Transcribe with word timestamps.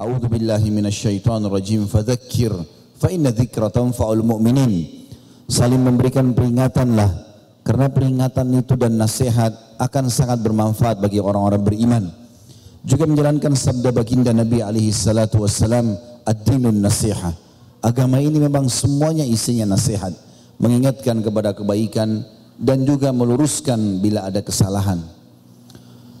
A'udzu 0.00 0.32
billahi 0.32 0.72
minasyaitonir 0.72 1.52
rajim. 1.52 1.84
Fadzakir 1.84 2.56
fa 2.96 3.12
inna 3.12 3.36
dzikra 3.36 3.68
tanfa'ul 3.68 4.24
mu'minin. 4.24 4.88
Saling 5.44 5.76
memberikan 5.76 6.32
peringatanlah 6.32 7.10
karena 7.60 7.92
peringatan 7.92 8.48
itu 8.56 8.80
dan 8.80 8.96
nasihat 8.96 9.52
akan 9.76 10.08
sangat 10.08 10.40
bermanfaat 10.40 11.04
bagi 11.04 11.20
orang-orang 11.20 11.60
beriman. 11.60 12.04
Juga 12.80 13.04
menjalankan 13.04 13.52
sabda 13.52 13.92
baginda 13.92 14.32
Nabi 14.32 14.64
alaihi 14.64 14.88
salatu 14.88 15.44
wassalam, 15.44 15.92
ad-dinun 16.24 16.80
nasiha. 16.80 17.36
Agama 17.84 18.24
ini 18.24 18.40
memang 18.40 18.72
semuanya 18.72 19.28
isinya 19.28 19.76
nasihat, 19.76 20.16
mengingatkan 20.56 21.20
kepada 21.20 21.52
kebaikan 21.52 22.24
dan 22.56 22.88
juga 22.88 23.12
meluruskan 23.12 24.00
bila 24.00 24.24
ada 24.24 24.40
kesalahan. 24.40 25.04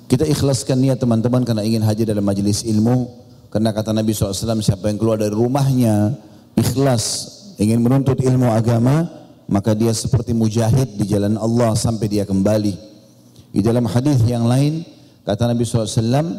Kita 0.04 0.28
ikhlaskan 0.28 0.84
niat 0.84 1.00
teman-teman 1.00 1.48
karena 1.48 1.64
ingin 1.64 1.80
hadir 1.80 2.04
dalam 2.04 2.28
majelis 2.28 2.60
ilmu. 2.60 3.29
Karena 3.50 3.74
kata 3.74 3.90
Nabi 3.90 4.14
SAW, 4.14 4.62
siapa 4.62 4.86
yang 4.86 4.98
keluar 4.98 5.18
dari 5.18 5.34
rumahnya 5.34 6.14
ikhlas 6.54 7.34
ingin 7.58 7.82
menuntut 7.82 8.22
ilmu 8.22 8.46
agama, 8.46 9.10
maka 9.50 9.74
dia 9.74 9.90
seperti 9.90 10.30
mujahid 10.30 10.94
di 10.94 11.04
jalan 11.10 11.34
Allah 11.34 11.74
sampai 11.74 12.06
dia 12.06 12.22
kembali. 12.22 12.74
Di 13.50 13.60
dalam 13.60 13.90
hadis 13.90 14.22
yang 14.22 14.46
lain, 14.46 14.86
kata 15.26 15.50
Nabi 15.50 15.66
SAW, 15.66 16.38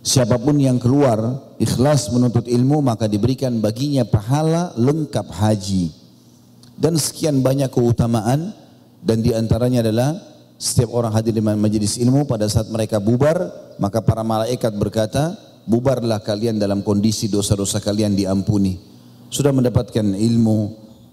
siapa 0.00 0.40
pun 0.40 0.56
yang 0.56 0.80
keluar 0.80 1.44
ikhlas 1.60 2.08
menuntut 2.08 2.48
ilmu, 2.48 2.80
maka 2.80 3.04
diberikan 3.04 3.60
baginya 3.60 4.08
pahala 4.08 4.72
lengkap 4.80 5.28
haji 5.28 6.06
dan 6.76 6.94
sekian 7.00 7.40
banyak 7.40 7.72
keutamaan 7.72 8.52
dan 9.00 9.24
di 9.24 9.32
antaranya 9.32 9.80
adalah 9.80 10.16
setiap 10.56 10.92
orang 10.92 11.12
hadir 11.12 11.36
di 11.36 11.40
majelis 11.40 11.96
ilmu 12.00 12.24
pada 12.28 12.48
saat 12.48 12.68
mereka 12.68 13.00
bubar 13.00 13.48
maka 13.76 14.00
para 14.00 14.24
malaikat 14.24 14.72
berkata 14.76 15.36
bubarlah 15.66 16.22
kalian 16.22 16.56
dalam 16.56 16.80
kondisi 16.80 17.26
dosa-dosa 17.26 17.82
kalian 17.82 18.14
diampuni. 18.14 18.78
Sudah 19.28 19.50
mendapatkan 19.50 20.14
ilmu 20.14 20.58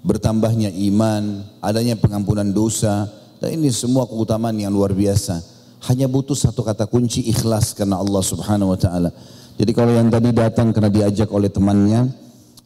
bertambahnya 0.06 0.70
iman 0.70 1.44
adanya 1.60 1.98
pengampunan 1.98 2.48
dosa. 2.54 3.10
Dan 3.42 3.60
ini 3.60 3.74
semua 3.76 4.08
keutamaan 4.08 4.56
yang 4.56 4.72
luar 4.72 4.96
biasa. 4.96 5.44
Hanya 5.92 6.08
butuh 6.08 6.38
satu 6.38 6.64
kata 6.64 6.88
kunci 6.88 7.28
ikhlas 7.28 7.76
karena 7.76 8.00
Allah 8.00 8.24
subhanahu 8.24 8.72
wa 8.72 8.80
ta'ala. 8.80 9.12
Jadi 9.60 9.72
kalau 9.76 9.92
yang 9.92 10.08
tadi 10.08 10.32
datang 10.32 10.72
karena 10.72 10.88
diajak 10.88 11.28
oleh 11.28 11.52
temannya 11.52 12.08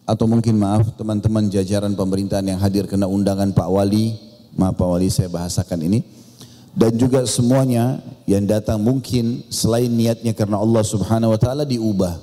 atau 0.05 0.29
mungkin 0.29 0.55
maaf 0.55 0.93
teman-teman 0.95 1.49
jajaran 1.49 1.97
pemerintahan 1.97 2.45
yang 2.45 2.59
hadir 2.61 2.85
kena 2.85 3.09
undangan 3.09 3.51
Pak 3.51 3.67
Wali, 3.67 4.15
maaf 4.53 4.77
Pak 4.77 4.87
Wali 4.87 5.09
saya 5.09 5.27
bahasakan 5.33 5.81
ini, 5.83 6.05
dan 6.77 6.93
juga 6.93 7.25
semuanya 7.25 7.97
yang 8.29 8.45
datang 8.45 8.77
mungkin 8.77 9.41
selain 9.49 9.89
niatnya 9.89 10.37
karena 10.37 10.61
Allah 10.61 10.85
Subhanahu 10.85 11.33
Wa 11.33 11.39
Taala 11.41 11.65
diubah 11.65 12.21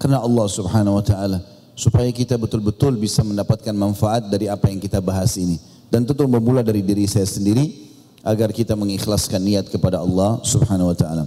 karena 0.00 0.24
Allah 0.24 0.48
Subhanahu 0.48 0.96
Wa 0.96 1.04
Taala 1.04 1.38
supaya 1.76 2.08
kita 2.08 2.40
betul-betul 2.40 2.96
bisa 2.96 3.20
mendapatkan 3.20 3.76
manfaat 3.76 4.24
dari 4.32 4.48
apa 4.48 4.72
yang 4.72 4.80
kita 4.80 5.04
bahas 5.04 5.36
ini 5.36 5.60
dan 5.92 6.08
tentu 6.08 6.24
bermula 6.24 6.64
dari 6.64 6.80
diri 6.80 7.04
saya 7.04 7.28
sendiri 7.28 7.92
agar 8.24 8.56
kita 8.56 8.72
mengikhlaskan 8.72 9.36
niat 9.44 9.68
kepada 9.68 10.00
Allah 10.00 10.40
Subhanahu 10.48 10.96
Wa 10.96 10.96
Taala. 10.96 11.24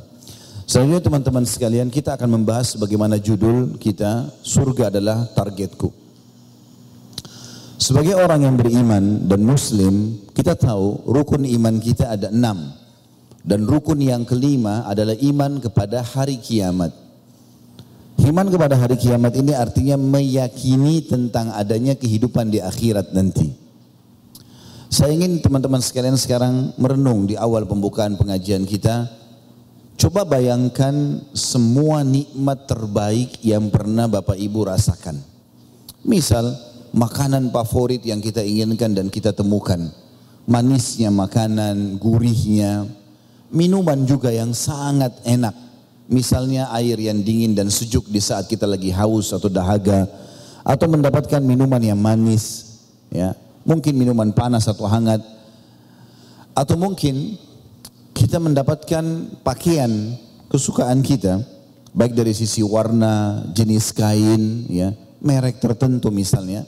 Selanjutnya 0.66 1.06
teman-teman 1.06 1.46
sekalian 1.46 1.94
kita 1.94 2.18
akan 2.18 2.42
membahas 2.42 2.74
bagaimana 2.74 3.22
judul 3.22 3.78
kita 3.78 4.34
surga 4.42 4.90
adalah 4.90 5.30
targetku. 5.38 6.03
Sebagai 7.84 8.16
orang 8.16 8.48
yang 8.48 8.56
beriman 8.56 9.28
dan 9.28 9.44
muslim 9.44 10.16
kita 10.32 10.56
tahu 10.56 11.04
rukun 11.04 11.44
iman 11.44 11.84
kita 11.84 12.16
ada 12.16 12.32
enam. 12.32 12.72
Dan 13.44 13.68
rukun 13.68 14.00
yang 14.00 14.24
kelima 14.24 14.88
adalah 14.88 15.20
iman 15.20 15.60
kepada 15.60 16.00
hari 16.00 16.40
kiamat. 16.40 16.96
Iman 18.24 18.48
kepada 18.48 18.80
hari 18.80 18.96
kiamat 18.96 19.36
ini 19.36 19.52
artinya 19.52 20.00
meyakini 20.00 21.04
tentang 21.04 21.52
adanya 21.52 21.92
kehidupan 22.00 22.56
di 22.56 22.64
akhirat 22.64 23.12
nanti. 23.12 23.52
Saya 24.88 25.12
ingin 25.12 25.44
teman-teman 25.44 25.84
sekalian 25.84 26.16
sekarang 26.16 26.72
merenung 26.80 27.28
di 27.28 27.36
awal 27.36 27.68
pembukaan 27.68 28.16
pengajian 28.16 28.64
kita 28.64 29.12
Coba 29.94 30.26
bayangkan 30.26 31.22
semua 31.38 32.02
nikmat 32.02 32.66
terbaik 32.66 33.40
yang 33.46 33.70
pernah 33.70 34.10
Bapak 34.10 34.36
Ibu 34.36 34.68
rasakan. 34.68 35.22
Misal 36.04 36.73
makanan 36.94 37.50
favorit 37.50 38.00
yang 38.06 38.22
kita 38.22 38.40
inginkan 38.46 38.94
dan 38.94 39.10
kita 39.10 39.34
temukan. 39.34 39.92
Manisnya 40.46 41.10
makanan, 41.10 41.98
gurihnya, 41.98 42.86
minuman 43.50 44.06
juga 44.06 44.30
yang 44.30 44.54
sangat 44.54 45.12
enak. 45.26 45.56
Misalnya 46.08 46.70
air 46.76 47.00
yang 47.00 47.24
dingin 47.24 47.58
dan 47.58 47.72
sejuk 47.72 48.06
di 48.12 48.20
saat 48.20 48.46
kita 48.46 48.70
lagi 48.70 48.94
haus 48.94 49.34
atau 49.34 49.50
dahaga. 49.50 50.06
Atau 50.64 50.88
mendapatkan 50.88 51.44
minuman 51.44 51.80
yang 51.80 52.00
manis. 52.00 52.78
ya 53.12 53.36
Mungkin 53.64 53.96
minuman 53.96 54.32
panas 54.36 54.68
atau 54.68 54.88
hangat. 54.88 55.24
Atau 56.54 56.78
mungkin 56.78 57.40
kita 58.14 58.38
mendapatkan 58.38 59.04
pakaian 59.42 59.90
kesukaan 60.52 61.02
kita 61.02 61.42
baik 61.94 62.18
dari 62.18 62.34
sisi 62.34 62.66
warna, 62.66 63.46
jenis 63.54 63.94
kain, 63.94 64.66
ya, 64.68 64.92
merek 65.22 65.62
tertentu 65.62 66.10
misalnya. 66.10 66.66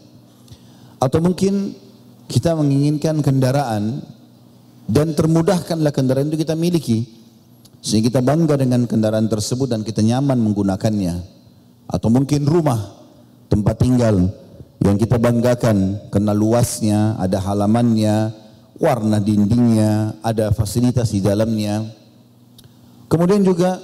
Atau 1.05 1.21
mungkin 1.21 1.77
kita 2.25 2.57
menginginkan 2.57 3.21
kendaraan 3.21 4.01
dan 4.89 5.13
termudahkanlah 5.13 5.93
kendaraan 5.93 6.33
itu 6.33 6.41
kita 6.41 6.57
miliki. 6.57 7.05
Sehingga 7.85 8.09
kita 8.09 8.21
bangga 8.25 8.57
dengan 8.57 8.89
kendaraan 8.89 9.29
tersebut 9.29 9.69
dan 9.69 9.85
kita 9.85 10.01
nyaman 10.01 10.41
menggunakannya. 10.41 11.21
Atau 11.85 12.09
mungkin 12.09 12.49
rumah, 12.49 12.81
tempat 13.45 13.77
tinggal 13.77 14.33
yang 14.81 14.97
kita 14.97 15.21
banggakan 15.21 16.09
karena 16.09 16.33
luasnya, 16.33 17.13
ada 17.21 17.37
halamannya, 17.37 18.33
warna 18.81 19.21
dindingnya, 19.21 20.17
ada 20.25 20.49
fasilitas 20.49 21.13
di 21.13 21.21
dalamnya. 21.21 21.85
Kemudian 23.05 23.45
juga 23.45 23.77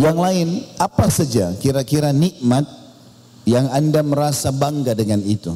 yang 0.00 0.16
lain 0.16 0.64
apa 0.80 1.12
saja 1.12 1.52
kira-kira 1.60 2.16
nikmat 2.16 2.64
yang 3.46 3.70
Anda 3.70 4.02
merasa 4.02 4.50
bangga 4.50 4.92
dengan 4.92 5.22
itu. 5.22 5.54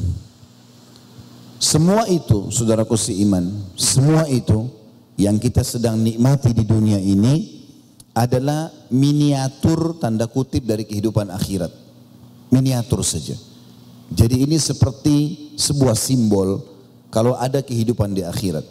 Semua 1.61 2.09
itu 2.09 2.49
saudaraku 2.49 2.97
seiman, 2.97 3.51
semua 3.77 4.25
itu 4.25 4.65
yang 5.19 5.37
kita 5.37 5.61
sedang 5.61 6.01
nikmati 6.01 6.55
di 6.55 6.65
dunia 6.65 6.97
ini 6.97 7.61
adalah 8.17 8.71
miniatur 8.89 10.01
tanda 10.01 10.25
kutip 10.25 10.65
dari 10.65 10.87
kehidupan 10.87 11.29
akhirat. 11.29 11.69
Miniatur 12.49 13.05
saja. 13.05 13.37
Jadi 14.11 14.43
ini 14.43 14.57
seperti 14.57 15.15
sebuah 15.55 15.95
simbol 15.95 16.59
kalau 17.13 17.37
ada 17.37 17.61
kehidupan 17.61 18.11
di 18.11 18.25
akhirat. 18.25 18.65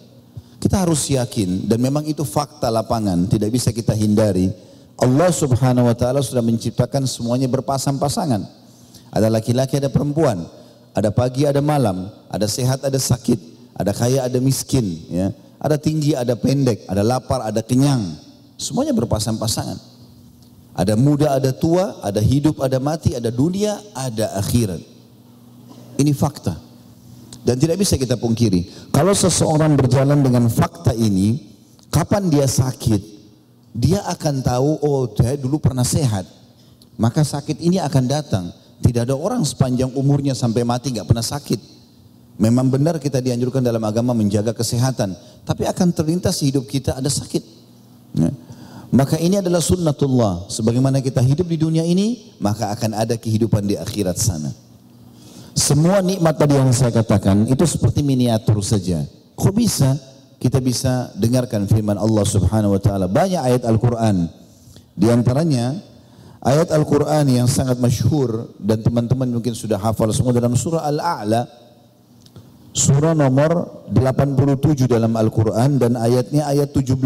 Kita 0.61 0.85
harus 0.85 1.09
yakin 1.09 1.65
dan 1.65 1.81
memang 1.81 2.05
itu 2.05 2.21
fakta 2.21 2.69
lapangan, 2.69 3.25
tidak 3.31 3.49
bisa 3.49 3.73
kita 3.73 3.97
hindari. 3.97 4.53
Allah 5.01 5.33
Subhanahu 5.33 5.89
wa 5.89 5.97
taala 5.97 6.21
sudah 6.21 6.45
menciptakan 6.45 7.09
semuanya 7.09 7.49
berpasang-pasangan. 7.49 8.60
Ada 9.11 9.27
laki-laki, 9.27 9.83
ada 9.83 9.91
perempuan, 9.91 10.47
ada 10.95 11.11
pagi, 11.11 11.47
ada 11.47 11.59
malam, 11.59 12.11
ada 12.31 12.47
sehat, 12.47 12.83
ada 12.87 12.99
sakit, 12.99 13.39
ada 13.75 13.91
kaya, 13.91 14.27
ada 14.27 14.39
miskin, 14.39 14.87
ya. 15.11 15.35
Ada 15.61 15.77
tinggi, 15.77 16.17
ada 16.17 16.33
pendek, 16.41 16.89
ada 16.89 17.05
lapar, 17.05 17.45
ada 17.45 17.61
kenyang. 17.61 18.17
Semuanya 18.57 18.97
berpasang-pasangan. 18.97 19.77
Ada 20.73 20.97
muda, 20.97 21.37
ada 21.37 21.53
tua, 21.53 22.01
ada 22.01 22.17
hidup, 22.17 22.65
ada 22.65 22.81
mati, 22.81 23.13
ada 23.13 23.29
dunia, 23.29 23.77
ada 23.93 24.41
akhirat. 24.41 24.81
Ini 26.01 26.17
fakta. 26.17 26.57
Dan 27.45 27.61
tidak 27.61 27.77
bisa 27.85 28.01
kita 28.01 28.17
pungkiri. 28.17 28.89
Kalau 28.89 29.13
seseorang 29.13 29.77
berjalan 29.77 30.25
dengan 30.25 30.49
fakta 30.49 30.97
ini, 30.97 31.37
kapan 31.93 32.33
dia 32.33 32.49
sakit, 32.49 33.03
dia 33.77 34.01
akan 34.09 34.41
tahu, 34.41 34.71
oh 34.81 35.13
saya 35.13 35.37
dulu 35.37 35.61
pernah 35.61 35.85
sehat. 35.85 36.25
Maka 36.97 37.21
sakit 37.21 37.61
ini 37.61 37.77
akan 37.77 38.05
datang. 38.09 38.49
Tidak 38.81 39.05
ada 39.05 39.17
orang 39.17 39.45
sepanjang 39.45 39.93
umurnya 39.93 40.33
sampai 40.33 40.65
mati 40.65 40.93
nggak 40.97 41.09
pernah 41.09 41.25
sakit. 41.25 41.61
Memang 42.41 42.73
benar 42.73 42.97
kita 42.97 43.21
dianjurkan 43.21 43.61
dalam 43.61 43.85
agama 43.85 44.17
menjaga 44.17 44.57
kesehatan. 44.57 45.13
Tapi 45.45 45.69
akan 45.69 45.93
terlintas 45.93 46.41
hidup 46.41 46.65
kita 46.65 46.97
ada 46.97 47.13
sakit. 47.13 47.45
Ya. 48.17 48.33
Maka 48.91 49.21
ini 49.21 49.39
adalah 49.39 49.61
sunnatullah. 49.61 50.49
Sebagaimana 50.49 50.99
kita 51.05 51.21
hidup 51.23 51.47
di 51.47 51.61
dunia 51.61 51.85
ini, 51.85 52.35
maka 52.41 52.73
akan 52.75 52.97
ada 52.97 53.15
kehidupan 53.15 53.69
di 53.69 53.77
akhirat 53.77 54.17
sana. 54.19 54.51
Semua 55.55 56.01
nikmat 56.01 56.41
tadi 56.41 56.57
yang 56.57 56.73
saya 56.73 56.91
katakan 56.91 57.45
itu 57.47 57.63
seperti 57.69 58.01
miniatur 58.01 58.65
saja. 58.65 59.05
Kok 59.37 59.55
bisa? 59.55 59.95
Kita 60.41 60.57
bisa 60.57 61.13
dengarkan 61.21 61.69
firman 61.69 62.01
Allah 62.01 62.25
Subhanahu 62.25 62.75
wa 62.75 62.81
taala. 62.81 63.05
Banyak 63.05 63.43
ayat 63.45 63.63
Al-Qur'an. 63.69 64.25
Di 64.97 65.13
antaranya 65.13 65.77
ayat 66.41 66.73
Al-Qur'an 66.73 67.29
yang 67.29 67.45
sangat 67.45 67.77
masyhur 67.77 68.49
dan 68.57 68.81
teman-teman 68.81 69.29
mungkin 69.29 69.53
sudah 69.53 69.77
hafal 69.77 70.09
semua 70.13 70.33
dalam 70.33 70.57
surah 70.57 70.85
Al-A'la. 70.89 71.45
Surah 72.71 73.19
nomor 73.19 73.83
87 73.91 74.87
dalam 74.87 75.13
Al-Qur'an 75.19 75.77
dan 75.77 75.99
ayatnya 75.99 76.47
ayat 76.49 76.73
17. 76.73 76.97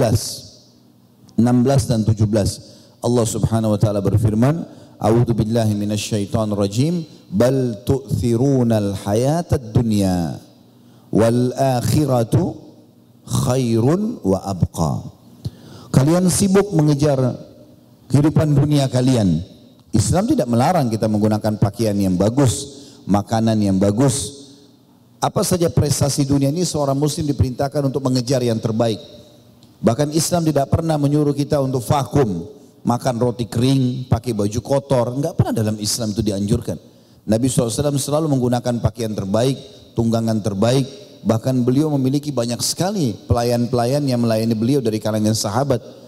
16 1.40 1.90
dan 1.90 2.00
17. 2.06 3.02
Allah 3.04 3.26
Subhanahu 3.26 3.74
wa 3.74 3.80
taala 3.80 4.00
berfirman, 4.04 4.64
"A'udzu 5.00 5.34
billahi 5.34 5.74
minasyaitonir 5.74 6.56
rajim, 6.56 7.02
bal 7.32 7.82
tu'thirunal 7.82 8.94
hayatad 9.02 9.74
dunya 9.74 10.38
wal 11.10 11.50
akhiratu 11.56 12.54
khairun 13.26 14.22
wa 14.22 14.38
abqa." 14.46 15.10
Kalian 15.90 16.30
sibuk 16.30 16.70
mengejar 16.76 17.18
kehidupan 18.14 18.54
dunia 18.54 18.86
kalian. 18.86 19.42
Islam 19.90 20.30
tidak 20.30 20.46
melarang 20.46 20.86
kita 20.86 21.10
menggunakan 21.10 21.58
pakaian 21.58 21.98
yang 21.98 22.14
bagus, 22.14 22.86
makanan 23.10 23.58
yang 23.58 23.74
bagus. 23.74 24.46
Apa 25.18 25.42
saja 25.42 25.66
prestasi 25.66 26.22
dunia 26.22 26.54
ini 26.54 26.62
seorang 26.62 26.94
muslim 26.94 27.26
diperintahkan 27.26 27.82
untuk 27.90 28.06
mengejar 28.06 28.38
yang 28.46 28.62
terbaik. 28.62 29.02
Bahkan 29.82 30.14
Islam 30.14 30.46
tidak 30.46 30.70
pernah 30.70 30.94
menyuruh 30.94 31.34
kita 31.34 31.58
untuk 31.58 31.82
vakum, 31.82 32.46
makan 32.86 33.18
roti 33.18 33.50
kering, 33.50 34.06
pakai 34.06 34.30
baju 34.30 34.60
kotor. 34.62 35.10
Enggak 35.10 35.34
pernah 35.34 35.50
dalam 35.50 35.74
Islam 35.82 36.14
itu 36.14 36.22
dianjurkan. 36.22 36.78
Nabi 37.26 37.50
SAW 37.50 37.98
selalu 37.98 38.30
menggunakan 38.30 38.78
pakaian 38.78 39.10
terbaik, 39.10 39.58
tunggangan 39.98 40.38
terbaik. 40.38 40.86
Bahkan 41.24 41.66
beliau 41.66 41.90
memiliki 41.98 42.30
banyak 42.30 42.60
sekali 42.62 43.16
pelayan-pelayan 43.26 44.04
yang 44.06 44.22
melayani 44.22 44.54
beliau 44.54 44.78
dari 44.84 45.02
kalangan 45.02 45.34
sahabat. 45.34 46.03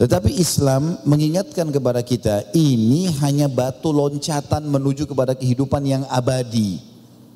Tetapi 0.00 0.32
Islam 0.40 0.96
mengingatkan 1.04 1.68
kepada 1.68 2.00
kita 2.00 2.48
ini 2.56 3.12
hanya 3.20 3.52
batu 3.52 3.92
loncatan 3.92 4.64
menuju 4.64 5.04
kepada 5.04 5.36
kehidupan 5.36 5.84
yang 5.84 6.08
abadi. 6.08 6.80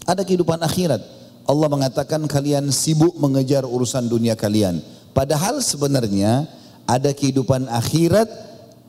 Ada 0.08 0.24
kehidupan 0.24 0.64
akhirat. 0.64 1.04
Allah 1.44 1.68
mengatakan 1.68 2.24
kalian 2.24 2.72
sibuk 2.72 3.20
mengejar 3.20 3.68
urusan 3.68 4.08
dunia 4.08 4.32
kalian. 4.32 4.80
Padahal 5.12 5.60
sebenarnya 5.60 6.48
ada 6.88 7.12
kehidupan 7.12 7.68
akhirat 7.68 8.32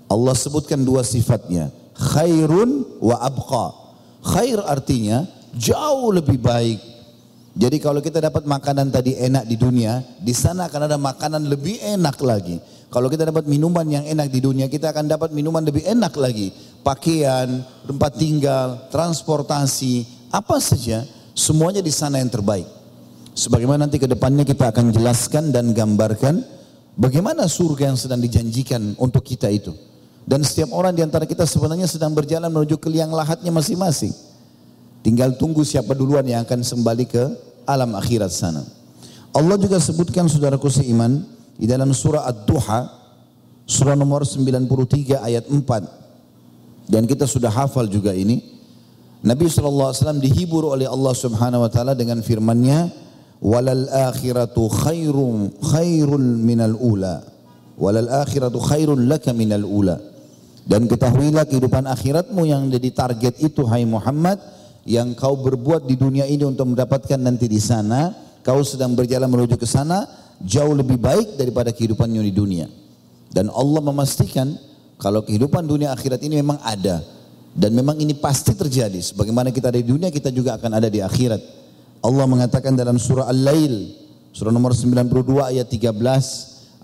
Allah 0.08 0.36
sebutkan 0.40 0.80
dua 0.80 1.04
sifatnya. 1.04 1.68
Khairun 2.00 2.88
wa 3.04 3.20
abqa. 3.20 3.76
Khair 4.24 4.64
artinya 4.64 5.28
jauh 5.52 6.16
lebih 6.16 6.40
baik. 6.40 6.80
Jadi 7.56 7.78
kalau 7.84 8.00
kita 8.00 8.24
dapat 8.24 8.48
makanan 8.48 8.88
tadi 8.88 9.20
enak 9.20 9.44
di 9.48 9.60
dunia, 9.60 10.00
di 10.20 10.32
sana 10.32 10.72
akan 10.72 10.82
ada 10.92 10.96
makanan 11.00 11.44
lebih 11.44 11.80
enak 11.84 12.20
lagi. 12.24 12.60
Kalau 12.96 13.12
kita 13.12 13.28
dapat 13.28 13.44
minuman 13.44 13.84
yang 13.92 14.08
enak 14.08 14.32
di 14.32 14.40
dunia, 14.40 14.72
kita 14.72 14.96
akan 14.96 15.12
dapat 15.12 15.36
minuman 15.36 15.60
lebih 15.68 15.84
enak 15.84 16.16
lagi. 16.16 16.56
Pakaian, 16.80 17.60
tempat 17.84 18.16
tinggal, 18.16 18.88
transportasi, 18.88 20.08
apa 20.32 20.64
saja, 20.64 21.04
semuanya 21.36 21.84
di 21.84 21.92
sana 21.92 22.24
yang 22.24 22.32
terbaik. 22.32 22.64
Sebagaimana 23.36 23.84
nanti 23.84 24.00
ke 24.00 24.08
depannya 24.08 24.48
kita 24.48 24.72
akan 24.72 24.96
jelaskan 24.96 25.52
dan 25.52 25.76
gambarkan 25.76 26.40
bagaimana 26.96 27.52
surga 27.52 27.92
yang 27.92 28.00
sedang 28.00 28.24
dijanjikan 28.24 28.96
untuk 28.96 29.28
kita 29.28 29.52
itu. 29.52 29.76
Dan 30.24 30.48
setiap 30.48 30.72
orang 30.72 30.96
di 30.96 31.04
antara 31.04 31.28
kita 31.28 31.44
sebenarnya 31.44 31.92
sedang 31.92 32.16
berjalan 32.16 32.48
menuju 32.48 32.80
ke 32.80 32.88
liang 32.88 33.12
lahatnya 33.12 33.52
masing-masing. 33.52 34.16
Tinggal 35.04 35.36
tunggu 35.36 35.68
siapa 35.68 35.92
duluan 35.92 36.24
yang 36.24 36.48
akan 36.48 36.64
kembali 36.64 37.12
ke 37.12 37.24
alam 37.68 37.92
akhirat 37.92 38.32
sana. 38.32 38.64
Allah 39.36 39.60
juga 39.60 39.84
sebutkan 39.84 40.32
saudaraku 40.32 40.72
seiman, 40.72 41.35
di 41.56 41.66
dalam 41.66 41.96
surah 41.96 42.28
Ad-Duha, 42.28 42.80
surah 43.64 43.96
nomor 43.96 44.28
93 44.28 45.20
ayat 45.24 45.48
4. 45.48 46.92
Dan 46.92 47.10
kita 47.10 47.26
sudah 47.26 47.50
hafal 47.50 47.90
juga 47.90 48.14
ini. 48.14 48.44
Nabi 49.26 49.50
SAW 49.50 50.22
dihibur 50.22 50.70
oleh 50.70 50.86
Allah 50.86 51.14
Subhanahu 51.18 51.66
wa 51.66 51.72
taala 51.72 51.98
dengan 51.98 52.22
firman-Nya, 52.22 52.94
"Walal 53.42 53.90
akhiratu 53.90 54.70
khairum 54.70 55.50
khairul 55.66 56.30
minal 56.38 56.78
ula." 56.78 57.26
Walal 57.76 58.08
akhiratu 58.08 58.62
khairun 58.62 59.10
laka 59.10 59.36
minal 59.36 59.66
ula. 59.66 59.98
Dan 60.66 60.90
ketahuilah 60.90 61.46
kehidupan 61.46 61.86
akhiratmu 61.86 62.42
yang 62.48 62.72
jadi 62.72 62.90
target 62.90 63.38
itu 63.44 63.66
hai 63.70 63.86
Muhammad 63.86 64.42
yang 64.86 65.14
kau 65.14 65.38
berbuat 65.38 65.86
di 65.86 65.98
dunia 65.98 66.26
ini 66.26 66.46
untuk 66.46 66.74
mendapatkan 66.74 67.18
nanti 67.18 67.46
di 67.46 67.62
sana, 67.62 68.14
kau 68.42 68.62
sedang 68.62 68.94
berjalan 68.94 69.30
menuju 69.30 69.58
ke 69.58 69.66
sana, 69.66 70.06
jauh 70.44 70.76
lebih 70.76 71.00
baik 71.00 71.40
daripada 71.40 71.72
kehidupannya 71.72 72.22
di 72.26 72.34
dunia. 72.34 72.68
Dan 73.32 73.52
Allah 73.52 73.82
memastikan 73.84 74.56
kalau 74.96 75.24
kehidupan 75.24 75.68
dunia 75.68 75.92
akhirat 75.92 76.24
ini 76.24 76.40
memang 76.40 76.60
ada 76.64 77.04
dan 77.56 77.72
memang 77.72 77.96
ini 78.00 78.16
pasti 78.16 78.52
terjadi. 78.52 79.00
Sebagaimana 79.00 79.52
kita 79.52 79.72
ada 79.72 79.80
di 79.80 79.88
dunia, 79.88 80.12
kita 80.12 80.32
juga 80.32 80.60
akan 80.60 80.76
ada 80.76 80.92
di 80.92 81.00
akhirat. 81.00 81.40
Allah 82.04 82.26
mengatakan 82.28 82.76
dalam 82.76 83.00
surah 83.00 83.32
Al-Lail, 83.32 83.96
surah 84.36 84.52
nomor 84.52 84.76
92 84.76 85.56
ayat 85.56 85.68
13, 85.72 85.96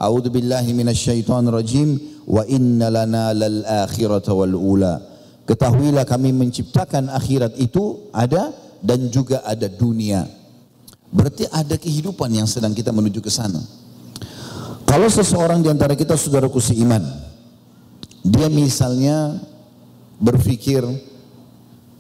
A'udzu 0.01 0.33
billahi 0.33 0.71
minasyaitonir 0.74 1.53
rajim 1.53 2.00
wa 2.25 2.42
inna 2.50 2.89
lana 2.89 3.36
lal 3.36 3.62
akhirata 3.86 4.33
wal 4.33 4.56
ula. 4.57 4.98
Ketahuilah 5.45 6.07
kami 6.07 6.33
menciptakan 6.33 7.12
akhirat 7.12 7.59
itu 7.59 8.09
ada 8.15 8.50
dan 8.81 9.12
juga 9.13 9.45
ada 9.45 9.69
dunia. 9.69 10.25
Berarti 11.12 11.44
ada 11.52 11.75
kehidupan 11.75 12.31
yang 12.31 12.48
sedang 12.48 12.72
kita 12.72 12.96
menuju 12.96 13.19
ke 13.19 13.28
sana. 13.28 13.60
Kalau 14.88 15.08
seseorang 15.12 15.60
di 15.60 15.68
antara 15.68 15.96
kita 15.96 16.16
saudaraku 16.16 16.60
seiman, 16.63 17.04
dia 18.24 18.48
misalnya 18.48 19.40
berpikir 20.19 20.84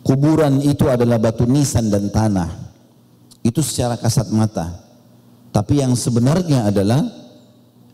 kuburan 0.03 0.63
itu 0.63 0.87
adalah 0.87 1.19
batu 1.19 1.43
nisan 1.43 1.91
dan 1.91 2.07
tanah. 2.07 2.49
Itu 3.43 3.59
secara 3.59 3.99
kasat 3.99 4.31
mata. 4.31 4.69
Tapi 5.51 5.83
yang 5.83 5.91
sebenarnya 5.99 6.71
adalah 6.71 7.03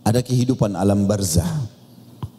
ada 0.05 0.21
kehidupan 0.21 0.77
alam 0.77 1.09
barzah. 1.09 1.49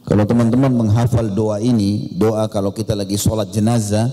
Kalau 0.06 0.24
teman-teman 0.24 0.72
menghafal 0.72 1.28
doa 1.28 1.60
ini, 1.60 2.14
doa 2.16 2.48
kalau 2.48 2.72
kita 2.72 2.96
lagi 2.96 3.18
sholat 3.20 3.52
jenazah, 3.52 4.08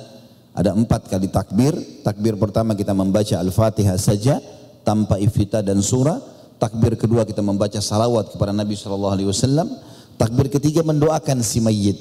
ada 0.56 0.72
empat 0.72 1.12
kali 1.12 1.28
takbir. 1.28 1.76
Takbir 2.00 2.40
pertama 2.40 2.72
kita 2.74 2.96
membaca 2.96 3.36
Al-Fatihah 3.36 4.00
saja 4.00 4.40
tanpa 4.88 5.20
ifita 5.20 5.60
dan 5.60 5.84
surah. 5.84 6.18
Takbir 6.56 6.96
kedua 6.96 7.28
kita 7.28 7.44
membaca 7.44 7.76
salawat 7.84 8.32
kepada 8.32 8.56
Nabi 8.56 8.80
SAW. 8.80 9.20
Takbir 10.16 10.48
ketiga 10.48 10.80
mendoakan 10.88 11.44
si 11.44 11.60
mayit. 11.60 12.00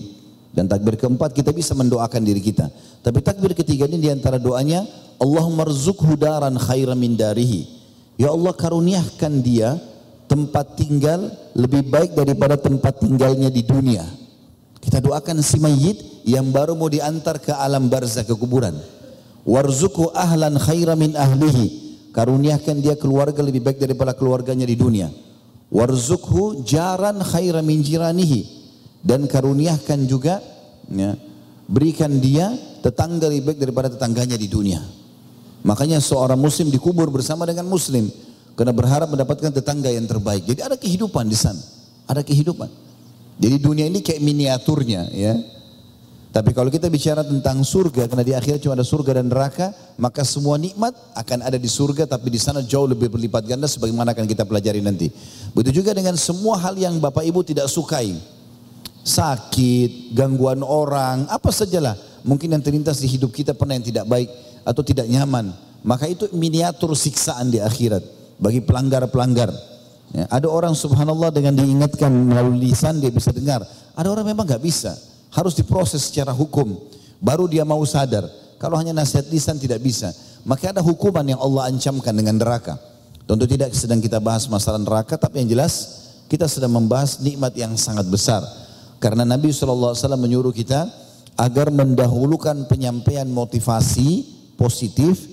Dan 0.54 0.70
takbir 0.70 0.94
keempat 0.94 1.34
kita 1.34 1.50
bisa 1.50 1.74
mendoakan 1.74 2.22
diri 2.22 2.38
kita. 2.38 2.70
Tapi 3.02 3.18
takbir 3.26 3.58
ketiga 3.58 3.90
ini 3.90 3.98
di 3.98 4.06
antara 4.06 4.38
doanya, 4.38 4.86
Allahumma 5.18 5.66
rzukhu 5.66 6.14
daran 6.14 6.54
khairan 6.54 6.94
min 6.94 7.18
darihi. 7.18 7.66
Ya 8.14 8.30
Allah 8.30 8.54
karuniakan 8.54 9.42
dia 9.42 9.74
tempat 10.30 10.78
tinggal 10.78 11.26
lebih 11.58 11.90
baik 11.90 12.14
daripada 12.14 12.54
tempat 12.54 13.02
tinggalnya 13.02 13.50
di 13.50 13.66
dunia. 13.66 14.06
Kita 14.84 15.00
doakan 15.00 15.40
si 15.40 15.56
mayit 15.56 15.96
yang 16.28 16.52
baru 16.52 16.76
mau 16.76 16.92
diantar 16.92 17.40
ke 17.40 17.56
alam 17.56 17.88
barzah 17.88 18.22
ke 18.22 18.36
kuburan. 18.36 18.76
Warzuku 19.48 20.12
ahlan 20.12 20.60
khairan 20.60 21.00
min 21.00 21.16
ahlihi. 21.16 21.82
Karuniakan 22.12 22.84
dia 22.84 22.94
keluarga 22.94 23.42
lebih 23.42 23.64
baik 23.64 23.80
daripada 23.80 24.12
keluarganya 24.14 24.68
di 24.68 24.76
dunia. 24.76 25.08
Warzukhu 25.72 26.62
jaran 26.62 27.18
khaira 27.24 27.64
min 27.64 27.80
jiranihi. 27.82 28.62
Dan 29.04 29.26
karuniakan 29.26 30.06
juga 30.08 30.40
ya, 30.88 31.12
berikan 31.68 32.20
dia 32.20 32.52
tetangga 32.80 33.28
lebih 33.28 33.52
baik 33.52 33.58
daripada 33.60 33.88
tetangganya 33.92 34.36
di 34.36 34.48
dunia. 34.48 34.80
Makanya 35.64 35.98
seorang 35.98 36.36
muslim 36.36 36.68
dikubur 36.68 37.08
bersama 37.08 37.48
dengan 37.48 37.64
muslim 37.64 38.12
karena 38.54 38.70
berharap 38.70 39.08
mendapatkan 39.08 39.48
tetangga 39.48 39.88
yang 39.88 40.04
terbaik. 40.04 40.44
Jadi 40.44 40.60
ada 40.60 40.76
kehidupan 40.76 41.24
di 41.24 41.36
sana. 41.36 41.60
Ada 42.04 42.20
kehidupan. 42.20 42.83
Jadi 43.38 43.56
dunia 43.58 43.86
ini 43.90 43.98
kayak 43.98 44.22
miniaturnya 44.22 45.10
ya. 45.10 45.34
Tapi 46.34 46.50
kalau 46.50 46.66
kita 46.66 46.90
bicara 46.90 47.22
tentang 47.22 47.62
surga, 47.62 48.10
karena 48.10 48.26
di 48.26 48.34
akhir 48.34 48.58
cuma 48.58 48.74
ada 48.74 48.82
surga 48.82 49.22
dan 49.22 49.30
neraka, 49.30 49.70
maka 49.94 50.26
semua 50.26 50.58
nikmat 50.58 50.90
akan 51.14 51.46
ada 51.46 51.54
di 51.54 51.70
surga, 51.70 52.10
tapi 52.10 52.26
di 52.26 52.42
sana 52.42 52.58
jauh 52.58 52.90
lebih 52.90 53.06
berlipat 53.06 53.46
ganda 53.46 53.70
sebagaimana 53.70 54.10
akan 54.10 54.26
kita 54.26 54.42
pelajari 54.42 54.82
nanti. 54.82 55.14
Begitu 55.54 55.78
juga 55.78 55.94
dengan 55.94 56.18
semua 56.18 56.58
hal 56.58 56.74
yang 56.74 56.98
Bapak 56.98 57.22
Ibu 57.22 57.46
tidak 57.46 57.70
sukai. 57.70 58.18
Sakit, 59.06 60.10
gangguan 60.10 60.66
orang, 60.66 61.30
apa 61.30 61.54
sajalah. 61.54 61.94
Mungkin 62.26 62.50
yang 62.50 62.62
terlintas 62.66 62.98
di 62.98 63.06
hidup 63.06 63.30
kita 63.30 63.54
pernah 63.54 63.78
yang 63.78 63.86
tidak 63.86 64.10
baik 64.10 64.26
atau 64.66 64.82
tidak 64.82 65.06
nyaman. 65.06 65.54
Maka 65.86 66.10
itu 66.10 66.26
miniatur 66.34 66.98
siksaan 66.98 67.46
di 67.54 67.62
akhirat 67.62 68.02
bagi 68.42 68.58
pelanggar-pelanggar. 68.58 69.54
Ya, 70.12 70.28
ada 70.28 70.46
orang 70.50 70.76
subhanallah 70.76 71.32
dengan 71.32 71.56
diingatkan 71.56 72.12
melalui 72.12 72.70
lisan 72.70 73.00
dia 73.00 73.08
bisa 73.08 73.32
dengar. 73.32 73.64
Ada 73.94 74.10
orang 74.10 74.26
memang 74.26 74.44
nggak 74.44 74.62
bisa 74.62 74.94
harus 75.34 75.54
diproses 75.58 76.10
secara 76.10 76.30
hukum. 76.30 76.78
Baru 77.18 77.50
dia 77.50 77.66
mau 77.66 77.82
sadar. 77.82 78.26
Kalau 78.58 78.78
hanya 78.78 78.94
nasihat 78.94 79.26
lisan 79.28 79.58
tidak 79.58 79.82
bisa. 79.82 80.14
Maka 80.46 80.70
ada 80.70 80.80
hukuman 80.84 81.24
yang 81.24 81.40
Allah 81.40 81.72
ancamkan 81.72 82.14
dengan 82.14 82.38
neraka. 82.38 82.78
Tentu 83.24 83.48
tidak 83.48 83.72
sedang 83.72 83.98
kita 84.04 84.20
bahas 84.20 84.44
masalah 84.46 84.76
neraka, 84.76 85.16
tapi 85.16 85.40
yang 85.40 85.56
jelas 85.56 86.04
kita 86.28 86.44
sedang 86.44 86.76
membahas 86.76 87.18
nikmat 87.24 87.56
yang 87.56 87.72
sangat 87.80 88.04
besar. 88.08 88.44
Karena 89.00 89.24
Nabi 89.24 89.52
SAW 89.52 89.96
menyuruh 90.20 90.52
kita 90.52 90.88
agar 91.34 91.72
mendahulukan 91.72 92.68
penyampaian 92.68 93.26
motivasi 93.26 94.28
positif 94.60 95.24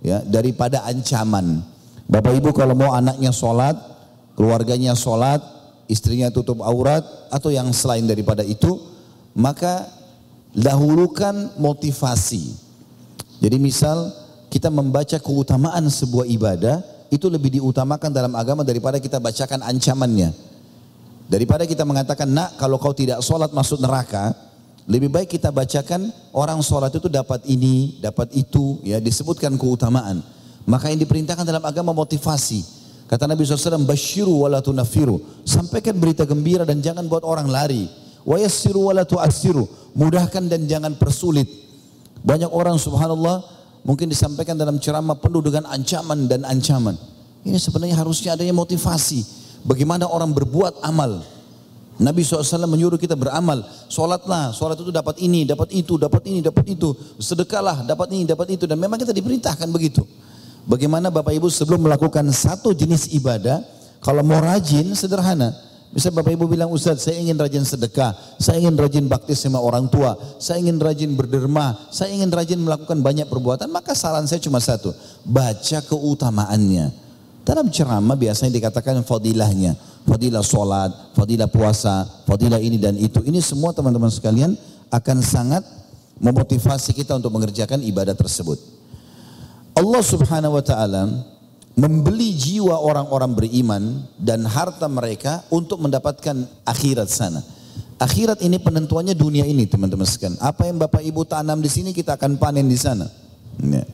ya 0.00 0.22
daripada 0.24 0.86
ancaman. 0.86 1.62
Bapak 2.10 2.32
Ibu 2.38 2.50
kalau 2.54 2.74
mau 2.74 2.94
anaknya 2.94 3.30
sholat, 3.30 3.76
keluarganya 4.40 4.96
sholat, 4.96 5.44
istrinya 5.84 6.32
tutup 6.32 6.64
aurat 6.64 7.04
atau 7.28 7.52
yang 7.52 7.68
selain 7.76 8.08
daripada 8.08 8.40
itu, 8.40 8.80
maka 9.36 9.84
dahulukan 10.56 11.60
motivasi. 11.60 12.56
Jadi 13.44 13.60
misal 13.60 14.08
kita 14.48 14.72
membaca 14.72 15.20
keutamaan 15.20 15.84
sebuah 15.92 16.24
ibadah, 16.24 16.80
itu 17.12 17.28
lebih 17.28 17.60
diutamakan 17.60 18.08
dalam 18.08 18.32
agama 18.32 18.64
daripada 18.64 18.96
kita 18.96 19.20
bacakan 19.20 19.60
ancamannya. 19.60 20.32
Daripada 21.28 21.68
kita 21.68 21.84
mengatakan, 21.84 22.32
nak 22.32 22.56
kalau 22.56 22.80
kau 22.80 22.96
tidak 22.96 23.20
sholat 23.20 23.52
masuk 23.52 23.76
neraka, 23.76 24.32
lebih 24.88 25.12
baik 25.12 25.36
kita 25.36 25.52
bacakan 25.52 26.08
orang 26.32 26.64
sholat 26.64 26.88
itu 26.96 27.12
dapat 27.12 27.44
ini, 27.44 28.00
dapat 28.00 28.32
itu, 28.32 28.80
ya 28.88 29.04
disebutkan 29.04 29.52
keutamaan. 29.60 30.24
Maka 30.64 30.88
yang 30.88 31.04
diperintahkan 31.04 31.44
dalam 31.44 31.60
agama 31.60 31.92
motivasi. 31.92 32.79
Kata 33.10 33.26
Nabi 33.26 33.42
SAW, 33.42 33.82
Bashiru 33.82 34.46
wa 34.46 34.48
la 34.54 34.62
tunafiru. 34.62 35.18
Sampaikan 35.42 35.98
berita 35.98 36.22
gembira 36.22 36.62
dan 36.62 36.78
jangan 36.78 37.10
buat 37.10 37.26
orang 37.26 37.50
lari. 37.50 37.90
Wa 38.22 38.38
yassiru 38.38 38.86
wa 38.86 38.94
la 38.94 39.02
tu'assiru. 39.02 39.66
Mudahkan 39.98 40.46
dan 40.46 40.70
jangan 40.70 40.94
persulit. 40.94 41.50
Banyak 42.22 42.54
orang 42.54 42.78
subhanallah 42.78 43.42
mungkin 43.82 44.06
disampaikan 44.06 44.54
dalam 44.54 44.78
ceramah 44.78 45.18
penuh 45.18 45.42
dengan 45.42 45.66
ancaman 45.66 46.30
dan 46.30 46.46
ancaman. 46.46 46.94
Ini 47.42 47.58
sebenarnya 47.58 47.98
harusnya 47.98 48.38
adanya 48.38 48.54
motivasi. 48.54 49.26
Bagaimana 49.66 50.06
orang 50.06 50.30
berbuat 50.30 50.78
amal. 50.86 51.26
Nabi 51.98 52.22
SAW 52.22 52.64
menyuruh 52.70 52.96
kita 52.96 53.18
beramal. 53.18 53.66
Sholatlah, 53.90 54.54
sholat 54.54 54.78
itu 54.78 54.94
dapat 54.94 55.18
ini, 55.18 55.42
dapat 55.42 55.68
itu, 55.74 55.98
dapat 55.98 56.22
ini, 56.30 56.40
dapat 56.46 56.64
itu. 56.78 56.94
Sedekahlah, 57.18 57.82
dapat 57.82 58.14
ini, 58.14 58.22
dapat 58.22 58.54
itu. 58.54 58.70
Dan 58.70 58.78
memang 58.78 59.02
kita 59.02 59.10
diperintahkan 59.10 59.66
begitu. 59.68 60.06
Bagaimana 60.70 61.10
Bapak 61.10 61.34
Ibu 61.34 61.50
sebelum 61.50 61.82
melakukan 61.82 62.22
satu 62.30 62.70
jenis 62.70 63.10
ibadah, 63.10 63.58
kalau 63.98 64.22
mau 64.22 64.38
rajin 64.38 64.94
sederhana. 64.94 65.50
Bisa 65.90 66.14
Bapak 66.14 66.30
Ibu 66.30 66.46
bilang, 66.46 66.70
Ustaz 66.70 67.02
saya 67.02 67.18
ingin 67.18 67.34
rajin 67.34 67.66
sedekah, 67.66 68.14
saya 68.38 68.62
ingin 68.62 68.78
rajin 68.78 69.10
bakti 69.10 69.34
sama 69.34 69.58
orang 69.58 69.90
tua, 69.90 70.14
saya 70.38 70.62
ingin 70.62 70.78
rajin 70.78 71.18
berderma, 71.18 71.74
saya 71.90 72.14
ingin 72.14 72.30
rajin 72.30 72.62
melakukan 72.62 73.02
banyak 73.02 73.26
perbuatan. 73.26 73.66
Maka 73.66 73.98
saran 73.98 74.30
saya 74.30 74.38
cuma 74.38 74.62
satu, 74.62 74.94
baca 75.26 75.78
keutamaannya. 75.82 76.94
Dalam 77.42 77.66
ceramah 77.74 78.14
biasanya 78.14 78.54
dikatakan 78.54 79.02
fadilahnya. 79.02 79.74
Fadilah 80.06 80.46
sholat, 80.46 81.18
fadilah 81.18 81.50
puasa, 81.50 82.06
fadilah 82.30 82.62
ini 82.62 82.78
dan 82.78 82.94
itu. 82.94 83.18
Ini 83.26 83.42
semua 83.42 83.74
teman-teman 83.74 84.08
sekalian 84.08 84.54
akan 84.94 85.18
sangat 85.18 85.66
memotivasi 86.22 86.94
kita 86.94 87.18
untuk 87.18 87.34
mengerjakan 87.34 87.82
ibadah 87.82 88.14
tersebut. 88.14 88.79
Allah 89.74 90.02
subhanahu 90.02 90.58
wa 90.58 90.64
ta'ala 90.64 91.02
membeli 91.78 92.36
jiwa 92.36 92.76
orang-orang 92.76 93.32
beriman 93.32 93.82
dan 94.20 94.44
harta 94.44 94.90
mereka 94.90 95.46
untuk 95.48 95.80
mendapatkan 95.80 96.44
akhirat 96.66 97.08
sana. 97.08 97.40
Akhirat 98.00 98.40
ini 98.40 98.56
penentuannya 98.56 99.12
dunia 99.12 99.44
ini 99.44 99.68
teman-teman 99.68 100.08
sekalian. 100.08 100.40
Apa 100.40 100.68
yang 100.68 100.80
Bapak 100.80 101.04
Ibu 101.04 101.28
tanam 101.28 101.60
di 101.60 101.68
sini 101.68 101.92
kita 101.92 102.16
akan 102.16 102.40
panen 102.40 102.64
di 102.64 102.76
sana. 102.76 103.04
Ya. 103.60 103.84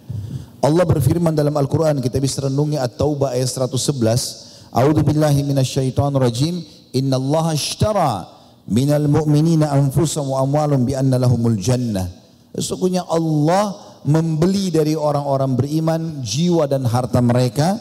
Allah 0.63 0.83
berfirman 0.87 1.35
dalam 1.35 1.55
Al-Quran, 1.55 2.03
kita 2.03 2.19
bisa 2.19 2.47
renungi 2.47 2.79
At-Taubah 2.79 3.35
ayat 3.35 3.51
111. 3.51 4.75
A'udhu 4.75 5.03
billahi 5.07 5.47
minasyaitan 5.47 6.15
rajim. 6.19 6.59
Inna 6.95 7.19
Allah 7.23 7.55
ashtara 7.55 8.27
minal 8.67 9.07
mu'minina 9.07 9.71
anfusam 9.71 10.27
wa 10.27 10.43
amwalum 10.43 10.83
bi 10.83 10.99
anna 10.99 11.23
lahumul 11.23 11.55
jannah. 11.55 12.11
Sesungguhnya 12.51 13.07
Allah 13.07 13.86
membeli 14.07 14.71
dari 14.71 14.95
orang-orang 14.95 15.59
beriman 15.59 16.23
jiwa 16.23 16.71
dan 16.71 16.87
harta 16.87 17.19
mereka 17.19 17.77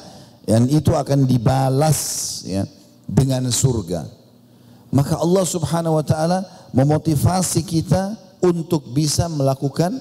dan 0.46 0.66
itu 0.68 0.92
akan 0.92 1.30
dibalas 1.30 2.00
ya 2.46 2.66
dengan 3.06 3.46
surga. 3.50 4.10
Maka 4.90 5.22
Allah 5.22 5.46
Subhanahu 5.46 6.02
wa 6.02 6.06
taala 6.06 6.46
memotivasi 6.74 7.62
kita 7.62 8.18
untuk 8.42 8.90
bisa 8.94 9.30
melakukan 9.30 9.96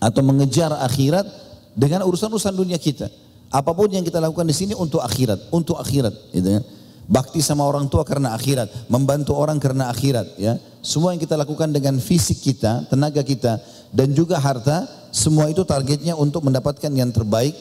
atau 0.00 0.22
mengejar 0.24 0.72
akhirat 0.80 1.28
dengan 1.76 2.04
urusan-urusan 2.08 2.56
dunia 2.56 2.80
kita. 2.80 3.12
Apa 3.50 3.74
pun 3.74 3.90
yang 3.90 4.06
kita 4.06 4.22
lakukan 4.22 4.46
di 4.46 4.54
sini 4.54 4.72
untuk 4.78 5.02
akhirat, 5.02 5.50
untuk 5.50 5.76
akhirat, 5.76 6.14
gitu 6.30 6.48
ya. 6.58 6.62
Bakti 7.10 7.42
sama 7.42 7.66
orang 7.66 7.90
tua 7.90 8.06
karena 8.06 8.30
akhirat, 8.38 8.86
membantu 8.86 9.34
orang 9.34 9.58
karena 9.58 9.90
akhirat, 9.90 10.38
ya. 10.38 10.54
Semua 10.80 11.10
yang 11.10 11.18
kita 11.18 11.34
lakukan 11.34 11.74
dengan 11.74 11.98
fisik 11.98 12.38
kita, 12.38 12.86
tenaga 12.86 13.26
kita, 13.26 13.58
dan 13.90 14.14
juga 14.14 14.38
harta, 14.38 14.86
semua 15.10 15.50
itu 15.50 15.66
targetnya 15.66 16.14
untuk 16.14 16.46
mendapatkan 16.46 16.90
yang 16.90 17.10
terbaik 17.10 17.54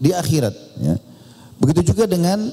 di 0.00 0.10
akhirat. 0.10 0.54
Ya. 0.80 0.96
Begitu 1.60 1.94
juga 1.94 2.08
dengan 2.08 2.50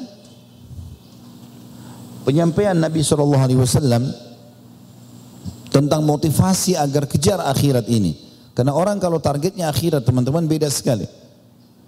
penyampaian 2.27 2.77
Nabi 2.77 3.01
Shallallahu 3.01 3.43
Alaihi 3.43 3.59
Wasallam 3.59 4.03
tentang 5.71 6.03
motivasi 6.03 6.75
agar 6.75 7.07
kejar 7.07 7.39
akhirat 7.41 7.87
ini. 7.87 8.13
Karena 8.51 8.75
orang 8.75 8.99
kalau 8.99 9.17
targetnya 9.17 9.71
akhirat 9.71 10.03
teman-teman 10.03 10.43
beda 10.43 10.67
sekali. 10.67 11.07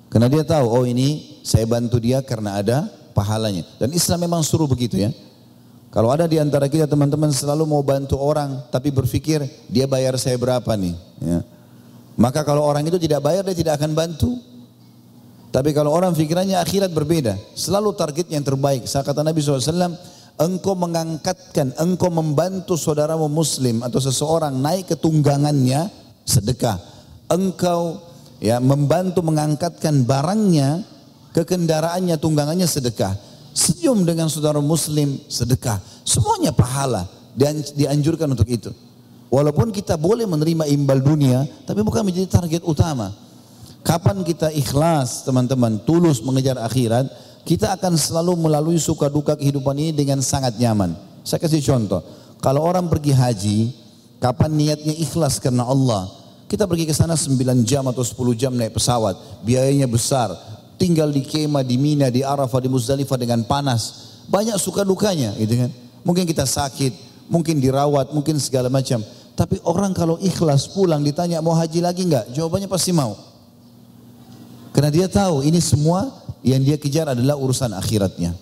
Karena 0.08 0.32
dia 0.32 0.46
tahu, 0.48 0.66
oh 0.70 0.86
ini 0.88 1.42
saya 1.44 1.68
bantu 1.68 2.00
dia 2.00 2.24
karena 2.24 2.56
ada 2.62 2.88
pahalanya. 3.12 3.68
Dan 3.82 3.92
Islam 3.92 4.24
memang 4.24 4.42
suruh 4.46 4.70
begitu 4.70 4.98
ya. 4.98 5.12
Kalau 5.94 6.10
ada 6.10 6.26
di 6.26 6.42
antara 6.42 6.66
kita 6.66 6.90
teman-teman 6.90 7.30
selalu 7.30 7.70
mau 7.70 7.84
bantu 7.86 8.18
orang, 8.18 8.66
tapi 8.74 8.90
berpikir 8.90 9.46
dia 9.70 9.86
bayar 9.86 10.18
saya 10.18 10.34
berapa 10.40 10.72
nih. 10.74 10.96
Ya. 11.22 11.40
Maka 12.14 12.46
kalau 12.46 12.62
orang 12.62 12.86
itu 12.86 13.02
tidak 13.02 13.26
bayar, 13.26 13.42
dia 13.42 13.58
tidak 13.58 13.82
akan 13.82 13.98
bantu. 13.98 14.38
Tapi 15.54 15.70
kalau 15.70 15.94
orang 15.94 16.18
pikirannya 16.18 16.58
akhirat 16.58 16.90
berbeda. 16.90 17.38
Selalu 17.54 17.94
target 17.94 18.30
yang 18.34 18.42
terbaik. 18.42 18.90
Saya 18.90 19.06
kata 19.06 19.22
Nabi 19.22 19.38
SAW, 19.38 19.94
engkau 20.42 20.74
mengangkatkan, 20.74 21.78
engkau 21.78 22.10
membantu 22.10 22.74
saudaramu 22.74 23.30
muslim 23.30 23.86
atau 23.86 24.02
seseorang 24.02 24.54
naik 24.54 24.94
ke 24.94 24.96
tunggangannya, 24.98 25.94
sedekah. 26.26 26.82
Engkau 27.30 28.02
ya 28.42 28.58
membantu 28.58 29.22
mengangkatkan 29.22 30.04
barangnya 30.04 30.84
ke 31.34 31.46
kendaraannya 31.46 32.18
tunggangannya 32.18 32.66
sedekah. 32.66 33.14
Senyum 33.54 34.06
dengan 34.06 34.34
saudara 34.34 34.58
muslim 34.58 35.22
sedekah. 35.30 35.78
Semuanya 36.02 36.50
pahala 36.50 37.06
dan 37.38 37.62
dianjurkan 37.78 38.26
untuk 38.34 38.50
itu. 38.50 38.74
Walaupun 39.34 39.74
kita 39.74 39.98
boleh 39.98 40.30
menerima 40.30 40.70
imbal 40.70 41.02
dunia, 41.02 41.50
tapi 41.66 41.82
bukan 41.82 42.06
menjadi 42.06 42.30
target 42.30 42.62
utama. 42.62 43.10
Kapan 43.82 44.22
kita 44.22 44.54
ikhlas 44.54 45.26
teman-teman, 45.26 45.82
tulus 45.82 46.22
mengejar 46.22 46.62
akhirat, 46.62 47.10
kita 47.42 47.74
akan 47.74 47.98
selalu 47.98 48.38
melalui 48.38 48.78
suka 48.78 49.10
duka 49.10 49.34
kehidupan 49.34 49.74
ini 49.74 49.90
dengan 49.90 50.22
sangat 50.22 50.54
nyaman. 50.62 50.94
Saya 51.26 51.42
kasih 51.42 51.66
contoh, 51.66 52.06
kalau 52.38 52.62
orang 52.62 52.86
pergi 52.86 53.12
haji, 53.12 53.60
Kapan 54.24 54.56
niatnya 54.56 54.96
ikhlas 54.96 55.36
karena 55.36 55.68
Allah. 55.68 56.08
Kita 56.48 56.64
pergi 56.64 56.88
ke 56.88 56.96
sana 56.96 57.20
9 57.20 57.68
jam 57.68 57.84
atau 57.92 58.08
10 58.08 58.40
jam 58.40 58.56
naik 58.56 58.72
pesawat. 58.72 59.44
Biayanya 59.44 59.84
besar. 59.84 60.32
Tinggal 60.80 61.12
di 61.12 61.28
kemah, 61.28 61.60
di 61.60 61.76
Mina, 61.76 62.08
di 62.08 62.24
Arafah, 62.24 62.64
di 62.64 62.72
Muzdalifah 62.72 63.20
dengan 63.20 63.44
panas. 63.44 64.16
Banyak 64.32 64.56
suka 64.56 64.88
dukanya 64.88 65.36
gitu 65.36 65.60
kan. 65.60 65.72
Mungkin 66.08 66.24
kita 66.24 66.48
sakit, 66.48 66.96
mungkin 67.28 67.60
dirawat, 67.60 68.16
mungkin 68.16 68.40
segala 68.40 68.72
macam. 68.72 69.04
Tapi 69.34 69.58
orang 69.66 69.98
kalau 69.98 70.22
ikhlas 70.22 70.70
pulang 70.70 71.02
ditanya 71.02 71.42
mau 71.42 71.58
haji 71.58 71.82
lagi 71.82 72.06
enggak? 72.06 72.30
Jawabannya 72.34 72.70
pasti 72.70 72.94
mau. 72.94 73.18
Karena 74.74 74.90
dia 74.94 75.10
tahu 75.10 75.42
ini 75.46 75.58
semua 75.58 76.10
yang 76.46 76.62
dia 76.62 76.78
kejar 76.78 77.14
adalah 77.14 77.38
urusan 77.38 77.74
akhiratnya. 77.74 78.34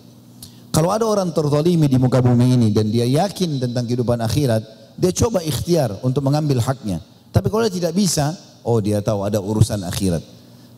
Kalau 0.71 0.87
ada 0.91 1.03
orang 1.03 1.35
terzalimi 1.35 1.91
di 1.91 1.99
muka 1.99 2.23
bumi 2.23 2.55
ini 2.55 2.67
dan 2.71 2.87
dia 2.87 3.03
yakin 3.03 3.59
tentang 3.59 3.83
kehidupan 3.83 4.23
akhirat, 4.23 4.63
dia 4.95 5.11
coba 5.11 5.43
ikhtiar 5.43 5.99
untuk 5.99 6.23
mengambil 6.23 6.63
haknya. 6.63 7.03
Tapi 7.31 7.47
kalau 7.51 7.67
dia 7.67 7.75
tidak 7.75 7.93
bisa, 7.95 8.35
oh 8.63 8.79
dia 8.79 9.03
tahu 9.03 9.27
ada 9.27 9.39
urusan 9.39 9.83
akhirat. 9.83 10.23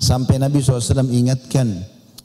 Sampai 0.01 0.41
Nabi 0.41 0.61
SAW 0.61 1.09
ingatkan 1.09 1.69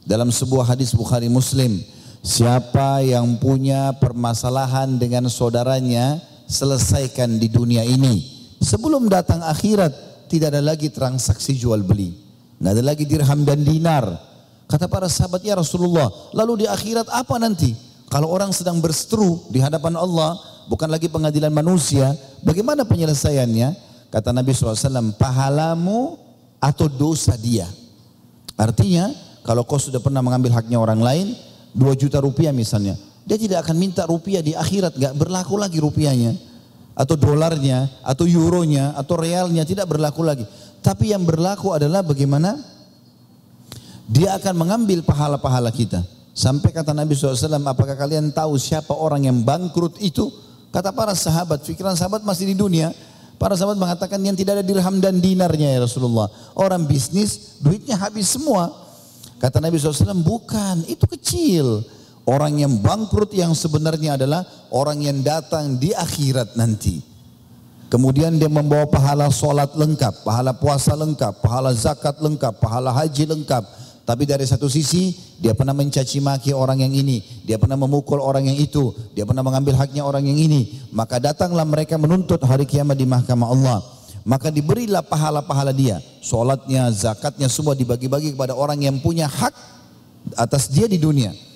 dalam 0.09 0.33
sebuah 0.33 0.73
hadis 0.73 0.97
Bukhari 0.97 1.29
Muslim, 1.29 1.81
siapa 2.25 3.05
yang 3.05 3.37
punya 3.37 3.93
permasalahan 4.01 4.97
dengan 4.97 5.29
saudaranya, 5.29 6.25
selesaikan 6.49 7.37
di 7.37 7.53
dunia 7.53 7.85
ini. 7.85 8.25
Sebelum 8.59 9.07
datang 9.07 9.45
akhirat, 9.45 10.27
tidak 10.27 10.57
ada 10.57 10.65
lagi 10.65 10.91
transaksi 10.91 11.55
jual 11.55 11.85
beli. 11.85 12.17
Tidak 12.59 12.73
ada 12.75 12.83
lagi 12.83 13.05
dirham 13.07 13.47
dan 13.47 13.63
dinar. 13.63 14.05
Kata 14.67 14.91
para 14.91 15.07
sahabat, 15.07 15.45
ya 15.45 15.55
Rasulullah, 15.55 16.11
lalu 16.35 16.65
di 16.65 16.67
akhirat 16.67 17.07
apa 17.09 17.39
nanti? 17.39 17.73
Kalau 18.09 18.33
orang 18.33 18.51
sedang 18.51 18.81
berseteru 18.81 19.47
di 19.53 19.61
hadapan 19.61 19.95
Allah, 19.95 20.35
bukan 20.67 20.89
lagi 20.89 21.07
pengadilan 21.13 21.53
manusia. 21.53 22.17
Bagaimana 22.43 22.89
penyelesaiannya? 22.89 23.87
Kata 24.09 24.33
Nabi 24.33 24.57
SAW, 24.57 25.13
pahalamu 25.21 26.17
atau 26.61 26.89
dosa 26.89 27.37
dia. 27.37 27.69
Artinya, 28.57 29.13
kalau 29.45 29.63
kau 29.65 29.79
sudah 29.81 30.01
pernah 30.01 30.25
mengambil 30.25 30.57
haknya 30.57 30.81
orang 30.81 31.01
lain, 31.01 31.37
2 31.77 31.95
juta 31.95 32.19
rupiah 32.19 32.51
misalnya, 32.51 32.97
dia 33.29 33.37
tidak 33.37 33.69
akan 33.69 33.77
minta 33.77 34.09
rupiah 34.09 34.41
di 34.41 34.57
akhirat, 34.57 34.97
gak 34.97 35.13
berlaku 35.13 35.61
lagi 35.61 35.77
rupiahnya. 35.77 36.33
Atau 36.97 37.21
dolarnya, 37.21 38.01
atau 38.01 38.25
euronya, 38.25 38.97
atau 38.97 39.21
realnya, 39.21 39.69
tidak 39.69 39.85
berlaku 39.85 40.25
lagi. 40.25 40.49
Tapi 40.81 41.13
yang 41.13 41.29
berlaku 41.29 41.77
adalah 41.77 42.01
bagaimana 42.01 42.57
dia 44.09 44.33
akan 44.41 44.55
mengambil 44.57 45.05
pahala-pahala 45.05 45.69
kita. 45.69 46.01
Sampai 46.33 46.73
kata 46.73 46.97
Nabi 46.97 47.13
SAW, 47.13 47.61
apakah 47.69 47.95
kalian 48.01 48.33
tahu 48.33 48.57
siapa 48.57 48.97
orang 48.97 49.29
yang 49.29 49.45
bangkrut 49.45 50.01
itu? 50.01 50.33
Kata 50.73 50.89
para 50.89 51.13
sahabat, 51.13 51.69
pikiran 51.69 51.93
sahabat 51.93 52.25
masih 52.25 52.49
di 52.49 52.57
dunia. 52.57 52.97
Para 53.37 53.55
sahabat 53.55 53.77
mengatakan 53.77 54.19
yang 54.25 54.35
tidak 54.35 54.59
ada 54.59 54.65
dirham 54.65 54.99
dan 55.05 55.21
dinarnya 55.21 55.77
ya 55.77 55.85
Rasulullah. 55.85 56.33
Orang 56.57 56.89
bisnis, 56.89 57.61
duitnya 57.61 58.01
habis 58.01 58.33
semua. 58.33 58.73
Kata 59.39 59.61
Nabi 59.61 59.77
SAW, 59.77 60.25
bukan, 60.25 60.83
itu 60.89 61.05
kecil. 61.07 61.98
Orang 62.29 62.61
yang 62.61 62.77
bangkrut 62.85 63.33
yang 63.33 63.57
sebenarnya 63.57 64.21
adalah 64.21 64.45
orang 64.69 65.01
yang 65.01 65.25
datang 65.25 65.81
di 65.81 65.97
akhirat 65.97 66.61
nanti. 66.61 67.01
Kemudian 67.89 68.37
dia 68.37 68.53
membawa 68.53 68.85
pahala 68.85 69.33
solat 69.33 69.73
lengkap, 69.73 70.29
pahala 70.29 70.53
puasa 70.53 70.93
lengkap, 70.93 71.41
pahala 71.41 71.73
zakat 71.73 72.21
lengkap, 72.21 72.61
pahala 72.61 72.93
haji 72.93 73.33
lengkap, 73.33 73.65
tapi 74.05 74.29
dari 74.29 74.45
satu 74.45 74.69
sisi 74.69 75.17
dia 75.41 75.57
pernah 75.57 75.73
mencaci 75.73 76.21
maki 76.21 76.53
orang 76.53 76.85
yang 76.85 76.93
ini, 76.93 77.25
dia 77.49 77.57
pernah 77.57 77.81
memukul 77.81 78.21
orang 78.21 78.45
yang 78.45 78.61
itu, 78.61 78.93
dia 79.17 79.25
pernah 79.25 79.41
mengambil 79.41 79.81
haknya 79.81 80.05
orang 80.05 80.29
yang 80.29 80.37
ini. 80.37 80.85
Maka 80.93 81.17
datanglah 81.17 81.65
mereka 81.65 81.97
menuntut 81.97 82.45
hari 82.45 82.69
kiamat 82.69 83.01
di 83.01 83.09
mahkamah 83.09 83.49
Allah. 83.49 83.81
Maka 84.29 84.53
diberilah 84.53 85.01
pahala-pahala 85.01 85.73
dia. 85.73 86.05
Solatnya, 86.21 86.93
zakatnya 86.93 87.49
semua 87.49 87.73
dibagi-bagi 87.73 88.37
kepada 88.37 88.53
orang 88.53 88.85
yang 88.85 89.01
punya 89.01 89.25
hak 89.25 89.57
atas 90.37 90.69
dia 90.69 90.85
di 90.85 91.01
dunia. 91.01 91.48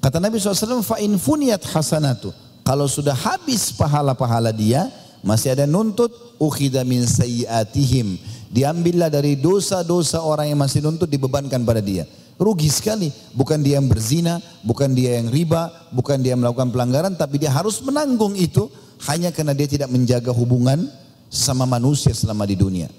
Kata 0.00 0.16
Nabi 0.16 0.40
SAW, 0.40 0.80
fa'in 0.80 1.16
funiyat 1.20 1.60
hasanatu. 1.70 2.32
Kalau 2.64 2.88
sudah 2.88 3.12
habis 3.12 3.72
pahala-pahala 3.72 4.48
dia, 4.52 4.88
masih 5.20 5.52
ada 5.52 5.68
nuntut, 5.68 6.08
ukhida 6.40 6.80
min 6.88 7.04
sayyatihim 7.04 8.16
Diambillah 8.50 9.06
dari 9.06 9.38
dosa-dosa 9.38 10.26
orang 10.26 10.50
yang 10.50 10.58
masih 10.58 10.82
nuntut 10.82 11.06
dibebankan 11.06 11.62
pada 11.62 11.78
dia. 11.78 12.02
Rugi 12.34 12.66
sekali. 12.66 13.14
Bukan 13.30 13.62
dia 13.62 13.78
yang 13.78 13.86
berzina, 13.86 14.42
bukan 14.66 14.90
dia 14.90 15.22
yang 15.22 15.30
riba, 15.30 15.70
bukan 15.94 16.18
dia 16.18 16.34
melakukan 16.34 16.74
pelanggaran, 16.74 17.14
tapi 17.14 17.38
dia 17.38 17.54
harus 17.54 17.78
menanggung 17.78 18.34
itu 18.34 18.66
hanya 19.06 19.30
karena 19.30 19.54
dia 19.54 19.70
tidak 19.70 19.86
menjaga 19.86 20.34
hubungan 20.34 20.82
sama 21.30 21.62
manusia 21.62 22.10
selama 22.10 22.42
di 22.42 22.58
dunia. 22.58 22.90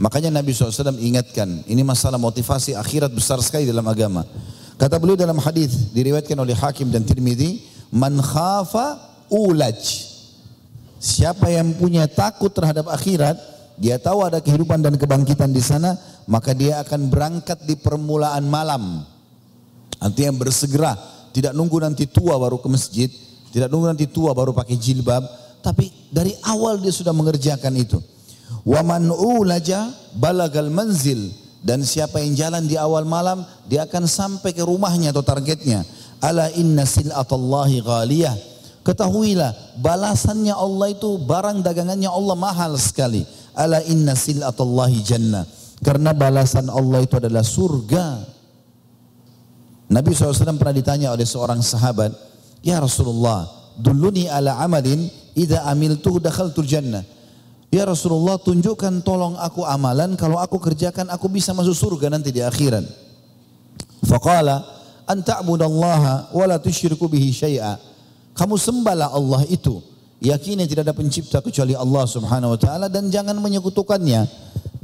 Makanya 0.00 0.32
Nabi 0.40 0.56
SAW 0.56 0.96
ingatkan, 0.96 1.68
ini 1.68 1.84
masalah 1.84 2.16
motivasi 2.16 2.72
akhirat 2.72 3.12
besar 3.12 3.44
sekali 3.44 3.68
dalam 3.68 3.84
agama. 3.84 4.24
Kata 4.82 4.98
beliau 4.98 5.14
dalam 5.14 5.38
hadis 5.38 5.94
diriwayatkan 5.94 6.34
oleh 6.34 6.58
Hakim 6.58 6.90
dan 6.90 7.06
Tirmidzi, 7.06 7.62
"Man 7.94 8.18
khafa 8.18 8.98
ulaj." 9.30 9.78
Siapa 10.98 11.54
yang 11.54 11.78
punya 11.78 12.10
takut 12.10 12.50
terhadap 12.50 12.90
akhirat, 12.90 13.38
dia 13.78 14.02
tahu 14.02 14.26
ada 14.26 14.42
kehidupan 14.42 14.82
dan 14.82 14.98
kebangkitan 14.98 15.54
di 15.54 15.62
sana, 15.62 15.94
maka 16.26 16.50
dia 16.50 16.82
akan 16.82 17.14
berangkat 17.14 17.62
di 17.62 17.78
permulaan 17.78 18.42
malam. 18.42 19.06
Artinya 20.02 20.34
bersegera, 20.34 20.98
tidak 21.30 21.54
nunggu 21.54 21.78
nanti 21.78 22.10
tua 22.10 22.34
baru 22.42 22.58
ke 22.58 22.66
masjid, 22.66 23.06
tidak 23.54 23.70
nunggu 23.70 23.86
nanti 23.86 24.10
tua 24.10 24.34
baru 24.34 24.50
pakai 24.50 24.74
jilbab, 24.82 25.22
tapi 25.62 25.94
dari 26.10 26.34
awal 26.42 26.82
dia 26.82 26.90
sudah 26.90 27.14
mengerjakan 27.14 27.78
itu. 27.78 28.02
Wa 28.66 28.82
man 28.82 29.06
ulaja 29.14 29.94
balagal 30.18 30.74
manzil 30.74 31.30
dan 31.62 31.86
siapa 31.86 32.18
yang 32.18 32.34
jalan 32.34 32.66
di 32.66 32.74
awal 32.74 33.06
malam 33.06 33.46
dia 33.70 33.86
akan 33.86 34.10
sampai 34.10 34.50
ke 34.50 34.66
rumahnya 34.66 35.14
atau 35.14 35.22
targetnya. 35.22 35.86
Ala 36.18 36.50
inna 36.58 36.82
silatallahi 36.82 37.82
ghaliyah. 37.82 38.34
Ketahuilah 38.82 39.78
balasannya 39.78 40.50
Allah 40.50 40.90
itu 40.90 41.22
barang 41.22 41.62
dagangannya 41.62 42.10
Allah 42.10 42.34
mahal 42.34 42.74
sekali. 42.74 43.22
Ala 43.54 43.78
inna 43.86 44.18
silatallahi 44.18 44.98
jannah. 45.06 45.46
Karena 45.82 46.10
balasan 46.10 46.66
Allah 46.66 47.02
itu 47.02 47.18
adalah 47.18 47.46
surga. 47.46 48.26
Nabi 49.90 50.14
SAW 50.14 50.58
pernah 50.58 50.74
ditanya 50.74 51.10
oleh 51.10 51.26
seorang 51.26 51.58
sahabat, 51.62 52.14
Ya 52.62 52.78
Rasulullah, 52.78 53.44
duluni 53.78 54.30
ala 54.30 54.62
amalin, 54.62 55.10
idha 55.34 55.66
amiltuh 55.66 56.22
dakhaltul 56.22 56.66
jannah. 56.66 57.02
Ya 57.72 57.88
Rasulullah 57.88 58.36
tunjukkan 58.36 59.00
tolong 59.00 59.40
aku 59.40 59.64
amalan 59.64 60.12
kalau 60.20 60.36
aku 60.36 60.60
kerjakan 60.60 61.08
aku 61.08 61.32
bisa 61.32 61.56
masuk 61.56 61.72
surga 61.72 62.12
nanti 62.12 62.28
di 62.28 62.44
akhirat. 62.44 62.84
Faqala 64.04 64.60
an 65.08 65.24
ta'budallaha 65.24 66.36
wa 66.36 66.44
la 66.44 66.60
tusyriku 66.60 67.08
bihi 67.08 67.32
syai'a. 67.32 67.80
Kamu 68.36 68.60
sembahlah 68.60 69.16
Allah 69.16 69.48
itu 69.48 69.80
Yakini 70.22 70.70
tidak 70.70 70.86
ada 70.86 70.94
pencipta 70.94 71.42
kecuali 71.42 71.74
Allah 71.74 72.06
subhanahu 72.06 72.54
wa 72.54 72.58
ta'ala 72.60 72.86
dan 72.86 73.10
jangan 73.10 73.34
menyekutukannya. 73.42 74.22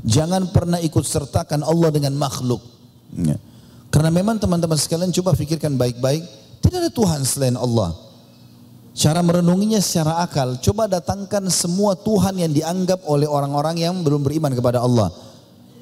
Jangan 0.03 0.51
pernah 0.51 0.83
ikut 0.83 1.07
sertakan 1.07 1.63
Allah 1.63 1.95
dengan 1.95 2.11
makhluk. 2.19 2.59
Ya. 3.15 3.39
Karena 3.95 4.11
memang 4.11 4.43
teman-teman 4.43 4.75
sekalian 4.75 5.15
coba 5.15 5.39
pikirkan 5.39 5.79
baik-baik. 5.79 6.27
Tidak 6.59 6.79
ada 6.83 6.91
Tuhan 6.91 7.23
selain 7.23 7.55
Allah. 7.55 7.95
Cara 8.99 9.23
merenunginya 9.23 9.79
secara 9.79 10.19
akal. 10.27 10.59
Coba 10.59 10.91
datangkan 10.91 11.47
semua 11.55 11.95
Tuhan 11.95 12.35
yang 12.35 12.51
dianggap 12.51 13.07
oleh 13.07 13.31
orang-orang 13.31 13.79
yang 13.79 13.95
belum 14.03 14.27
beriman 14.27 14.51
kepada 14.51 14.83
Allah. 14.83 15.15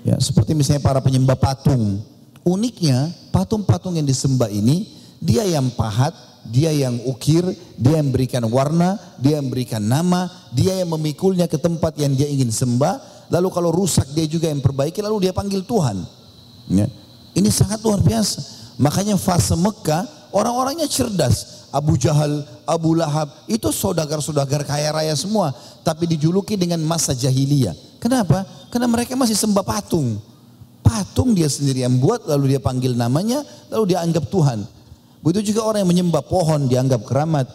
Ya, 0.04 0.20
seperti 0.20 0.52
misalnya 0.52 0.84
para 0.84 1.00
penyembah 1.00 1.32
patung. 1.32 2.04
Uniknya 2.44 3.08
patung-patung 3.32 3.96
yang 3.96 4.04
disembah 4.04 4.52
ini 4.52 4.84
dia 5.16 5.48
yang 5.48 5.72
pahat, 5.72 6.12
dia 6.44 6.68
yang 6.76 7.00
ukir, 7.08 7.40
dia 7.80 8.04
yang 8.04 8.12
berikan 8.12 8.44
warna, 8.52 9.00
dia 9.16 9.40
yang 9.40 9.48
berikan 9.48 9.80
nama, 9.80 10.28
dia 10.52 10.76
yang 10.84 10.92
memikulnya 10.92 11.48
ke 11.48 11.56
tempat 11.56 11.96
yang 11.96 12.12
dia 12.12 12.28
ingin 12.28 12.52
sembah. 12.52 13.00
Lalu 13.32 13.48
kalau 13.48 13.72
rusak 13.72 14.12
dia 14.12 14.28
juga 14.28 14.52
yang 14.52 14.60
perbaiki, 14.60 15.00
lalu 15.00 15.24
dia 15.24 15.32
panggil 15.32 15.64
Tuhan. 15.64 16.04
Ya. 16.68 16.86
Ini 17.32 17.48
sangat 17.48 17.80
luar 17.80 18.04
biasa. 18.04 18.44
Makanya 18.76 19.16
fase 19.16 19.56
Mekah 19.56 20.04
orang-orangnya 20.36 20.84
cerdas. 20.84 21.55
Abu 21.76 22.00
Jahal, 22.00 22.40
Abu 22.64 22.96
Lahab 22.96 23.28
itu 23.44 23.68
saudagar-saudagar 23.68 24.64
kaya 24.64 24.88
raya 24.96 25.12
semua. 25.12 25.52
Tapi 25.84 26.08
dijuluki 26.08 26.56
dengan 26.56 26.80
masa 26.80 27.12
jahiliyah. 27.12 27.76
Kenapa? 28.00 28.48
Karena 28.72 28.88
mereka 28.88 29.12
masih 29.12 29.36
sembah 29.36 29.60
patung. 29.60 30.16
Patung 30.80 31.36
dia 31.36 31.52
sendiri 31.52 31.84
yang 31.84 32.00
buat 32.00 32.24
lalu 32.24 32.56
dia 32.56 32.60
panggil 32.62 32.96
namanya 32.96 33.44
lalu 33.68 33.92
dia 33.92 34.00
anggap 34.00 34.24
Tuhan. 34.32 34.64
Begitu 35.20 35.52
juga 35.52 35.68
orang 35.68 35.84
yang 35.84 35.90
menyembah 35.90 36.24
pohon 36.24 36.64
dianggap 36.64 37.04
keramat. 37.04 37.50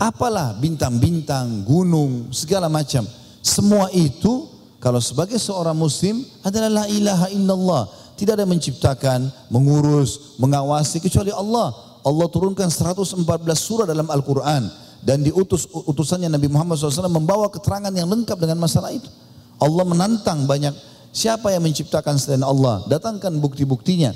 Apalah 0.00 0.56
bintang-bintang, 0.56 1.64
gunung, 1.66 2.32
segala 2.32 2.70
macam. 2.70 3.04
Semua 3.40 3.88
itu 3.92 4.48
kalau 4.80 5.00
sebagai 5.00 5.36
seorang 5.36 5.76
muslim 5.76 6.24
adalah 6.40 6.68
la 6.68 6.84
ilaha 6.88 7.26
illallah. 7.32 7.82
Tidak 8.16 8.36
ada 8.36 8.44
menciptakan, 8.44 9.32
mengurus, 9.48 10.36
mengawasi 10.36 11.00
kecuali 11.00 11.32
Allah. 11.32 11.89
Allah 12.00 12.26
turunkan 12.32 12.68
114 12.68 13.16
surah 13.56 13.86
dalam 13.88 14.08
Al-Quran. 14.08 14.68
Dan 15.00 15.24
diutus 15.24 15.64
utusannya 15.64 16.28
Nabi 16.28 16.52
Muhammad 16.52 16.76
SAW 16.76 17.08
membawa 17.08 17.48
keterangan 17.48 17.88
yang 17.88 18.04
lengkap 18.04 18.36
dengan 18.36 18.60
masalah 18.60 18.92
itu. 18.92 19.08
Allah 19.56 19.84
menantang 19.88 20.44
banyak 20.44 20.76
siapa 21.08 21.52
yang 21.52 21.64
menciptakan 21.64 22.20
selain 22.20 22.44
Allah. 22.44 22.84
Datangkan 22.84 23.32
bukti-buktinya. 23.40 24.12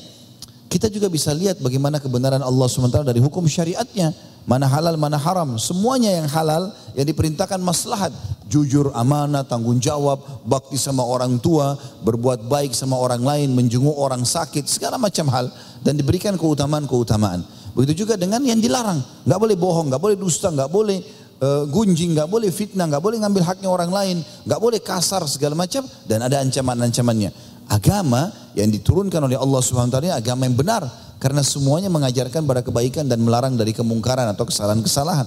Kita 0.69 0.91
juga 0.91 1.07
bisa 1.07 1.31
lihat 1.31 1.63
bagaimana 1.63 2.03
kebenaran 2.03 2.43
Allah 2.43 2.67
SWT 2.67 3.07
dari 3.07 3.23
hukum 3.23 3.47
syariatnya. 3.47 4.11
Mana 4.45 4.69
halal, 4.69 5.01
mana 5.01 5.17
haram. 5.17 5.57
Semuanya 5.57 6.13
yang 6.13 6.29
halal 6.29 6.69
yang 6.93 7.07
diperintahkan 7.09 7.63
maslahat. 7.63 8.13
Jujur, 8.45 8.93
amanah, 8.93 9.47
tanggung 9.47 9.81
jawab, 9.81 10.21
bakti 10.45 10.77
sama 10.77 11.01
orang 11.01 11.41
tua, 11.41 11.81
berbuat 12.05 12.45
baik 12.51 12.77
sama 12.77 13.01
orang 13.01 13.25
lain, 13.25 13.57
menjenguk 13.57 13.97
orang 13.97 14.21
sakit, 14.21 14.69
segala 14.69 15.01
macam 15.01 15.31
hal. 15.33 15.49
Dan 15.81 15.97
diberikan 15.97 16.37
keutamaan-keutamaan. 16.37 17.41
Begitu 17.75 18.07
juga 18.07 18.15
dengan 18.15 18.41
yang 18.47 18.63
dilarang. 18.63 19.03
Gak 19.27 19.39
boleh 19.39 19.59
bohong, 19.59 19.91
gak 19.91 20.03
boleh 20.03 20.17
dusta, 20.17 20.49
gak 20.55 20.71
boleh 20.71 21.03
uh, 21.43 21.67
gunjing, 21.67 22.15
gak 22.15 22.31
boleh 22.31 22.55
fitnah, 22.55 22.87
gak 22.87 23.03
boleh 23.03 23.19
ngambil 23.19 23.43
haknya 23.43 23.69
orang 23.69 23.91
lain, 23.91 24.17
gak 24.47 24.61
boleh 24.63 24.79
kasar 24.79 25.27
segala 25.27 25.59
macam. 25.59 25.83
Dan 26.07 26.23
ada 26.23 26.39
ancaman-ancamannya 26.39 27.55
agama 27.69 28.31
yang 28.55 28.71
diturunkan 28.71 29.21
oleh 29.25 29.37
Allah 29.41 29.61
Subhanahu 29.65 29.91
wa 29.91 30.15
agama 30.15 30.45
yang 30.45 30.57
benar 30.57 30.83
karena 31.19 31.41
semuanya 31.41 31.89
mengajarkan 31.89 32.45
pada 32.45 32.61
kebaikan 32.61 33.09
dan 33.09 33.17
melarang 33.25 33.57
dari 33.57 33.73
kemungkaran 33.73 34.29
atau 34.29 34.45
kesalahan-kesalahan. 34.45 35.25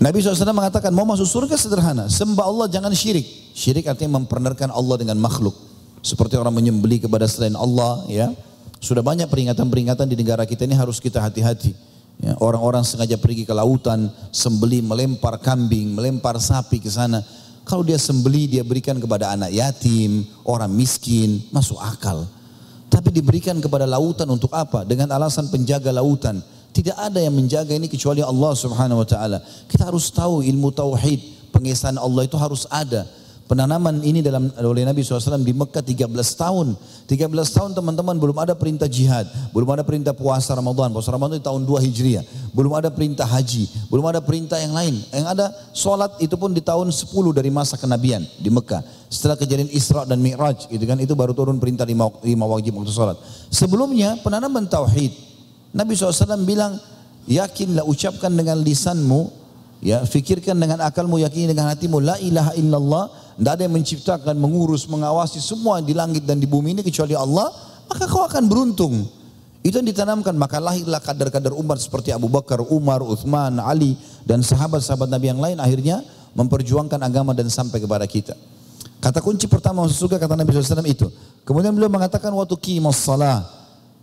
Nabi 0.00 0.16
SAW 0.24 0.56
mengatakan 0.56 0.88
mau 0.96 1.04
masuk 1.04 1.28
surga 1.28 1.60
sederhana, 1.60 2.08
sembah 2.08 2.48
Allah 2.48 2.66
jangan 2.72 2.88
syirik. 2.96 3.52
Syirik 3.52 3.84
artinya 3.84 4.16
mempernerkan 4.16 4.72
Allah 4.72 4.96
dengan 4.96 5.20
makhluk. 5.20 5.52
Seperti 6.00 6.40
orang 6.40 6.56
menyembeli 6.56 7.04
kepada 7.04 7.28
selain 7.28 7.52
Allah 7.52 8.08
ya. 8.08 8.32
Sudah 8.80 9.04
banyak 9.04 9.28
peringatan-peringatan 9.28 10.08
di 10.08 10.16
negara 10.16 10.48
kita 10.48 10.64
ini 10.64 10.72
harus 10.72 10.96
kita 10.96 11.20
hati-hati. 11.20 11.76
Ya, 12.20 12.36
orang-orang 12.40 12.84
sengaja 12.84 13.16
pergi 13.20 13.44
ke 13.44 13.52
lautan, 13.52 14.08
sembeli, 14.32 14.80
melempar 14.80 15.36
kambing, 15.40 15.92
melempar 15.92 16.40
sapi 16.40 16.80
ke 16.80 16.88
sana. 16.88 17.20
Kalau 17.64 17.84
dia 17.84 18.00
sembeli 18.00 18.48
dia 18.48 18.64
berikan 18.64 18.96
kepada 18.96 19.36
anak 19.36 19.52
yatim, 19.52 20.24
orang 20.48 20.72
miskin, 20.72 21.44
masuk 21.52 21.76
akal. 21.76 22.24
Tapi 22.90 23.08
diberikan 23.12 23.60
kepada 23.60 23.84
lautan 23.86 24.26
untuk 24.32 24.50
apa? 24.50 24.82
Dengan 24.82 25.12
alasan 25.12 25.48
penjaga 25.52 25.92
lautan. 25.92 26.40
Tidak 26.72 26.96
ada 26.96 27.20
yang 27.20 27.36
menjaga 27.36 27.76
ini 27.76 27.86
kecuali 27.86 28.24
Allah 28.24 28.52
Subhanahu 28.56 29.04
wa 29.04 29.08
taala. 29.08 29.38
Kita 29.68 29.88
harus 29.88 30.08
tahu 30.10 30.42
ilmu 30.42 30.72
tauhid, 30.72 31.52
pengesahan 31.52 32.00
Allah 32.00 32.26
itu 32.26 32.36
harus 32.40 32.64
ada. 32.72 33.06
Penanaman 33.50 33.98
ini 34.06 34.22
dalam 34.22 34.46
oleh 34.62 34.86
Nabi 34.86 35.02
SAW 35.02 35.42
di 35.42 35.50
Mekah 35.50 35.82
13 35.82 36.06
tahun. 36.38 36.78
13 37.10 37.34
tahun 37.34 37.74
teman-teman 37.74 38.14
belum 38.14 38.38
ada 38.38 38.54
perintah 38.54 38.86
jihad. 38.86 39.26
Belum 39.50 39.66
ada 39.74 39.82
perintah 39.82 40.14
puasa 40.14 40.54
Ramadan. 40.54 40.94
Puasa 40.94 41.10
Ramadan 41.10 41.42
di 41.42 41.42
tahun 41.42 41.66
2 41.66 41.82
Hijriah. 41.82 42.22
Belum 42.54 42.70
ada 42.78 42.94
perintah 42.94 43.26
haji. 43.26 43.90
Belum 43.90 44.06
ada 44.06 44.22
perintah 44.22 44.54
yang 44.54 44.70
lain. 44.70 45.02
Yang 45.10 45.26
ada 45.34 45.46
sholat 45.74 46.14
itu 46.22 46.38
pun 46.38 46.54
di 46.54 46.62
tahun 46.62 46.94
10 46.94 47.10
dari 47.34 47.50
masa 47.50 47.74
kenabian 47.74 48.22
di 48.38 48.54
Mekah. 48.54 48.86
Setelah 49.10 49.34
kejadian 49.34 49.66
Isra 49.74 50.06
dan 50.06 50.22
Mi'raj. 50.22 50.70
Itu 50.70 50.86
kan 50.86 51.02
itu 51.02 51.18
baru 51.18 51.34
turun 51.34 51.58
perintah 51.58 51.82
lima, 51.82 52.06
lima 52.22 52.46
wajib 52.46 52.78
waktu 52.78 52.94
sholat. 52.94 53.18
Sebelumnya 53.50 54.14
penanaman 54.22 54.70
tauhid. 54.70 55.10
Nabi 55.74 55.98
SAW 55.98 56.46
bilang, 56.46 56.78
yakinlah 57.26 57.82
ucapkan 57.82 58.30
dengan 58.30 58.62
lisanmu 58.62 59.40
Ya, 59.80 60.04
fikirkan 60.04 60.60
dengan 60.60 60.84
akalmu, 60.84 61.16
yakini 61.16 61.56
dengan 61.56 61.72
hatimu, 61.72 62.04
la 62.04 62.20
ilaha 62.20 62.52
illallah, 62.52 63.08
tidak 63.40 63.56
ada 63.56 63.62
yang 63.64 63.72
menciptakan, 63.72 64.36
mengurus, 64.36 64.84
mengawasi 64.84 65.40
semua 65.40 65.80
di 65.80 65.96
langit 65.96 66.28
dan 66.28 66.36
di 66.36 66.44
bumi 66.44 66.76
ini 66.76 66.84
kecuali 66.84 67.16
Allah, 67.16 67.48
maka 67.88 68.04
kau 68.04 68.20
akan 68.20 68.44
beruntung. 68.44 69.08
Itu 69.64 69.80
yang 69.80 69.88
ditanamkan, 69.88 70.36
maka 70.36 70.60
lahirlah 70.60 71.00
kadar-kadar 71.00 71.56
umat 71.56 71.80
seperti 71.80 72.12
Abu 72.12 72.28
Bakar, 72.28 72.60
Umar, 72.68 73.00
Uthman, 73.00 73.56
Ali, 73.64 73.96
dan 74.28 74.44
sahabat-sahabat 74.44 75.08
Nabi 75.08 75.32
yang 75.32 75.40
lain 75.40 75.56
akhirnya 75.56 76.04
memperjuangkan 76.36 77.00
agama 77.00 77.32
dan 77.32 77.48
sampai 77.48 77.80
kepada 77.80 78.04
kita. 78.04 78.36
Kata 79.00 79.24
kunci 79.24 79.48
pertama 79.48 79.88
masuk 79.88 80.04
surga 80.04 80.20
kata 80.20 80.36
Nabi 80.36 80.52
SAW 80.52 80.84
itu. 80.84 81.08
Kemudian 81.48 81.72
beliau 81.72 81.88
mengatakan 81.88 82.36
waktu 82.36 82.60
kimas 82.60 83.00
salah. 83.00 83.40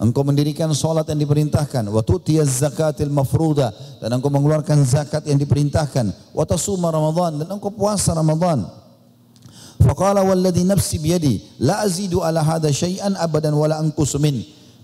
Engkau 0.02 0.26
mendirikan 0.26 0.73
solat 0.73 1.06
yang 1.13 1.21
diperintahkan. 1.21 1.86
Wa 1.86 2.02
tu'tiyaz 2.02 2.65
zakatil 2.65 3.13
mafruda. 3.13 3.69
Dan 4.02 4.17
engkau 4.17 4.34
mengeluarkan 4.34 4.82
zakat 4.82 5.30
yang 5.30 5.38
diperintahkan. 5.38 6.34
Wa 6.34 6.45
tasuma 6.50 6.89
Ramadan. 6.89 7.45
Dan 7.45 7.54
engkau 7.54 7.69
puasa 7.69 8.17
Ramadan. 8.17 8.87
Faqala 9.78 10.26
walladhi 10.26 10.66
nafsi 10.66 10.98
biyadi. 10.98 11.62
La 11.62 11.86
azidu 11.86 12.26
ala 12.26 12.42
hadha 12.42 12.74
syai'an 12.74 13.13
abadan 13.18 13.54
wala 13.54 13.78
anqusu. 13.78 14.18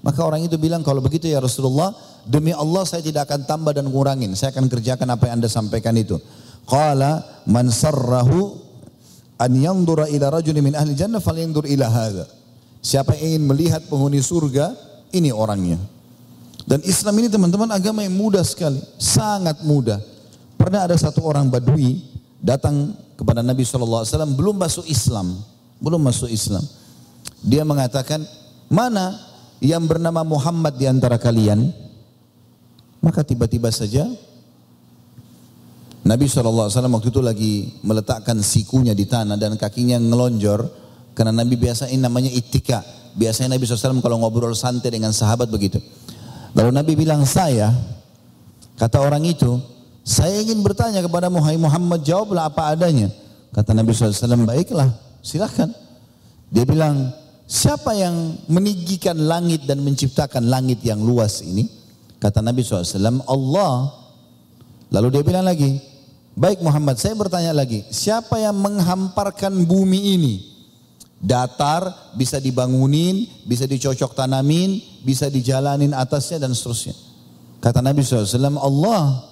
Maka 0.04 0.20
orang 0.22 0.44
itu 0.44 0.60
bilang 0.60 0.84
kalau 0.84 1.00
begitu 1.00 1.32
ya 1.32 1.40
Rasulullah. 1.40 1.96
Demi 2.24 2.56
Allah 2.56 2.88
saya 2.88 3.04
tidak 3.04 3.28
akan 3.28 3.44
tambah 3.44 3.76
dan 3.76 3.88
ngurangin. 3.92 4.32
Saya 4.36 4.56
akan 4.56 4.72
kerjakan 4.72 5.08
apa 5.12 5.28
yang 5.28 5.44
anda 5.44 5.52
sampaikan 5.52 5.92
itu. 6.00 6.16
Qala 6.64 7.44
man 7.52 7.68
sarrahu 7.68 8.56
an 9.36 9.52
yandura 9.52 10.08
ila 10.08 10.40
rajuli 10.40 10.64
min 10.64 10.72
ahli 10.72 10.96
jannah 10.96 11.20
falyandur 11.20 11.68
ila 11.68 11.88
hadha. 11.92 12.24
Siapa 12.84 13.16
yang 13.16 13.36
ingin 13.36 13.44
melihat 13.48 13.82
penghuni 13.88 14.20
surga, 14.20 14.76
ini 15.16 15.32
orangnya. 15.32 15.80
Dan 16.64 16.80
Islam 16.88 17.20
ini 17.20 17.28
teman-teman 17.28 17.68
agama 17.72 18.04
yang 18.04 18.16
mudah 18.16 18.44
sekali, 18.44 18.80
sangat 18.96 19.64
mudah. 19.68 20.00
Pernah 20.56 20.88
ada 20.88 20.96
satu 20.96 21.24
orang 21.28 21.52
Badui 21.52 22.00
datang 22.40 22.96
kepada 23.24 23.40
Nabi 23.40 23.64
SAW 23.64 24.04
belum 24.36 24.60
masuk 24.60 24.84
Islam, 24.84 25.40
belum 25.80 26.04
masuk 26.04 26.28
Islam. 26.28 26.60
Dia 27.40 27.64
mengatakan, 27.64 28.20
mana 28.68 29.16
yang 29.64 29.88
bernama 29.88 30.28
Muhammad 30.28 30.76
di 30.76 30.92
antara 30.92 31.16
kalian? 31.16 31.72
Maka 33.00 33.24
tiba-tiba 33.24 33.72
saja 33.72 34.08
Nabi 36.04 36.28
SAW 36.28 36.68
waktu 36.68 37.10
itu 37.12 37.22
lagi 37.24 37.54
meletakkan 37.84 38.44
sikunya 38.44 38.92
di 38.92 39.08
tanah 39.08 39.40
dan 39.40 39.56
kakinya 39.56 39.96
ngelonjor 40.00 40.68
karena 41.16 41.32
Nabi 41.32 41.56
biasa 41.56 41.88
ini 41.92 42.04
namanya 42.04 42.32
itika 42.32 42.84
Biasanya 43.14 43.58
Nabi 43.58 43.70
SAW 43.70 44.02
kalau 44.02 44.18
ngobrol 44.18 44.58
santai 44.58 44.90
dengan 44.90 45.14
sahabat 45.14 45.46
begitu. 45.46 45.78
Lalu 46.58 46.70
Nabi 46.74 46.94
bilang, 46.98 47.22
saya, 47.30 47.70
kata 48.78 49.02
orang 49.02 49.22
itu, 49.26 49.62
saya 50.04 50.44
ingin 50.44 50.60
bertanya 50.60 51.00
kepada 51.00 51.32
Muhammad, 51.32 52.04
jawablah 52.04 52.52
apa 52.52 52.76
adanya. 52.76 53.08
Kata 53.56 53.72
Nabi 53.72 53.96
SAW, 53.96 54.44
baiklah, 54.44 54.92
silahkan. 55.24 55.72
Dia 56.52 56.68
bilang, 56.68 57.16
siapa 57.48 57.96
yang 57.96 58.36
meninggikan 58.52 59.16
langit 59.16 59.64
dan 59.64 59.80
menciptakan 59.80 60.52
langit 60.52 60.84
yang 60.84 61.00
luas 61.00 61.40
ini? 61.40 61.72
Kata 62.20 62.44
Nabi 62.44 62.62
SAW, 62.62 63.24
Allah. 63.24 63.96
Lalu 64.92 65.08
dia 65.16 65.24
bilang 65.24 65.48
lagi, 65.48 65.80
baik 66.36 66.60
Muhammad, 66.60 67.00
saya 67.00 67.16
bertanya 67.16 67.56
lagi, 67.56 67.88
siapa 67.90 68.38
yang 68.44 68.60
menghamparkan 68.60 69.56
bumi 69.64 70.20
ini? 70.20 70.36
datar, 71.24 72.12
bisa 72.20 72.44
dibangunin, 72.44 73.24
bisa 73.48 73.64
dicocok 73.64 74.12
tanamin, 74.12 74.84
bisa 75.08 75.32
dijalanin 75.32 75.96
atasnya 75.96 76.44
dan 76.44 76.52
seterusnya. 76.52 76.92
Kata 77.64 77.80
Nabi 77.80 78.04
SAW, 78.04 78.60
Allah. 78.60 79.32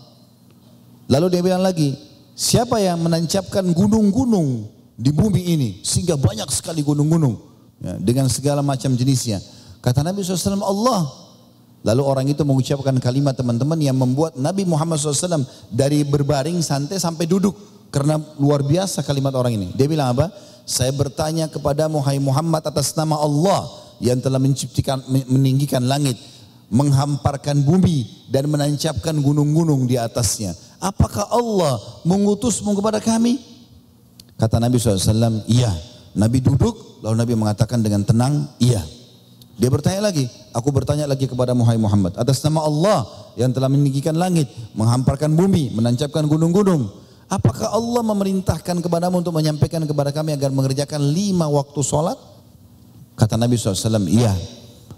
Lalu 1.11 1.27
dia 1.27 1.41
bilang 1.43 1.59
lagi, 1.59 1.91
siapa 2.39 2.79
yang 2.79 3.03
menancapkan 3.03 3.67
gunung-gunung 3.75 4.71
di 4.95 5.11
bumi 5.11 5.43
ini 5.43 5.69
sehingga 5.83 6.15
banyak 6.15 6.47
sekali 6.47 6.79
gunung-gunung 6.79 7.35
ya, 7.83 7.99
dengan 7.99 8.31
segala 8.31 8.63
macam 8.63 8.95
jenisnya. 8.95 9.43
Kata 9.83 10.07
Nabi 10.07 10.23
SAW, 10.23 10.63
Allah. 10.63 11.03
Lalu 11.81 12.01
orang 12.05 12.25
itu 12.29 12.45
mengucapkan 12.45 12.93
kalimat 13.01 13.33
teman-teman 13.33 13.75
yang 13.81 13.97
membuat 13.97 14.37
Nabi 14.37 14.69
Muhammad 14.69 15.01
SAW 15.01 15.43
dari 15.73 16.05
berbaring 16.05 16.61
santai 16.61 17.01
sampai 17.01 17.25
duduk. 17.25 17.57
Karena 17.91 18.15
luar 18.39 18.63
biasa 18.63 19.03
kalimat 19.03 19.35
orang 19.35 19.57
ini. 19.57 19.67
Dia 19.75 19.89
bilang 19.89 20.15
apa? 20.15 20.31
Saya 20.63 20.93
bertanya 20.95 21.51
kepada 21.51 21.89
Hai 21.89 22.21
Muhammad 22.21 22.63
atas 22.63 22.95
nama 22.95 23.19
Allah 23.19 23.67
yang 23.99 24.21
telah 24.23 24.39
menciptakan 24.39 25.03
meninggikan 25.27 25.83
langit, 25.83 26.15
menghamparkan 26.71 27.59
bumi 27.65 28.29
dan 28.31 28.47
menancapkan 28.47 29.17
gunung-gunung 29.19 29.89
di 29.89 29.99
atasnya. 29.99 30.55
Apakah 30.81 31.29
Allah 31.29 31.77
mengutusmu 32.03 32.73
kepada 32.73 32.97
kami? 32.97 33.37
Kata 34.35 34.57
Nabi 34.57 34.81
SAW, 34.81 35.45
iya. 35.45 35.69
Nabi 36.17 36.41
duduk, 36.41 37.05
lalu 37.05 37.15
Nabi 37.21 37.33
mengatakan 37.37 37.85
dengan 37.85 38.01
tenang, 38.01 38.49
iya. 38.57 38.81
Dia 39.61 39.69
bertanya 39.69 40.09
lagi, 40.09 40.25
aku 40.57 40.73
bertanya 40.73 41.05
lagi 41.05 41.29
kepada 41.29 41.53
Muhammad, 41.53 42.17
atas 42.17 42.41
nama 42.41 42.65
Allah 42.65 43.05
yang 43.37 43.53
telah 43.53 43.69
meninggikan 43.69 44.17
langit, 44.17 44.49
menghamparkan 44.73 45.37
bumi, 45.37 45.69
menancapkan 45.77 46.25
gunung-gunung, 46.25 46.89
Apakah 47.31 47.71
Allah 47.71 48.03
memerintahkan 48.03 48.83
kepadamu 48.83 49.23
untuk 49.23 49.31
menyampaikan 49.31 49.79
kepada 49.87 50.11
kami 50.11 50.35
agar 50.35 50.51
mengerjakan 50.51 50.99
lima 50.99 51.47
waktu 51.47 51.79
sholat? 51.79 52.19
Kata 53.15 53.39
Nabi 53.39 53.55
SAW, 53.55 54.03
iya. 54.11 54.35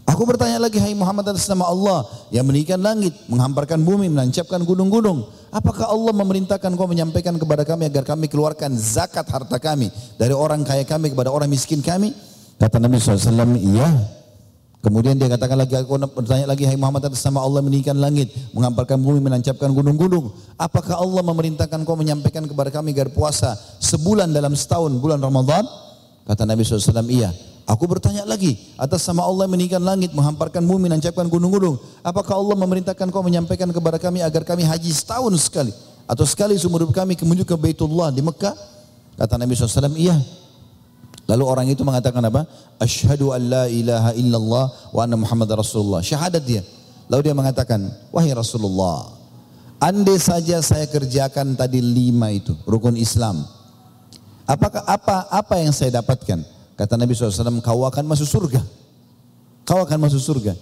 Aku 0.03 0.27
bertanya 0.27 0.59
lagi, 0.59 0.83
hai 0.83 0.91
Muhammad 0.91 1.31
atas 1.31 1.47
nama 1.47 1.63
Allah 1.63 2.03
yang 2.27 2.43
meninggikan 2.43 2.75
langit, 2.83 3.15
menghamparkan 3.31 3.79
bumi, 3.79 4.11
menancapkan 4.11 4.59
gunung-gunung. 4.67 5.23
Apakah 5.47 5.87
Allah 5.87 6.11
memerintahkan 6.11 6.75
kau 6.75 6.91
menyampaikan 6.91 7.39
kepada 7.39 7.63
kami 7.63 7.87
agar 7.87 8.03
kami 8.03 8.27
keluarkan 8.27 8.75
zakat 8.75 9.23
harta 9.31 9.55
kami 9.63 9.87
dari 10.19 10.35
orang 10.35 10.67
kaya 10.67 10.83
kami 10.83 11.07
kepada 11.07 11.31
orang 11.31 11.47
miskin 11.47 11.79
kami? 11.79 12.11
Kata 12.59 12.83
Nabi 12.83 12.99
SAW, 12.99 13.55
iya. 13.55 13.87
Kemudian 14.83 15.15
dia 15.15 15.31
katakan 15.31 15.55
lagi, 15.55 15.79
aku 15.79 15.95
bertanya 16.11 16.51
lagi, 16.51 16.67
Hai 16.67 16.75
Muhammad 16.75 17.07
atas 17.07 17.23
nama 17.23 17.39
Allah 17.39 17.63
meninggikan 17.63 17.95
langit, 17.95 18.27
menghamparkan 18.51 18.99
bumi, 18.99 19.23
menancapkan 19.23 19.71
gunung-gunung. 19.71 20.35
Apakah 20.59 20.99
Allah 20.99 21.23
memerintahkan 21.23 21.87
kau 21.87 21.95
menyampaikan 21.95 22.43
kepada 22.43 22.67
kami 22.67 22.91
agar 22.91 23.07
puasa 23.15 23.55
sebulan 23.79 24.35
dalam 24.35 24.51
setahun, 24.51 24.91
bulan 24.99 25.23
Ramadan? 25.23 25.63
Kata 26.23 26.47
Nabi 26.47 26.63
SAW, 26.63 27.03
iya. 27.11 27.31
Aku 27.63 27.87
bertanya 27.87 28.27
lagi, 28.27 28.59
atas 28.75 29.07
nama 29.07 29.23
Allah 29.23 29.47
meninggikan 29.47 29.79
langit, 29.79 30.11
menghamparkan 30.11 30.59
bumi, 30.67 30.91
menancapkan 30.91 31.31
gunung-gunung. 31.31 31.79
Apakah 32.03 32.35
Allah 32.35 32.59
memerintahkan 32.59 33.07
kau 33.07 33.23
menyampaikan 33.23 33.71
kepada 33.71 33.95
kami 33.95 34.19
agar 34.19 34.43
kami 34.43 34.67
haji 34.67 34.91
setahun 34.91 35.31
sekali? 35.39 35.71
Atau 36.03 36.27
sekali 36.27 36.59
seumur 36.59 36.83
hidup 36.83 36.91
kami 36.91 37.15
menuju 37.15 37.47
ke 37.47 37.55
Baitullah 37.55 38.11
di 38.11 38.19
Mekah? 38.19 38.51
Kata 39.15 39.39
Nabi 39.39 39.55
SAW, 39.55 39.95
iya. 39.95 40.19
Lalu 41.23 41.43
orang 41.47 41.67
itu 41.71 41.87
mengatakan 41.87 42.19
apa? 42.27 42.43
Asyhadu 42.83 43.31
an 43.31 43.41
la 43.47 43.63
ilaha 43.71 44.11
illallah 44.11 44.65
wa 44.91 44.99
anna 44.99 45.15
Muhammad 45.15 45.47
Rasulullah. 45.55 46.03
Syahadat 46.03 46.43
dia. 46.43 46.67
Lalu 47.07 47.31
dia 47.31 47.35
mengatakan, 47.35 47.79
wahai 48.11 48.31
Rasulullah, 48.35 49.07
andai 49.79 50.19
saja 50.19 50.59
saya 50.59 50.87
kerjakan 50.87 51.55
tadi 51.55 51.79
lima 51.79 52.31
itu, 52.31 52.55
rukun 52.67 52.99
Islam. 52.99 53.43
Apakah 54.43 54.83
apa 54.83 55.27
apa 55.31 55.55
yang 55.59 55.71
saya 55.71 56.03
dapatkan? 56.03 56.43
Kata 56.73 56.99
Nabi 56.99 57.13
SAW, 57.15 57.61
kau 57.63 57.85
akan 57.85 58.03
masuk 58.03 58.27
surga. 58.27 58.61
Kau 59.63 59.79
akan 59.85 59.99
masuk 60.03 60.19
surga. 60.19 60.53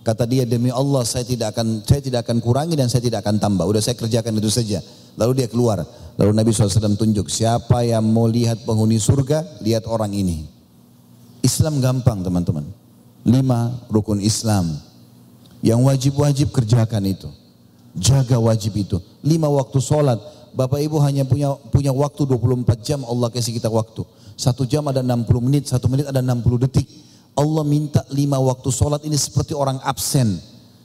Kata 0.00 0.24
dia 0.24 0.48
demi 0.48 0.72
Allah 0.72 1.04
saya 1.04 1.28
tidak 1.28 1.52
akan 1.52 1.84
saya 1.84 2.00
tidak 2.00 2.24
akan 2.24 2.40
kurangi 2.40 2.72
dan 2.72 2.88
saya 2.88 3.04
tidak 3.04 3.20
akan 3.20 3.36
tambah. 3.36 3.68
Udah 3.68 3.84
saya 3.84 3.96
kerjakan 3.96 4.40
itu 4.40 4.48
saja. 4.48 4.80
Lalu 5.16 5.44
dia 5.44 5.48
keluar. 5.48 5.84
Lalu 6.16 6.32
Nabi 6.36 6.52
SAW 6.52 6.96
tunjuk 6.96 7.28
siapa 7.28 7.84
yang 7.84 8.04
mau 8.04 8.24
lihat 8.24 8.64
penghuni 8.64 8.96
surga, 8.96 9.60
lihat 9.60 9.84
orang 9.88 10.12
ini. 10.16 10.48
Islam 11.44 11.80
gampang 11.80 12.20
teman-teman. 12.24 12.64
Lima 13.24 13.76
rukun 13.92 14.20
Islam. 14.24 14.72
Yang 15.60 15.80
wajib-wajib 15.84 16.48
kerjakan 16.52 17.04
itu. 17.04 17.28
Jaga 17.96 18.40
wajib 18.40 18.80
itu. 18.80 18.96
Lima 19.20 19.52
waktu 19.52 19.76
sholat. 19.80 20.16
Bapak 20.52 20.82
ibu 20.82 20.98
hanya 21.02 21.22
punya 21.26 21.54
punya 21.70 21.94
waktu 21.94 22.26
24 22.26 22.82
jam 22.82 23.00
Allah 23.06 23.30
kasih 23.30 23.54
kita 23.54 23.70
waktu. 23.70 24.02
Satu 24.34 24.64
jam 24.64 24.86
ada 24.88 25.04
60 25.04 25.46
menit, 25.46 25.68
satu 25.68 25.86
menit 25.86 26.08
ada 26.08 26.24
60 26.24 26.64
detik. 26.64 26.88
Allah 27.36 27.64
minta 27.64 28.02
lima 28.10 28.36
waktu 28.40 28.68
sholat 28.72 29.04
ini 29.06 29.14
seperti 29.14 29.54
orang 29.54 29.78
absen. 29.84 30.40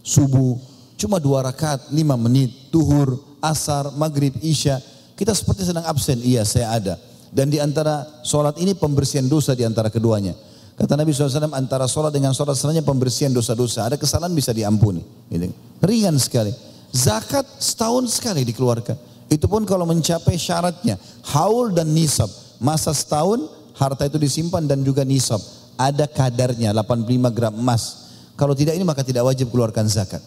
Subuh, 0.06 0.60
cuma 1.00 1.18
dua 1.18 1.42
rakaat, 1.42 1.90
lima 1.90 2.14
menit. 2.16 2.70
Tuhur, 2.70 3.18
asar, 3.42 3.90
maghrib, 3.98 4.36
isya. 4.44 4.78
Kita 5.16 5.32
seperti 5.32 5.66
sedang 5.66 5.88
absen. 5.88 6.20
Iya 6.22 6.44
saya 6.44 6.76
ada. 6.76 6.96
Dan 7.32 7.52
di 7.52 7.60
antara 7.60 8.24
sholat 8.24 8.56
ini 8.60 8.76
pembersihan 8.76 9.26
dosa 9.28 9.56
di 9.56 9.64
antara 9.68 9.92
keduanya. 9.92 10.36
Kata 10.76 11.00
Nabi 11.00 11.16
SAW 11.16 11.56
antara 11.56 11.88
sholat 11.88 12.12
dengan 12.12 12.36
sholat 12.36 12.60
selanjutnya 12.60 12.84
pembersihan 12.84 13.32
dosa-dosa. 13.32 13.88
Ada 13.88 13.96
kesalahan 13.96 14.36
bisa 14.36 14.52
diampuni. 14.52 15.00
Gitu. 15.32 15.52
Ringan 15.80 16.20
sekali. 16.20 16.52
Zakat 16.92 17.48
setahun 17.64 18.12
sekali 18.12 18.44
dikeluarkan. 18.44 19.15
Itu 19.30 19.50
pun 19.50 19.66
kalau 19.66 19.90
mencapai 19.90 20.38
syaratnya. 20.38 21.02
Haul 21.34 21.74
dan 21.74 21.90
nisab. 21.92 22.30
Masa 22.62 22.94
setahun 22.94 23.46
harta 23.76 24.08
itu 24.08 24.22
disimpan 24.22 24.64
dan 24.64 24.86
juga 24.86 25.02
nisab. 25.02 25.42
Ada 25.76 26.08
kadarnya 26.08 26.72
85 26.72 27.36
gram 27.36 27.54
emas. 27.54 28.08
Kalau 28.36 28.56
tidak 28.56 28.76
ini 28.76 28.84
maka 28.84 29.04
tidak 29.04 29.28
wajib 29.28 29.52
keluarkan 29.52 29.88
zakat. 29.88 30.24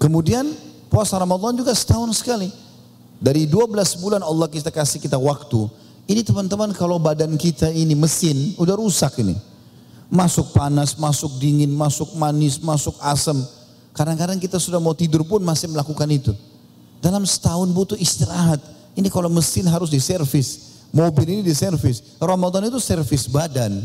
Kemudian 0.00 0.44
puasa 0.92 1.16
Ramadan 1.16 1.56
juga 1.56 1.72
setahun 1.72 2.20
sekali. 2.20 2.52
Dari 3.20 3.48
12 3.48 3.72
bulan 4.04 4.20
Allah 4.20 4.48
kita 4.52 4.68
kasih 4.68 5.00
kita 5.00 5.16
waktu. 5.16 5.68
Ini 6.04 6.20
teman-teman 6.20 6.76
kalau 6.76 7.00
badan 7.00 7.32
kita 7.40 7.72
ini 7.72 7.96
mesin 7.96 8.52
udah 8.60 8.76
rusak 8.76 9.16
ini. 9.24 9.32
Masuk 10.12 10.52
panas, 10.52 11.00
masuk 11.00 11.40
dingin, 11.40 11.72
masuk 11.72 12.12
manis, 12.20 12.60
masuk 12.60 12.92
asam. 13.00 13.40
Kadang-kadang 13.96 14.36
kita 14.36 14.60
sudah 14.60 14.76
mau 14.76 14.92
tidur 14.92 15.24
pun 15.24 15.40
masih 15.40 15.72
melakukan 15.72 16.04
itu. 16.12 16.36
Dalam 17.04 17.28
setahun 17.28 17.68
butuh 17.68 18.00
istirahat. 18.00 18.64
Ini 18.96 19.12
kalau 19.12 19.28
mesin 19.28 19.68
harus 19.68 19.92
diservis. 19.92 20.80
Mobil 20.88 21.28
ini 21.28 21.42
diservis. 21.44 22.16
Ramadan 22.16 22.72
itu 22.72 22.80
servis 22.80 23.28
badan 23.28 23.84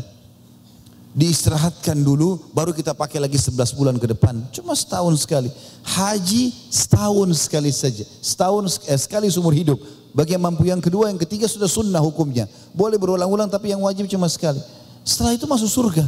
diistirahatkan 1.10 1.98
dulu, 1.98 2.38
baru 2.54 2.70
kita 2.70 2.94
pakai 2.94 3.18
lagi 3.18 3.34
11 3.34 3.74
bulan 3.74 3.94
ke 3.98 4.06
depan. 4.14 4.38
Cuma 4.54 4.78
setahun 4.78 5.26
sekali. 5.26 5.50
Haji 5.82 6.54
setahun 6.70 7.28
sekali 7.34 7.70
saja. 7.74 8.06
Setahun 8.22 8.78
eh, 8.86 8.98
sekali 8.98 9.26
seumur 9.26 9.54
hidup. 9.54 9.78
Bagi 10.10 10.34
yang 10.34 10.42
mampu 10.42 10.66
yang 10.66 10.82
kedua, 10.82 11.10
yang 11.10 11.18
ketiga 11.18 11.46
sudah 11.46 11.70
sunnah 11.70 12.02
hukumnya. 12.02 12.46
Boleh 12.74 12.98
berulang-ulang 12.98 13.50
tapi 13.50 13.70
yang 13.74 13.82
wajib 13.82 14.06
cuma 14.10 14.26
sekali. 14.26 14.58
Setelah 15.06 15.34
itu 15.34 15.46
masuk 15.46 15.70
surga. 15.70 16.06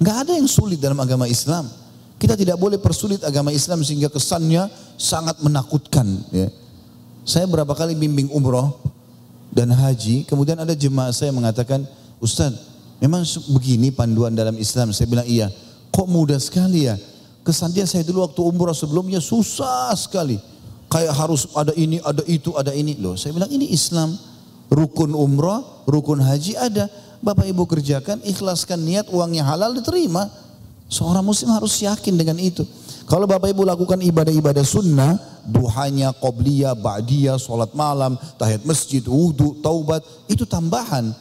Nggak 0.00 0.16
ada 0.24 0.32
yang 0.36 0.48
sulit 0.48 0.80
dalam 0.80 0.96
agama 1.00 1.28
Islam. 1.28 1.68
Kita 2.20 2.36
tidak 2.36 2.60
boleh 2.60 2.76
persulit 2.76 3.24
agama 3.24 3.48
Islam 3.48 3.80
sehingga 3.80 4.12
kesannya 4.12 4.68
sangat 5.00 5.40
menakutkan. 5.40 6.04
Ya. 6.28 6.52
Saya 7.24 7.48
berapa 7.48 7.72
kali 7.72 7.96
bimbing 7.96 8.28
umroh 8.28 8.76
dan 9.48 9.72
haji, 9.72 10.28
kemudian 10.28 10.60
ada 10.60 10.76
jemaah 10.76 11.10
saya 11.16 11.32
mengatakan, 11.32 11.88
Ustadz, 12.20 12.70
Memang 13.00 13.24
begini 13.56 13.88
panduan 13.88 14.36
dalam 14.36 14.54
Islam. 14.60 14.92
Saya 14.92 15.08
bilang 15.08 15.24
iya. 15.24 15.48
Kok 15.90 16.06
mudah 16.06 16.36
sekali 16.36 16.84
ya? 16.86 17.00
Kesan 17.40 17.72
dia 17.72 17.88
saya 17.88 18.04
dulu 18.04 18.28
waktu 18.28 18.40
umrah 18.44 18.76
sebelumnya 18.76 19.18
susah 19.24 19.96
sekali. 19.96 20.36
Kayak 20.92 21.16
harus 21.16 21.48
ada 21.56 21.72
ini, 21.72 21.96
ada 22.04 22.20
itu, 22.28 22.52
ada 22.52 22.76
ini. 22.76 23.00
Loh 23.00 23.16
saya 23.16 23.32
bilang 23.32 23.48
ini 23.48 23.72
Islam. 23.72 24.12
Rukun 24.70 25.16
umrah, 25.16 25.64
rukun 25.88 26.20
haji 26.20 26.54
ada. 26.54 26.86
Bapak 27.24 27.48
ibu 27.48 27.66
kerjakan, 27.66 28.22
ikhlaskan 28.22 28.78
niat, 28.84 29.08
uangnya 29.10 29.48
halal 29.48 29.74
diterima. 29.74 30.30
Seorang 30.90 31.22
muslim 31.22 31.54
harus 31.54 31.78
yakin 31.78 32.18
dengan 32.18 32.34
itu. 32.42 32.66
Kalau 33.06 33.26
bapak 33.26 33.54
ibu 33.54 33.62
lakukan 33.62 34.02
ibadah-ibadah 34.02 34.66
sunnah, 34.66 35.14
duhanya, 35.46 36.10
qobliyah, 36.10 36.74
ba'diyah, 36.74 37.38
sholat 37.38 37.70
malam, 37.78 38.18
tahiyat 38.38 38.66
masjid, 38.66 39.02
wudhu, 39.02 39.62
taubat, 39.62 40.02
itu 40.26 40.42
tambahan. 40.42 41.14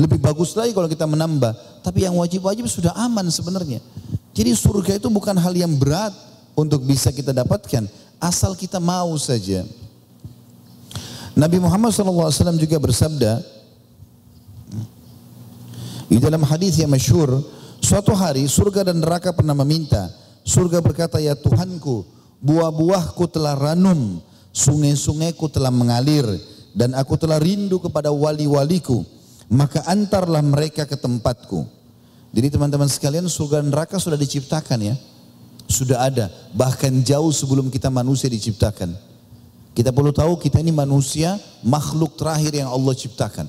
Lebih 0.00 0.16
bagus 0.24 0.56
lagi 0.56 0.72
kalau 0.72 0.88
kita 0.88 1.04
menambah. 1.04 1.52
Tapi 1.84 2.08
yang 2.08 2.16
wajib-wajib 2.16 2.64
sudah 2.64 2.96
aman 2.96 3.28
sebenarnya. 3.28 3.84
Jadi 4.32 4.56
surga 4.56 4.96
itu 4.96 5.12
bukan 5.12 5.36
hal 5.36 5.52
yang 5.52 5.76
berat 5.76 6.16
untuk 6.56 6.80
bisa 6.88 7.12
kita 7.12 7.36
dapatkan. 7.36 7.84
Asal 8.16 8.56
kita 8.56 8.80
mau 8.80 9.12
saja. 9.20 9.68
Nabi 11.36 11.60
Muhammad 11.60 11.92
SAW 11.92 12.56
juga 12.56 12.76
bersabda. 12.80 13.40
Di 16.10 16.18
dalam 16.18 16.42
hadis 16.42 16.76
yang 16.80 16.90
masyhur, 16.90 17.59
suatu 17.80 18.12
hari 18.14 18.46
surga 18.46 18.92
dan 18.92 19.00
neraka 19.00 19.34
pernah 19.34 19.56
meminta. 19.56 20.08
Surga 20.46 20.80
berkata, 20.80 21.20
ya 21.20 21.36
Tuhanku, 21.36 22.06
buah-buahku 22.40 23.24
telah 23.28 23.56
ranum, 23.56 24.20
sungai-sungaiku 24.54 25.52
telah 25.52 25.68
mengalir, 25.68 26.24
dan 26.72 26.96
aku 26.96 27.18
telah 27.18 27.36
rindu 27.36 27.82
kepada 27.82 28.08
wali-waliku 28.14 29.04
maka 29.50 29.82
antarlah 29.90 30.40
mereka 30.40 30.86
ke 30.86 30.94
tempatku. 30.94 31.66
Jadi 32.30 32.54
teman-teman 32.54 32.86
sekalian 32.86 33.26
surga 33.26 33.58
dan 33.58 33.74
neraka 33.74 33.98
sudah 33.98 34.14
diciptakan 34.14 34.78
ya. 34.78 34.94
Sudah 35.66 36.06
ada, 36.06 36.30
bahkan 36.54 36.90
jauh 37.02 37.30
sebelum 37.34 37.70
kita 37.70 37.90
manusia 37.90 38.30
diciptakan. 38.30 38.94
Kita 39.74 39.90
perlu 39.94 40.10
tahu 40.14 40.38
kita 40.38 40.62
ini 40.62 40.74
manusia, 40.74 41.38
makhluk 41.62 42.18
terakhir 42.18 42.54
yang 42.54 42.70
Allah 42.70 42.94
ciptakan. 42.94 43.46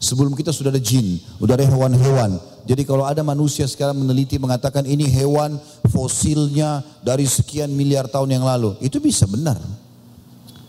Sebelum 0.00 0.32
kita 0.32 0.48
sudah 0.48 0.72
ada 0.72 0.80
jin, 0.80 1.20
sudah 1.36 1.60
ada 1.60 1.66
hewan-hewan. 1.68 2.40
Jadi 2.64 2.88
kalau 2.88 3.04
ada 3.04 3.20
manusia 3.20 3.68
sekarang 3.68 4.00
meneliti 4.00 4.40
mengatakan 4.40 4.88
ini 4.88 5.04
hewan 5.04 5.60
fosilnya 5.92 6.80
dari 7.04 7.28
sekian 7.28 7.68
miliar 7.68 8.08
tahun 8.08 8.40
yang 8.40 8.44
lalu. 8.48 8.80
Itu 8.80 8.96
bisa 8.96 9.28
benar. 9.28 9.60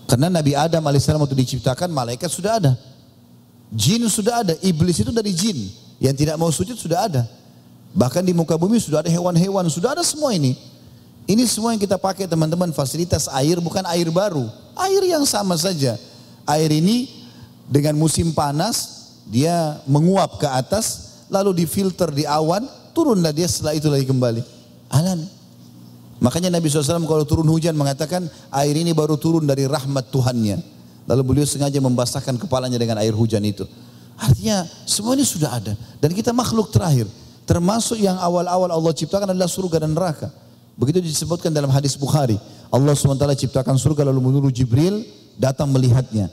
Karena 0.03 0.27
Nabi 0.27 0.51
Adam 0.51 0.83
alaihissalam 0.83 1.23
waktu 1.23 1.39
diciptakan 1.39 1.87
malaikat 1.95 2.27
sudah 2.27 2.59
ada. 2.59 2.75
Jin 3.71 4.03
sudah 4.11 4.43
ada, 4.43 4.53
iblis 4.59 4.99
itu 4.99 5.15
dari 5.15 5.31
jin. 5.31 5.71
Yang 6.03 6.27
tidak 6.27 6.35
mau 6.35 6.51
sujud 6.51 6.75
sudah 6.75 7.07
ada. 7.07 7.23
Bahkan 7.95 8.27
di 8.27 8.35
muka 8.35 8.59
bumi 8.59 8.83
sudah 8.83 8.99
ada 8.99 9.07
hewan-hewan, 9.07 9.63
sudah 9.71 9.95
ada 9.95 10.03
semua 10.03 10.35
ini. 10.35 10.59
Ini 11.23 11.47
semua 11.47 11.71
yang 11.71 11.79
kita 11.79 11.95
pakai 11.95 12.27
teman-teman 12.27 12.75
fasilitas 12.75 13.31
air 13.31 13.63
bukan 13.63 13.87
air 13.87 14.11
baru. 14.11 14.43
Air 14.75 15.07
yang 15.07 15.23
sama 15.23 15.55
saja. 15.55 15.95
Air 16.43 16.67
ini 16.75 17.07
dengan 17.71 17.95
musim 17.95 18.35
panas 18.35 19.00
dia 19.27 19.79
menguap 19.85 20.41
ke 20.41 20.47
atas 20.49 21.19
lalu 21.31 21.63
difilter 21.63 22.11
di 22.11 22.27
awan 22.27 22.65
turunlah 22.91 23.31
dia 23.31 23.47
setelah 23.47 23.75
itu 23.75 23.87
lagi 23.87 24.05
kembali. 24.07 24.41
Alam. 24.91 25.23
Makanya 26.21 26.53
Nabi 26.53 26.69
SAW 26.69 27.01
kalau 27.09 27.25
turun 27.25 27.49
hujan 27.49 27.73
mengatakan 27.73 28.29
air 28.53 28.75
ini 28.77 28.93
baru 28.93 29.17
turun 29.17 29.47
dari 29.47 29.65
rahmat 29.65 30.13
Tuhannya. 30.13 30.61
Lalu 31.09 31.21
beliau 31.25 31.47
sengaja 31.49 31.81
membasahkan 31.81 32.37
kepalanya 32.37 32.77
dengan 32.77 33.01
air 33.01 33.15
hujan 33.15 33.41
itu. 33.41 33.65
Artinya 34.21 34.69
semua 34.85 35.17
ini 35.17 35.25
sudah 35.25 35.49
ada. 35.57 35.73
Dan 35.97 36.13
kita 36.13 36.29
makhluk 36.29 36.69
terakhir. 36.69 37.09
Termasuk 37.49 37.97
yang 37.97 38.21
awal-awal 38.21 38.69
Allah 38.69 38.93
ciptakan 38.93 39.33
adalah 39.33 39.49
surga 39.49 39.81
dan 39.81 39.97
neraka. 39.97 40.29
Begitu 40.77 41.01
disebutkan 41.01 41.49
dalam 41.49 41.73
hadis 41.73 41.97
Bukhari. 41.97 42.37
Allah 42.69 42.93
SWT 42.95 43.25
ciptakan 43.35 43.75
surga 43.75 44.07
lalu 44.07 44.21
menurut 44.21 44.53
Jibril 44.53 45.03
datang 45.35 45.73
melihatnya. 45.73 46.29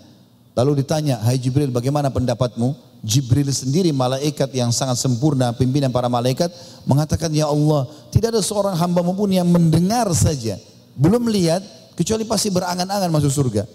Lalu 0.59 0.83
ditanya, 0.83 1.23
hai 1.23 1.39
Jibril 1.39 1.71
bagaimana 1.71 2.11
pendapatmu? 2.11 2.75
Jibril 3.07 3.47
sendiri 3.47 3.95
malaikat 3.95 4.51
yang 4.51 4.75
sangat 4.75 4.99
sempurna, 4.99 5.55
pimpinan 5.55 5.95
para 5.95 6.11
malaikat 6.11 6.51
mengatakan, 6.83 7.31
Ya 7.31 7.47
Allah, 7.47 7.87
tidak 8.11 8.35
ada 8.35 8.43
seorang 8.43 8.75
hamba 8.75 9.07
pun 9.07 9.31
yang 9.31 9.47
mendengar 9.47 10.11
saja. 10.19 10.59
Belum 10.99 11.23
melihat, 11.23 11.63
kecuali 11.95 12.27
pasti 12.27 12.51
berangan-angan 12.51 13.07
masuk 13.07 13.31
surga. 13.31 13.71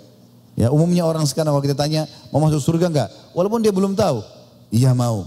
Ya, 0.59 0.75
umumnya 0.75 1.07
orang 1.07 1.23
sekarang 1.23 1.55
kalau 1.55 1.63
kita 1.63 1.79
tanya, 1.79 2.03
mau 2.35 2.43
masuk 2.43 2.59
surga 2.59 2.91
enggak? 2.91 3.09
Walaupun 3.31 3.63
dia 3.63 3.71
belum 3.71 3.95
tahu, 3.95 4.19
iya 4.67 4.91
mau. 4.91 5.23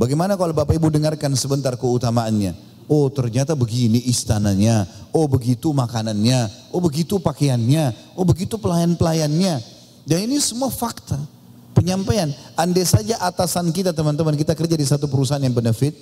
Bagaimana 0.00 0.32
kalau 0.40 0.56
Bapak 0.56 0.80
Ibu 0.80 0.88
dengarkan 0.88 1.36
sebentar 1.36 1.76
keutamaannya? 1.76 2.56
Oh 2.88 3.12
ternyata 3.12 3.52
begini 3.52 4.00
istananya, 4.08 4.88
oh 5.12 5.28
begitu 5.28 5.76
makanannya, 5.76 6.72
oh 6.72 6.80
begitu 6.80 7.20
pakaiannya, 7.20 8.16
oh 8.16 8.24
begitu 8.24 8.56
pelayan-pelayannya. 8.56 9.75
Dan 10.06 10.30
ini 10.30 10.38
semua 10.38 10.70
fakta, 10.70 11.18
penyampaian. 11.74 12.30
Andai 12.54 12.86
saja 12.86 13.18
atasan 13.18 13.74
kita 13.74 13.90
teman-teman, 13.90 14.38
kita 14.38 14.54
kerja 14.54 14.78
di 14.78 14.86
satu 14.86 15.10
perusahaan 15.10 15.42
yang 15.42 15.50
benefit, 15.50 15.98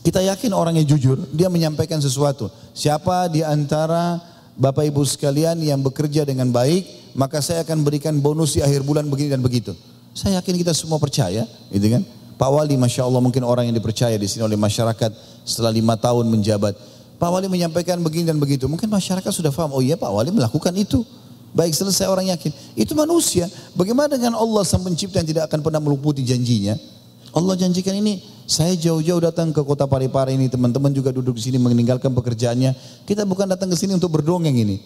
kita 0.00 0.24
yakin 0.24 0.56
orang 0.56 0.80
yang 0.80 0.88
jujur, 0.88 1.20
dia 1.28 1.52
menyampaikan 1.52 2.00
sesuatu. 2.00 2.48
Siapa 2.72 3.28
di 3.28 3.44
antara 3.44 4.16
Bapak 4.56 4.88
Ibu 4.88 5.04
sekalian 5.04 5.60
yang 5.60 5.84
bekerja 5.84 6.24
dengan 6.24 6.48
baik, 6.48 7.12
maka 7.12 7.44
saya 7.44 7.60
akan 7.68 7.84
berikan 7.84 8.16
bonus 8.16 8.56
di 8.56 8.64
akhir 8.64 8.80
bulan 8.80 9.04
begini 9.12 9.36
dan 9.36 9.44
begitu. 9.44 9.76
Saya 10.16 10.40
yakin 10.40 10.56
kita 10.56 10.72
semua 10.72 10.96
percaya, 10.96 11.44
gitu 11.68 11.86
kan? 11.92 12.00
Pak 12.34 12.50
Wali, 12.50 12.74
masya 12.80 13.06
Allah 13.06 13.22
mungkin 13.22 13.44
orang 13.46 13.68
yang 13.68 13.76
dipercaya 13.76 14.16
di 14.16 14.26
sini 14.26 14.42
oleh 14.42 14.58
masyarakat 14.58 15.10
setelah 15.44 15.70
lima 15.70 15.94
tahun 16.00 16.26
menjabat. 16.32 16.74
Pak 17.20 17.30
Wali 17.30 17.46
menyampaikan 17.46 18.00
begini 18.02 18.30
dan 18.30 18.40
begitu. 18.40 18.66
Mungkin 18.66 18.90
masyarakat 18.90 19.30
sudah 19.30 19.52
paham, 19.54 19.74
oh 19.74 19.82
iya 19.82 19.94
Pak 19.94 20.10
Wali 20.10 20.32
melakukan 20.34 20.74
itu. 20.74 21.06
Baik 21.54 21.70
selesai 21.70 22.10
orang 22.10 22.34
yakin. 22.34 22.50
Itu 22.74 22.98
manusia. 22.98 23.46
Bagaimana 23.78 24.18
dengan 24.18 24.34
Allah 24.34 24.66
sang 24.66 24.82
pencipta 24.82 25.22
yang 25.22 25.28
tidak 25.30 25.46
akan 25.46 25.62
pernah 25.62 25.78
meluputi 25.78 26.26
janjinya? 26.26 26.74
Allah 27.30 27.54
janjikan 27.54 27.94
ini 27.94 28.22
saya 28.44 28.76
jauh-jauh 28.76 29.22
datang 29.24 29.54
ke 29.54 29.62
kota 29.64 29.88
Parepare 29.88 30.36
ini, 30.36 30.52
teman-teman 30.52 30.92
juga 30.92 31.08
duduk 31.14 31.38
di 31.38 31.42
sini 31.48 31.56
meninggalkan 31.56 32.12
pekerjaannya. 32.12 32.74
Kita 33.08 33.24
bukan 33.24 33.48
datang 33.48 33.72
ke 33.72 33.76
sini 33.78 33.96
untuk 33.96 34.12
berdongeng 34.12 34.52
ini. 34.52 34.76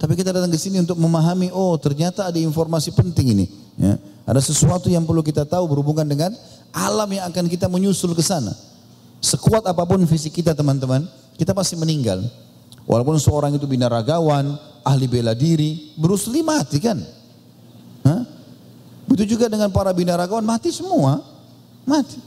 Tapi 0.00 0.16
kita 0.16 0.32
datang 0.32 0.48
ke 0.48 0.56
sini 0.56 0.80
untuk 0.80 0.96
memahami, 0.96 1.52
oh 1.52 1.76
ternyata 1.76 2.28
ada 2.30 2.38
informasi 2.40 2.94
penting 2.94 3.36
ini. 3.36 3.46
Ya. 3.76 4.00
Ada 4.24 4.40
sesuatu 4.40 4.86
yang 4.88 5.04
perlu 5.04 5.20
kita 5.20 5.42
tahu 5.42 5.66
berhubungan 5.68 6.06
dengan 6.06 6.32
alam 6.70 7.08
yang 7.10 7.26
akan 7.28 7.50
kita 7.50 7.66
menyusul 7.66 8.14
ke 8.14 8.22
sana. 8.22 8.54
Sekuat 9.20 9.66
apa 9.66 9.84
pun 9.84 10.00
fisik 10.08 10.40
kita 10.40 10.56
teman-teman, 10.56 11.04
kita 11.36 11.52
pasti 11.52 11.76
meninggal. 11.76 12.24
Walaupun 12.88 13.16
seorang 13.20 13.56
itu 13.56 13.64
binaragawan, 13.68 14.56
ahli 14.84 15.06
bela 15.06 15.36
diri, 15.36 15.92
Bruce 15.96 16.28
Lee 16.28 16.44
mati 16.44 16.78
kan? 16.80 16.98
Hah? 18.04 18.22
Begitu 19.10 19.36
juga 19.36 19.50
dengan 19.50 19.68
para 19.74 19.90
binaragawan 19.90 20.44
mati 20.44 20.70
semua. 20.70 21.20
Mati. 21.84 22.18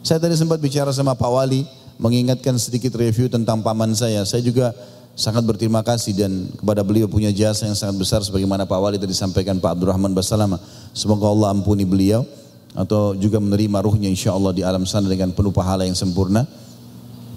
Saya 0.00 0.22
tadi 0.22 0.38
sempat 0.38 0.62
bicara 0.62 0.94
sama 0.94 1.12
Pak 1.12 1.30
Wali, 1.30 1.66
mengingatkan 2.00 2.56
sedikit 2.56 2.96
review 2.96 3.28
tentang 3.28 3.60
paman 3.60 3.92
saya. 3.92 4.24
Saya 4.24 4.40
juga 4.40 4.72
sangat 5.12 5.44
berterima 5.44 5.84
kasih 5.84 6.16
dan 6.16 6.48
kepada 6.56 6.80
beliau 6.80 7.04
punya 7.04 7.28
jasa 7.28 7.68
yang 7.68 7.76
sangat 7.76 8.00
besar 8.00 8.24
sebagaimana 8.24 8.64
Pak 8.64 8.80
Wali 8.80 8.96
tadi 8.96 9.12
sampaikan 9.12 9.60
Pak 9.60 9.76
Abdurrahman 9.76 10.16
Basalama. 10.16 10.56
Semoga 10.96 11.28
Allah 11.28 11.52
ampuni 11.52 11.84
beliau 11.84 12.24
atau 12.72 13.12
juga 13.18 13.36
menerima 13.42 13.78
ruhnya 13.84 14.08
insya 14.08 14.32
Allah 14.32 14.54
di 14.54 14.62
alam 14.64 14.86
sana 14.88 15.10
dengan 15.10 15.34
penuh 15.34 15.52
pahala 15.52 15.84
yang 15.84 15.98
sempurna. 15.98 16.46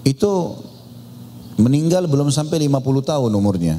Itu 0.00 0.56
meninggal 1.58 2.06
belum 2.06 2.30
sampai 2.30 2.66
50 2.66 3.10
tahun 3.10 3.30
umurnya. 3.30 3.78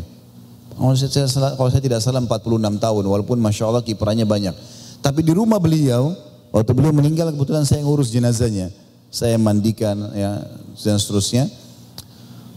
Kalau 0.75 0.95
saya, 0.95 1.27
kalau 1.55 1.69
saya 1.71 1.83
tidak 1.83 2.03
salah 2.03 2.19
46 2.19 2.83
tahun 2.83 3.03
walaupun 3.07 3.39
Masya 3.39 3.71
Allah 3.71 3.83
kiprahnya 3.83 4.27
banyak. 4.27 4.51
Tapi 4.99 5.23
di 5.23 5.31
rumah 5.31 5.55
beliau, 5.55 6.11
waktu 6.51 6.71
beliau 6.75 6.91
meninggal 6.91 7.31
kebetulan 7.31 7.63
saya 7.63 7.79
ngurus 7.83 8.11
jenazahnya. 8.11 8.71
Saya 9.07 9.39
mandikan 9.39 9.95
ya 10.11 10.43
dan 10.83 10.99
seterusnya. 10.99 11.47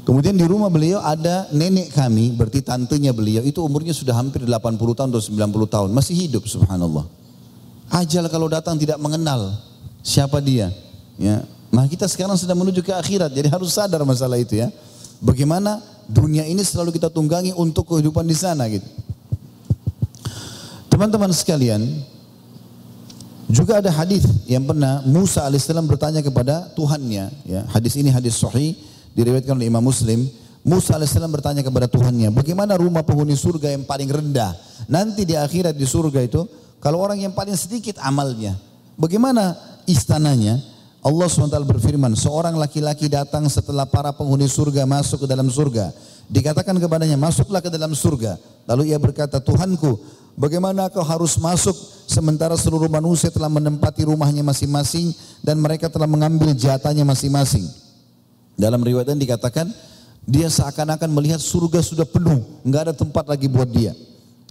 Kemudian 0.02 0.34
di 0.34 0.48
rumah 0.48 0.72
beliau 0.72 1.04
ada 1.04 1.44
nenek 1.52 1.92
kami, 1.92 2.32
berarti 2.32 2.64
tantenya 2.64 3.12
beliau, 3.12 3.44
itu 3.44 3.60
umurnya 3.60 3.92
sudah 3.92 4.16
hampir 4.16 4.40
80 4.40 4.56
tahun 4.96 5.08
atau 5.12 5.20
90 5.20 5.68
tahun, 5.68 5.88
masih 5.92 6.16
hidup 6.16 6.48
subhanallah. 6.48 7.04
Ajal 7.92 8.24
kalau 8.32 8.48
datang 8.48 8.80
tidak 8.80 8.96
mengenal 8.96 9.52
siapa 10.00 10.40
dia. 10.40 10.72
Ya. 11.20 11.44
Nah 11.68 11.84
kita 11.84 12.08
sekarang 12.08 12.40
sedang 12.40 12.56
menuju 12.56 12.80
ke 12.80 12.88
akhirat, 12.88 13.28
jadi 13.36 13.52
harus 13.52 13.68
sadar 13.68 14.00
masalah 14.08 14.40
itu 14.40 14.56
ya. 14.56 14.72
Bagaimana 15.18 15.82
dunia 16.08 16.46
ini 16.48 16.64
selalu 16.64 16.96
kita 16.96 17.12
tunggangi 17.12 17.52
untuk 17.52 17.90
kehidupan 17.92 18.24
di 18.24 18.36
sana 18.38 18.64
gitu. 18.70 18.86
Teman-teman 20.88 21.30
sekalian, 21.30 21.84
juga 23.48 23.78
ada 23.78 23.88
hadis 23.92 24.26
yang 24.44 24.64
pernah 24.64 25.00
Musa 25.08 25.44
alaihissalam 25.44 25.88
bertanya 25.88 26.20
kepada 26.20 26.68
Tuhannya. 26.76 27.24
Ya, 27.48 27.60
hadis 27.70 27.96
ini 27.96 28.12
hadis 28.12 28.36
sahih 28.36 28.76
diriwayatkan 29.16 29.56
oleh 29.56 29.68
Imam 29.68 29.84
Muslim. 29.84 30.26
Musa 30.66 30.98
alaihissalam 30.98 31.32
bertanya 31.32 31.62
kepada 31.64 31.88
Tuhannya, 31.88 32.28
bagaimana 32.34 32.76
rumah 32.76 33.00
penghuni 33.00 33.38
surga 33.38 33.72
yang 33.72 33.88
paling 33.88 34.10
rendah? 34.10 34.52
Nanti 34.90 35.24
di 35.24 35.32
akhirat 35.32 35.72
di 35.72 35.86
surga 35.88 36.20
itu, 36.24 36.44
kalau 36.82 37.00
orang 37.00 37.24
yang 37.24 37.32
paling 37.32 37.56
sedikit 37.56 37.96
amalnya, 38.04 38.58
bagaimana 38.98 39.56
istananya? 39.88 40.60
Allah 40.98 41.30
SWT 41.30 41.54
berfirman, 41.62 42.18
seorang 42.18 42.58
laki-laki 42.58 43.06
datang 43.06 43.46
setelah 43.46 43.86
para 43.86 44.10
penghuni 44.10 44.50
surga 44.50 44.82
masuk 44.82 45.24
ke 45.24 45.26
dalam 45.30 45.46
surga. 45.46 45.94
Dikatakan 46.26 46.74
kepadanya, 46.76 47.14
masuklah 47.14 47.62
ke 47.62 47.70
dalam 47.70 47.94
surga. 47.94 48.34
Lalu 48.66 48.92
ia 48.92 48.98
berkata, 48.98 49.38
Tuhanku, 49.38 49.96
bagaimana 50.34 50.90
kau 50.90 51.06
harus 51.06 51.38
masuk 51.38 51.72
sementara 52.10 52.58
seluruh 52.58 52.90
manusia 52.90 53.30
telah 53.30 53.48
menempati 53.48 54.04
rumahnya 54.10 54.42
masing-masing 54.42 55.14
dan 55.40 55.62
mereka 55.62 55.86
telah 55.86 56.10
mengambil 56.10 56.50
jatahnya 56.52 57.06
masing-masing. 57.06 57.64
Dalam 58.58 58.82
riwayat 58.82 59.14
ini 59.14 59.22
dikatakan, 59.22 59.70
dia 60.28 60.50
seakan-akan 60.50 61.08
melihat 61.14 61.40
surga 61.40 61.78
sudah 61.80 62.04
penuh, 62.04 62.42
nggak 62.66 62.90
ada 62.90 62.94
tempat 62.94 63.24
lagi 63.24 63.46
buat 63.46 63.70
dia. 63.70 63.94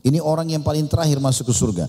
Ini 0.01 0.23
orang 0.23 0.47
yang 0.47 0.63
paling 0.63 0.87
terakhir 0.87 1.19
masuk 1.19 1.51
ke 1.51 1.53
surga. 1.53 1.85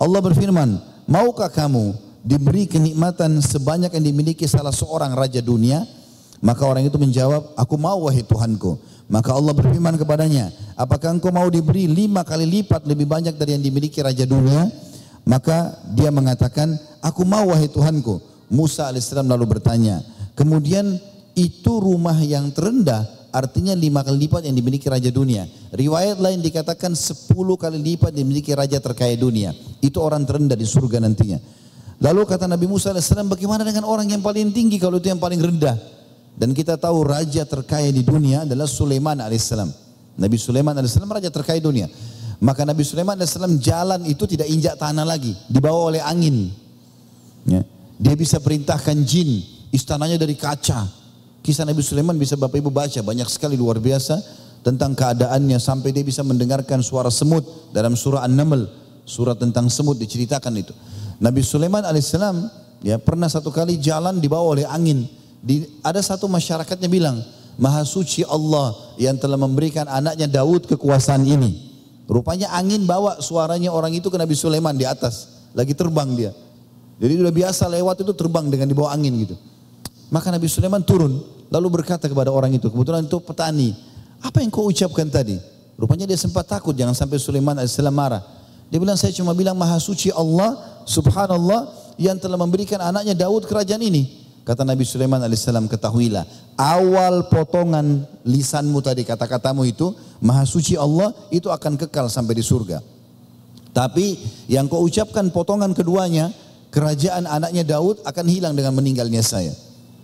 Allah 0.00 0.20
berfirman, 0.24 0.80
maukah 1.04 1.52
kamu 1.52 2.07
diberi 2.22 2.66
kenikmatan 2.66 3.38
sebanyak 3.42 3.94
yang 3.94 4.04
dimiliki 4.04 4.44
salah 4.44 4.74
seorang 4.74 5.14
raja 5.14 5.38
dunia, 5.42 5.86
maka 6.38 6.62
orang 6.66 6.86
itu 6.86 6.98
menjawab, 6.98 7.54
aku 7.58 7.74
mau 7.74 8.06
wahai 8.06 8.22
Tuhanku. 8.22 8.78
Maka 9.08 9.32
Allah 9.32 9.56
berfirman 9.56 9.96
kepadanya, 9.96 10.52
apakah 10.76 11.16
engkau 11.16 11.32
mau 11.32 11.48
diberi 11.48 11.88
lima 11.88 12.22
kali 12.22 12.44
lipat 12.44 12.84
lebih 12.84 13.08
banyak 13.08 13.34
dari 13.40 13.56
yang 13.56 13.64
dimiliki 13.64 14.04
raja 14.04 14.28
dunia? 14.28 14.68
Maka 15.24 15.80
dia 15.96 16.12
mengatakan, 16.12 16.76
aku 17.00 17.24
mau 17.24 17.48
wahai 17.48 17.68
Tuhanku. 17.72 18.20
Musa 18.48 18.88
alaihissalam 18.88 19.28
lalu 19.28 19.58
bertanya, 19.58 20.00
kemudian 20.32 20.96
itu 21.36 21.72
rumah 21.80 22.16
yang 22.16 22.48
terendah 22.48 23.04
artinya 23.28 23.76
lima 23.76 24.00
kali 24.00 24.24
lipat 24.24 24.48
yang 24.48 24.56
dimiliki 24.56 24.88
raja 24.88 25.12
dunia. 25.12 25.44
Riwayat 25.72 26.16
lain 26.16 26.40
dikatakan 26.40 26.96
sepuluh 26.96 27.60
kali 27.60 27.76
lipat 27.76 28.12
dimiliki 28.12 28.56
raja 28.56 28.80
terkaya 28.80 29.12
dunia. 29.20 29.52
Itu 29.84 30.00
orang 30.00 30.24
terendah 30.24 30.56
di 30.56 30.64
surga 30.64 31.00
nantinya. 31.04 31.38
Lalu 31.98 32.20
kata 32.30 32.46
Nabi 32.46 32.70
Musa 32.70 32.94
AS, 32.94 33.10
bagaimana 33.10 33.66
dengan 33.66 33.82
orang 33.82 34.06
yang 34.06 34.22
paling 34.22 34.54
tinggi 34.54 34.78
kalau 34.78 35.02
itu 35.02 35.10
yang 35.10 35.18
paling 35.18 35.42
rendah? 35.42 35.74
Dan 36.38 36.54
kita 36.54 36.78
tahu 36.78 37.02
raja 37.02 37.42
terkaya 37.42 37.90
di 37.90 38.06
dunia 38.06 38.46
adalah 38.46 38.70
Sulaiman 38.70 39.18
AS. 39.18 39.50
Nabi 40.14 40.38
Sulaiman 40.38 40.78
AS 40.78 40.94
raja 40.94 41.26
terkaya 41.26 41.58
dunia. 41.58 41.90
Maka 42.38 42.62
Nabi 42.62 42.86
Sulaiman 42.86 43.18
AS 43.18 43.34
jalan 43.58 44.06
itu 44.06 44.30
tidak 44.30 44.46
injak 44.46 44.78
tanah 44.78 45.02
lagi, 45.02 45.34
dibawa 45.50 45.90
oleh 45.90 45.98
angin. 45.98 46.54
Ya. 47.42 47.66
Dia 47.98 48.14
bisa 48.14 48.38
perintahkan 48.38 48.94
jin, 49.02 49.42
istananya 49.74 50.22
dari 50.22 50.38
kaca. 50.38 50.86
Kisah 51.42 51.66
Nabi 51.66 51.82
Sulaiman 51.82 52.14
bisa 52.14 52.38
Bapak 52.38 52.62
Ibu 52.62 52.70
baca, 52.70 53.02
banyak 53.02 53.26
sekali 53.26 53.58
luar 53.58 53.82
biasa 53.82 54.22
tentang 54.62 54.94
keadaannya 54.94 55.58
sampai 55.58 55.90
dia 55.90 56.06
bisa 56.06 56.22
mendengarkan 56.22 56.78
suara 56.78 57.10
semut 57.10 57.42
dalam 57.74 57.98
surah 57.98 58.22
An-Naml, 58.22 58.70
surat 59.02 59.34
tentang 59.34 59.66
semut 59.66 59.98
diceritakan 59.98 60.54
itu. 60.62 60.70
Nabi 61.18 61.42
Sulaiman 61.42 61.82
alaihissalam 61.82 62.46
ya 62.82 62.98
pernah 62.98 63.26
satu 63.26 63.50
kali 63.50 63.78
jalan 63.78 64.22
dibawa 64.22 64.54
oleh 64.54 64.66
angin. 64.66 65.06
Di, 65.38 65.66
ada 65.82 65.98
satu 66.02 66.26
masyarakatnya 66.26 66.90
bilang, 66.90 67.22
Maha 67.58 67.82
suci 67.82 68.22
Allah 68.22 68.74
yang 69.02 69.18
telah 69.18 69.34
memberikan 69.34 69.86
anaknya 69.90 70.30
Daud 70.30 70.70
kekuasaan 70.70 71.26
ini. 71.26 71.66
Rupanya 72.06 72.54
angin 72.54 72.86
bawa 72.86 73.18
suaranya 73.18 73.74
orang 73.74 73.92
itu 73.98 74.08
ke 74.08 74.16
Nabi 74.16 74.38
Sulaiman 74.38 74.78
di 74.78 74.86
atas. 74.86 75.46
Lagi 75.52 75.74
terbang 75.74 76.08
dia. 76.14 76.32
Jadi 76.98 77.18
sudah 77.18 77.34
biasa 77.34 77.66
lewat 77.66 78.02
itu 78.02 78.12
terbang 78.14 78.46
dengan 78.46 78.70
dibawa 78.70 78.94
angin 78.94 79.14
gitu. 79.26 79.34
Maka 80.08 80.30
Nabi 80.30 80.46
Sulaiman 80.46 80.82
turun 80.86 81.18
lalu 81.50 81.82
berkata 81.82 82.06
kepada 82.06 82.30
orang 82.30 82.54
itu, 82.54 82.70
kebetulan 82.70 83.04
itu 83.04 83.18
petani, 83.20 83.74
apa 84.22 84.38
yang 84.42 84.50
kau 84.50 84.70
ucapkan 84.70 85.06
tadi? 85.10 85.38
Rupanya 85.78 86.10
dia 86.10 86.18
sempat 86.18 86.46
takut 86.46 86.74
jangan 86.74 86.94
sampai 86.94 87.22
Sulaiman 87.22 87.58
AS 87.58 87.78
marah. 87.90 88.22
Dia 88.68 88.78
bilang 88.82 88.98
saya 88.98 89.14
cuma 89.14 89.32
bilang 89.32 89.54
maha 89.54 89.78
suci 89.80 90.10
Allah 90.12 90.77
subhanallah 90.88 91.68
yang 92.00 92.16
telah 92.16 92.40
memberikan 92.40 92.80
anaknya 92.80 93.12
Daud 93.28 93.44
kerajaan 93.44 93.84
ini. 93.84 94.24
Kata 94.48 94.64
Nabi 94.64 94.80
Sulaiman 94.88 95.20
alaihissalam 95.20 95.68
ketahuilah 95.68 96.24
awal 96.56 97.28
potongan 97.28 98.08
lisanmu 98.24 98.80
tadi 98.80 99.04
kata-katamu 99.04 99.68
itu 99.68 99.92
maha 100.24 100.48
suci 100.48 100.72
Allah 100.72 101.12
itu 101.28 101.52
akan 101.52 101.76
kekal 101.76 102.08
sampai 102.08 102.32
di 102.32 102.40
surga. 102.40 102.80
Tapi 103.76 104.16
yang 104.48 104.64
kau 104.64 104.80
ucapkan 104.80 105.28
potongan 105.28 105.76
keduanya 105.76 106.32
kerajaan 106.72 107.28
anaknya 107.28 107.76
Daud 107.76 108.00
akan 108.08 108.24
hilang 108.24 108.56
dengan 108.56 108.72
meninggalnya 108.72 109.20
saya. 109.20 109.52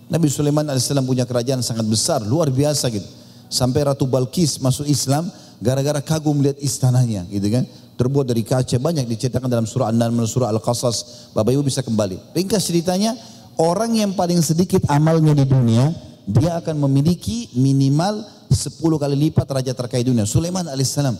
Nabi 0.05 0.29
Sulaiman 0.29 0.69
alaihissalam 0.69 1.09
punya 1.09 1.25
kerajaan 1.25 1.65
sangat 1.65 1.89
besar 1.89 2.21
luar 2.21 2.53
biasa 2.53 2.93
gitu. 2.93 3.09
Sampai 3.49 3.81
Ratu 3.81 4.05
Balkis 4.05 4.61
masuk 4.61 4.85
Islam 4.85 5.25
gara-gara 5.57 6.05
kagum 6.05 6.37
lihat 6.45 6.61
istananya 6.61 7.25
gitu 7.33 7.49
kan 7.49 7.63
terbuat 7.95 8.27
dari 8.27 8.43
kaca. 8.43 8.77
Banyak 8.79 9.07
diceritakan 9.07 9.47
dalam 9.47 9.67
surah 9.67 9.91
An-Naml 9.91 10.27
surah 10.27 10.51
Al-Qasas. 10.51 11.31
Bapak 11.31 11.51
Ibu 11.55 11.63
bisa 11.65 11.81
kembali. 11.81 12.35
Ringkas 12.35 12.67
ceritanya 12.67 13.15
orang 13.59 13.95
yang 13.95 14.11
paling 14.13 14.39
sedikit 14.43 14.83
amalnya 14.91 15.35
di 15.35 15.47
dunia 15.47 15.91
dia 16.25 16.57
akan 16.57 16.89
memiliki 16.89 17.53
minimal 17.53 18.25
10 18.49 18.81
kali 18.81 19.15
lipat 19.29 19.47
raja 19.49 19.71
terkaya 19.77 20.01
dunia. 20.01 20.25
Sulaiman 20.25 20.65
alaihissalam 20.65 21.15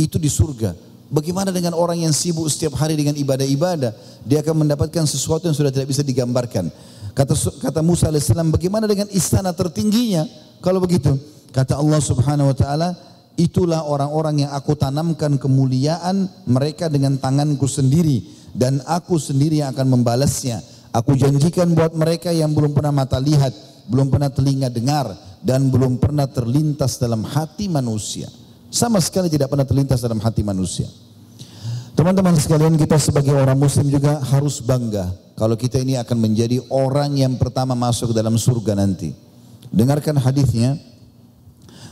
itu 0.00 0.16
di 0.16 0.32
surga. 0.32 0.72
Bagaimana 1.06 1.54
dengan 1.54 1.78
orang 1.78 2.02
yang 2.02 2.10
sibuk 2.10 2.50
setiap 2.50 2.74
hari 2.74 2.98
dengan 2.98 3.14
ibadah-ibadah? 3.14 3.94
Dia 4.26 4.42
akan 4.42 4.66
mendapatkan 4.66 5.06
sesuatu 5.06 5.46
yang 5.46 5.54
sudah 5.54 5.70
tidak 5.70 5.86
bisa 5.86 6.02
digambarkan. 6.02 6.66
Kata 7.14 7.32
kata 7.62 7.80
Musa 7.80 8.10
alaihissalam 8.10 8.50
bagaimana 8.50 8.90
dengan 8.90 9.06
istana 9.14 9.54
tertingginya? 9.54 10.26
Kalau 10.58 10.82
begitu 10.82 11.14
kata 11.54 11.78
Allah 11.78 12.00
subhanahu 12.02 12.50
wa 12.50 12.56
taala 12.56 12.88
Itulah 13.36 13.84
orang-orang 13.84 14.48
yang 14.48 14.52
aku 14.56 14.72
tanamkan 14.72 15.36
kemuliaan 15.36 16.24
mereka 16.48 16.88
dengan 16.88 17.20
tanganku 17.20 17.68
sendiri 17.68 18.24
dan 18.56 18.80
aku 18.88 19.20
sendiri 19.20 19.60
yang 19.60 19.76
akan 19.76 20.00
membalasnya. 20.00 20.64
Aku 20.96 21.12
janjikan 21.12 21.76
buat 21.76 21.92
mereka 21.92 22.32
yang 22.32 22.56
belum 22.56 22.72
pernah 22.72 22.96
mata 22.96 23.20
lihat, 23.20 23.52
belum 23.92 24.08
pernah 24.08 24.32
telinga 24.32 24.72
dengar 24.72 25.12
dan 25.44 25.68
belum 25.68 26.00
pernah 26.00 26.24
terlintas 26.24 26.96
dalam 26.96 27.28
hati 27.28 27.68
manusia. 27.68 28.32
Sama 28.72 29.04
sekali 29.04 29.28
tidak 29.28 29.52
pernah 29.52 29.68
terlintas 29.68 30.00
dalam 30.00 30.16
hati 30.24 30.40
manusia. 30.40 30.88
Teman-teman 31.92 32.36
sekalian 32.40 32.76
kita 32.80 32.96
sebagai 32.96 33.36
orang 33.36 33.56
muslim 33.56 33.88
juga 33.88 34.20
harus 34.20 34.64
bangga 34.64 35.12
kalau 35.36 35.56
kita 35.56 35.76
ini 35.80 36.00
akan 36.00 36.16
menjadi 36.16 36.64
orang 36.72 37.12
yang 37.20 37.36
pertama 37.36 37.76
masuk 37.76 38.16
dalam 38.16 38.40
surga 38.40 38.72
nanti. 38.72 39.12
Dengarkan 39.68 40.16
hadisnya 40.16 40.80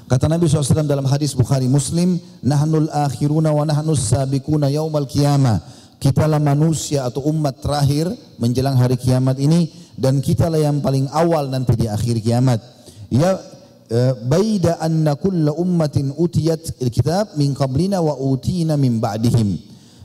Kata 0.04 0.28
Nabi 0.28 0.44
SAW 0.44 0.84
dalam 0.84 1.08
hadis 1.08 1.32
Bukhari 1.32 1.64
Muslim, 1.64 2.20
Nahnul 2.44 2.92
akhiruna 2.92 3.56
wa 3.56 3.64
nahnus 3.64 4.12
sabikuna 4.12 4.68
yaumal 4.68 5.08
qiyamah. 5.08 5.64
Kitalah 5.96 6.36
manusia 6.36 7.08
atau 7.08 7.24
umat 7.32 7.64
terakhir 7.64 8.12
menjelang 8.36 8.76
hari 8.76 9.00
kiamat 9.00 9.40
ini 9.40 9.72
dan 9.96 10.20
kitalah 10.20 10.60
yang 10.60 10.84
paling 10.84 11.08
awal 11.08 11.48
nanti 11.48 11.80
di 11.80 11.88
akhir 11.88 12.20
kiamat. 12.20 12.60
Ya 13.08 13.40
e, 13.88 14.12
baida 14.28 14.76
anna 14.84 15.16
kulla 15.16 15.56
ummatin 15.56 16.12
utiyat 16.12 16.76
kitab 16.92 17.32
min 17.40 17.56
qablina 17.56 18.04
wa 18.04 18.12
utina 18.20 18.76
min 18.76 19.00
ba'dihim. 19.00 19.56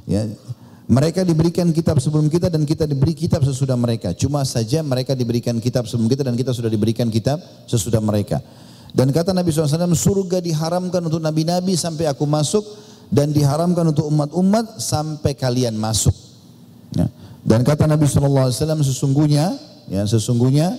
Ya, 0.08 0.24
Mereka 0.88 1.28
diberikan 1.28 1.70
kitab 1.76 2.00
sebelum 2.00 2.32
kita 2.32 2.48
dan 2.48 2.64
kita 2.64 2.88
diberi 2.88 3.12
kitab 3.12 3.44
sesudah 3.44 3.76
mereka. 3.76 4.16
Cuma 4.16 4.48
saja 4.48 4.80
mereka 4.80 5.14
diberikan 5.14 5.60
kitab 5.60 5.84
sebelum 5.86 6.08
kita 6.08 6.24
dan 6.24 6.40
kita 6.40 6.56
sudah 6.56 6.72
diberikan 6.72 7.12
kitab 7.12 7.44
sesudah 7.68 8.00
mereka. 8.00 8.40
Dan 8.90 9.14
kata 9.14 9.32
Nabi 9.36 9.54
SAW, 9.54 9.94
surga 9.94 10.42
diharamkan 10.42 11.02
untuk 11.06 11.22
nabi-nabi 11.22 11.78
sampai 11.78 12.10
aku 12.10 12.26
masuk 12.26 12.66
dan 13.10 13.30
diharamkan 13.30 13.86
untuk 13.90 14.10
umat-umat 14.10 14.82
sampai 14.82 15.38
kalian 15.38 15.78
masuk. 15.78 16.14
Ya. 16.98 17.06
Dan 17.46 17.62
kata 17.62 17.86
Nabi 17.86 18.10
SAW, 18.10 18.50
sesungguhnya, 18.82 19.54
ya 19.90 20.04
sesungguhnya 20.06 20.78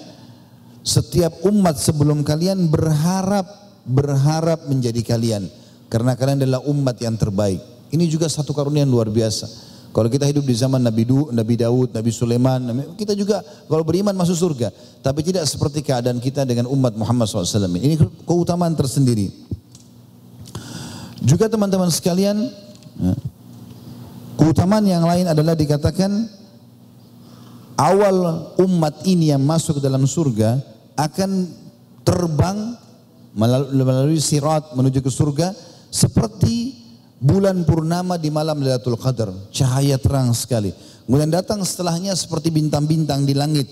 setiap 0.80 1.44
umat 1.46 1.76
sebelum 1.76 2.24
kalian 2.24 2.66
berharap 2.66 3.46
berharap 3.84 4.68
menjadi 4.68 5.00
kalian 5.02 5.48
karena 5.90 6.14
kalian 6.14 6.46
adalah 6.46 6.62
umat 6.70 6.96
yang 7.02 7.18
terbaik. 7.18 7.60
Ini 7.90 8.06
juga 8.06 8.30
satu 8.30 8.54
karunia 8.54 8.86
yang 8.86 8.92
luar 8.94 9.10
biasa. 9.10 9.69
Kalau 9.90 10.06
kita 10.06 10.22
hidup 10.22 10.46
di 10.46 10.54
zaman 10.54 10.78
Nabi, 10.78 11.02
du, 11.02 11.34
Nabi 11.34 11.58
Daud, 11.58 11.90
Nabi 11.90 12.10
Sulaiman, 12.14 12.62
kita 12.94 13.10
juga 13.18 13.42
kalau 13.66 13.82
beriman 13.82 14.14
masuk 14.14 14.38
surga. 14.38 14.70
Tapi 15.02 15.20
tidak 15.26 15.50
seperti 15.50 15.82
keadaan 15.82 16.22
kita 16.22 16.46
dengan 16.46 16.70
umat 16.70 16.94
Muhammad 16.94 17.26
SAW. 17.26 17.66
Ini 17.74 17.98
keutamaan 18.22 18.78
tersendiri. 18.78 19.34
Juga 21.26 21.50
teman-teman 21.50 21.90
sekalian, 21.90 22.38
ya, 23.02 23.14
keutamaan 24.38 24.86
yang 24.86 25.02
lain 25.02 25.26
adalah 25.26 25.58
dikatakan 25.58 26.30
awal 27.74 28.54
umat 28.60 29.02
ini 29.08 29.34
yang 29.34 29.42
masuk 29.42 29.80
ke 29.80 29.82
dalam 29.82 30.06
surga 30.06 30.60
akan 31.00 31.50
terbang 32.06 32.76
melalui 33.34 34.20
sirat 34.20 34.70
menuju 34.76 35.00
ke 35.00 35.10
surga 35.10 35.54
seperti 35.88 36.59
bulan 37.20 37.68
purnama 37.68 38.16
di 38.16 38.32
malam 38.32 38.64
Lailatul 38.64 38.96
Qadar, 38.96 39.30
cahaya 39.52 40.00
terang 40.00 40.32
sekali. 40.32 40.72
Kemudian 41.04 41.28
datang 41.28 41.60
setelahnya 41.60 42.16
seperti 42.16 42.48
bintang-bintang 42.48 43.28
di 43.28 43.36
langit. 43.36 43.68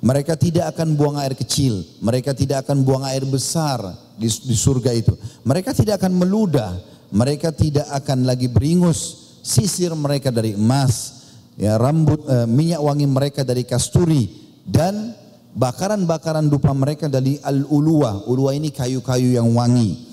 Mereka 0.00 0.40
tidak 0.40 0.72
akan 0.72 0.96
buang 0.96 1.20
air 1.20 1.36
kecil, 1.36 1.84
mereka 2.00 2.32
tidak 2.32 2.64
akan 2.64 2.88
buang 2.88 3.04
air 3.04 3.20
besar 3.28 3.84
di, 4.16 4.32
di 4.32 4.56
surga 4.56 4.96
itu. 4.96 5.12
Mereka 5.44 5.76
tidak 5.76 6.00
akan 6.00 6.24
meludah, 6.24 6.72
mereka 7.12 7.52
tidak 7.52 7.84
akan 7.92 8.24
lagi 8.24 8.48
beringus. 8.48 9.28
Sisir 9.44 9.92
mereka 9.92 10.32
dari 10.32 10.56
emas, 10.56 11.24
ya 11.60 11.76
rambut 11.76 12.24
eh, 12.28 12.48
minyak 12.48 12.80
wangi 12.80 13.08
mereka 13.08 13.44
dari 13.44 13.64
kasturi 13.64 14.28
dan 14.64 15.12
bakaran-bakaran 15.52 16.48
dupa 16.48 16.72
mereka 16.72 17.08
dari 17.08 17.36
al-uluwa. 17.44 18.24
Uluwa 18.24 18.56
ini 18.56 18.72
kayu-kayu 18.72 19.36
yang 19.36 19.52
wangi. 19.52 20.09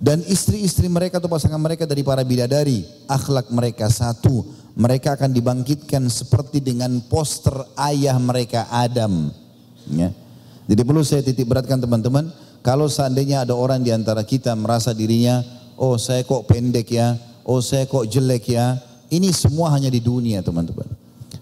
Dan 0.00 0.24
istri-istri 0.24 0.88
mereka 0.88 1.20
atau 1.20 1.28
pasangan 1.28 1.60
mereka 1.60 1.84
dari 1.84 2.00
para 2.00 2.24
bidadari, 2.24 2.88
akhlak 3.04 3.52
mereka 3.52 3.92
satu. 3.92 4.48
Mereka 4.72 5.12
akan 5.12 5.28
dibangkitkan 5.28 6.08
seperti 6.08 6.64
dengan 6.64 7.04
poster 7.04 7.52
ayah 7.76 8.16
mereka 8.16 8.64
Adam. 8.72 9.28
Ya. 9.92 10.08
Jadi 10.64 10.82
perlu 10.88 11.04
saya 11.04 11.20
titik 11.20 11.44
beratkan 11.44 11.76
teman-teman, 11.76 12.32
kalau 12.64 12.88
seandainya 12.88 13.44
ada 13.44 13.52
orang 13.52 13.84
di 13.84 13.92
antara 13.92 14.24
kita 14.24 14.56
merasa 14.56 14.96
dirinya, 14.96 15.44
oh 15.76 16.00
saya 16.00 16.24
kok 16.24 16.48
pendek 16.48 16.96
ya, 16.96 17.20
oh 17.44 17.60
saya 17.60 17.84
kok 17.84 18.08
jelek 18.08 18.56
ya, 18.56 18.80
ini 19.12 19.34
semua 19.36 19.68
hanya 19.74 19.92
di 19.92 20.00
dunia 20.00 20.40
teman-teman. 20.40 20.86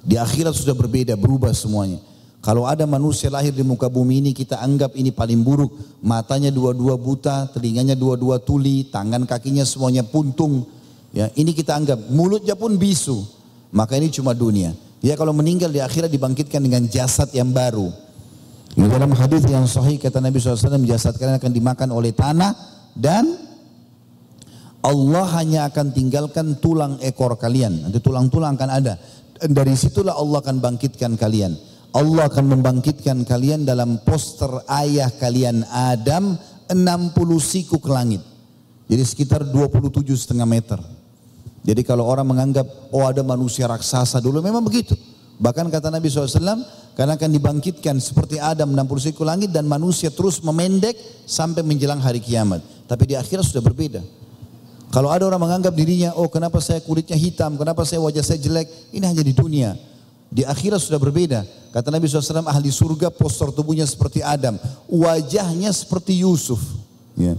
Di 0.03 0.19
akhirat 0.19 0.57
sudah 0.57 0.75
berbeda, 0.75 1.15
berubah 1.15 1.55
semuanya. 1.55 2.01
Kalau 2.49 2.65
ada 2.65 2.89
manusia 2.89 3.29
lahir 3.29 3.53
di 3.53 3.61
muka 3.61 3.93
bumi 3.93 4.25
ini 4.25 4.33
kita 4.33 4.57
anggap 4.57 4.97
ini 4.97 5.13
paling 5.13 5.45
buruk. 5.45 6.01
Matanya 6.01 6.49
dua-dua 6.49 6.97
buta, 6.97 7.45
telinganya 7.53 7.93
dua-dua 7.93 8.41
tuli, 8.41 8.89
tangan 8.89 9.29
kakinya 9.29 9.69
semuanya 9.69 10.01
puntung. 10.01 10.65
Ya, 11.13 11.29
ini 11.37 11.53
kita 11.53 11.77
anggap 11.77 12.09
mulutnya 12.09 12.57
pun 12.57 12.81
bisu. 12.81 13.21
Maka 13.69 14.01
ini 14.01 14.09
cuma 14.09 14.33
dunia. 14.33 14.73
Ya 15.05 15.13
kalau 15.21 15.37
meninggal 15.37 15.69
di 15.69 15.85
akhirat 15.85 16.09
dibangkitkan 16.09 16.65
dengan 16.65 16.89
jasad 16.89 17.29
yang 17.37 17.53
baru. 17.53 17.93
Di 18.73 18.89
dalam 18.89 19.13
hadis 19.13 19.45
yang 19.45 19.69
sahih 19.69 20.01
kata 20.01 20.17
Nabi 20.17 20.41
SAW 20.41 20.89
jasad 20.89 21.21
kalian 21.21 21.37
akan 21.37 21.53
dimakan 21.53 21.93
oleh 21.93 22.17
tanah 22.17 22.57
dan 22.97 23.29
Allah 24.81 25.27
hanya 25.37 25.69
akan 25.69 25.93
tinggalkan 25.93 26.57
tulang 26.65 26.97
ekor 27.05 27.37
kalian. 27.37 27.85
Nanti 27.85 28.01
tulang-tulang 28.01 28.57
akan 28.57 28.71
ada. 28.73 28.97
Dan 29.37 29.53
dari 29.53 29.77
situlah 29.77 30.17
Allah 30.17 30.41
akan 30.41 30.65
bangkitkan 30.65 31.13
kalian. 31.21 31.77
Allah 31.93 32.29
akan 32.29 32.45
membangkitkan 32.59 33.25
kalian 33.25 33.65
dalam 33.65 34.05
poster 34.05 34.51
ayah 34.69 35.09
kalian 35.17 35.65
Adam 35.73 36.37
60 36.69 37.17
siku 37.41 37.81
ke 37.81 37.89
langit. 37.89 38.21
Jadi 38.89 39.03
sekitar 39.05 39.45
27 39.45 40.05
setengah 40.17 40.49
meter. 40.49 40.81
Jadi 41.65 41.85
kalau 41.85 42.09
orang 42.09 42.25
menganggap 42.25 42.65
oh 42.93 43.05
ada 43.05 43.21
manusia 43.25 43.69
raksasa 43.69 44.21
dulu 44.21 44.41
memang 44.41 44.65
begitu. 44.65 44.97
Bahkan 45.39 45.71
kata 45.71 45.89
Nabi 45.93 46.11
SAW 46.11 46.65
karena 46.99 47.15
akan 47.15 47.31
dibangkitkan 47.31 47.97
seperti 48.03 48.43
Adam 48.43 48.75
60 48.75 49.07
siku 49.13 49.23
langit 49.23 49.55
dan 49.55 49.71
manusia 49.71 50.11
terus 50.11 50.43
memendek 50.43 50.99
sampai 51.29 51.63
menjelang 51.63 52.03
hari 52.03 52.19
kiamat. 52.19 52.65
Tapi 52.91 53.13
di 53.13 53.15
akhirat 53.15 53.47
sudah 53.47 53.63
berbeda. 53.63 54.03
Kalau 54.89 55.13
ada 55.13 55.29
orang 55.29 55.45
menganggap 55.45 55.77
dirinya, 55.77 56.17
oh 56.17 56.33
kenapa 56.33 56.65
saya 56.65 56.81
kulitnya 56.81 57.15
hitam, 57.15 57.61
kenapa 57.61 57.85
saya 57.85 58.01
wajah 58.01 58.25
saya 58.25 58.41
jelek, 58.41 58.67
ini 58.97 59.05
hanya 59.05 59.21
di 59.21 59.37
dunia. 59.37 59.77
Di 60.29 60.45
akhirat 60.45 60.81
sudah 60.85 61.01
berbeda. 61.01 61.45
Kata 61.73 61.89
Nabi 61.89 62.09
SAW, 62.09 62.45
ahli 62.45 62.69
surga 62.69 63.09
postur 63.09 63.53
tubuhnya 63.53 63.85
seperti 63.89 64.21
Adam. 64.21 64.61
Wajahnya 64.89 65.73
seperti 65.73 66.21
Yusuf. 66.21 66.61
Ya. 67.17 67.37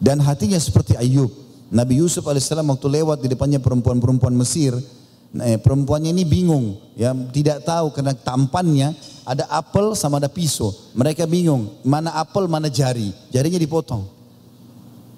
Dan 0.00 0.18
hatinya 0.24 0.56
seperti 0.56 0.96
Ayub. 0.96 1.30
Nabi 1.72 2.04
Yusuf 2.04 2.24
AS 2.28 2.52
waktu 2.52 2.86
lewat 3.00 3.24
di 3.24 3.32
depannya 3.32 3.56
perempuan-perempuan 3.56 4.36
Mesir. 4.36 4.76
Nah, 5.32 5.48
eh, 5.48 5.56
perempuannya 5.56 6.12
ini 6.12 6.28
bingung. 6.28 6.76
ya 6.92 7.16
Tidak 7.16 7.64
tahu 7.64 7.96
karena 7.96 8.12
tampannya 8.12 8.92
ada 9.24 9.48
apel 9.48 9.96
sama 9.96 10.20
ada 10.20 10.28
pisau. 10.28 10.68
Mereka 10.92 11.24
bingung. 11.24 11.80
Mana 11.80 12.12
apel, 12.12 12.44
mana 12.44 12.68
jari. 12.68 13.08
Jarinya 13.32 13.56
dipotong. 13.56 14.04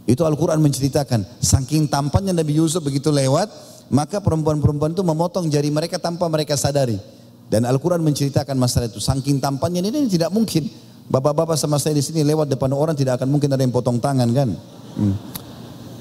Itu 0.07 0.23
Al-Quran 0.23 0.63
menceritakan. 0.63 1.27
Saking 1.43 1.91
tampannya 1.91 2.31
Nabi 2.31 2.63
Yusuf 2.63 2.85
begitu 2.85 3.11
lewat 3.11 3.51
maka 3.93 4.21
perempuan-perempuan 4.21 4.97
itu 4.97 5.05
memotong 5.05 5.49
jari 5.53 5.69
mereka 5.69 6.01
tanpa 6.01 6.29
mereka 6.31 6.57
sadari. 6.57 6.97
Dan 7.49 7.69
Al-Quran 7.69 8.01
menceritakan 8.01 8.57
masalah 8.57 8.89
itu. 8.89 8.99
Saking 8.99 9.39
tampannya 9.39 9.85
ini, 9.85 9.93
ini 9.93 10.09
tidak 10.09 10.33
mungkin. 10.33 10.65
Bapak-bapak 11.05 11.61
sama 11.61 11.77
saya 11.77 11.93
di 11.93 12.01
sini 12.01 12.25
lewat 12.25 12.49
depan 12.49 12.73
orang 12.73 12.97
tidak 12.97 13.21
akan 13.21 13.29
mungkin 13.29 13.53
ada 13.53 13.61
yang 13.61 13.71
potong 13.71 14.01
tangan 14.01 14.25
kan. 14.33 14.49
Hmm. 14.97 15.15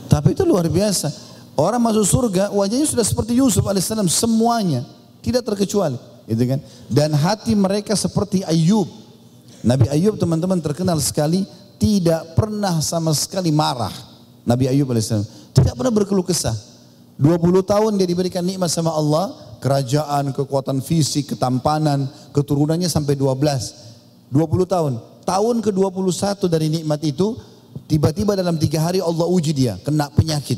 Tapi 0.07 0.31
itu 0.31 0.47
luar 0.47 0.63
biasa. 0.71 1.11
Orang 1.59 1.83
masuk 1.83 2.07
surga 2.07 2.49
wajahnya 2.49 2.87
sudah 2.87 3.05
seperti 3.05 3.37
Yusuf 3.37 3.67
alaihissalam 3.67 4.07
semuanya. 4.07 4.87
Tidak 5.19 5.43
terkecuali. 5.43 5.99
Gitu 6.23 6.43
kan. 6.47 6.59
Dan 6.87 7.11
hati 7.13 7.51
mereka 7.53 7.93
seperti 7.99 8.47
Ayub. 8.47 8.87
Nabi 9.61 9.91
Ayub 9.91 10.15
teman-teman 10.15 10.63
terkenal 10.63 10.97
sekali 11.03 11.43
tidak 11.75 12.33
pernah 12.39 12.79
sama 12.79 13.11
sekali 13.11 13.51
marah. 13.51 13.93
Nabi 14.47 14.71
Ayub 14.71 14.87
alaihissalam 14.87 15.27
tidak 15.51 15.75
pernah 15.75 15.93
berkeluh 15.93 16.25
kesah. 16.25 16.72
20 17.19 17.61
tahun 17.61 17.91
dia 18.01 18.07
diberikan 18.09 18.41
nikmat 18.41 18.73
sama 18.73 18.89
Allah, 18.89 19.29
kerajaan, 19.61 20.33
kekuatan 20.33 20.81
fisik, 20.81 21.35
ketampanan, 21.35 22.09
keturunannya 22.33 22.89
sampai 22.89 23.13
12. 23.13 24.33
20 24.33 24.65
tahun. 24.65 24.93
Tahun 25.23 25.55
ke-21 25.61 26.41
dari 26.49 26.67
nikmat 26.73 26.99
itu, 27.05 27.37
tiba-tiba 27.85 28.33
dalam 28.33 28.57
tiga 28.57 28.81
hari 28.81 28.99
Allah 28.99 29.29
uji 29.29 29.53
dia, 29.53 29.77
kena 29.85 30.09
penyakit. 30.09 30.57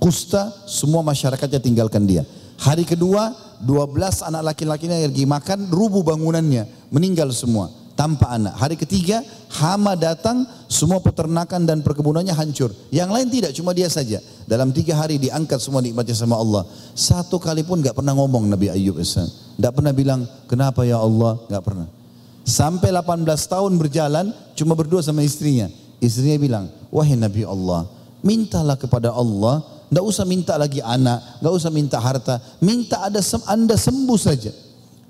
Kusta, 0.00 0.48
semua 0.64 1.04
masyarakatnya 1.04 1.60
tinggalkan 1.60 2.06
dia. 2.06 2.24
Hari 2.62 2.86
kedua, 2.86 3.34
12 3.60 4.24
anak 4.24 4.54
laki-lakinya 4.54 4.96
lagi 4.96 5.26
makan, 5.28 5.68
rubuh 5.68 6.00
bangunannya, 6.00 6.64
meninggal 6.88 7.28
semua 7.34 7.79
tanpa 8.00 8.32
anak. 8.32 8.56
Hari 8.56 8.80
ketiga 8.80 9.20
hama 9.60 9.92
datang, 9.92 10.48
semua 10.72 11.04
peternakan 11.04 11.68
dan 11.68 11.84
perkebunannya 11.84 12.32
hancur. 12.32 12.72
Yang 12.88 13.10
lain 13.12 13.28
tidak, 13.28 13.52
cuma 13.52 13.76
dia 13.76 13.92
saja. 13.92 14.24
Dalam 14.48 14.72
tiga 14.72 14.96
hari 14.96 15.20
diangkat 15.20 15.60
semua 15.60 15.84
nikmatnya 15.84 16.16
sama 16.16 16.40
Allah. 16.40 16.64
Satu 16.96 17.36
kali 17.36 17.60
pun 17.60 17.84
gak 17.84 17.92
pernah 17.92 18.16
ngomong 18.16 18.48
Nabi 18.48 18.72
Ayub 18.72 18.96
Islam. 18.96 19.28
Gak 19.60 19.76
pernah 19.76 19.92
bilang, 19.92 20.24
kenapa 20.48 20.88
ya 20.88 20.96
Allah? 20.96 21.44
Gak 21.44 21.60
pernah. 21.60 21.92
Sampai 22.40 22.88
18 22.88 23.28
tahun 23.28 23.76
berjalan, 23.76 24.32
cuma 24.56 24.72
berdua 24.72 25.04
sama 25.04 25.20
istrinya. 25.20 25.68
Istrinya 26.00 26.40
bilang, 26.40 26.64
wahai 26.88 27.20
Nabi 27.20 27.44
Allah, 27.44 27.84
mintalah 28.24 28.80
kepada 28.80 29.12
Allah, 29.12 29.60
gak 29.92 30.04
usah 30.08 30.24
minta 30.24 30.56
lagi 30.56 30.80
anak, 30.80 31.44
gak 31.44 31.52
usah 31.52 31.68
minta 31.68 32.00
harta, 32.00 32.40
minta 32.64 33.04
ada 33.04 33.20
anda 33.44 33.76
sembuh 33.76 34.16
saja. 34.16 34.56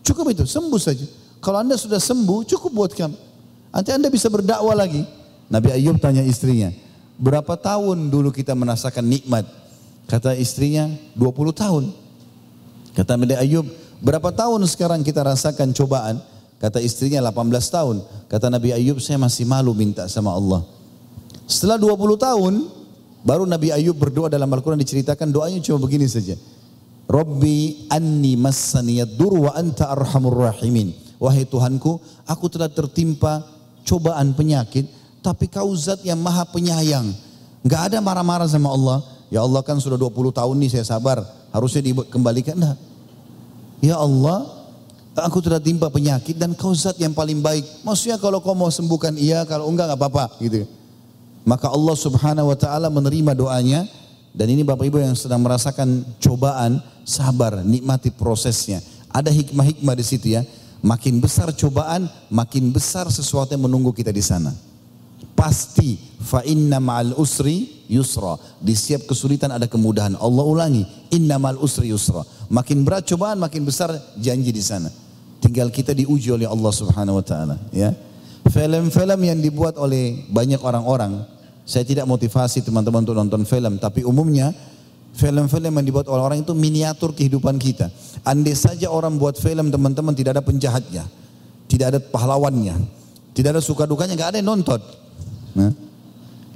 Cukup 0.03 0.34
itu, 0.34 0.43
sembuh 0.43 0.82
saja. 0.82 1.20
Kalau 1.41 1.59
anda 1.64 1.76
sudah 1.80 1.97
sembuh, 1.97 2.45
cukup 2.45 2.70
buat 2.72 2.93
kamu. 2.93 3.16
Nanti 3.72 3.91
anda 3.97 4.12
bisa 4.12 4.28
berdakwah 4.28 4.76
lagi. 4.76 5.03
Nabi 5.51 5.72
Ayub 5.74 5.99
tanya 5.99 6.22
istrinya, 6.22 6.70
berapa 7.18 7.59
tahun 7.59 8.12
dulu 8.12 8.30
kita 8.30 8.55
merasakan 8.55 9.03
nikmat? 9.03 9.49
Kata 10.07 10.36
istrinya, 10.36 10.86
20 11.18 11.51
tahun. 11.51 11.84
Kata 12.95 13.18
Nabi 13.18 13.34
Ayub, 13.34 13.66
berapa 13.99 14.30
tahun 14.30 14.62
sekarang 14.68 15.01
kita 15.03 15.26
rasakan 15.26 15.74
cobaan? 15.74 16.22
Kata 16.61 16.78
istrinya 16.78 17.24
18 17.24 17.72
tahun. 17.72 17.97
Kata 18.28 18.53
Nabi 18.53 18.76
Ayub, 18.76 19.01
saya 19.01 19.16
masih 19.16 19.49
malu 19.49 19.72
minta 19.72 20.05
sama 20.07 20.36
Allah. 20.36 20.61
Setelah 21.49 21.80
20 21.80 22.20
tahun, 22.20 22.55
baru 23.24 23.49
Nabi 23.49 23.72
Ayub 23.74 23.97
berdoa 23.97 24.28
dalam 24.28 24.47
Al-Quran 24.47 24.78
diceritakan 24.78 25.32
doanya 25.32 25.59
cuma 25.64 25.80
begini 25.82 26.05
saja. 26.05 26.36
Rabbi 27.11 27.91
anni 27.91 28.38
massaniyad 28.38 29.18
dur 29.18 29.51
wa 29.51 29.51
anta 29.57 29.91
arhamur 29.91 30.47
rahimin. 30.47 31.09
Wahai 31.21 31.45
Tuhanku, 31.45 32.01
aku 32.25 32.49
telah 32.49 32.73
tertimpa 32.73 33.45
cobaan 33.85 34.33
penyakit, 34.33 34.89
tapi 35.21 35.53
kau 35.53 35.68
zat 35.77 36.01
yang 36.01 36.16
maha 36.16 36.49
penyayang. 36.49 37.12
Gak 37.61 37.93
ada 37.93 38.01
marah-marah 38.01 38.49
sama 38.49 38.73
Allah. 38.73 39.05
Ya 39.29 39.45
Allah 39.45 39.61
kan 39.61 39.77
sudah 39.77 40.01
20 40.01 40.33
tahun 40.33 40.57
nih 40.57 40.81
saya 40.81 40.97
sabar, 40.97 41.21
harusnya 41.53 41.93
dikembalikan. 41.93 42.57
Nah. 42.57 42.75
Ya 43.85 44.01
Allah, 44.01 44.49
aku 45.12 45.45
telah 45.45 45.61
timpa 45.61 45.93
penyakit 45.93 46.41
dan 46.41 46.57
kau 46.57 46.73
zat 46.73 46.97
yang 46.97 47.12
paling 47.12 47.45
baik. 47.45 47.68
Maksudnya 47.85 48.16
kalau 48.16 48.41
kau 48.41 48.57
mau 48.57 48.73
sembuhkan 48.73 49.12
iya, 49.21 49.45
kalau 49.45 49.68
enggak 49.68 49.93
enggak 49.93 50.01
apa-apa 50.01 50.25
gitu. 50.41 50.64
Maka 51.45 51.68
Allah 51.68 51.97
subhanahu 51.97 52.49
wa 52.53 52.57
ta'ala 52.57 52.89
menerima 52.89 53.33
doanya 53.37 53.85
dan 54.31 54.47
ini 54.47 54.62
Bapak 54.62 54.87
Ibu 54.87 55.03
yang 55.03 55.16
sedang 55.18 55.43
merasakan 55.43 56.07
cobaan, 56.23 56.79
sabar, 57.03 57.64
nikmati 57.66 58.14
prosesnya. 58.14 58.79
Ada 59.11 59.35
hikmah-hikmah 59.35 59.95
di 59.99 60.05
situ 60.07 60.27
ya. 60.39 60.47
Makin 60.81 61.20
besar 61.20 61.53
cobaan, 61.53 62.09
makin 62.33 62.72
besar 62.72 63.09
sesuatu 63.12 63.53
yang 63.53 63.68
menunggu 63.68 63.93
kita 63.93 64.09
di 64.09 64.24
sana. 64.24 64.53
Pasti 65.37 66.01
fa 66.20 66.41
inna 66.45 66.81
ma'al 66.81 67.16
usri 67.20 67.85
yusra. 67.89 68.37
Di 68.61 68.72
setiap 68.72 69.09
kesulitan 69.09 69.53
ada 69.53 69.68
kemudahan. 69.68 70.16
Allah 70.16 70.45
ulangi, 70.45 70.85
inna 71.12 71.37
ma'al 71.37 71.61
usri 71.61 71.93
yusra. 71.93 72.24
Makin 72.49 72.85
berat 72.85 73.05
cobaan, 73.09 73.37
makin 73.37 73.64
besar 73.64 73.93
janji 74.16 74.53
di 74.53 74.64
sana. 74.64 74.89
Tinggal 75.41 75.68
kita 75.72 75.93
diuji 75.97 76.33
oleh 76.33 76.49
Allah 76.49 76.72
Subhanahu 76.72 77.20
wa 77.20 77.24
taala, 77.24 77.57
ya. 77.72 77.93
Film-film 78.49 79.20
yang 79.20 79.39
dibuat 79.41 79.76
oleh 79.76 80.26
banyak 80.28 80.61
orang-orang 80.64 81.24
saya 81.70 81.87
tidak 81.87 82.03
motivasi 82.09 82.66
teman-teman 82.66 83.07
untuk 83.07 83.14
nonton 83.14 83.47
film, 83.47 83.78
tapi 83.78 84.03
umumnya 84.03 84.51
film-film 85.14 85.72
yang 85.74 85.86
dibuat 85.86 86.06
oleh 86.06 86.22
orang 86.22 86.38
itu 86.42 86.54
miniatur 86.54 87.12
kehidupan 87.12 87.58
kita. 87.58 87.90
Andai 88.22 88.54
saja 88.54 88.88
orang 88.88 89.18
buat 89.18 89.36
film 89.36 89.68
teman-teman 89.68 90.14
tidak 90.14 90.38
ada 90.38 90.44
penjahatnya, 90.44 91.04
tidak 91.66 91.86
ada 91.96 91.98
pahlawannya, 91.98 92.76
tidak 93.34 93.58
ada 93.58 93.62
suka 93.62 93.84
dukanya, 93.84 94.14
nggak 94.16 94.30
ada 94.34 94.38
yang 94.38 94.48
nonton. 94.48 94.80
Nah, 95.56 95.72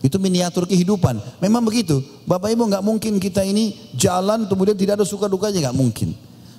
itu 0.05 0.17
miniatur 0.21 0.69
kehidupan. 0.69 1.17
Memang 1.41 1.65
begitu. 1.65 2.05
Bapak 2.29 2.53
Ibu 2.53 2.69
nggak 2.69 2.85
mungkin 2.85 3.17
kita 3.17 3.41
ini 3.41 3.73
jalan 3.97 4.45
kemudian 4.45 4.77
tidak 4.77 5.01
ada 5.01 5.07
suka 5.09 5.27
dukanya 5.27 5.71
nggak 5.71 5.77
mungkin. 5.77 6.13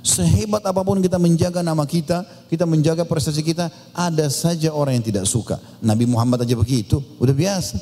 Sehebat 0.06 0.62
apa 0.62 0.86
pun 0.86 1.02
kita 1.02 1.18
menjaga 1.18 1.66
nama 1.66 1.82
kita, 1.82 2.22
kita 2.46 2.70
menjaga 2.70 3.10
prestasi 3.10 3.42
kita, 3.42 3.74
ada 3.90 4.30
saja 4.30 4.70
orang 4.70 5.02
yang 5.02 5.06
tidak 5.06 5.26
suka. 5.26 5.58
Nabi 5.82 6.06
Muhammad 6.06 6.46
aja 6.46 6.54
begitu, 6.54 7.02
udah 7.18 7.34
biasa. 7.34 7.82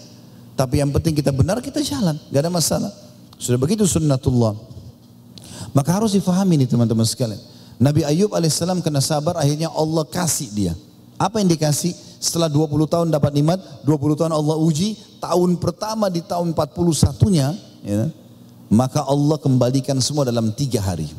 Tapi 0.56 0.80
yang 0.80 0.88
penting 0.96 1.20
kita 1.20 1.36
benar, 1.36 1.60
kita 1.60 1.84
jalan. 1.84 2.16
Gak 2.32 2.48
ada 2.48 2.52
masalah. 2.54 2.92
Sudah 3.44 3.60
begitu 3.60 3.84
sunnatullah. 3.84 4.56
Maka 5.76 5.92
harus 5.92 6.16
difahami 6.16 6.64
nih 6.64 6.70
teman-teman 6.72 7.04
sekalian. 7.04 7.44
Nabi 7.76 8.08
Ayub 8.08 8.32
alaihissalam 8.32 8.80
kena 8.80 9.04
sabar, 9.04 9.36
akhirnya 9.36 9.68
Allah 9.76 10.08
kasih 10.08 10.48
dia. 10.56 10.74
Apa 11.20 11.44
yang 11.44 11.52
dikasih? 11.52 11.92
Setelah 12.24 12.48
20 12.48 12.88
tahun 12.88 13.08
dapat 13.12 13.36
nikmat, 13.36 13.60
20 13.84 14.16
tahun 14.16 14.32
Allah 14.32 14.56
uji, 14.56 14.96
tahun 15.20 15.60
pertama 15.60 16.08
di 16.08 16.24
tahun 16.24 16.56
41-nya, 16.56 17.48
ya, 17.84 18.08
maka 18.72 19.04
Allah 19.04 19.36
kembalikan 19.36 20.00
semua 20.00 20.24
dalam 20.24 20.56
tiga 20.56 20.80
hari. 20.80 21.12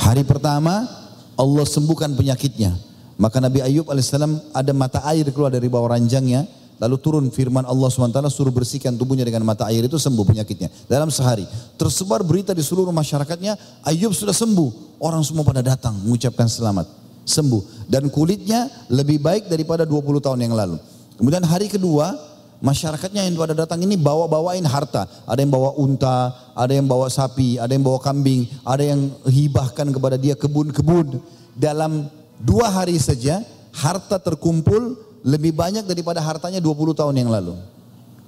Hari 0.00 0.24
pertama, 0.24 0.88
Allah 1.36 1.64
sembuhkan 1.68 2.16
penyakitnya. 2.16 2.72
Maka 3.20 3.44
Nabi 3.44 3.60
Ayub 3.60 3.92
alaihissalam 3.92 4.56
ada 4.56 4.72
mata 4.72 5.04
air 5.04 5.28
keluar 5.36 5.52
dari 5.52 5.68
bawah 5.68 5.92
ranjangnya, 5.92 6.48
Lalu 6.76 6.96
turun 7.00 7.24
firman 7.32 7.64
Allah 7.64 7.88
SWT 7.88 8.20
suruh 8.28 8.52
bersihkan 8.52 8.92
tubuhnya 9.00 9.24
dengan 9.24 9.48
mata 9.48 9.64
air 9.72 9.88
itu 9.88 9.96
sembuh 9.96 10.24
penyakitnya. 10.28 10.68
Dalam 10.84 11.08
sehari. 11.08 11.48
Tersebar 11.80 12.20
berita 12.20 12.52
di 12.52 12.60
seluruh 12.60 12.92
masyarakatnya 12.92 13.56
Ayub 13.88 14.12
sudah 14.12 14.36
sembuh. 14.36 15.00
Orang 15.00 15.24
semua 15.24 15.40
pada 15.40 15.64
datang 15.64 15.96
mengucapkan 16.04 16.44
selamat. 16.44 16.84
Sembuh. 17.24 17.88
Dan 17.88 18.12
kulitnya 18.12 18.68
lebih 18.92 19.24
baik 19.24 19.48
daripada 19.48 19.88
20 19.88 20.20
tahun 20.20 20.38
yang 20.44 20.52
lalu. 20.52 20.76
Kemudian 21.16 21.48
hari 21.48 21.72
kedua 21.72 22.12
masyarakatnya 22.60 23.24
yang 23.24 23.40
pada 23.40 23.56
datang 23.56 23.80
ini 23.80 23.96
bawa-bawain 23.96 24.64
harta. 24.68 25.08
Ada 25.24 25.40
yang 25.40 25.52
bawa 25.52 25.80
unta, 25.80 26.32
ada 26.52 26.72
yang 26.76 26.84
bawa 26.84 27.08
sapi, 27.08 27.56
ada 27.56 27.72
yang 27.72 27.84
bawa 27.84 28.04
kambing, 28.04 28.44
ada 28.68 28.84
yang 28.84 29.12
hibahkan 29.24 29.96
kepada 29.96 30.20
dia 30.20 30.36
kebun-kebun. 30.36 31.24
Dalam 31.56 32.12
dua 32.36 32.68
hari 32.68 33.00
saja 33.00 33.40
harta 33.72 34.20
terkumpul 34.20 34.96
lebih 35.26 35.50
banyak 35.50 35.82
daripada 35.82 36.22
hartanya 36.22 36.62
20 36.62 36.94
tahun 36.94 37.14
yang 37.18 37.30
lalu. 37.34 37.58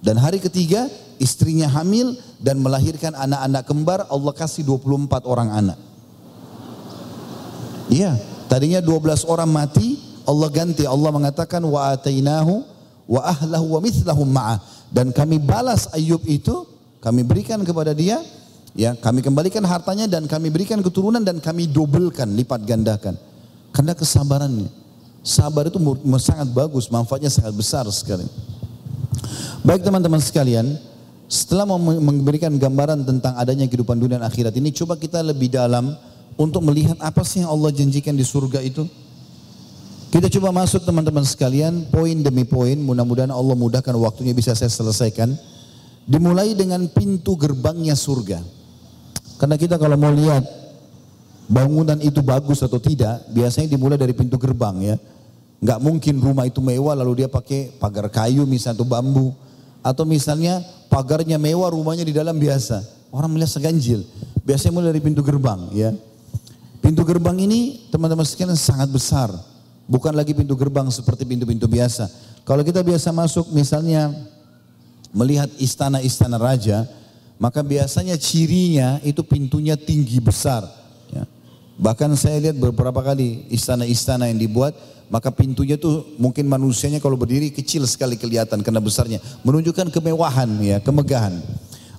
Dan 0.03 0.19
hari 0.19 0.43
ketiga 0.43 0.91
istrinya 1.23 1.71
hamil 1.71 2.19
dan 2.43 2.59
melahirkan 2.59 3.15
anak-anak 3.15 3.63
kembar 3.67 4.01
Allah 4.11 4.35
kasih 4.35 4.67
24 4.67 5.23
orang 5.23 5.49
anak. 5.55 5.79
Iya, 7.87 8.19
tadinya 8.51 8.83
12 8.83 9.23
orang 9.31 9.47
mati 9.47 9.99
Allah 10.27 10.49
ganti 10.53 10.85
Allah 10.85 11.09
mengatakan 11.15 11.63
wa 11.65 11.89
atainahu 11.95 12.61
wa 13.09 13.21
ahlahu 13.25 13.79
wa 13.79 13.81
mithlahum 13.81 14.29
ma'ah 14.29 14.61
dan 14.93 15.09
kami 15.09 15.41
balas 15.41 15.89
Ayub 15.97 16.21
itu 16.29 16.69
kami 17.01 17.25
berikan 17.25 17.65
kepada 17.65 17.97
dia 17.97 18.21
ya 18.77 18.93
kami 18.93 19.25
kembalikan 19.25 19.65
hartanya 19.65 20.05
dan 20.05 20.29
kami 20.29 20.53
berikan 20.53 20.85
keturunan 20.85 21.25
dan 21.25 21.41
kami 21.41 21.65
dobelkan 21.65 22.37
lipat 22.37 22.61
gandakan 22.69 23.17
karena 23.73 23.97
kesabarannya 23.97 24.69
Sabar 25.23 25.69
itu 25.69 25.77
sangat 26.23 26.49
bagus, 26.55 26.89
manfaatnya 26.89 27.29
sangat 27.29 27.53
besar 27.53 27.85
sekali. 27.93 28.25
Baik 29.67 29.85
teman-teman 29.85 30.23
sekalian, 30.23 30.79
setelah 31.29 31.69
memberikan 31.79 32.55
gambaran 32.57 33.05
tentang 33.05 33.37
adanya 33.37 33.69
kehidupan 33.69 34.01
dunia 34.01 34.17
dan 34.17 34.25
akhirat 34.25 34.57
ini, 34.57 34.73
coba 34.73 34.97
kita 34.97 35.21
lebih 35.21 35.53
dalam 35.53 35.93
untuk 36.41 36.65
melihat 36.65 36.97
apa 37.05 37.21
sih 37.27 37.45
yang 37.45 37.53
Allah 37.53 37.69
janjikan 37.75 38.17
di 38.17 38.25
surga 38.25 38.65
itu. 38.65 38.89
Kita 40.09 40.33
coba 40.41 40.65
masuk 40.65 40.89
teman-teman 40.89 41.21
sekalian, 41.21 41.85
poin 41.93 42.17
demi 42.25 42.49
poin, 42.49 42.81
mudah-mudahan 42.81 43.29
Allah 43.29 43.53
mudahkan 43.53 43.93
waktunya 44.01 44.33
bisa 44.33 44.57
saya 44.57 44.73
selesaikan. 44.73 45.37
Dimulai 46.09 46.57
dengan 46.57 46.89
pintu 46.89 47.37
gerbangnya 47.37 47.93
surga. 47.93 48.41
Karena 49.37 49.61
kita 49.61 49.77
kalau 49.77 50.01
mau 50.01 50.09
lihat 50.09 50.49
bangunan 51.49 51.97
itu 51.99 52.21
bagus 52.21 52.61
atau 52.61 52.77
tidak, 52.77 53.25
biasanya 53.33 53.73
dimulai 53.73 53.97
dari 53.97 54.13
pintu 54.13 54.37
gerbang 54.37 54.77
ya. 54.85 54.97
Nggak 55.59 55.79
mungkin 55.83 56.15
rumah 56.23 56.47
itu 56.47 56.63
mewah 56.63 56.95
lalu 56.95 57.25
dia 57.25 57.29
pakai 57.29 57.75
pagar 57.83 58.07
kayu 58.07 58.47
misalnya 58.47 58.79
atau 58.79 58.87
bambu. 58.87 59.35
Atau 59.83 60.05
misalnya 60.07 60.63
pagarnya 60.93 61.41
mewah 61.41 61.73
rumahnya 61.73 62.07
di 62.07 62.15
dalam 62.15 62.39
biasa. 62.39 62.85
Orang 63.11 63.35
melihat 63.35 63.59
seganjil. 63.59 64.05
Biasanya 64.47 64.73
mulai 64.77 64.93
dari 64.95 65.03
pintu 65.03 65.25
gerbang 65.25 65.73
ya. 65.75 65.91
Pintu 66.79 67.03
gerbang 67.03 67.35
ini 67.43 67.91
teman-teman 67.91 68.23
sekalian 68.23 68.55
sangat 68.55 68.87
besar. 68.93 69.33
Bukan 69.89 70.13
lagi 70.13 70.37
pintu 70.37 70.55
gerbang 70.55 70.87
seperti 70.93 71.25
pintu-pintu 71.25 71.65
biasa. 71.67 72.07
Kalau 72.45 72.61
kita 72.63 72.85
biasa 72.85 73.09
masuk 73.11 73.51
misalnya 73.51 74.13
melihat 75.11 75.49
istana-istana 75.57 76.37
raja, 76.37 76.85
maka 77.41 77.65
biasanya 77.65 78.15
cirinya 78.21 79.01
itu 79.01 79.25
pintunya 79.25 79.75
tinggi 79.75 80.21
besar. 80.21 80.69
Bahkan 81.79 82.19
saya 82.19 82.43
lihat 82.43 82.59
beberapa 82.59 82.99
kali 83.01 83.47
istana-istana 83.55 84.27
yang 84.27 84.39
dibuat 84.43 84.75
maka 85.09 85.33
pintunya 85.33 85.81
tuh 85.81 86.05
mungkin 86.21 86.45
manusianya 86.45 87.01
kalau 87.01 87.17
berdiri 87.17 87.49
kecil 87.49 87.89
sekali 87.89 88.21
kelihatan 88.21 88.61
karena 88.61 88.81
besarnya. 88.81 89.19
Menunjukkan 89.41 89.89
kemewahan 89.89 90.49
ya, 90.61 90.79
kemegahan. 90.85 91.41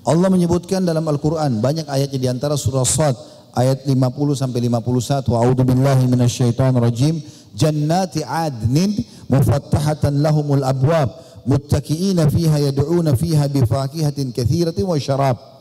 Allah 0.05 0.29
menyebutkan 0.29 0.85
dalam 0.85 1.05
Al-Quran 1.09 1.59
banyak 1.59 1.89
ayatnya 1.89 2.19
di 2.21 2.29
antara 2.29 2.55
surah 2.55 2.85
Sad 2.85 3.17
ayat 3.57 3.85
50 3.85 3.97
sampai 4.37 4.61
51. 4.69 5.25
A'udzu 5.25 5.63
billahi 5.65 6.05
minasyaitonir 6.05 6.81
rajim. 6.81 7.17
Jannati 7.57 8.21
adnin 8.21 8.93
mufattahatan 9.25 10.21
lahumul 10.21 10.61
abwab 10.61 11.09
muttaqiina 11.49 12.29
fiha 12.29 12.69
yad'una 12.69 13.17
fiha 13.17 13.49
bifakihatin 13.49 14.29
katsiratin 14.31 14.85
wa 14.85 14.95
syarab. 15.01 15.58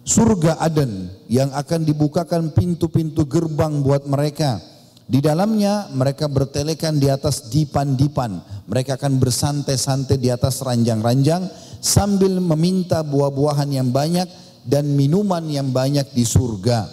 Surga 0.00 0.58
Aden 0.58 1.12
yang 1.28 1.52
akan 1.52 1.84
dibukakan 1.84 2.50
pintu-pintu 2.56 3.28
gerbang 3.28 3.84
buat 3.84 4.08
mereka 4.08 4.58
di 5.10 5.18
dalamnya 5.18 5.90
mereka 5.90 6.30
bertelekan 6.30 7.02
di 7.02 7.10
atas 7.10 7.50
dipan-dipan. 7.50 8.62
Mereka 8.70 8.94
akan 8.94 9.18
bersantai-santai 9.18 10.22
di 10.22 10.30
atas 10.30 10.62
ranjang-ranjang 10.62 11.50
sambil 11.82 12.38
meminta 12.38 13.02
buah-buahan 13.02 13.74
yang 13.74 13.90
banyak 13.90 14.30
dan 14.62 14.86
minuman 14.94 15.42
yang 15.50 15.74
banyak 15.74 16.06
di 16.14 16.22
surga. 16.22 16.86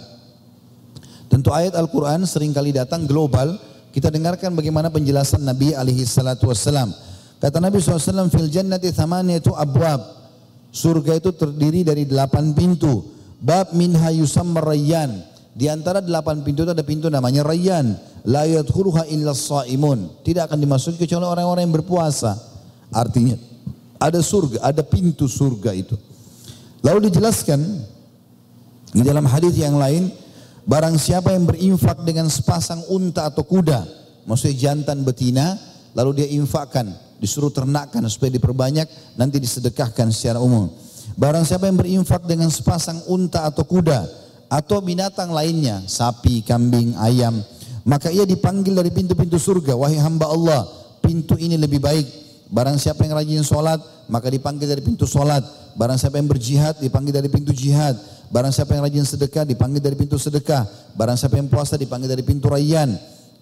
Tentu 1.29 1.53
ayat 1.53 1.77
Al-Quran 1.77 2.25
sering 2.25 2.57
kali 2.57 2.73
datang 2.73 3.05
global. 3.05 3.53
Kita 3.93 4.09
dengarkan 4.09 4.57
bagaimana 4.57 4.89
penjelasan 4.89 5.45
Nabi 5.45 5.77
alaihi 5.77 6.01
salatu 6.01 6.49
wassalam. 6.49 6.89
Kata 7.37 7.61
Nabi 7.61 7.77
SAW, 7.77 8.33
fil 8.33 8.49
jannati 8.49 8.89
itu 8.89 9.53
abwab. 9.53 10.16
Surga 10.77 11.17
itu 11.17 11.33
terdiri 11.33 11.81
dari 11.81 12.05
delapan 12.05 12.53
pintu. 12.53 13.01
Bab 13.41 13.73
minha 13.73 14.13
yusammar 14.13 14.65
rayyan 14.65 15.25
di 15.57 15.65
antara 15.65 16.05
delapan 16.05 16.45
pintu 16.45 16.61
itu 16.61 16.73
ada 16.73 16.85
pintu 16.85 17.09
namanya 17.09 17.41
Rayyan. 17.41 17.97
La 18.29 18.45
yadkhuluha 18.45 19.09
illa 19.09 19.33
saimun. 19.33 20.21
Tidak 20.21 20.45
akan 20.45 20.61
dimasuki 20.61 21.01
kecuali 21.01 21.25
orang-orang 21.25 21.65
yang 21.65 21.73
berpuasa. 21.81 22.37
Artinya 22.93 23.33
ada 23.97 24.21
surga, 24.21 24.61
ada 24.61 24.85
pintu 24.85 25.25
surga 25.25 25.73
itu. 25.73 25.97
Lalu 26.85 27.09
dijelaskan 27.09 27.57
di 28.93 29.01
dalam 29.01 29.25
hadis 29.25 29.57
yang 29.57 29.81
lain 29.81 30.13
Barang 30.67 30.99
siapa 30.99 31.31
yang 31.31 31.47
berinfak 31.47 32.03
dengan 32.03 32.27
sepasang 32.27 32.83
unta 32.91 33.31
atau 33.31 33.47
kuda, 33.47 33.87
maksudnya 34.27 34.59
jantan 34.67 34.99
betina, 34.99 35.55
lalu 35.95 36.19
dia 36.19 36.27
infakkan, 36.35 36.91
disuruh 37.17 37.49
ternakkan 37.49 38.01
supaya 38.09 38.33
diperbanyak, 38.33 39.17
nanti 39.17 39.41
disedekahkan 39.41 40.09
secara 40.13 40.41
umum. 40.41 40.69
Barang 41.17 41.47
siapa 41.47 41.65
yang 41.65 41.77
berinfak 41.79 42.25
dengan 42.29 42.51
sepasang 42.51 43.01
unta 43.09 43.47
atau 43.47 43.65
kuda, 43.65 44.05
atau 44.47 44.79
binatang 44.79 45.33
lainnya, 45.33 45.83
sapi, 45.87 46.45
kambing, 46.45 46.95
ayam, 46.99 47.41
maka 47.87 48.11
ia 48.11 48.27
dipanggil 48.27 48.75
dari 48.75 48.91
pintu-pintu 48.91 49.39
surga, 49.39 49.75
wahai 49.75 49.99
hamba 49.99 50.27
Allah, 50.27 50.67
pintu 50.99 51.39
ini 51.39 51.55
lebih 51.55 51.79
baik. 51.79 52.07
Barang 52.47 52.79
siapa 52.79 53.03
yang 53.03 53.15
rajin 53.15 53.43
sholat, 53.43 53.79
maka 54.07 54.31
dipanggil 54.31 54.67
dari 54.67 54.79
pintu 54.79 55.03
sholat. 55.03 55.43
Barang 55.75 55.99
siapa 55.99 56.15
yang 56.15 56.31
berjihad, 56.31 56.79
dipanggil 56.79 57.11
dari 57.11 57.27
pintu 57.27 57.51
jihad. 57.51 57.95
Barang 58.27 58.51
siapa 58.51 58.75
yang 58.75 58.83
rajin 58.87 59.07
sedekah 59.07 59.43
dipanggil 59.47 59.79
dari 59.83 59.95
pintu 59.95 60.15
sedekah. 60.19 60.67
Barang 60.95 61.15
siapa 61.15 61.39
yang 61.39 61.47
puasa 61.47 61.79
dipanggil 61.79 62.11
dari 62.11 62.23
pintu 62.23 62.51
rayyan. 62.51 62.95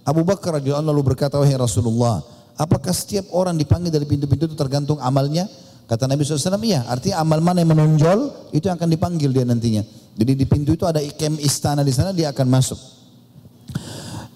Abu 0.06 0.22
Bakar 0.22 0.62
radhiyallahu 0.62 0.94
lalu 0.94 1.14
berkata, 1.14 1.42
"Wahai 1.42 1.58
Rasulullah, 1.58 2.22
apakah 2.56 2.92
setiap 2.96 3.30
orang 3.36 3.60
dipanggil 3.60 3.92
dari 3.92 4.08
pintu-pintu 4.08 4.52
itu 4.52 4.58
tergantung 4.58 5.00
amalnya?" 5.00 5.48
Kata 5.86 6.10
Nabi 6.10 6.26
SAW, 6.26 6.58
iya. 6.66 6.82
Artinya 6.90 7.22
amal 7.22 7.46
mana 7.46 7.62
yang 7.62 7.70
menonjol, 7.78 8.50
itu 8.50 8.66
yang 8.66 8.74
akan 8.74 8.90
dipanggil 8.90 9.30
dia 9.30 9.46
nantinya. 9.46 9.86
Jadi 10.18 10.34
di 10.34 10.46
pintu 10.50 10.74
itu 10.74 10.82
ada 10.82 10.98
ikem 10.98 11.38
istana 11.38 11.86
di 11.86 11.94
sana, 11.94 12.10
dia 12.10 12.34
akan 12.34 12.48
masuk. 12.50 12.80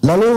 Lalu 0.06 0.30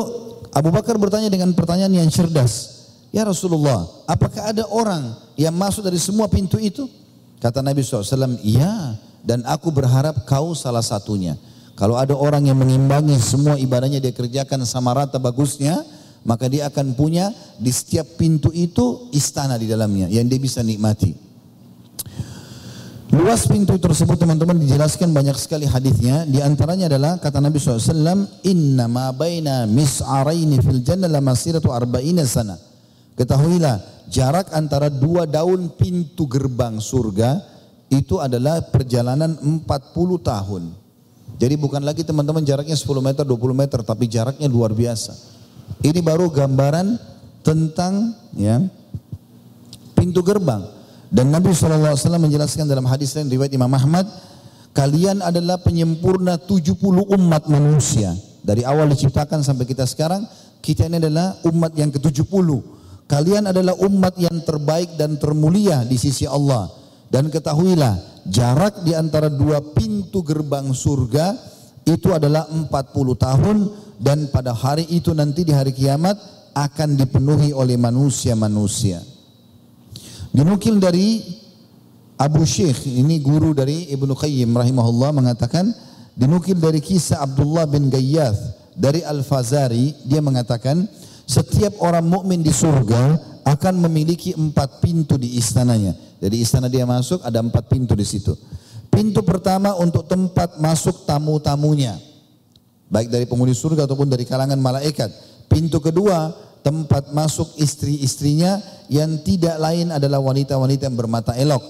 Abu 0.49 0.73
Bakar 0.73 0.97
bertanya 0.97 1.29
dengan 1.29 1.53
pertanyaan 1.53 1.93
yang 1.93 2.09
cerdas. 2.09 2.81
Ya 3.13 3.21
Rasulullah, 3.29 3.86
apakah 4.09 4.57
ada 4.57 4.65
orang 4.73 5.13
yang 5.38 5.53
masuk 5.53 5.86
dari 5.86 6.01
semua 6.01 6.25
pintu 6.25 6.57
itu? 6.57 6.89
Kata 7.38 7.61
Nabi 7.61 7.86
SAW, 7.86 8.41
iya 8.41 8.97
dan 9.23 9.45
aku 9.47 9.71
berharap 9.71 10.27
kau 10.27 10.51
salah 10.57 10.84
satunya. 10.84 11.39
Kalau 11.73 11.97
ada 11.97 12.13
orang 12.13 12.45
yang 12.45 12.59
mengimbangi 12.59 13.17
semua 13.17 13.57
ibadahnya 13.57 13.97
dia 13.97 14.13
kerjakan 14.13 14.61
sama 14.67 14.93
rata 14.93 15.17
bagusnya, 15.17 15.81
maka 16.24 16.47
dia 16.47 16.71
akan 16.71 16.95
punya 16.95 17.32
di 17.59 17.71
setiap 17.71 18.19
pintu 18.19 18.49
itu 18.55 19.11
istana 19.11 19.59
di 19.59 19.67
dalamnya 19.67 20.07
yang 20.07 20.28
dia 20.28 20.39
bisa 20.39 20.63
nikmati. 20.63 21.24
Luas 23.13 23.45
pintu 23.45 23.78
tersebut 23.78 24.17
teman-teman 24.17 24.57
dijelaskan 24.57 25.13
banyak 25.13 25.38
sekali 25.38 25.69
hadisnya. 25.69 26.26
Di 26.26 26.41
antaranya 26.41 26.89
adalah 26.89 27.21
kata 27.21 27.38
Nabi 27.38 27.61
SAW, 27.61 28.26
Inna 28.41 28.89
ma 28.89 29.13
baina 29.13 29.69
mis'araini 29.69 30.57
fil 30.57 30.82
jannah 30.82 31.05
la 31.05 31.21
masiratu 31.21 31.69
arba'ina 31.69 32.26
sana. 32.26 32.57
Ketahuilah, 33.13 34.09
jarak 34.09 34.49
antara 34.57 34.89
dua 34.89 35.30
daun 35.30 35.78
pintu 35.78 36.26
gerbang 36.26 36.82
surga 36.82 37.38
itu 37.93 38.17
adalah 38.17 38.65
perjalanan 38.65 39.38
40 39.38 39.61
tahun. 40.17 40.63
Jadi 41.38 41.53
bukan 41.53 41.86
lagi 41.86 42.01
teman-teman 42.01 42.41
jaraknya 42.41 42.74
10 42.74 42.97
meter, 42.97 43.21
20 43.21 43.53
meter, 43.53 43.80
tapi 43.86 44.09
jaraknya 44.09 44.49
luar 44.49 44.74
biasa. 44.74 45.13
Ini 45.84 45.99
baru 45.99 46.32
gambaran 46.32 46.95
tentang 47.43 48.16
ya 48.39 48.64
pintu 49.93 50.24
gerbang. 50.24 50.64
Dan 51.14 51.30
Nabi 51.30 51.53
SAW 51.53 51.93
menjelaskan 52.18 52.66
dalam 52.66 52.89
hadis 52.89 53.14
lain 53.14 53.30
riwayat 53.30 53.53
Imam 53.53 53.70
Ahmad, 53.70 54.09
kalian 54.74 55.22
adalah 55.22 55.61
penyempurna 55.61 56.41
70 56.41 56.74
umat 57.05 57.45
manusia. 57.45 58.18
Dari 58.41 58.66
awal 58.66 58.89
diciptakan 58.89 59.45
sampai 59.45 59.70
kita 59.70 59.86
sekarang, 59.86 60.26
kita 60.59 60.89
ini 60.89 60.97
adalah 60.97 61.38
umat 61.45 61.78
yang 61.78 61.93
ke-70. 61.93 62.49
Kalian 63.05 63.45
adalah 63.51 63.78
umat 63.86 64.18
yang 64.18 64.41
terbaik 64.41 64.97
dan 64.97 65.22
termulia 65.22 65.86
di 65.86 66.01
sisi 66.01 66.26
Allah. 66.26 66.72
Dan 67.14 67.30
ketahuilah 67.30 68.26
jarak 68.26 68.82
di 68.82 68.97
antara 68.97 69.30
dua 69.30 69.61
pintu 69.61 70.26
gerbang 70.26 70.66
surga 70.74 71.38
itu 71.86 72.09
adalah 72.09 72.47
40 72.49 72.72
tahun 73.14 73.57
dan 74.04 74.28
pada 74.28 74.51
hari 74.51 74.84
itu 74.91 75.16
nanti 75.16 75.47
di 75.47 75.56
hari 75.56 75.72
kiamat 75.72 76.20
akan 76.51 76.99
dipenuhi 76.99 77.56
oleh 77.56 77.80
manusia-manusia. 77.80 78.99
Dinukil 80.36 80.84
dari 80.84 81.24
Abu 82.20 82.43
Syekh, 82.43 82.84
ini 82.84 83.24
guru 83.24 83.56
dari 83.56 83.88
Ibnu 83.95 84.12
Qayyim 84.12 84.51
rahimahullah 84.51 85.16
mengatakan 85.16 85.72
dinukil 86.20 86.60
dari 86.60 86.84
kisah 86.84 87.24
Abdullah 87.24 87.64
bin 87.64 87.88
Gayyath 87.88 88.76
dari 88.76 89.01
Al-Fazari 89.01 90.04
dia 90.04 90.20
mengatakan 90.20 90.84
setiap 91.24 91.80
orang 91.80 92.04
mukmin 92.04 92.43
di 92.43 92.51
surga 92.51 93.32
akan 93.47 93.88
memiliki 93.88 94.36
empat 94.36 94.84
pintu 94.84 95.16
di 95.16 95.39
istananya. 95.39 95.95
Jadi 96.20 96.43
istana 96.43 96.68
dia 96.68 96.84
masuk 96.84 97.24
ada 97.24 97.39
empat 97.39 97.72
pintu 97.72 97.95
di 97.95 98.04
situ. 98.04 98.36
Pintu 98.91 99.24
pertama 99.26 99.74
untuk 99.80 100.06
tempat 100.06 100.60
masuk 100.60 101.08
tamu-tamunya. 101.08 102.12
Baik 102.94 103.10
dari 103.10 103.26
penghuni 103.26 103.58
surga 103.58 103.89
ataupun 103.89 104.06
dari 104.06 104.22
kalangan 104.22 104.62
malaikat. 104.62 105.10
Pintu 105.50 105.82
kedua 105.82 106.30
tempat 106.62 107.10
masuk 107.10 107.58
istri-istrinya 107.58 108.62
yang 108.86 109.18
tidak 109.26 109.58
lain 109.58 109.89
adalah 109.89 110.22
wanita-wanita 110.22 110.86
yang 110.86 110.98
bermata 110.98 111.34
elok. 111.34 111.66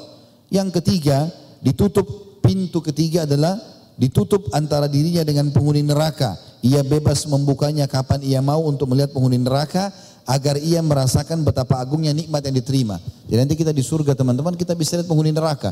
Yang 0.52 0.84
ketiga 0.84 1.32
ditutup 1.64 2.06
pintu 2.44 2.84
ketiga 2.84 3.24
adalah 3.24 3.56
ditutup 3.96 4.52
antara 4.52 4.92
dirinya 4.92 5.24
dengan 5.24 5.48
penghuni 5.56 5.80
neraka. 5.80 6.36
Ia 6.60 6.84
bebas 6.84 7.24
membukanya 7.32 7.88
kapan 7.88 8.20
ia 8.20 8.44
mau 8.44 8.60
untuk 8.68 8.92
melihat 8.92 9.16
penghuni 9.16 9.40
neraka 9.40 9.96
agar 10.28 10.60
ia 10.60 10.84
merasakan 10.84 11.44
betapa 11.48 11.80
agungnya 11.80 12.12
nikmat 12.12 12.44
yang 12.44 12.56
diterima. 12.60 13.00
Jadi 13.32 13.40
nanti 13.40 13.56
kita 13.56 13.72
di 13.72 13.84
surga 13.84 14.12
teman-teman 14.12 14.60
kita 14.60 14.76
bisa 14.76 15.00
lihat 15.00 15.08
penghuni 15.08 15.32
neraka. 15.32 15.72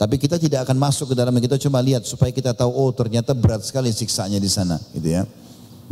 Tapi 0.00 0.16
kita 0.16 0.40
tidak 0.40 0.64
akan 0.64 0.80
masuk 0.80 1.12
ke 1.12 1.14
dalamnya, 1.14 1.44
kita 1.44 1.60
cuma 1.60 1.76
lihat 1.84 2.08
supaya 2.08 2.32
kita 2.32 2.56
tahu 2.56 2.72
oh 2.72 2.88
ternyata 2.88 3.36
berat 3.36 3.60
sekali 3.68 3.92
siksanya 3.92 4.40
di 4.40 4.48
sana 4.48 4.80
gitu 4.96 5.12
ya. 5.12 5.28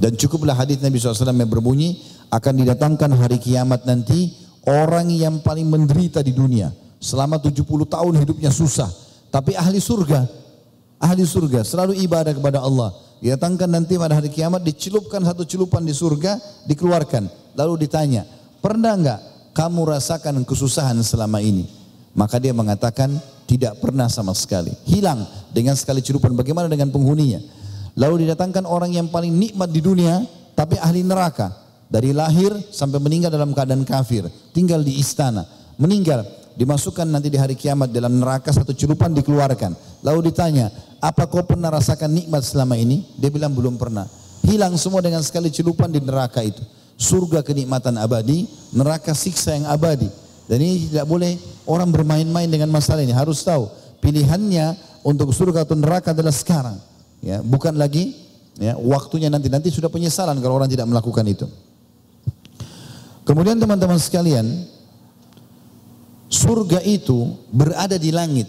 Dan 0.01 0.17
cukuplah 0.17 0.57
hadis 0.57 0.81
Nabi 0.81 0.97
SAW 0.97 1.29
yang 1.29 1.53
berbunyi 1.53 2.01
akan 2.33 2.65
didatangkan 2.65 3.13
hari 3.21 3.37
kiamat 3.37 3.85
nanti 3.85 4.33
orang 4.65 5.13
yang 5.13 5.45
paling 5.45 5.69
menderita 5.69 6.25
di 6.25 6.33
dunia. 6.33 6.73
Selama 7.05 7.37
70 7.37 7.61
tahun 7.69 8.15
hidupnya 8.25 8.49
susah. 8.49 8.89
Tapi 9.29 9.53
ahli 9.53 9.77
surga, 9.77 10.25
ahli 10.97 11.29
surga 11.29 11.61
selalu 11.61 12.01
ibadah 12.01 12.33
kepada 12.33 12.65
Allah. 12.65 12.97
Didatangkan 13.21 13.69
nanti 13.69 14.01
pada 14.01 14.17
hari 14.17 14.33
kiamat 14.33 14.65
dicelupkan 14.65 15.21
satu 15.21 15.45
celupan 15.45 15.85
di 15.85 15.93
surga, 15.93 16.41
dikeluarkan. 16.65 17.29
Lalu 17.61 17.85
ditanya, 17.85 18.25
pernah 18.65 18.97
enggak 18.97 19.21
kamu 19.53 19.85
rasakan 19.85 20.49
kesusahan 20.49 20.97
selama 21.05 21.45
ini? 21.45 21.69
Maka 22.17 22.41
dia 22.41 22.57
mengatakan, 22.57 23.13
tidak 23.49 23.81
pernah 23.81 24.13
sama 24.13 24.37
sekali. 24.37 24.69
Hilang 24.85 25.25
dengan 25.49 25.73
sekali 25.73 26.05
celupan. 26.05 26.37
Bagaimana 26.37 26.69
dengan 26.69 26.93
penghuninya? 26.93 27.41
Lalu 27.97 28.29
didatangkan 28.29 28.69
orang 28.69 28.93
yang 28.93 29.09
paling 29.09 29.33
nikmat 29.33 29.73
di 29.73 29.81
dunia, 29.81 30.21
tapi 30.53 30.77
ahli 30.77 31.01
neraka. 31.01 31.67
Dari 31.89 32.13
lahir 32.13 32.53
sampai 32.69 33.01
meninggal 33.01 33.33
dalam 33.33 33.57
keadaan 33.57 33.81
kafir. 33.89 34.29
Tinggal 34.53 34.85
di 34.85 35.01
istana. 35.01 35.49
Meninggal. 35.81 36.29
Dimasukkan 36.53 37.09
nanti 37.09 37.33
di 37.33 37.41
hari 37.41 37.57
kiamat 37.57 37.89
dalam 37.89 38.21
neraka 38.21 38.53
satu 38.53 38.77
celupan 38.77 39.17
dikeluarkan. 39.17 40.05
Lalu 40.05 40.29
ditanya, 40.29 40.69
apa 41.01 41.25
kau 41.25 41.41
pernah 41.49 41.73
rasakan 41.73 42.13
nikmat 42.13 42.45
selama 42.45 42.77
ini? 42.77 43.09
Dia 43.17 43.33
bilang 43.33 43.57
belum 43.57 43.81
pernah. 43.81 44.05
Hilang 44.45 44.77
semua 44.77 45.01
dengan 45.01 45.25
sekali 45.25 45.49
celupan 45.49 45.89
di 45.89 46.05
neraka 46.05 46.45
itu 46.45 46.61
surga 46.99 47.47
kenikmatan 47.47 47.95
abadi, 47.97 48.51
neraka 48.75 49.15
siksa 49.15 49.55
yang 49.55 49.71
abadi. 49.71 50.11
Dan 50.49 50.65
ini 50.65 50.89
tidak 50.89 51.05
boleh 51.05 51.37
orang 51.69 51.93
bermain-main 51.93 52.49
dengan 52.49 52.73
masalah 52.73 53.05
ini. 53.05 53.13
Harus 53.13 53.45
tahu 53.45 53.69
pilihannya 54.01 54.73
untuk 55.05 55.29
surga 55.37 55.69
atau 55.69 55.77
neraka 55.77 56.17
adalah 56.17 56.33
sekarang. 56.33 56.81
Ya, 57.21 57.45
bukan 57.45 57.77
lagi 57.77 58.17
ya, 58.57 58.81
waktunya 58.81 59.29
nanti. 59.29 59.53
Nanti 59.53 59.69
sudah 59.69 59.93
penyesalan 59.93 60.41
kalau 60.41 60.57
orang 60.57 60.73
tidak 60.73 60.89
melakukan 60.89 61.23
itu. 61.29 61.45
Kemudian 63.29 63.61
teman-teman 63.61 64.01
sekalian, 64.01 64.65
surga 66.33 66.81
itu 66.81 67.37
berada 67.53 68.01
di 68.01 68.09
langit, 68.09 68.49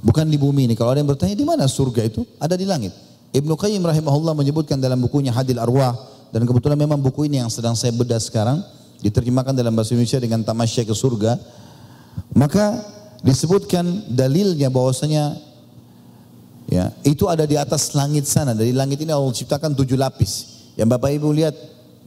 bukan 0.00 0.24
di 0.24 0.40
bumi 0.40 0.64
ini. 0.64 0.72
Kalau 0.72 0.96
ada 0.96 1.04
yang 1.04 1.12
bertanya 1.12 1.36
di 1.36 1.44
mana 1.44 1.68
surga 1.68 2.08
itu? 2.08 2.24
Ada 2.40 2.56
di 2.56 2.64
langit. 2.64 2.96
Ibnu 3.36 3.52
Qayyim 3.52 3.84
rahimahullah 3.84 4.32
menyebutkan 4.32 4.80
dalam 4.80 4.96
bukunya 5.04 5.28
Hadil 5.28 5.60
Arwah 5.60 5.92
dan 6.32 6.48
kebetulan 6.48 6.80
memang 6.80 6.96
buku 6.96 7.28
ini 7.28 7.44
yang 7.44 7.52
sedang 7.52 7.76
saya 7.76 7.92
bedah 7.92 8.16
sekarang 8.16 8.64
diterjemahkan 9.02 9.54
dalam 9.54 9.74
bahasa 9.74 9.94
Indonesia 9.94 10.18
dengan 10.18 10.42
tamasya 10.42 10.82
ke 10.82 10.94
surga 10.94 11.38
maka 12.34 12.78
disebutkan 13.22 14.10
dalilnya 14.10 14.70
bahwasanya 14.70 15.38
ya 16.70 16.90
itu 17.06 17.26
ada 17.26 17.46
di 17.46 17.54
atas 17.58 17.94
langit 17.94 18.26
sana 18.26 18.54
dari 18.54 18.74
langit 18.74 19.02
ini 19.02 19.14
Allah 19.14 19.30
ciptakan 19.30 19.74
tujuh 19.74 19.98
lapis 19.98 20.66
yang 20.74 20.90
Bapak 20.90 21.14
Ibu 21.14 21.30
lihat 21.34 21.54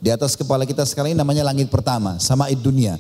di 0.02 0.10
atas 0.10 0.36
kepala 0.36 0.68
kita 0.68 0.84
sekarang 0.88 1.16
ini 1.16 1.20
namanya 1.20 1.48
langit 1.48 1.68
pertama 1.72 2.20
sama 2.20 2.48
dunia 2.56 3.00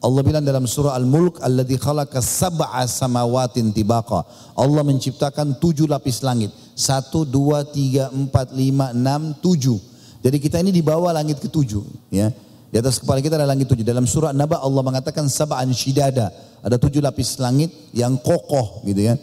Allah 0.00 0.24
bilang 0.24 0.40
dalam 0.40 0.64
surah 0.64 0.96
Al-Mulk 0.96 1.44
alladzi 1.44 1.76
khalaqa 1.76 2.24
sab'a 2.24 2.88
samawatin 2.88 3.68
tibaqa. 3.68 4.24
Allah 4.56 4.80
menciptakan 4.80 5.60
tujuh 5.60 5.84
lapis 5.84 6.24
langit. 6.24 6.48
Satu, 6.72 7.28
dua, 7.28 7.68
tiga, 7.68 8.08
empat, 8.08 8.56
lima, 8.56 8.96
enam, 8.96 9.36
tujuh. 9.44 9.76
Jadi 10.24 10.40
kita 10.40 10.56
ini 10.64 10.72
di 10.72 10.80
bawah 10.80 11.12
langit 11.12 11.36
ketujuh, 11.44 11.84
ya. 12.08 12.32
Di 12.70 12.78
atas 12.78 13.02
kepala 13.02 13.18
kita 13.18 13.34
ada 13.34 13.50
langit 13.50 13.66
tujuh. 13.66 13.82
Dalam 13.82 14.06
surah 14.06 14.30
Naba 14.30 14.62
Allah 14.62 14.82
mengatakan 14.86 15.26
sab'an 15.26 15.74
shidada. 15.74 16.30
Ada 16.62 16.78
tujuh 16.78 17.02
lapis 17.02 17.34
langit 17.42 17.74
yang 17.90 18.14
kokoh 18.22 18.86
gitu 18.86 19.10
ya. 19.10 19.18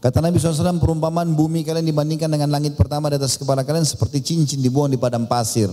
Kata 0.00 0.20
Nabi 0.24 0.40
SAW 0.40 0.80
perumpamaan 0.80 1.32
bumi 1.36 1.60
kalian 1.64 1.84
dibandingkan 1.84 2.28
dengan 2.28 2.48
langit 2.48 2.72
pertama 2.72 3.12
di 3.12 3.20
atas 3.20 3.36
kepala 3.36 3.64
kalian 3.64 3.84
seperti 3.84 4.20
cincin 4.24 4.60
dibuang 4.60 4.88
di 4.88 4.96
padang 4.96 5.28
pasir. 5.28 5.68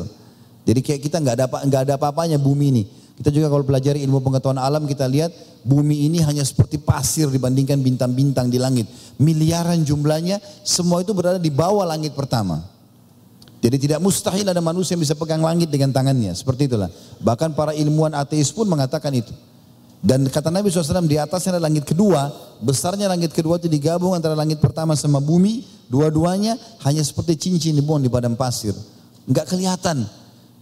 Jadi 0.68 0.80
kayak 0.84 1.00
kita 1.00 1.24
nggak 1.24 1.36
ada 1.40 1.46
nggak 1.48 1.82
ada 1.88 1.94
apa-apanya 1.96 2.36
bumi 2.36 2.66
ini. 2.76 2.84
Kita 3.18 3.32
juga 3.32 3.48
kalau 3.48 3.64
pelajari 3.64 4.04
ilmu 4.04 4.20
pengetahuan 4.20 4.60
alam 4.60 4.84
kita 4.84 5.08
lihat 5.08 5.32
bumi 5.64 6.12
ini 6.12 6.22
hanya 6.22 6.44
seperti 6.44 6.78
pasir 6.78 7.32
dibandingkan 7.32 7.80
bintang-bintang 7.80 8.52
di 8.52 8.60
langit. 8.60 8.86
Miliaran 9.18 9.82
jumlahnya 9.82 10.44
semua 10.62 11.02
itu 11.02 11.16
berada 11.16 11.40
di 11.40 11.50
bawah 11.50 11.88
langit 11.88 12.12
pertama. 12.14 12.77
Jadi 13.68 13.84
tidak 13.84 14.00
mustahil 14.00 14.48
ada 14.48 14.64
manusia 14.64 14.96
yang 14.96 15.04
bisa 15.04 15.12
pegang 15.12 15.44
langit 15.44 15.68
dengan 15.68 15.92
tangannya. 15.92 16.32
Seperti 16.32 16.72
itulah. 16.72 16.88
Bahkan 17.20 17.52
para 17.52 17.76
ilmuwan 17.76 18.16
ateis 18.16 18.48
pun 18.56 18.64
mengatakan 18.64 19.12
itu. 19.12 19.36
Dan 20.00 20.24
kata 20.32 20.48
Nabi 20.48 20.72
SAW 20.72 21.04
di 21.04 21.20
atasnya 21.20 21.60
ada 21.60 21.68
langit 21.68 21.84
kedua, 21.84 22.32
besarnya 22.64 23.12
langit 23.12 23.36
kedua 23.36 23.60
itu 23.60 23.68
digabung 23.68 24.16
antara 24.16 24.40
langit 24.40 24.64
pertama 24.64 24.96
sama 24.96 25.20
bumi, 25.20 25.68
dua-duanya 25.92 26.56
hanya 26.88 27.04
seperti 27.04 27.36
cincin 27.36 27.76
dibuang 27.76 28.00
di 28.00 28.08
padang 28.08 28.40
pasir. 28.40 28.72
Enggak 29.28 29.52
kelihatan. 29.52 30.08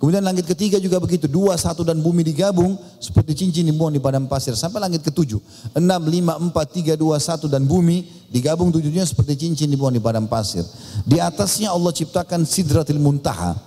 Kemudian 0.05 0.21
langit 0.21 0.45
ketiga 0.45 0.77
juga 0.77 1.01
begitu, 1.01 1.25
dua, 1.25 1.57
satu 1.57 1.81
dan 1.81 1.97
bumi 1.97 2.21
digabung 2.21 2.77
seperti 3.01 3.41
cincin 3.41 3.65
dibuang 3.65 3.89
di 3.89 3.97
padang 3.97 4.29
pasir. 4.29 4.53
Sampai 4.53 4.77
langit 4.77 5.01
ketujuh, 5.01 5.41
enam, 5.73 6.05
lima, 6.05 6.37
empat, 6.37 6.77
tiga, 6.77 6.93
dua, 6.93 7.17
satu 7.17 7.49
dan 7.49 7.65
bumi 7.65 8.05
digabung 8.29 8.69
tujuhnya 8.69 9.01
seperti 9.01 9.33
cincin 9.33 9.65
dibuang 9.65 9.97
di 9.97 10.03
padang 10.03 10.29
pasir. 10.29 10.61
Di 11.09 11.17
atasnya 11.17 11.73
Allah 11.73 11.89
ciptakan 11.89 12.45
sidratil 12.45 13.01
muntaha, 13.01 13.57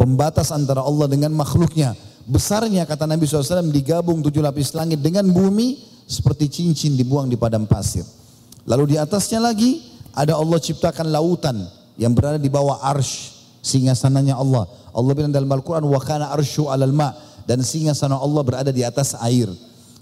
pembatas 0.00 0.48
antara 0.56 0.80
Allah 0.80 1.04
dengan 1.04 1.36
makhluknya 1.36 1.92
Besarnya 2.24 2.88
kata 2.88 3.04
Nabi 3.04 3.28
SAW 3.28 3.68
digabung 3.68 4.24
tujuh 4.24 4.40
lapis 4.40 4.72
langit 4.72 5.04
dengan 5.04 5.28
bumi 5.28 5.76
seperti 6.08 6.48
cincin 6.48 6.96
dibuang 6.96 7.28
di 7.28 7.36
padang 7.36 7.68
pasir. 7.68 8.00
Lalu 8.64 8.96
di 8.96 8.96
atasnya 8.96 9.44
lagi 9.44 9.84
ada 10.16 10.40
Allah 10.40 10.56
ciptakan 10.56 11.12
lautan 11.12 11.68
yang 12.00 12.16
berada 12.16 12.40
di 12.40 12.48
bawah 12.48 12.80
arsh 12.80 13.36
singgasananya 13.60 14.40
Allah. 14.40 14.64
Allah 14.94 15.12
bilang 15.12 15.34
dalam 15.34 15.50
Al-Quran 15.50 15.84
wa 15.84 16.00
kana 16.00 16.30
arshu 16.30 16.70
alal 16.70 16.94
ma 16.94 17.10
dan 17.44 17.60
singgasana 17.60 18.16
Allah 18.16 18.42
berada 18.46 18.70
di 18.70 18.86
atas 18.86 19.18
air. 19.20 19.50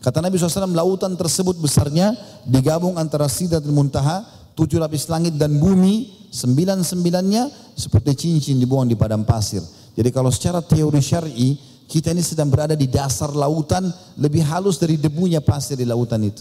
Kata 0.02 0.18
Nabi 0.18 0.34
SAW 0.36 0.74
lautan 0.74 1.14
tersebut 1.14 1.56
besarnya 1.56 2.12
digabung 2.44 2.98
antara 2.98 3.30
sidratul 3.30 3.72
muntaha 3.72 4.26
tujuh 4.58 4.76
lapis 4.76 5.08
langit 5.08 5.38
dan 5.38 5.56
bumi 5.56 6.28
sembilan 6.28 6.82
sembilannya 6.82 7.74
seperti 7.78 8.10
cincin 8.26 8.58
dibuang 8.58 8.90
di 8.90 8.98
padang 8.98 9.24
pasir. 9.24 9.62
Jadi 9.92 10.08
kalau 10.10 10.28
secara 10.32 10.60
teori 10.60 11.00
syar'i 11.00 11.56
kita 11.86 12.10
ini 12.16 12.24
sedang 12.24 12.48
berada 12.48 12.72
di 12.72 12.88
dasar 12.88 13.30
lautan 13.36 13.84
lebih 14.16 14.40
halus 14.48 14.80
dari 14.80 14.96
debunya 14.96 15.44
pasir 15.44 15.76
di 15.76 15.84
lautan 15.84 16.24
itu. 16.24 16.40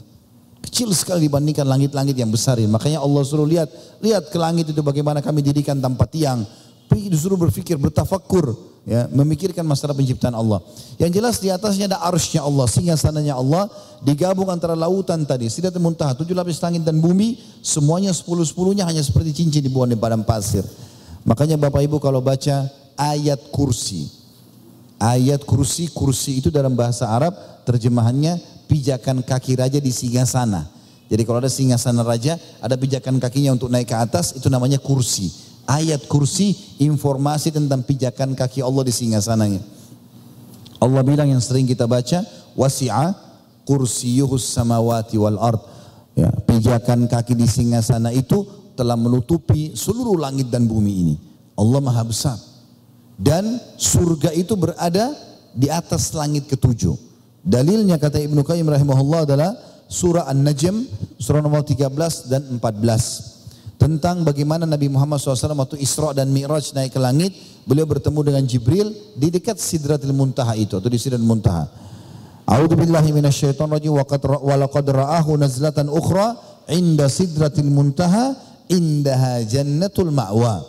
Kecil 0.62 0.94
sekali 0.94 1.26
dibandingkan 1.26 1.66
langit-langit 1.66 2.16
yang 2.16 2.30
besar 2.30 2.56
ini. 2.62 2.70
Makanya 2.70 3.02
Allah 3.02 3.22
suruh 3.26 3.50
lihat, 3.50 3.68
lihat 4.00 4.30
ke 4.30 4.38
langit 4.38 4.70
itu 4.70 4.80
bagaimana 4.86 5.20
kami 5.20 5.42
dirikan 5.42 5.76
tanpa 5.82 6.06
tiang. 6.06 6.46
Disuruh 6.92 7.40
berpikir, 7.40 7.80
bertafakur, 7.80 8.52
ya, 8.84 9.08
memikirkan 9.12 9.64
masalah 9.64 9.96
penciptaan 9.96 10.36
Allah. 10.36 10.60
Yang 11.00 11.12
jelas 11.20 11.36
di 11.40 11.48
atasnya 11.48 11.88
ada 11.92 12.04
arsnya 12.04 12.44
Allah, 12.44 12.68
sehingga 12.68 13.00
sananya 13.00 13.40
Allah 13.40 13.72
digabung 14.04 14.52
antara 14.52 14.76
lautan 14.76 15.24
tadi, 15.24 15.48
sidat 15.48 15.76
muntaha, 15.80 16.16
tujuh 16.16 16.36
lapis 16.36 16.60
langit 16.60 16.84
dan 16.84 17.00
bumi, 17.00 17.40
semuanya 17.64 18.12
sepuluh 18.12 18.44
sepuluhnya 18.44 18.84
hanya 18.84 19.00
seperti 19.00 19.32
cincin 19.32 19.64
dibuang 19.64 19.92
di 19.92 20.00
padang 20.00 20.24
pasir. 20.24 20.64
Makanya 21.24 21.56
Bapak 21.56 21.84
Ibu 21.86 22.00
kalau 22.00 22.20
baca 22.20 22.68
ayat 23.00 23.40
kursi, 23.52 24.22
Ayat 25.02 25.42
kursi, 25.50 25.90
kursi 25.90 26.38
itu 26.38 26.54
dalam 26.54 26.78
bahasa 26.78 27.10
Arab 27.10 27.34
terjemahannya 27.66 28.38
pijakan 28.70 29.26
kaki 29.26 29.58
raja 29.58 29.82
di 29.82 29.90
singgasana. 29.90 30.70
Jadi 31.10 31.26
kalau 31.26 31.42
ada 31.42 31.50
singgasana 31.50 32.06
raja, 32.06 32.38
ada 32.62 32.78
pijakan 32.78 33.18
kakinya 33.18 33.58
untuk 33.58 33.74
naik 33.74 33.90
ke 33.90 33.98
atas, 33.98 34.38
itu 34.38 34.46
namanya 34.46 34.78
kursi. 34.78 35.51
Ayat 35.72 36.04
kursi 36.12 36.52
informasi 36.84 37.56
tentang 37.56 37.80
pijakan 37.88 38.36
kaki 38.36 38.60
Allah 38.60 38.84
di 38.84 38.92
singgasananya. 38.92 39.64
Allah 40.84 41.00
bilang 41.00 41.32
yang 41.32 41.40
sering 41.40 41.64
kita 41.64 41.88
baca, 41.88 42.28
wasi'a 42.60 43.16
kursiyuhus 43.64 44.52
samawati 44.52 45.16
wal 45.16 45.40
ard. 45.40 45.64
Ya, 46.12 46.28
pijakan 46.28 47.08
kaki 47.08 47.40
di 47.40 47.48
singgasana 47.48 48.12
itu 48.12 48.44
telah 48.76 49.00
menutupi 49.00 49.72
seluruh 49.72 50.20
langit 50.20 50.52
dan 50.52 50.68
bumi 50.68 50.92
ini. 50.92 51.16
Allah 51.56 51.80
maha 51.80 52.04
besar. 52.04 52.36
Dan 53.16 53.56
surga 53.80 54.36
itu 54.36 54.60
berada 54.60 55.16
di 55.56 55.72
atas 55.72 56.12
langit 56.12 56.52
ketujuh. 56.52 57.00
Dalilnya 57.48 57.96
kata 57.96 58.20
Ibnu 58.20 58.44
Qayyim 58.44 58.68
rahimahullah 58.68 59.24
adalah 59.24 59.56
surah 59.88 60.28
An-Najm 60.28 60.84
surah 61.16 61.40
nomor 61.40 61.64
13 61.64 62.28
dan 62.28 62.42
14 62.60 63.41
tentang 63.82 64.22
bagaimana 64.22 64.70
Nabi 64.70 64.94
Muhammad 64.94 65.18
SAW 65.18 65.58
waktu 65.58 65.82
Isra 65.82 66.14
dan 66.14 66.30
Mi'raj 66.30 66.78
naik 66.78 66.94
ke 66.94 67.02
langit 67.02 67.34
beliau 67.66 67.90
bertemu 67.90 68.22
dengan 68.22 68.44
Jibril 68.46 68.94
di 69.18 69.34
dekat 69.34 69.58
Sidratil 69.58 70.14
Muntaha 70.14 70.54
itu 70.54 70.78
atau 70.78 70.86
di 70.86 71.02
Sidratil 71.02 71.26
Muntaha. 71.26 71.66
A'udzu 72.46 72.78
billahi 72.78 73.10
minasyaitonir 73.10 73.82
rajim 73.82 73.98
wa 73.98 74.56
laqad 74.62 74.86
ra'ahu 74.86 75.34
nazlatan 75.34 75.90
ukhra 75.90 76.38
inda 76.70 77.10
Sidratil 77.10 77.74
Muntaha 77.74 78.38
indaha 78.70 79.42
jannatul 79.50 80.14
ma'wa. 80.14 80.62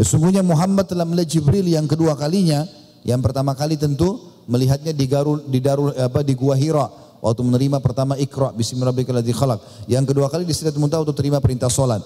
Sesungguhnya 0.00 0.40
Muhammad 0.40 0.88
telah 0.88 1.04
melihat 1.04 1.28
Jibril 1.28 1.68
yang 1.68 1.84
kedua 1.84 2.16
kalinya, 2.16 2.64
yang 3.04 3.20
pertama 3.20 3.52
kali 3.52 3.76
tentu 3.76 4.24
melihatnya 4.48 4.96
di 4.96 5.04
Garul 5.04 5.44
di 5.44 5.60
Darul 5.60 5.92
apa 5.92 6.24
di 6.24 6.32
Gua 6.32 6.56
Hira. 6.56 6.88
Waktu 7.18 7.44
menerima 7.44 7.82
pertama 7.82 8.14
Iqra 8.16 8.54
bismillahirrahmanirrahim 8.56 9.36
khalaq. 9.36 9.60
Yang 9.90 10.04
kedua 10.14 10.32
kali 10.32 10.48
di 10.48 10.54
Sidratul 10.56 10.80
Muntaha 10.80 11.04
untuk 11.04 11.18
terima 11.18 11.42
perintah 11.44 11.68
salat. 11.68 12.00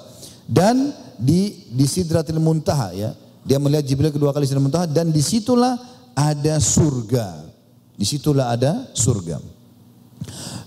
Dan 0.47 0.90
di 1.18 1.70
di 1.70 1.86
Sidratul 1.86 2.43
Muntaha 2.43 2.90
ya, 2.95 3.14
dia 3.47 3.59
melihat 3.62 3.86
Jibril 3.86 4.11
kedua 4.11 4.34
kali 4.34 4.47
Sidratul 4.47 4.66
Muntaha 4.70 4.86
dan 4.90 5.11
di 5.14 5.22
situlah 5.22 5.78
ada 6.12 6.59
surga. 6.59 7.51
Di 7.95 8.05
situlah 8.09 8.53
ada 8.53 8.90
surga. 8.97 9.38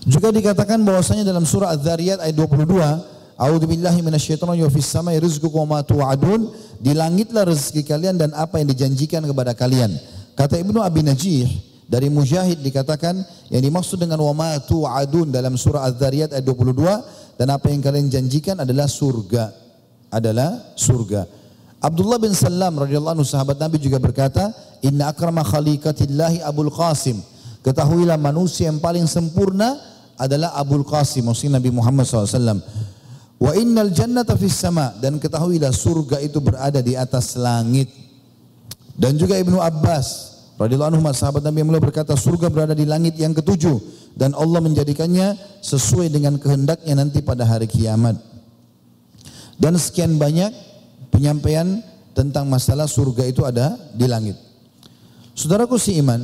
Juga 0.06 0.30
dikatakan 0.30 0.78
bahwasanya 0.86 1.26
dalam 1.26 1.42
surah 1.42 1.74
Az-Zariyat 1.74 2.22
ayat 2.22 2.36
22 2.38 3.16
A'udzu 3.36 3.68
billahi 3.68 4.00
minasyaitonir 4.00 4.64
rajim 4.64 4.72
fis 4.72 4.88
samai 4.88 5.20
rizqukum 5.20 5.68
wa 5.68 5.84
tu'adun 5.84 6.48
di 6.80 6.96
langitlah 6.96 7.44
rezeki 7.44 7.84
kalian 7.84 8.16
dan 8.16 8.32
apa 8.32 8.56
yang 8.56 8.72
dijanjikan 8.72 9.20
kepada 9.28 9.52
kalian. 9.52 9.92
Kata 10.32 10.56
Ibnu 10.56 10.80
Abi 10.80 11.04
Najih 11.04 11.44
dari 11.84 12.08
Mujahid 12.08 12.64
dikatakan 12.64 13.20
yang 13.52 13.60
dimaksud 13.60 14.00
dengan 14.00 14.24
wa 14.24 14.32
ma 14.32 14.56
tu'adun 14.56 15.28
dalam 15.28 15.60
surah 15.60 15.84
Az-Zariyat 15.84 16.32
ayat 16.32 16.48
22 16.48 17.36
dan 17.36 17.52
apa 17.52 17.68
yang 17.68 17.84
kalian 17.84 18.08
janjikan 18.08 18.56
adalah 18.56 18.88
surga. 18.88 19.65
Adalah 20.10 20.76
surga. 20.78 21.26
Abdullah 21.82 22.18
bin 22.18 22.32
Salam 22.32 22.78
radhiyallahu 22.80 23.20
anhu 23.20 23.26
sahabat 23.26 23.60
Nabi 23.60 23.76
juga 23.78 24.00
berkata, 24.00 24.50
"Inna 24.80 25.12
akrama 25.12 25.44
khaliqatillahi 25.44 26.42
Abul 26.42 26.72
Qasim." 26.72 27.20
Ketahuilah 27.60 28.14
manusia 28.16 28.70
yang 28.70 28.78
paling 28.78 29.04
sempurna 29.10 29.76
adalah 30.16 30.54
Abul 30.56 30.86
Qasim, 30.86 31.26
maksudnya 31.26 31.58
Nabi 31.58 31.70
Muhammad 31.74 32.06
SAW. 32.06 32.62
Wa 33.36 33.52
innal 33.52 33.92
jannata 33.92 34.32
fis 34.38 34.56
sama 34.56 34.96
dan 34.96 35.20
ketahuilah 35.20 35.68
surga 35.68 36.24
itu 36.24 36.40
berada 36.40 36.80
di 36.80 36.96
atas 36.96 37.36
langit. 37.36 37.92
Dan 38.96 39.20
juga 39.20 39.36
Ibnu 39.36 39.60
Abbas 39.60 40.38
radhiyallahu 40.56 40.96
anhu 40.96 41.04
sahabat 41.12 41.44
Nabi 41.44 41.60
yang 41.60 41.68
mulia 41.68 41.84
berkata 41.84 42.16
surga 42.16 42.48
berada 42.48 42.72
di 42.72 42.88
langit 42.88 43.20
yang 43.20 43.36
ketujuh 43.36 43.76
dan 44.16 44.32
Allah 44.32 44.64
menjadikannya 44.64 45.36
sesuai 45.60 46.08
dengan 46.08 46.40
kehendaknya 46.40 46.96
nanti 46.96 47.20
pada 47.20 47.44
hari 47.44 47.68
kiamat. 47.68 48.35
Dan 49.56 49.80
sekian 49.80 50.20
banyak 50.20 50.52
penyampaian 51.08 51.80
tentang 52.12 52.48
masalah 52.48 52.88
surga 52.88 53.24
itu 53.28 53.44
ada 53.44 53.76
di 53.96 54.04
langit. 54.08 54.36
Saudaraku 55.36 55.76
si 55.76 55.96
iman, 56.00 56.20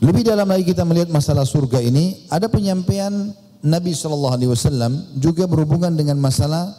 lebih 0.00 0.24
dalam 0.24 0.48
lagi 0.48 0.66
kita 0.66 0.82
melihat 0.88 1.12
masalah 1.12 1.44
surga 1.44 1.78
ini, 1.78 2.26
ada 2.32 2.48
penyampaian 2.48 3.32
Nabi 3.62 3.94
Shallallahu 3.94 4.34
Alaihi 4.34 4.50
Wasallam 4.50 4.92
juga 5.20 5.46
berhubungan 5.46 5.94
dengan 5.94 6.18
masalah 6.18 6.74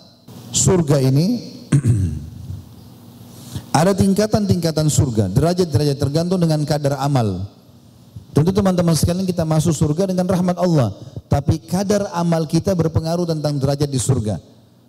surga 0.52 1.00
ini. 1.00 1.56
Ada 3.74 3.98
tingkatan-tingkatan 3.98 4.86
surga, 4.86 5.34
derajat-derajat 5.34 5.98
tergantung 5.98 6.38
dengan 6.38 6.62
kadar 6.62 6.94
amal. 7.02 7.42
Tentu 8.30 8.54
teman-teman 8.54 8.94
sekalian 8.94 9.26
kita 9.26 9.42
masuk 9.50 9.74
surga 9.74 10.14
dengan 10.14 10.30
rahmat 10.30 10.62
Allah. 10.62 10.94
Tapi 11.26 11.58
kadar 11.66 12.06
amal 12.14 12.46
kita 12.46 12.78
berpengaruh 12.78 13.26
tentang 13.26 13.58
derajat 13.58 13.90
di 13.90 13.98
surga. 13.98 14.38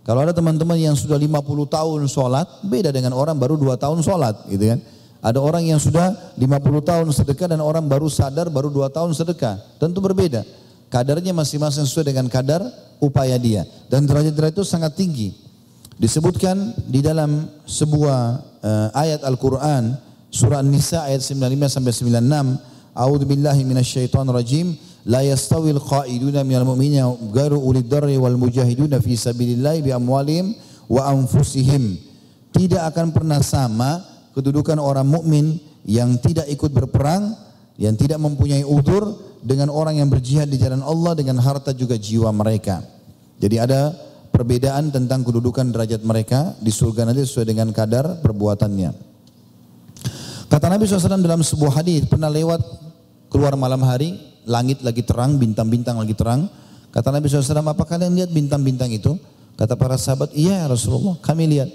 Kalau 0.04 0.20
ada 0.20 0.36
teman-teman 0.36 0.76
yang 0.76 0.92
sudah 0.92 1.16
50 1.16 1.32
tahun 1.64 2.00
sholat, 2.04 2.46
beda 2.60 2.92
dengan 2.92 3.16
orang 3.16 3.40
baru 3.40 3.56
2 3.56 3.72
tahun 3.80 4.04
sholat 4.04 4.36
gitu 4.52 4.76
kan. 4.76 4.80
Ada 5.24 5.40
orang 5.40 5.64
yang 5.64 5.80
sudah 5.80 6.12
50 6.36 6.44
tahun 6.84 7.08
sedekah 7.08 7.56
dan 7.56 7.64
orang 7.64 7.88
baru 7.88 8.12
sadar 8.12 8.52
baru 8.52 8.68
2 8.68 8.92
tahun 8.92 9.16
sedekah. 9.16 9.80
Tentu 9.80 10.04
berbeda. 10.04 10.44
Kadarnya 10.92 11.32
masing-masing 11.32 11.88
sesuai 11.88 12.12
dengan 12.12 12.28
kadar 12.28 12.60
upaya 13.00 13.40
dia. 13.40 13.64
Dan 13.88 14.04
derajat-derajat 14.04 14.60
itu 14.60 14.64
sangat 14.68 14.92
tinggi. 14.92 15.32
Disebutkan 15.96 16.76
di 16.84 17.00
dalam 17.00 17.48
sebuah 17.64 18.20
uh, 18.60 18.88
ayat 18.92 19.24
Al-Quran, 19.24 19.96
surah 20.28 20.60
An-Nisa 20.60 21.08
ayat 21.08 21.24
95 21.24 21.80
sampai 21.80 21.92
96, 21.96 22.94
A'udzu 22.94 23.24
billahi 23.24 23.62
rajim. 24.28 24.76
La 25.04 25.20
yastawil 25.20 25.80
qa'iduna 25.80 26.44
minal 26.44 26.64
mu'minina 26.64 27.08
garu 27.32 27.60
ulid 27.60 27.88
darri 27.88 28.16
wal 28.16 28.36
mujahiduna 28.40 29.00
fi 29.04 29.16
sabilillah 29.16 29.80
bi 29.84 29.90
amwalihim 29.92 30.56
wa 30.88 31.08
anfusihim. 31.12 31.96
Tidak 32.54 32.80
akan 32.80 33.12
pernah 33.12 33.42
sama 33.44 34.00
kedudukan 34.32 34.78
orang 34.80 35.04
mukmin 35.04 35.58
yang 35.84 36.16
tidak 36.22 36.48
ikut 36.48 36.72
berperang, 36.72 37.36
yang 37.76 37.98
tidak 37.98 38.16
mempunyai 38.22 38.64
udur 38.64 39.12
dengan 39.44 39.68
orang 39.68 40.00
yang 40.00 40.08
berjihad 40.08 40.48
di 40.48 40.56
jalan 40.56 40.80
Allah 40.80 41.12
dengan 41.12 41.36
harta 41.42 41.76
juga 41.76 42.00
jiwa 42.00 42.32
mereka. 42.32 42.80
Jadi 43.36 43.56
ada 43.60 43.92
perbedaan 44.32 44.88
tentang 44.88 45.20
kedudukan 45.22 45.68
derajat 45.68 46.00
mereka 46.00 46.56
di 46.58 46.72
surga 46.72 47.06
nanti 47.06 47.22
sesuai 47.22 47.46
dengan 47.52 47.68
kadar 47.70 48.24
perbuatannya. 48.24 48.90
Kata 50.48 50.66
Nabi 50.70 50.86
SAW 50.86 51.20
dalam 51.20 51.42
sebuah 51.42 51.82
hadis 51.82 52.06
pernah 52.06 52.30
lewat 52.30 52.62
keluar 53.28 53.58
malam 53.58 53.82
hari, 53.82 54.33
langit 54.44 54.80
lagi 54.84 55.04
terang, 55.04 55.36
bintang-bintang 55.40 55.96
lagi 56.00 56.14
terang. 56.16 56.48
Kata 56.94 57.10
Nabi 57.10 57.26
SAW, 57.26 57.64
apa 57.64 57.84
kalian 57.84 58.14
lihat 58.14 58.30
bintang-bintang 58.30 58.92
itu? 58.92 59.18
Kata 59.58 59.74
para 59.74 59.98
sahabat, 59.98 60.30
iya 60.34 60.64
ya 60.64 60.70
Rasulullah, 60.70 61.18
kami 61.18 61.50
lihat. 61.50 61.70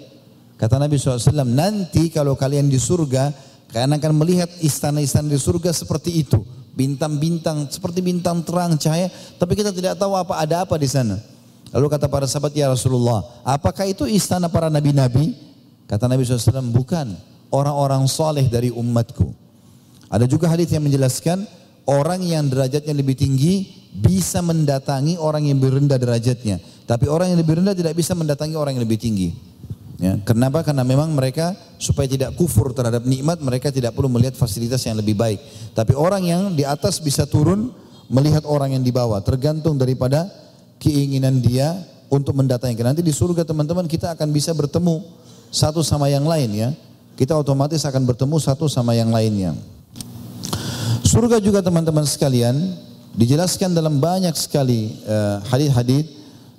Kata 0.60 0.80
Nabi 0.80 1.00
SAW, 1.00 1.48
nanti 1.48 2.12
kalau 2.12 2.36
kalian 2.36 2.68
di 2.68 2.80
surga, 2.80 3.32
kalian 3.72 3.96
akan 4.00 4.12
melihat 4.16 4.52
istana-istana 4.60 5.32
di 5.32 5.40
surga 5.40 5.72
seperti 5.72 6.24
itu. 6.24 6.44
Bintang-bintang, 6.76 7.68
seperti 7.68 8.00
bintang 8.00 8.44
terang, 8.44 8.80
cahaya. 8.80 9.12
Tapi 9.12 9.56
kita 9.56 9.76
tidak 9.76 10.00
tahu 10.00 10.16
apa 10.16 10.40
ada 10.40 10.64
apa 10.64 10.76
di 10.80 10.88
sana. 10.88 11.20
Lalu 11.76 11.86
kata 11.92 12.08
para 12.08 12.26
sahabat, 12.28 12.56
ya 12.56 12.72
Rasulullah, 12.72 13.24
apakah 13.44 13.88
itu 13.88 14.08
istana 14.08 14.48
para 14.48 14.72
nabi-nabi? 14.72 15.36
Kata 15.90 16.06
Nabi 16.06 16.22
SAW, 16.24 16.70
bukan. 16.70 17.18
Orang-orang 17.50 18.06
soleh 18.06 18.46
dari 18.46 18.70
umatku. 18.70 19.34
Ada 20.06 20.30
juga 20.30 20.46
hadis 20.46 20.70
yang 20.70 20.86
menjelaskan 20.86 21.50
orang 21.90 22.22
yang 22.22 22.46
derajatnya 22.46 22.94
lebih 22.94 23.18
tinggi 23.18 23.66
bisa 23.90 24.46
mendatangi 24.46 25.18
orang 25.18 25.50
yang 25.50 25.58
lebih 25.58 25.82
rendah 25.82 25.98
derajatnya. 25.98 26.62
Tapi 26.86 27.10
orang 27.10 27.34
yang 27.34 27.40
lebih 27.42 27.58
rendah 27.58 27.74
tidak 27.74 27.98
bisa 27.98 28.14
mendatangi 28.14 28.54
orang 28.54 28.78
yang 28.78 28.86
lebih 28.86 29.02
tinggi. 29.02 29.34
Ya, 30.00 30.16
kenapa? 30.24 30.64
Karena 30.64 30.88
memang 30.88 31.12
mereka 31.12 31.58
supaya 31.76 32.08
tidak 32.08 32.32
kufur 32.40 32.72
terhadap 32.72 33.04
nikmat, 33.04 33.42
mereka 33.44 33.68
tidak 33.68 33.92
perlu 33.92 34.08
melihat 34.08 34.38
fasilitas 34.38 34.80
yang 34.88 34.96
lebih 34.96 35.18
baik. 35.18 35.42
Tapi 35.76 35.92
orang 35.92 36.24
yang 36.24 36.42
di 36.56 36.64
atas 36.64 37.04
bisa 37.04 37.28
turun 37.28 37.76
melihat 38.08 38.48
orang 38.48 38.80
yang 38.80 38.84
di 38.86 38.96
bawah, 38.96 39.20
tergantung 39.20 39.76
daripada 39.76 40.32
keinginan 40.80 41.44
dia 41.44 41.84
untuk 42.08 42.32
mendatangi. 42.32 42.80
Nanti 42.80 43.04
di 43.04 43.12
surga 43.12 43.44
teman-teman 43.44 43.92
kita 43.92 44.16
akan 44.16 44.32
bisa 44.32 44.56
bertemu 44.56 45.04
satu 45.52 45.84
sama 45.84 46.08
yang 46.08 46.24
lain 46.24 46.50
ya. 46.56 46.70
Kita 47.20 47.36
otomatis 47.36 47.84
akan 47.84 48.08
bertemu 48.08 48.40
satu 48.40 48.72
sama 48.72 48.96
yang 48.96 49.12
lainnya. 49.12 49.52
Surga 51.10 51.42
juga 51.42 51.66
teman-teman 51.66 52.06
sekalian 52.06 52.54
dijelaskan 53.18 53.74
dalam 53.74 53.98
banyak 53.98 54.38
sekali 54.38 55.02
uh, 55.10 55.42
hadis-hadis 55.50 56.06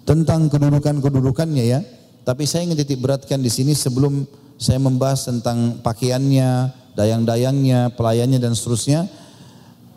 tentang 0.03 0.51
kedudukan-kedudukannya 0.51 1.65
ya. 1.71 1.87
Tapi 2.27 2.51
saya 2.51 2.67
ingin 2.67 2.83
titik 2.83 2.99
beratkan 2.99 3.39
di 3.39 3.47
sini 3.47 3.79
sebelum 3.79 4.27
saya 4.59 4.83
membahas 4.83 5.31
tentang 5.31 5.79
pakaiannya, 5.87 6.67
dayang-dayangnya, 6.99 7.95
pelayannya 7.95 8.43
dan 8.43 8.59
seterusnya. 8.59 9.07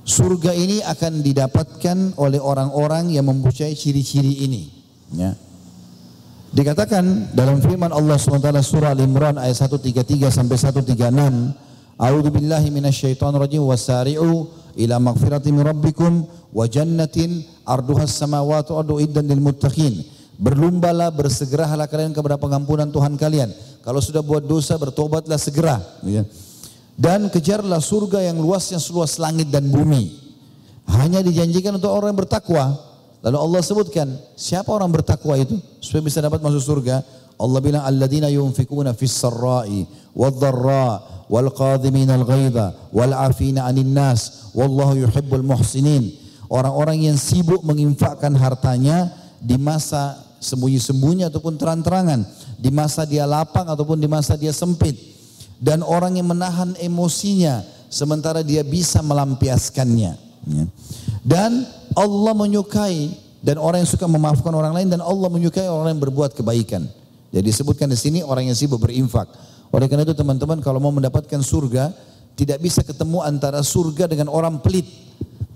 Surga 0.06 0.54
ini 0.54 0.86
akan 0.86 1.26
didapatkan 1.26 1.97
oleh 2.22 2.38
orang-orang 2.38 3.10
yang 3.10 3.26
mempunyai 3.26 3.74
ciri-ciri 3.74 4.45
ini. 4.45 4.70
Ya. 5.18 5.34
Dikatakan 6.54 7.34
dalam 7.34 7.58
firman 7.58 7.89
Allah 7.89 8.22
SWT 8.22 8.54
surah 8.62 8.93
Al-Imran 8.93 9.41
ayat 9.41 9.66
133 9.66 10.30
sampai 10.30 10.58
136 10.62 11.73
A'udzu 11.98 12.34
billahi 12.34 12.74
minasyaitonir 12.74 13.38
rajim 13.38 13.62
wasari'u 13.62 14.50
ila 14.82 14.96
magfirati 14.98 15.54
min 15.54 15.62
rabbikum 15.62 16.26
wa 16.50 16.66
jannatin 16.66 17.46
arduhas 17.70 18.18
samawati 18.18 18.74
wal 18.74 18.98
iddan 18.98 19.30
lil 19.30 19.41
muttaqin. 19.41 20.02
Berlumbalah, 20.34 21.14
bersegeralah 21.14 21.86
kalian 21.86 22.10
kepada 22.10 22.41
pengampunan 22.41 22.89
Tuhan 22.89 23.14
kalian. 23.22 23.54
Kalau 23.86 24.02
sudah 24.02 24.26
buat 24.26 24.41
dosa, 24.41 24.82
bertobatlah 24.82 25.38
segera. 25.38 25.78
Ya. 26.02 26.26
Dan 26.98 27.30
kejarlah 27.30 27.78
surga 27.78 28.26
yang 28.26 28.41
luasnya 28.41 28.82
seluas 28.82 29.22
langit 29.22 29.54
dan 29.54 29.70
bumi. 29.70 30.10
Hanya 30.89 31.22
dijanjikan 31.22 31.78
untuk 31.78 31.94
orang 31.94 32.18
yang 32.18 32.22
bertakwa. 32.26 32.66
Lalu 33.24 33.38
Allah 33.39 33.62
sebutkan, 33.62 34.08
siapa 34.36 34.68
orang 34.74 34.89
bertakwa 34.89 35.38
itu? 35.38 35.56
Supaya 35.80 36.02
bisa 36.02 36.20
dapat 36.20 36.41
masuk 36.41 36.60
surga. 36.60 37.06
Allah 37.38 37.60
bilang, 37.62 37.84
Alladzina 37.86 38.28
yunfikuna 38.28 38.98
fis 38.98 39.14
sarra'i 39.14 39.86
wal 40.18 40.34
dharra' 40.34 41.23
wal 41.34 41.50
qadhimin 41.50 42.14
al 42.14 42.22
wal 42.94 43.14
afina 43.18 43.66
nas 43.74 44.54
wallahu 44.54 44.94
yuhibbul 45.02 45.42
muhsinin 45.42 46.14
orang-orang 46.54 47.10
yang 47.10 47.18
sibuk 47.18 47.66
menginfakkan 47.66 48.38
hartanya 48.38 49.10
di 49.42 49.58
masa 49.58 50.22
sembunyi-sembunyi 50.38 51.26
ataupun 51.34 51.58
terang-terangan 51.58 52.22
di 52.62 52.70
masa 52.70 53.08
dia 53.10 53.26
lapang 53.26 53.66
ataupun 53.66 53.98
di 53.98 54.06
masa 54.06 54.38
dia 54.38 54.54
sempit. 54.54 54.94
Dan 55.64 55.80
orang 55.80 56.20
yang 56.20 56.28
menahan 56.28 56.76
emosinya 56.76 57.64
sementara 57.88 58.44
dia 58.44 58.62
bisa 58.62 59.00
melampiaskannya. 59.00 60.36
Ya. 60.44 60.68
dan 61.24 61.64
Allah 61.96 62.36
menyukai 62.36 63.16
dan 63.40 63.56
orang 63.56 63.80
yang 63.80 63.88
suka 63.88 64.04
memaafkan 64.12 64.52
orang 64.52 64.76
lain 64.76 64.92
dan 64.92 65.00
Allah 65.00 65.32
menyukai 65.32 65.72
orang 65.72 65.96
yang 65.96 66.04
berbuat 66.04 66.36
kebaikan. 66.36 66.84
Jadi 67.32 67.48
disebutkan 67.48 67.88
di 67.88 67.96
sini 67.96 68.20
orang 68.20 68.52
yang 68.52 68.58
sibuk 68.60 68.84
berinfak 68.84 69.32
oleh 69.74 69.90
karena 69.90 70.06
itu 70.06 70.14
teman-teman 70.14 70.62
kalau 70.62 70.78
mau 70.78 70.94
mendapatkan 70.94 71.42
surga, 71.42 71.90
tidak 72.38 72.62
bisa 72.62 72.86
ketemu 72.86 73.26
antara 73.26 73.66
surga 73.66 74.06
dengan 74.06 74.30
orang 74.30 74.62
pelit. 74.62 74.86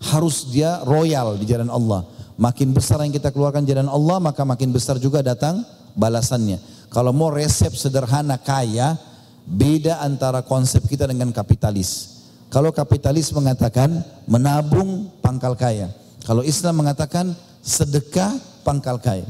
Harus 0.01 0.49
dia 0.49 0.81
royal 0.85 1.37
di 1.37 1.45
jalan 1.45 1.69
Allah. 1.69 2.01
Makin 2.37 2.73
besar 2.73 3.01
yang 3.05 3.13
kita 3.13 3.29
keluarkan 3.29 3.65
jalan 3.65 3.85
Allah, 3.85 4.17
maka 4.17 4.41
makin 4.41 4.73
besar 4.73 4.97
juga 4.97 5.21
datang 5.21 5.61
balasannya. 5.93 6.57
Kalau 6.89 7.13
mau 7.13 7.29
resep 7.29 7.73
sederhana 7.77 8.41
kaya, 8.41 8.97
beda 9.45 10.01
antara 10.01 10.41
konsep 10.41 10.81
kita 10.89 11.05
dengan 11.05 11.29
kapitalis. 11.29 12.17
Kalau 12.49 12.73
kapitalis 12.73 13.29
mengatakan 13.33 14.01
menabung 14.25 15.13
pangkal 15.21 15.53
kaya. 15.53 15.93
Kalau 16.25 16.41
Islam 16.41 16.81
mengatakan 16.81 17.37
sedekah 17.61 18.33
pangkal 18.65 18.97
kaya. 18.97 19.29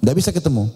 Tidak 0.00 0.14
bisa 0.16 0.32
ketemu. 0.32 0.70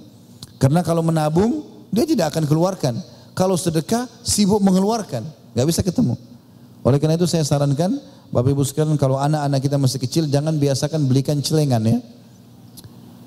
Karena 0.61 0.85
kalau 0.85 1.01
menabung, 1.01 1.65
dia 1.93 2.09
tidak 2.09 2.33
akan 2.33 2.45
keluarkan. 2.49 2.95
Kalau 3.33 3.57
sedekah 3.57 4.05
sibuk 4.21 4.61
mengeluarkan, 4.61 5.25
nggak 5.57 5.67
bisa 5.69 5.81
ketemu. 5.81 6.21
Oleh 6.85 7.01
karena 7.01 7.17
itu 7.17 7.25
saya 7.25 7.47
sarankan 7.47 7.97
Bapak 8.33 8.49
Ibu 8.53 8.65
sekalian 8.65 8.97
kalau 8.97 9.21
anak-anak 9.21 9.61
kita 9.61 9.77
masih 9.77 10.01
kecil 10.01 10.25
jangan 10.29 10.57
biasakan 10.57 11.05
belikan 11.05 11.37
celengan 11.45 11.85
ya. 11.85 11.99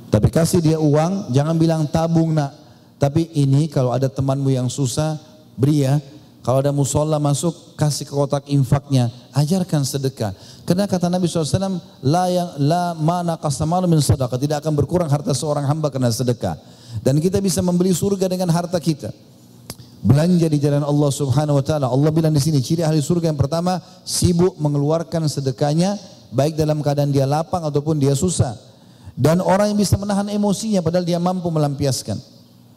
Tapi 0.09 0.27
kasih 0.33 0.61
dia 0.61 0.77
uang, 0.81 1.29
jangan 1.29 1.55
bilang 1.57 1.85
tabung 1.85 2.33
nak. 2.33 2.53
Tapi 2.97 3.29
ini 3.37 3.69
kalau 3.69 3.91
ada 3.93 4.09
temanmu 4.09 4.49
yang 4.49 4.65
susah, 4.65 5.21
beri 5.57 5.85
ya. 5.85 6.01
Kalau 6.45 6.61
ada 6.61 6.69
musola 6.69 7.17
masuk, 7.17 7.73
kasih 7.73 8.05
ke 8.05 8.13
kotak 8.13 8.45
infaknya. 8.49 9.09
Ajarkan 9.33 9.81
sedekah. 9.81 10.31
Karena 10.61 10.85
kata 10.85 11.09
Nabi 11.09 11.25
SAW, 11.25 11.81
la, 12.05 12.29
yang, 12.29 12.49
la 12.61 12.93
mana 12.93 13.33
kasamal 13.33 13.81
min 13.89 13.97
sedekah. 13.97 14.37
Tidak 14.37 14.57
akan 14.61 14.73
berkurang 14.77 15.09
harta 15.09 15.33
seorang 15.33 15.65
hamba 15.65 15.89
karena 15.89 16.13
sedekah. 16.13 16.53
Dan 17.01 17.17
kita 17.17 17.41
bisa 17.41 17.65
membeli 17.65 17.91
surga 17.91 18.29
dengan 18.29 18.53
harta 18.53 18.77
kita 18.77 19.09
belanja 20.05 20.45
di 20.45 20.61
jalan 20.61 20.85
Allah 20.85 21.09
Subhanahu 21.09 21.57
wa 21.57 21.65
taala. 21.65 21.89
Allah 21.89 22.13
bilang 22.13 22.29
di 22.29 22.37
sini 22.37 22.61
ciri 22.61 22.85
ahli 22.85 23.01
surga 23.01 23.33
yang 23.33 23.39
pertama 23.41 23.81
sibuk 24.05 24.53
mengeluarkan 24.61 25.25
sedekahnya 25.25 25.97
baik 26.29 26.53
dalam 26.53 26.85
keadaan 26.85 27.09
dia 27.09 27.25
lapang 27.25 27.65
ataupun 27.65 27.97
dia 27.97 28.13
susah. 28.13 28.53
Dan 29.17 29.41
orang 29.41 29.73
yang 29.73 29.79
bisa 29.81 29.97
menahan 29.97 30.29
emosinya 30.29 30.85
padahal 30.85 31.07
dia 31.07 31.17
mampu 31.17 31.49
melampiaskan. 31.49 32.21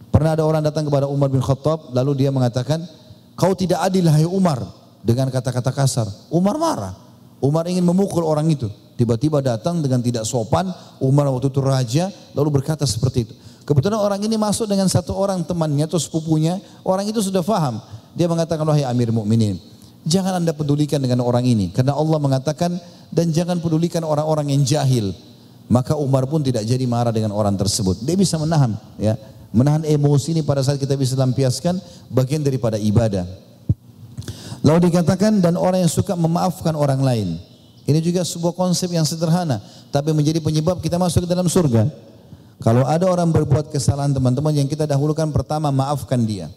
Pernah 0.08 0.40
ada 0.40 0.42
orang 0.48 0.64
datang 0.64 0.88
kepada 0.88 1.04
Umar 1.04 1.28
bin 1.28 1.44
Khattab 1.44 1.92
lalu 1.92 2.24
dia 2.24 2.32
mengatakan, 2.32 2.80
"Kau 3.36 3.52
tidak 3.52 3.84
adil 3.84 4.08
hai 4.08 4.24
Umar." 4.24 4.64
Dengan 4.98 5.30
kata-kata 5.30 5.70
kasar. 5.70 6.10
Umar 6.26 6.58
marah. 6.58 6.92
Umar 7.38 7.70
ingin 7.70 7.86
memukul 7.86 8.26
orang 8.26 8.50
itu. 8.50 8.66
Tiba-tiba 8.98 9.38
datang 9.38 9.78
dengan 9.78 10.02
tidak 10.02 10.26
sopan, 10.26 10.74
Umar 10.98 11.30
waktu 11.30 11.46
itu 11.54 11.62
raja 11.62 12.10
lalu 12.34 12.58
berkata 12.58 12.82
seperti 12.82 13.30
itu. 13.30 13.34
Kebetulan 13.68 14.00
orang 14.00 14.16
ini 14.24 14.40
masuk 14.40 14.64
dengan 14.64 14.88
satu 14.88 15.12
orang 15.12 15.44
temannya 15.44 15.84
atau 15.84 16.00
sepupunya, 16.00 16.56
orang 16.88 17.04
itu 17.04 17.20
sudah 17.20 17.44
faham. 17.44 17.84
Dia 18.16 18.24
mengatakan, 18.24 18.64
wahai 18.64 18.88
Amir 18.88 19.12
Mukminin, 19.12 19.60
jangan 20.08 20.40
anda 20.40 20.56
pedulikan 20.56 20.96
dengan 20.96 21.20
orang 21.20 21.44
ini. 21.44 21.68
Karena 21.68 21.92
Allah 21.92 22.16
mengatakan, 22.16 22.80
dan 23.12 23.28
jangan 23.28 23.60
pedulikan 23.60 24.00
orang-orang 24.08 24.56
yang 24.56 24.64
jahil. 24.64 25.12
Maka 25.68 26.00
Umar 26.00 26.24
pun 26.24 26.40
tidak 26.40 26.64
jadi 26.64 26.80
marah 26.88 27.12
dengan 27.12 27.28
orang 27.36 27.60
tersebut. 27.60 28.00
Dia 28.08 28.16
bisa 28.16 28.40
menahan, 28.40 28.72
ya, 28.96 29.20
menahan 29.52 29.84
emosi 29.84 30.32
ini 30.32 30.40
pada 30.40 30.64
saat 30.64 30.80
kita 30.80 30.96
bisa 30.96 31.12
lampiaskan 31.12 31.76
bagian 32.08 32.40
daripada 32.40 32.80
ibadah. 32.80 33.28
Lalu 34.64 34.88
dikatakan 34.88 35.44
dan 35.44 35.60
orang 35.60 35.84
yang 35.84 35.92
suka 35.92 36.16
memaafkan 36.16 36.72
orang 36.72 37.04
lain. 37.04 37.36
Ini 37.84 38.00
juga 38.00 38.24
sebuah 38.24 38.56
konsep 38.56 38.88
yang 38.88 39.04
sederhana, 39.04 39.60
tapi 39.92 40.16
menjadi 40.16 40.40
penyebab 40.40 40.80
kita 40.80 40.96
masuk 40.96 41.28
ke 41.28 41.36
dalam 41.36 41.52
surga. 41.52 42.07
Kalau 42.58 42.82
ada 42.82 43.06
orang 43.06 43.30
berbuat 43.30 43.70
kesalahan 43.70 44.10
teman-teman 44.10 44.50
yang 44.50 44.66
kita 44.66 44.82
dahulukan 44.82 45.30
pertama 45.30 45.70
maafkan 45.70 46.18
dia. 46.26 46.50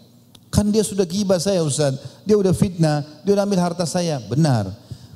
Kan 0.52 0.68
dia 0.68 0.82
sudah 0.84 1.06
gibah 1.06 1.38
saya 1.38 1.62
Ustaz, 1.64 1.96
dia 2.26 2.36
udah 2.36 2.52
fitnah, 2.52 3.06
dia 3.22 3.32
udah 3.38 3.44
ambil 3.46 3.60
harta 3.62 3.86
saya. 3.86 4.18
Benar. 4.26 4.68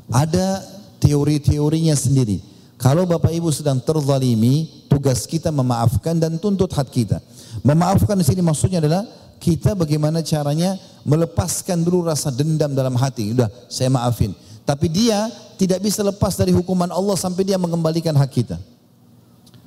Ada 0.09 0.63
teori-teorinya 1.03 1.93
sendiri. 1.93 2.41
Kalau 2.79 3.05
Bapak 3.05 3.35
Ibu 3.35 3.51
sedang 3.51 3.83
terzalimi, 3.83 4.87
tugas 4.87 5.27
kita 5.27 5.51
memaafkan 5.51 6.17
dan 6.17 6.39
tuntut 6.39 6.71
hak 6.71 6.89
kita. 6.89 7.19
Memaafkan 7.67 8.17
di 8.17 8.25
sini 8.25 8.41
maksudnya 8.41 8.79
adalah 8.79 9.03
kita 9.43 9.75
bagaimana 9.77 10.23
caranya 10.23 10.79
melepaskan 11.05 11.83
dulu 11.83 12.09
rasa 12.09 12.31
dendam 12.31 12.73
dalam 12.73 12.95
hati. 12.95 13.35
Udah, 13.35 13.51
saya 13.67 13.91
maafin. 13.91 14.33
Tapi 14.63 14.87
dia 14.89 15.29
tidak 15.57 15.83
bisa 15.83 16.05
lepas 16.05 16.37
dari 16.37 16.53
hukuman 16.53 16.89
Allah 16.93 17.17
sampai 17.17 17.43
dia 17.45 17.57
mengembalikan 17.57 18.15
hak 18.17 18.31
kita. 18.31 18.57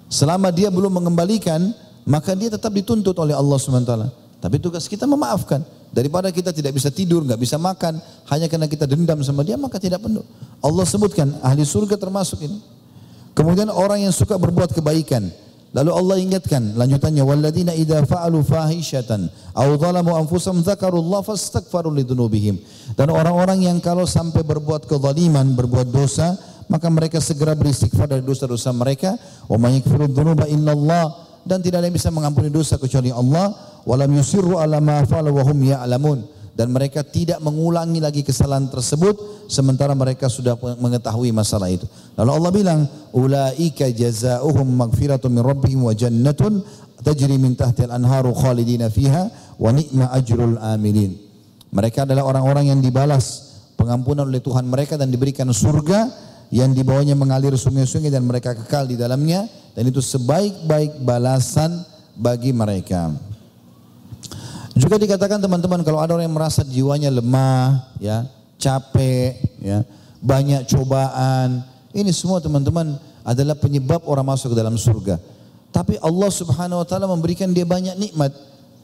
Selama 0.09 0.49
dia 0.49 0.73
belum 0.73 0.89
mengembalikan, 0.89 1.69
maka 2.09 2.33
dia 2.33 2.49
tetap 2.49 2.73
dituntut 2.73 3.13
oleh 3.21 3.37
Allah 3.37 3.57
SWT. 3.61 3.93
Tapi 4.41 4.57
tugas 4.57 4.89
kita 4.89 5.05
memaafkan. 5.05 5.61
Daripada 5.89 6.29
kita 6.29 6.53
tidak 6.53 6.77
bisa 6.77 6.89
tidur, 6.93 7.25
nggak 7.25 7.37
bisa 7.37 7.57
makan, 7.57 7.97
hanya 8.29 8.45
karena 8.45 8.69
kita 8.69 8.85
dendam 8.85 9.21
sama 9.25 9.41
dia, 9.41 9.57
maka 9.57 9.81
tidak 9.81 10.05
penuh. 10.05 10.21
Allah 10.61 10.85
sebutkan, 10.85 11.33
ahli 11.41 11.65
surga 11.65 11.97
termasuk 11.97 12.45
ini. 12.45 12.57
Kemudian 13.33 13.69
orang 13.69 14.05
yang 14.05 14.13
suka 14.13 14.37
berbuat 14.37 14.73
kebaikan. 14.73 15.29
Lalu 15.69 15.91
Allah 15.93 16.17
ingatkan 16.17 16.73
lanjutannya 16.73 17.21
walladzina 17.21 17.77
idza 17.77 18.01
fa'alu 18.01 18.41
fahishatan 18.41 19.29
aw 19.53 19.69
zalamu 19.77 20.17
anfusahum 20.17 20.65
dzakarullah 20.65 21.21
fastaghfaru 21.21 21.93
lidzunubihim. 21.93 22.57
Dan 22.97 23.13
orang-orang 23.13 23.69
yang 23.69 23.77
kalau 23.77 24.09
sampai 24.09 24.41
berbuat 24.41 24.89
kezaliman, 24.89 25.53
berbuat 25.53 25.93
dosa, 25.93 26.33
maka 26.69 26.87
mereka 26.87 27.17
segera 27.17 27.57
beristighfar 27.57 28.05
dari 28.05 28.21
dosa-dosa 28.21 28.69
mereka. 28.69 29.17
Wa 29.49 29.57
may 29.57 29.81
yaghfiru 29.81 30.05
dzunuba 30.05 30.45
illallah 30.45 31.27
dan 31.43 31.65
tidak 31.65 31.81
ada 31.81 31.89
yang 31.89 31.97
bisa 31.97 32.13
mengampuni 32.13 32.53
dosa 32.53 32.77
kecuali 32.77 33.09
Allah. 33.09 33.51
Walam 33.89 34.13
yusirru 34.13 34.61
ala 34.61 34.77
ma 34.77 35.01
fa'alu 35.01 35.33
wa 35.33 35.43
hum 35.43 35.59
ya'lamun 35.65 36.19
dan 36.59 36.75
mereka 36.75 37.07
tidak 37.07 37.39
mengulangi 37.39 38.03
lagi 38.03 38.19
kesalahan 38.19 38.67
tersebut 38.67 39.47
sementara 39.47 39.95
mereka 39.95 40.27
sudah 40.27 40.59
mengetahui 40.59 41.31
masalah 41.31 41.71
itu. 41.71 41.87
Lalu 42.19 42.31
Allah 42.35 42.51
bilang, 42.51 42.79
"Ulaika 43.15 43.87
jazaohum 43.87 44.67
magfiratun 44.67 45.31
min 45.31 45.39
rabbihim 45.39 45.87
wa 45.87 45.95
jannatun 45.95 46.59
tajri 46.99 47.39
min 47.39 47.55
tahtiha 47.55 47.87
al-anharu 47.87 48.35
khalidina 48.35 48.91
fiha 48.91 49.55
wa 49.55 49.71
ni'ma 49.71 50.11
ajrul 50.11 50.59
amilin." 50.59 51.15
Mereka 51.71 52.03
adalah 52.03 52.27
orang-orang 52.27 52.75
yang 52.75 52.83
dibalas 52.83 53.55
pengampunan 53.79 54.27
oleh 54.27 54.43
Tuhan 54.43 54.67
mereka 54.67 54.99
dan 54.99 55.07
diberikan 55.07 55.47
surga 55.47 56.28
yang 56.49 56.73
di 56.73 56.81
bawahnya 56.81 57.13
mengalir 57.13 57.53
sungai-sungai 57.53 58.09
dan 58.09 58.25
mereka 58.25 58.57
kekal 58.57 58.89
di 58.89 58.97
dalamnya 58.97 59.45
dan 59.77 59.85
itu 59.85 60.01
sebaik-baik 60.01 61.01
balasan 61.05 61.85
bagi 62.17 62.49
mereka. 62.49 63.13
Juga 64.73 64.97
dikatakan 64.97 65.37
teman-teman 65.43 65.85
kalau 65.85 66.01
ada 66.01 66.15
orang 66.17 66.25
yang 66.25 66.37
merasa 66.37 66.65
jiwanya 66.65 67.11
lemah, 67.13 67.93
ya, 68.01 68.25
capek, 68.57 69.37
ya, 69.61 69.85
banyak 70.23 70.65
cobaan, 70.65 71.61
ini 71.93 72.09
semua 72.15 72.41
teman-teman 72.41 72.97
adalah 73.23 73.53
penyebab 73.53 74.01
orang 74.09 74.25
masuk 74.33 74.53
ke 74.53 74.57
dalam 74.57 74.79
surga. 74.79 75.21
Tapi 75.69 76.01
Allah 76.01 76.29
Subhanahu 76.33 76.81
wa 76.81 76.87
taala 76.87 77.05
memberikan 77.05 77.51
dia 77.53 77.67
banyak 77.67 77.93
nikmat. 77.99 78.33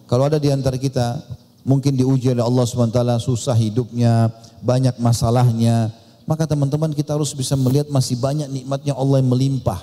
Kalau 0.05 0.30
ada 0.30 0.38
di 0.38 0.53
antara 0.53 0.78
kita 0.78 1.18
mungkin 1.66 1.97
diuji 1.97 2.30
oleh 2.30 2.45
Allah 2.45 2.66
Subhanahu 2.70 2.93
wa 2.93 2.97
taala 3.01 3.16
susah 3.18 3.57
hidupnya, 3.57 4.30
banyak 4.61 4.99
masalahnya, 5.01 5.89
maka 6.26 6.49
teman-teman 6.49 6.89
kita 6.93 7.13
harus 7.13 7.34
bisa 7.38 7.53
melihat 7.53 7.89
masih 7.93 8.17
banyak 8.17 8.49
nikmatnya 8.49 8.97
Allah 8.97 9.21
yang 9.21 9.30
melimpah. 9.30 9.82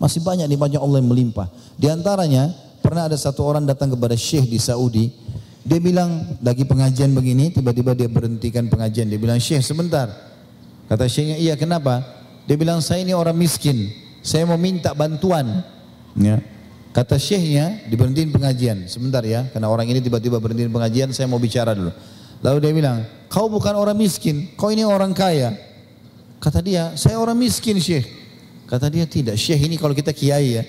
Masih 0.00 0.24
banyak 0.24 0.48
nikmatnya 0.48 0.80
Allah 0.80 0.98
yang 0.98 1.08
melimpah. 1.12 1.46
Di 1.76 1.86
antaranya 1.92 2.50
pernah 2.82 3.06
ada 3.06 3.14
satu 3.14 3.44
orang 3.44 3.68
datang 3.68 3.92
kepada 3.92 4.16
Syekh 4.18 4.50
di 4.50 4.58
Saudi, 4.58 5.12
dia 5.62 5.78
bilang 5.78 6.26
lagi 6.42 6.66
pengajian 6.66 7.14
begini, 7.14 7.54
tiba-tiba 7.54 7.94
dia 7.94 8.10
berhentikan 8.10 8.66
pengajian. 8.66 9.06
Dia 9.06 9.20
bilang, 9.20 9.38
Syekh 9.38 9.62
sebentar. 9.62 10.10
Kata 10.90 11.06
Syekhnya, 11.06 11.38
iya 11.38 11.54
kenapa? 11.54 12.02
Dia 12.50 12.58
bilang, 12.58 12.82
saya 12.82 13.06
ini 13.06 13.14
orang 13.14 13.38
miskin. 13.38 13.94
Saya 14.26 14.42
mau 14.42 14.58
minta 14.58 14.90
bantuan. 14.90 15.62
Ya. 16.18 16.42
Kata 16.90 17.14
Syekhnya, 17.14 17.86
diberhentiin 17.86 18.34
pengajian. 18.34 18.90
Sebentar 18.90 19.22
ya, 19.22 19.46
karena 19.54 19.70
orang 19.70 19.86
ini 19.86 20.02
tiba-tiba 20.02 20.42
berhentiin 20.42 20.74
pengajian, 20.74 21.14
saya 21.14 21.30
mau 21.30 21.38
bicara 21.38 21.78
dulu. 21.78 21.94
Lalu 22.42 22.58
dia 22.58 22.72
bilang, 22.74 22.98
kau 23.30 23.46
bukan 23.46 23.78
orang 23.78 23.94
miskin, 23.94 24.50
kau 24.58 24.74
ini 24.74 24.82
orang 24.82 25.14
kaya. 25.14 25.54
Kata 26.42 26.58
dia, 26.58 26.90
saya 26.98 27.22
orang 27.22 27.38
miskin 27.38 27.78
Syekh. 27.78 28.10
Kata 28.66 28.90
dia, 28.90 29.06
tidak. 29.06 29.38
Syekh 29.38 29.70
ini 29.70 29.78
kalau 29.78 29.94
kita 29.94 30.10
kiai 30.10 30.58
ya. 30.58 30.66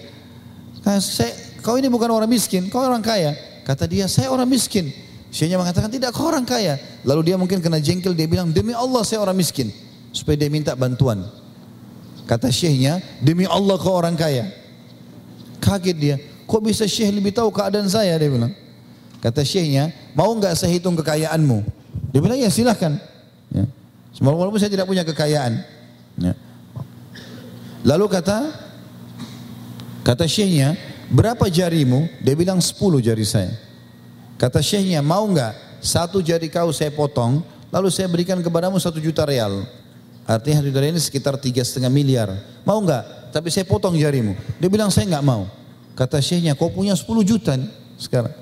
Kata, 0.86 1.02
saya, 1.02 1.34
kau 1.66 1.74
ini 1.82 1.90
bukan 1.90 2.14
orang 2.14 2.30
miskin, 2.30 2.70
kau 2.70 2.86
orang 2.86 3.02
kaya. 3.02 3.34
Kata 3.66 3.90
dia, 3.90 4.06
saya 4.06 4.30
orang 4.30 4.46
miskin. 4.46 4.94
Syekhnya 5.34 5.58
mengatakan, 5.58 5.90
tidak 5.90 6.14
kau 6.14 6.30
orang 6.30 6.46
kaya. 6.46 6.78
Lalu 7.02 7.34
dia 7.34 7.42
mungkin 7.42 7.58
kena 7.58 7.82
jengkel, 7.82 8.14
dia 8.14 8.30
bilang, 8.30 8.54
demi 8.54 8.70
Allah 8.78 9.02
saya 9.02 9.26
orang 9.26 9.34
miskin. 9.34 9.74
Supaya 10.14 10.38
dia 10.38 10.52
minta 10.52 10.78
bantuan. 10.78 11.26
Kata 12.30 12.54
syekhnya, 12.54 13.02
demi 13.18 13.50
Allah 13.50 13.74
kau 13.82 13.98
orang 13.98 14.14
kaya. 14.14 14.46
Kaget 15.58 15.98
dia, 15.98 16.16
kok 16.46 16.62
bisa 16.62 16.86
syekh 16.86 17.10
lebih 17.10 17.34
tahu 17.34 17.50
keadaan 17.50 17.90
saya? 17.90 18.14
Dia 18.20 18.30
bilang. 18.30 18.54
Kata 19.24 19.42
syekhnya, 19.42 19.90
mau 20.14 20.30
nggak 20.38 20.54
saya 20.54 20.76
hitung 20.76 20.94
kekayaanmu? 21.00 21.66
Dia 22.14 22.20
bilang, 22.22 22.38
ya 22.38 22.52
silahkan. 22.54 23.00
Walaupun 24.22 24.62
saya 24.62 24.70
tidak 24.70 24.86
punya 24.86 25.02
kekayaan. 25.02 25.64
Ya. 26.22 26.34
Lalu 27.82 28.06
kata, 28.12 28.54
kata 30.06 30.26
syekhnya, 30.30 30.78
Berapa 31.14 31.46
jarimu? 31.46 32.10
Dia 32.26 32.34
bilang 32.34 32.58
10 32.58 32.74
jari 32.98 33.22
saya. 33.22 33.54
Kata 34.42 34.66
syekhnya, 34.66 35.06
mau 35.06 35.30
enggak 35.30 35.54
satu 35.78 36.26
jari 36.26 36.50
kau 36.50 36.74
saya 36.74 36.90
potong, 36.90 37.46
lalu 37.70 37.94
saya 37.94 38.10
berikan 38.10 38.42
kepadamu 38.42 38.82
satu 38.82 38.98
juta 38.98 39.22
real. 39.22 39.62
Artinya 40.26 40.66
satu 40.66 40.74
juta 40.74 40.82
ini 40.90 40.98
sekitar 40.98 41.38
tiga 41.38 41.62
setengah 41.62 41.94
miliar. 41.94 42.34
Mau 42.66 42.82
enggak? 42.82 43.30
Tapi 43.30 43.54
saya 43.54 43.62
potong 43.70 43.94
jarimu. 43.94 44.34
Dia 44.58 44.70
bilang 44.74 44.90
saya 44.90 45.06
enggak 45.06 45.22
mau. 45.22 45.46
Kata 45.94 46.18
syekhnya, 46.18 46.58
kau 46.58 46.74
punya 46.74 46.98
10 46.98 47.06
juta 47.22 47.54
nih 47.54 47.70
sekarang. 48.02 48.34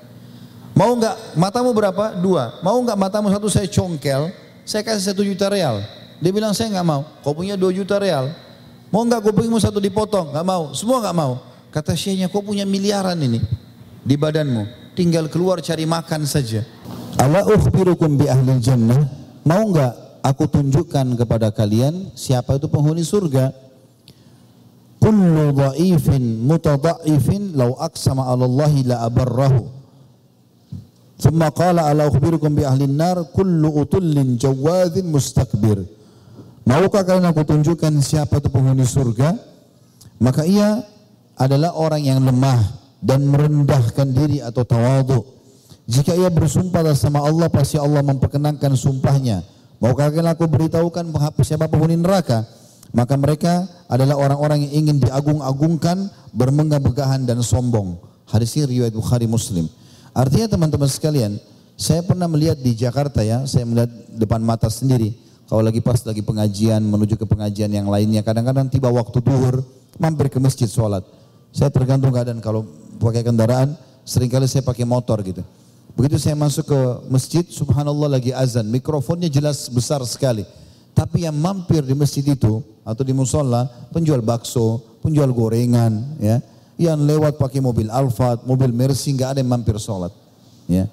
Mau 0.72 0.96
enggak 0.96 1.36
matamu 1.36 1.76
berapa? 1.76 2.16
Dua. 2.16 2.56
Mau 2.64 2.80
enggak 2.80 2.96
matamu 2.96 3.28
satu 3.28 3.52
saya 3.52 3.68
congkel, 3.68 4.32
saya 4.62 4.82
kasih 4.86 5.12
satu 5.12 5.22
juta 5.26 5.50
real. 5.50 5.82
Dia 6.22 6.30
bilang 6.30 6.54
saya 6.54 6.70
enggak 6.70 6.86
mau. 6.86 7.02
Kau 7.26 7.34
punya 7.34 7.58
dua 7.58 7.74
juta 7.74 7.98
real. 7.98 8.30
Mau 8.94 9.02
enggak 9.02 9.26
kupingmu 9.26 9.58
satu 9.58 9.82
dipotong? 9.82 10.30
Enggak 10.30 10.46
mau. 10.46 10.70
Semua 10.70 11.02
enggak 11.02 11.16
mau. 11.18 11.32
Kata 11.72 11.96
syekhnya, 11.96 12.28
kau 12.28 12.44
punya 12.44 12.62
miliaran 12.62 13.16
ini 13.18 13.42
di 14.06 14.14
badanmu. 14.14 14.94
Tinggal 14.94 15.26
keluar 15.32 15.58
cari 15.64 15.88
makan 15.88 16.28
saja. 16.28 16.62
Ala 17.18 17.42
ukhbirukum 17.48 18.20
bi 18.20 18.28
ahli 18.28 18.60
jannah. 18.60 19.02
Mau 19.42 19.72
enggak 19.72 20.22
aku 20.22 20.46
tunjukkan 20.46 21.18
kepada 21.18 21.50
kalian 21.50 22.14
siapa 22.14 22.60
itu 22.60 22.70
penghuni 22.70 23.02
surga? 23.02 23.50
Kullu 25.02 25.50
dha'ifin 25.58 26.46
mutadha'ifin 26.46 27.58
law 27.58 27.74
aqsama 27.82 28.30
'ala 28.30 28.46
Allah 28.46 28.72
la 28.86 28.96
abarrahu. 29.02 29.81
Thumma 31.22 31.54
qala 31.54 31.86
ala 31.86 32.10
ukhbirukum 32.10 32.50
bi 32.50 32.66
ahli 32.66 32.90
nar 32.90 33.30
kullu 33.30 33.70
utullin 33.78 34.34
jawadhin 34.34 35.06
mustakbir. 35.06 35.86
Maukah 36.66 37.06
kalian 37.06 37.30
aku 37.30 37.46
tunjukkan 37.46 37.94
siapa 38.02 38.42
itu 38.42 38.50
penghuni 38.50 38.82
surga? 38.82 39.38
Maka 40.18 40.42
ia 40.42 40.82
adalah 41.38 41.78
orang 41.78 42.02
yang 42.02 42.18
lemah 42.26 42.58
dan 42.98 43.22
merendahkan 43.22 44.10
diri 44.10 44.42
atau 44.42 44.66
tawadu. 44.66 45.22
Jika 45.86 46.14
ia 46.14 46.26
bersumpah 46.30 46.90
sama 46.94 47.22
Allah, 47.22 47.46
pasti 47.50 47.78
Allah 47.78 48.02
memperkenankan 48.02 48.74
sumpahnya. 48.74 49.46
Maukah 49.78 50.10
kalian 50.10 50.30
aku 50.34 50.46
beritahukan 50.50 51.10
siapa 51.42 51.70
penghuni 51.70 51.98
neraka? 51.98 52.46
Maka 52.94 53.14
mereka 53.14 53.66
adalah 53.86 54.18
orang-orang 54.18 54.66
yang 54.66 54.86
ingin 54.86 55.02
diagung-agungkan, 55.02 56.10
bermegah-megahan 56.34 57.26
dan 57.26 57.42
sombong. 57.46 57.98
Hadis 58.26 58.54
ini 58.58 58.78
riwayat 58.78 58.94
Bukhari 58.94 59.26
Muslim. 59.26 59.66
Artinya 60.12 60.46
teman-teman 60.48 60.88
sekalian, 60.88 61.40
saya 61.76 62.04
pernah 62.04 62.28
melihat 62.28 62.60
di 62.60 62.76
Jakarta 62.76 63.24
ya, 63.24 63.48
saya 63.48 63.64
melihat 63.64 63.88
depan 64.12 64.44
mata 64.44 64.68
sendiri. 64.68 65.16
Kalau 65.48 65.64
lagi 65.64 65.80
pas 65.80 66.00
lagi 66.04 66.20
pengajian, 66.20 66.80
menuju 66.84 67.16
ke 67.16 67.24
pengajian 67.28 67.72
yang 67.72 67.88
lainnya, 67.88 68.20
kadang-kadang 68.24 68.68
tiba 68.68 68.88
waktu 68.92 69.20
duhur, 69.24 69.64
mampir 69.96 70.28
ke 70.28 70.40
masjid 70.40 70.68
sholat. 70.68 71.04
Saya 71.52 71.68
tergantung 71.68 72.12
keadaan 72.12 72.40
kalau 72.40 72.64
pakai 72.96 73.24
kendaraan, 73.24 73.76
sering 74.04 74.32
kali 74.32 74.48
saya 74.48 74.64
pakai 74.64 74.84
motor 74.88 75.20
gitu. 75.20 75.44
Begitu 75.92 76.16
saya 76.16 76.36
masuk 76.36 76.72
ke 76.72 76.80
masjid, 77.12 77.44
subhanallah 77.44 78.16
lagi 78.16 78.32
azan, 78.32 78.64
mikrofonnya 78.68 79.28
jelas 79.28 79.68
besar 79.68 80.00
sekali. 80.08 80.44
Tapi 80.92 81.24
yang 81.24 81.36
mampir 81.36 81.84
di 81.84 81.92
masjid 81.92 82.24
itu 82.24 82.60
atau 82.84 83.02
di 83.04 83.12
musola, 83.12 83.68
penjual 83.92 84.20
bakso, 84.24 84.80
penjual 85.04 85.28
gorengan, 85.32 86.16
ya, 86.20 86.40
yang 86.80 86.98
lewat 87.00 87.36
pakai 87.36 87.60
mobil 87.60 87.88
Alphard, 87.92 88.44
mobil 88.48 88.72
Mercy, 88.72 89.12
nggak 89.12 89.36
ada 89.36 89.38
yang 89.40 89.50
mampir 89.50 89.76
sholat. 89.76 90.10
Ya. 90.66 90.88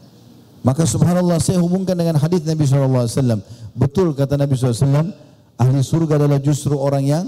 Maka 0.59 0.83
subhanallah 0.83 1.39
saya 1.39 1.57
hubungkan 1.63 1.95
dengan 1.95 2.19
hadis 2.19 2.43
Nabi 2.43 2.67
SAW. 2.67 3.39
Betul 3.71 4.11
kata 4.11 4.35
Nabi 4.35 4.59
SAW, 4.59 5.15
ahli 5.55 5.79
surga 5.79 6.19
adalah 6.19 6.39
justru 6.43 6.75
orang 6.75 7.03
yang 7.07 7.25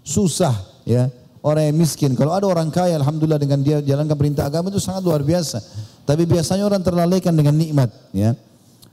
susah, 0.00 0.56
ya, 0.88 1.12
orang 1.44 1.68
yang 1.68 1.76
miskin. 1.76 2.16
Kalau 2.16 2.32
ada 2.32 2.48
orang 2.48 2.72
kaya, 2.72 2.96
alhamdulillah 2.96 3.36
dengan 3.36 3.60
dia 3.60 3.84
jalankan 3.84 4.16
perintah 4.16 4.48
agama 4.48 4.72
itu 4.72 4.80
sangat 4.80 5.04
luar 5.04 5.20
biasa. 5.20 5.60
Tapi 6.08 6.24
biasanya 6.24 6.64
orang 6.64 6.80
terlalaikan 6.80 7.36
dengan 7.36 7.54
nikmat, 7.54 7.92
ya. 8.16 8.32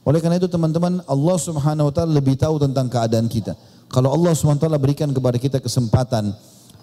Oleh 0.03 0.19
karena 0.19 0.37
itu 0.37 0.51
teman-teman, 0.51 0.99
Allah 1.07 1.37
Subhanahu 1.39 1.87
wa 1.87 1.93
taala 1.93 2.11
lebih 2.11 2.35
tahu 2.35 2.59
tentang 2.59 2.91
keadaan 2.91 3.31
kita. 3.31 3.55
Kalau 3.89 4.13
Allah 4.13 4.37
SWT 4.37 4.69
berikan 4.77 5.09
kepada 5.09 5.41
kita 5.41 5.57
kesempatan 5.57 6.29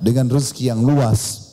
dengan 0.03 0.27
rezeki 0.27 0.75
yang 0.75 0.83
luas, 0.83 1.46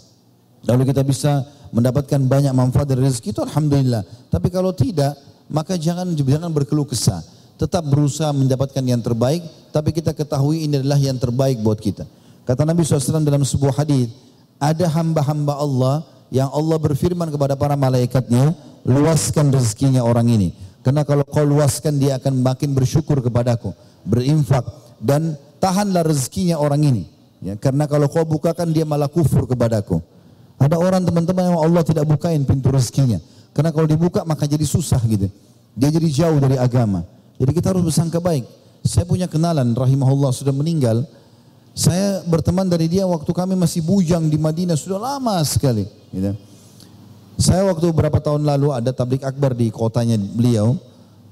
lalu 0.67 0.89
kita 0.91 1.03
bisa 1.03 1.43
mendapatkan 1.73 2.21
banyak 2.21 2.53
manfaat 2.53 2.85
dari 2.85 3.03
rezeki 3.03 3.33
itu 3.33 3.41
Alhamdulillah. 3.41 4.05
Tapi 4.29 4.47
kalau 4.53 4.71
tidak, 4.71 5.17
maka 5.49 5.75
jangan 5.75 6.13
jangan 6.13 6.53
berkeluh 6.53 6.85
kesah. 6.85 7.19
Tetap 7.57 7.85
berusaha 7.85 8.33
mendapatkan 8.33 8.81
yang 8.81 9.01
terbaik, 9.01 9.41
tapi 9.73 9.93
kita 9.93 10.13
ketahui 10.13 10.65
ini 10.65 10.81
adalah 10.81 10.97
yang 11.01 11.17
terbaik 11.17 11.61
buat 11.61 11.77
kita. 11.81 12.05
Kata 12.43 12.67
Nabi 12.67 12.83
SAW 12.83 13.23
dalam 13.23 13.45
sebuah 13.45 13.85
hadis, 13.85 14.11
ada 14.59 14.85
hamba-hamba 14.89 15.53
Allah 15.55 15.95
yang 16.33 16.49
Allah 16.49 16.77
berfirman 16.81 17.29
kepada 17.29 17.53
para 17.53 17.77
malaikatnya, 17.77 18.57
luaskan 18.83 19.53
rezekinya 19.53 20.01
orang 20.03 20.27
ini. 20.33 20.49
Karena 20.83 21.07
kalau 21.07 21.23
kau 21.23 21.47
luaskan 21.47 21.95
dia 21.95 22.19
akan 22.19 22.43
makin 22.43 22.75
bersyukur 22.75 23.23
kepadaku, 23.23 23.71
berinfak 24.03 24.67
dan 24.99 25.39
tahanlah 25.63 26.03
rezekinya 26.03 26.59
orang 26.59 26.83
ini. 26.83 27.03
Ya, 27.39 27.55
karena 27.55 27.87
kalau 27.87 28.11
kau 28.11 28.27
bukakan 28.27 28.75
dia 28.75 28.83
malah 28.83 29.07
kufur 29.07 29.47
kepadaku. 29.47 30.03
Ada 30.59 30.79
orang 30.79 31.03
teman-teman 31.03 31.51
yang 31.51 31.59
Allah 31.59 31.83
tidak 31.83 32.07
bukain 32.07 32.43
pintu 32.47 32.71
rezekinya. 32.71 33.19
Karena 33.53 33.69
kalau 33.69 33.85
dibuka 33.85 34.25
maka 34.25 34.49
jadi 34.49 34.65
susah 34.65 34.99
gitu. 35.05 35.29
Dia 35.73 35.89
jadi 35.89 36.07
jauh 36.09 36.37
dari 36.41 36.57
agama. 36.57 37.05
Jadi 37.37 37.51
kita 37.53 37.73
harus 37.73 37.83
bersangka 37.85 38.21
baik. 38.21 38.45
Saya 38.83 39.07
punya 39.07 39.25
kenalan 39.25 39.73
rahimahullah 39.73 40.31
sudah 40.35 40.53
meninggal. 40.53 41.05
Saya 41.73 42.21
berteman 42.29 42.69
dari 42.69 42.85
dia 42.85 43.07
waktu 43.09 43.29
kami 43.33 43.57
masih 43.57 43.81
bujang 43.81 44.29
di 44.29 44.37
Madinah 44.37 44.77
sudah 44.77 45.01
lama 45.01 45.41
sekali. 45.41 45.89
Gitu. 46.13 46.33
Saya 47.41 47.65
waktu 47.65 47.89
beberapa 47.89 48.21
tahun 48.21 48.45
lalu 48.45 48.69
ada 48.69 48.93
tablik 48.93 49.25
akbar 49.25 49.57
di 49.57 49.73
kotanya 49.73 50.15
beliau. 50.21 50.77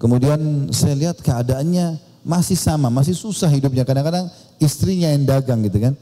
Kemudian 0.01 0.73
saya 0.73 0.97
lihat 0.97 1.21
keadaannya 1.21 2.01
masih 2.25 2.57
sama, 2.57 2.89
masih 2.89 3.13
susah 3.13 3.45
hidupnya. 3.53 3.85
Kadang-kadang 3.85 4.33
istrinya 4.57 5.13
yang 5.13 5.29
dagang 5.29 5.61
gitu 5.61 5.77
kan. 5.77 5.93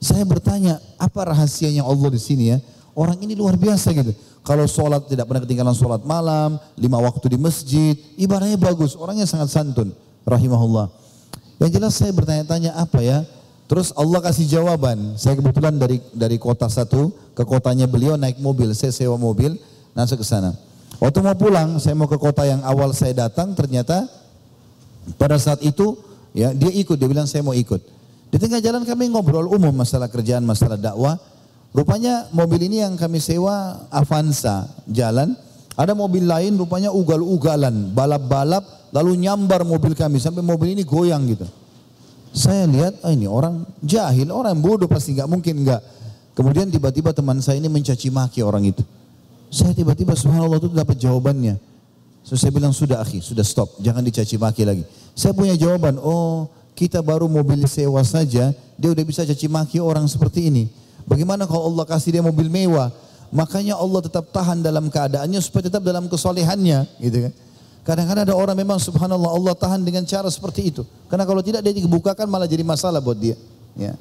Saya 0.00 0.22
bertanya, 0.28 0.78
apa 1.00 1.32
rahasianya 1.32 1.82
Allah 1.82 2.08
di 2.12 2.20
sini 2.20 2.52
ya? 2.52 2.58
Orang 2.96 3.20
ini 3.20 3.36
luar 3.36 3.56
biasa 3.60 3.92
gitu. 3.92 4.12
Kalau 4.46 4.64
sholat 4.70 5.10
tidak 5.10 5.26
pernah 5.26 5.42
ketinggalan 5.42 5.74
sholat 5.74 6.06
malam, 6.06 6.56
lima 6.78 7.02
waktu 7.02 7.34
di 7.34 7.38
masjid, 7.40 7.98
ibadahnya 8.14 8.54
bagus, 8.56 8.94
orangnya 8.94 9.26
sangat 9.26 9.50
santun, 9.50 9.90
rahimahullah. 10.22 10.86
Yang 11.58 11.70
jelas 11.76 11.92
saya 11.98 12.12
bertanya-tanya 12.14 12.78
apa 12.78 13.02
ya? 13.02 13.26
Terus 13.66 13.90
Allah 13.98 14.22
kasih 14.22 14.46
jawaban. 14.46 15.18
Saya 15.18 15.34
kebetulan 15.34 15.74
dari 15.74 15.98
dari 16.14 16.38
kota 16.38 16.70
satu 16.70 17.10
ke 17.34 17.42
kotanya 17.42 17.90
beliau 17.90 18.14
naik 18.14 18.38
mobil, 18.38 18.70
saya 18.70 18.94
sewa 18.94 19.18
mobil, 19.18 19.58
langsung 19.90 20.20
ke 20.20 20.24
sana. 20.24 20.54
Waktu 21.02 21.18
mau 21.20 21.34
pulang, 21.34 21.76
saya 21.82 21.98
mau 21.98 22.06
ke 22.06 22.16
kota 22.16 22.46
yang 22.46 22.62
awal 22.62 22.94
saya 22.94 23.26
datang, 23.26 23.52
ternyata 23.58 24.06
pada 25.18 25.36
saat 25.42 25.58
itu 25.66 25.98
ya 26.30 26.54
dia 26.54 26.70
ikut, 26.70 26.94
dia 26.94 27.10
bilang 27.10 27.26
saya 27.26 27.42
mau 27.42 27.52
ikut. 27.52 27.95
Di 28.30 28.36
tengah 28.42 28.58
jalan 28.58 28.82
kami 28.82 29.08
ngobrol 29.10 29.46
umum 29.46 29.72
masalah 29.72 30.10
kerjaan, 30.10 30.42
masalah 30.42 30.74
dakwah. 30.74 31.16
Rupanya 31.76 32.26
mobil 32.32 32.66
ini 32.66 32.80
yang 32.80 32.96
kami 32.96 33.20
sewa 33.20 33.86
Avanza 33.92 34.66
jalan. 34.88 35.36
Ada 35.76 35.92
mobil 35.92 36.24
lain 36.24 36.56
rupanya 36.56 36.88
ugal-ugalan, 36.88 37.92
balap-balap, 37.92 38.64
lalu 38.96 39.28
nyambar 39.28 39.60
mobil 39.60 39.92
kami 39.92 40.16
sampai 40.16 40.40
mobil 40.40 40.72
ini 40.72 40.88
goyang 40.88 41.28
gitu. 41.28 41.44
Saya 42.32 42.64
lihat, 42.64 43.04
oh 43.04 43.12
ini 43.12 43.28
orang 43.28 43.64
jahil, 43.84 44.32
orang 44.32 44.56
bodoh 44.56 44.88
pasti 44.88 45.12
nggak 45.12 45.28
mungkin 45.28 45.68
nggak. 45.68 45.80
Kemudian 46.32 46.72
tiba-tiba 46.72 47.12
teman 47.12 47.44
saya 47.44 47.60
ini 47.60 47.68
mencaci 47.68 48.08
maki 48.08 48.40
orang 48.40 48.72
itu. 48.72 48.80
Saya 49.52 49.76
tiba-tiba 49.76 50.16
subhanallah 50.16 50.60
itu 50.60 50.68
dapat 50.72 50.96
jawabannya. 50.96 51.56
So, 52.24 52.34
saya 52.34 52.50
bilang 52.52 52.74
sudah 52.74 53.00
akhi, 53.00 53.22
sudah 53.22 53.44
stop, 53.46 53.76
jangan 53.80 54.02
dicaci 54.02 54.36
maki 54.36 54.64
lagi. 54.64 54.84
Saya 55.12 55.32
punya 55.36 55.54
jawaban, 55.54 56.00
oh 56.00 56.48
kita 56.76 57.00
baru 57.00 57.24
mobil 57.24 57.64
sewa 57.64 58.04
saja, 58.04 58.52
dia 58.76 58.88
udah 58.92 59.04
bisa 59.08 59.24
caci 59.24 59.48
maki 59.48 59.80
orang 59.80 60.04
seperti 60.04 60.52
ini. 60.52 60.68
Bagaimana 61.08 61.48
kalau 61.48 61.72
Allah 61.72 61.88
kasih 61.88 62.20
dia 62.20 62.22
mobil 62.22 62.52
mewah? 62.52 62.92
Makanya 63.32 63.80
Allah 63.80 64.04
tetap 64.04 64.28
tahan 64.28 64.60
dalam 64.60 64.92
keadaannya 64.92 65.40
supaya 65.40 65.72
tetap 65.72 65.80
dalam 65.80 66.04
kesolehannya, 66.06 66.84
gitu 67.00 67.26
kan. 67.26 67.32
Kadang-kadang 67.86 68.26
ada 68.28 68.34
orang 68.34 68.58
memang 68.58 68.76
subhanallah 68.82 69.30
Allah 69.30 69.54
tahan 69.54 69.80
dengan 69.80 70.02
cara 70.04 70.26
seperti 70.28 70.74
itu. 70.74 70.82
Karena 71.06 71.22
kalau 71.24 71.40
tidak 71.40 71.62
dia 71.62 71.72
dibukakan 71.72 72.26
malah 72.26 72.50
jadi 72.50 72.66
masalah 72.66 72.98
buat 72.98 73.16
dia. 73.16 73.38
Ya. 73.78 73.94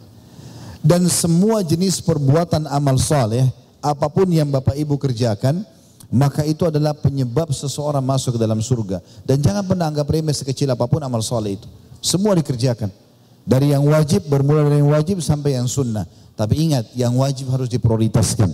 Dan 0.82 1.06
semua 1.10 1.62
jenis 1.62 2.02
perbuatan 2.02 2.66
amal 2.70 2.98
soleh, 2.98 3.46
apa 3.82 4.10
pun 4.10 4.26
yang 4.30 4.50
Bapak 4.50 4.74
Ibu 4.74 4.98
kerjakan, 4.98 5.62
maka 6.10 6.42
itu 6.46 6.66
adalah 6.66 6.98
penyebab 6.98 7.54
seseorang 7.54 8.02
masuk 8.02 8.38
ke 8.38 8.40
dalam 8.42 8.58
surga. 8.62 9.02
Dan 9.22 9.42
jangan 9.42 9.66
pernah 9.66 9.90
anggap 9.90 10.10
remeh 10.10 10.34
sekecil 10.34 10.70
apa 10.70 10.86
pun 10.90 11.02
amal 11.06 11.22
soleh 11.22 11.58
itu. 11.58 11.70
Semua 12.06 12.38
dikerjakan. 12.38 12.94
Dari 13.50 13.74
yang 13.74 13.82
wajib, 13.90 14.30
bermula 14.30 14.62
dari 14.70 14.78
yang 14.78 14.94
wajib 14.94 15.26
sampai 15.26 15.58
yang 15.58 15.66
sunnah. 15.66 16.06
Tapi 16.38 16.70
ingat, 16.70 16.94
yang 16.94 17.18
wajib 17.18 17.50
harus 17.50 17.66
diprioritaskan. 17.66 18.54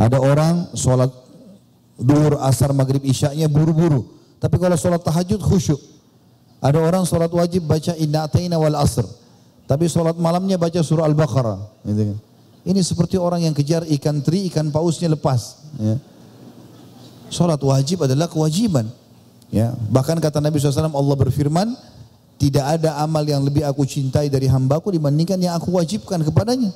Ada 0.00 0.16
orang 0.16 0.72
sholat 0.72 1.12
duhur, 2.00 2.40
asar, 2.40 2.72
maghrib, 2.72 3.04
isyaknya 3.04 3.52
buru-buru. 3.52 4.08
Tapi 4.40 4.56
kalau 4.56 4.80
sholat 4.80 5.04
tahajud 5.04 5.44
khusyuk. 5.44 5.76
Ada 6.64 6.80
orang 6.80 7.04
sholat 7.04 7.28
wajib 7.28 7.68
baca 7.68 7.92
inna 8.00 8.24
atayna 8.24 8.56
wal 8.56 8.76
asr. 8.80 9.04
Tapi 9.68 9.84
sholat 9.84 10.16
malamnya 10.16 10.56
baca 10.56 10.80
surah 10.80 11.04
Al-Baqarah. 11.04 11.84
Gitu 11.84 12.02
kan. 12.12 12.18
Ini 12.64 12.80
seperti 12.80 13.16
orang 13.20 13.44
yang 13.44 13.52
kejar 13.56 13.84
ikan 14.00 14.24
teri, 14.24 14.48
ikan 14.48 14.72
pausnya 14.72 15.12
lepas. 15.12 15.68
Ya. 15.76 15.96
Sholat 17.28 17.60
wajib 17.60 18.04
adalah 18.08 18.28
kewajiban. 18.28 18.88
Ya, 19.50 19.74
bahkan 19.90 20.14
kata 20.20 20.38
Nabi 20.38 20.62
SAW 20.62 20.94
Allah 20.94 21.16
berfirman, 21.18 21.74
tidak 22.40 22.80
ada 22.80 22.96
amal 23.04 23.20
yang 23.20 23.44
lebih 23.44 23.68
aku 23.68 23.84
cintai 23.84 24.32
dari 24.32 24.48
hambaku 24.48 24.96
dibandingkan 24.96 25.36
yang 25.36 25.60
aku 25.60 25.76
wajibkan 25.76 26.24
kepadanya. 26.24 26.72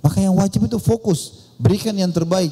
Maka 0.00 0.24
yang 0.24 0.32
wajib 0.32 0.64
itu 0.64 0.80
fokus, 0.80 1.52
berikan 1.60 1.92
yang 1.92 2.08
terbaik. 2.08 2.48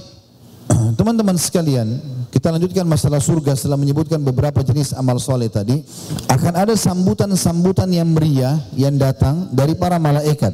Teman-teman 1.01 1.41
sekalian, 1.41 1.97
kita 2.29 2.53
lanjutkan 2.53 2.85
masalah 2.85 3.17
surga 3.17 3.57
setelah 3.57 3.81
menyebutkan 3.81 4.21
beberapa 4.21 4.61
jenis 4.61 4.93
amal 4.93 5.17
soleh 5.17 5.49
tadi. 5.49 5.81
Akan 6.29 6.53
ada 6.53 6.77
sambutan-sambutan 6.77 7.89
yang 7.89 8.13
meriah 8.13 8.61
yang 8.77 8.93
datang 9.01 9.49
dari 9.57 9.73
para 9.73 9.97
malaikat. 9.97 10.53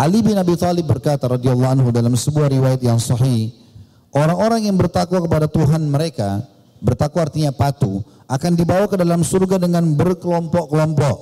Ali 0.00 0.24
bin 0.24 0.34
Abi 0.40 0.56
Thalib 0.56 0.88
berkata 0.88 1.28
radhiyallahu 1.28 1.70
anhu 1.76 1.88
dalam 1.92 2.16
sebuah 2.16 2.48
riwayat 2.48 2.80
yang 2.80 2.96
sahih, 2.96 3.52
Orang-orang 4.12 4.68
yang 4.68 4.76
bertakwa 4.76 5.24
kepada 5.24 5.48
Tuhan 5.48 5.88
mereka, 5.88 6.44
bertakwa 6.84 7.24
artinya 7.24 7.48
patuh, 7.48 8.04
akan 8.32 8.52
dibawa 8.56 8.88
ke 8.88 8.96
dalam 8.96 9.20
surga 9.20 9.60
dengan 9.60 9.92
berkelompok-kelompok. 9.92 11.16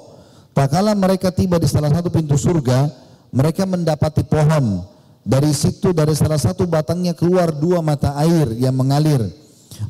Tak 0.55 0.71
kala 0.71 0.95
mereka 0.95 1.35
tiba 1.35 1.59
di 1.59 1.67
salah 1.67 1.91
satu 1.91 2.07
pintu 2.07 2.39
surga, 2.39 2.87
mereka 3.35 3.67
mendapati 3.67 4.23
pohon. 4.23 4.87
Dari 5.21 5.51
situ 5.51 5.91
dari 5.91 6.15
salah 6.15 6.39
satu 6.39 6.65
batangnya 6.71 7.13
keluar 7.13 7.51
dua 7.51 7.83
mata 7.83 8.15
air 8.23 8.55
yang 8.57 8.73
mengalir. 8.79 9.21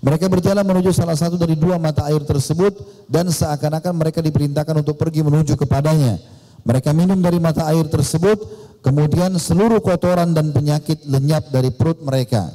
Mereka 0.00 0.26
berjalan 0.32 0.64
menuju 0.64 0.90
salah 0.96 1.14
satu 1.14 1.36
dari 1.36 1.54
dua 1.54 1.76
mata 1.76 2.08
air 2.08 2.24
tersebut 2.24 2.78
dan 3.06 3.28
seakan-akan 3.28 3.94
mereka 3.94 4.24
diperintahkan 4.24 4.80
untuk 4.80 4.96
pergi 4.96 5.20
menuju 5.20 5.54
kepadanya. 5.60 6.16
Mereka 6.64 6.92
minum 6.92 7.20
dari 7.20 7.40
mata 7.40 7.68
air 7.68 7.88
tersebut, 7.88 8.38
kemudian 8.84 9.32
seluruh 9.36 9.80
kotoran 9.80 10.32
dan 10.32 10.52
penyakit 10.52 11.04
lenyap 11.08 11.48
dari 11.52 11.72
perut 11.72 12.00
mereka. 12.04 12.48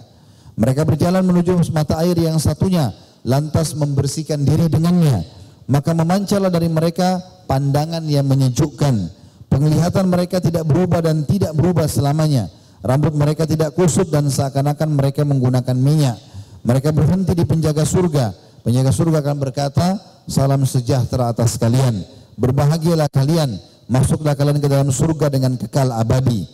Mereka 0.55 0.87
berjalan 0.87 1.25
menuju 1.25 1.59
mata 1.75 1.99
air 1.99 2.15
yang 2.15 2.39
satunya, 2.39 2.93
lantas 3.25 3.73
membersihkan 3.73 4.45
diri 4.45 4.69
dengannya. 4.69 5.25
Maka 5.65 5.97
memancarlah 5.97 6.53
dari 6.53 6.69
mereka 6.69 7.17
pandangan 7.49 8.05
yang 8.05 8.29
menyejukkan. 8.29 9.25
Penglihatan 9.49 10.05
mereka 10.05 10.37
tidak 10.37 10.63
berubah 10.69 11.01
dan 11.01 11.25
tidak 11.25 11.57
berubah 11.57 11.89
selamanya. 11.89 12.53
Rambut 12.85 13.17
mereka 13.17 13.49
tidak 13.49 13.73
kusut 13.73 14.13
dan 14.13 14.29
seakan-akan 14.29 14.93
mereka 14.93 15.25
menggunakan 15.25 15.73
minyak. 15.73 16.21
Mereka 16.61 16.93
berhenti 16.93 17.33
di 17.33 17.41
penjaga 17.41 17.81
surga. 17.81 18.29
Penjaga 18.61 18.93
surga 18.93 19.25
akan 19.25 19.37
berkata, 19.41 19.87
salam 20.29 20.61
sejahtera 20.69 21.33
atas 21.33 21.57
kalian. 21.57 22.05
Berbahagialah 22.37 23.09
kalian. 23.09 23.57
Masuklah 23.89 24.37
kalian 24.37 24.61
ke 24.61 24.69
dalam 24.69 24.89
surga 24.93 25.33
dengan 25.33 25.57
kekal 25.57 25.93
abadi. 25.93 26.45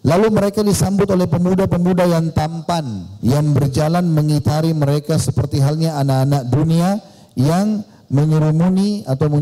Lalu 0.00 0.32
mereka 0.32 0.64
disambut 0.64 1.04
oleh 1.12 1.28
pemuda-pemuda 1.28 2.08
yang 2.08 2.32
tampan 2.32 3.04
yang 3.20 3.52
berjalan 3.52 4.08
mengitari 4.08 4.72
mereka 4.72 5.20
seperti 5.20 5.60
halnya 5.60 6.00
anak-anak 6.00 6.42
dunia 6.48 6.96
yang 7.36 7.84
menyerumuni 8.08 9.04
atau 9.04 9.28
uh, 9.28 9.38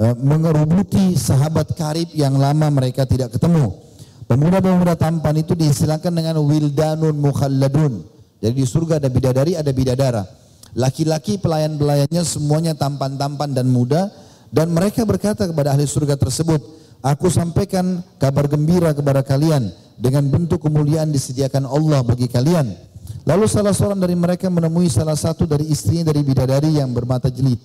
uh, 0.00 0.14
mengerubuti 0.16 1.12
sahabat 1.12 1.76
karib 1.76 2.08
yang 2.16 2.40
lama 2.40 2.72
mereka 2.72 3.04
tidak 3.04 3.36
ketemu. 3.36 3.76
Pemuda-pemuda 4.24 4.96
tampan 4.96 5.36
itu 5.36 5.52
diistilahkan 5.52 6.08
dengan 6.08 6.40
wildanun 6.40 7.12
mukhalladun. 7.12 8.00
Jadi 8.40 8.54
di 8.56 8.64
surga 8.64 8.96
ada 8.96 9.12
bidadari, 9.12 9.52
ada 9.60 9.68
bidadara. 9.76 10.24
Laki-laki 10.72 11.36
pelayan-pelayannya 11.36 12.24
semuanya 12.24 12.72
tampan-tampan 12.72 13.52
dan 13.52 13.68
muda 13.68 14.08
dan 14.48 14.72
mereka 14.72 15.04
berkata 15.04 15.44
kepada 15.44 15.76
ahli 15.76 15.84
surga 15.84 16.16
tersebut, 16.16 16.64
Aku 17.04 17.28
sampaikan 17.28 18.00
kabar 18.16 18.48
gembira 18.48 18.96
kepada 18.96 19.20
kalian 19.20 19.68
dengan 20.00 20.24
bentuk 20.24 20.64
kemuliaan 20.64 21.12
disediakan 21.12 21.68
Allah 21.68 22.00
bagi 22.00 22.32
kalian. 22.32 22.72
Lalu 23.28 23.44
salah 23.44 23.76
seorang 23.76 24.00
dari 24.00 24.16
mereka 24.16 24.48
menemui 24.48 24.88
salah 24.88 25.12
satu 25.12 25.44
dari 25.44 25.68
istrinya 25.68 26.08
dari 26.08 26.24
bidadari 26.24 26.80
yang 26.80 26.96
bermata 26.96 27.28
jelid. 27.28 27.60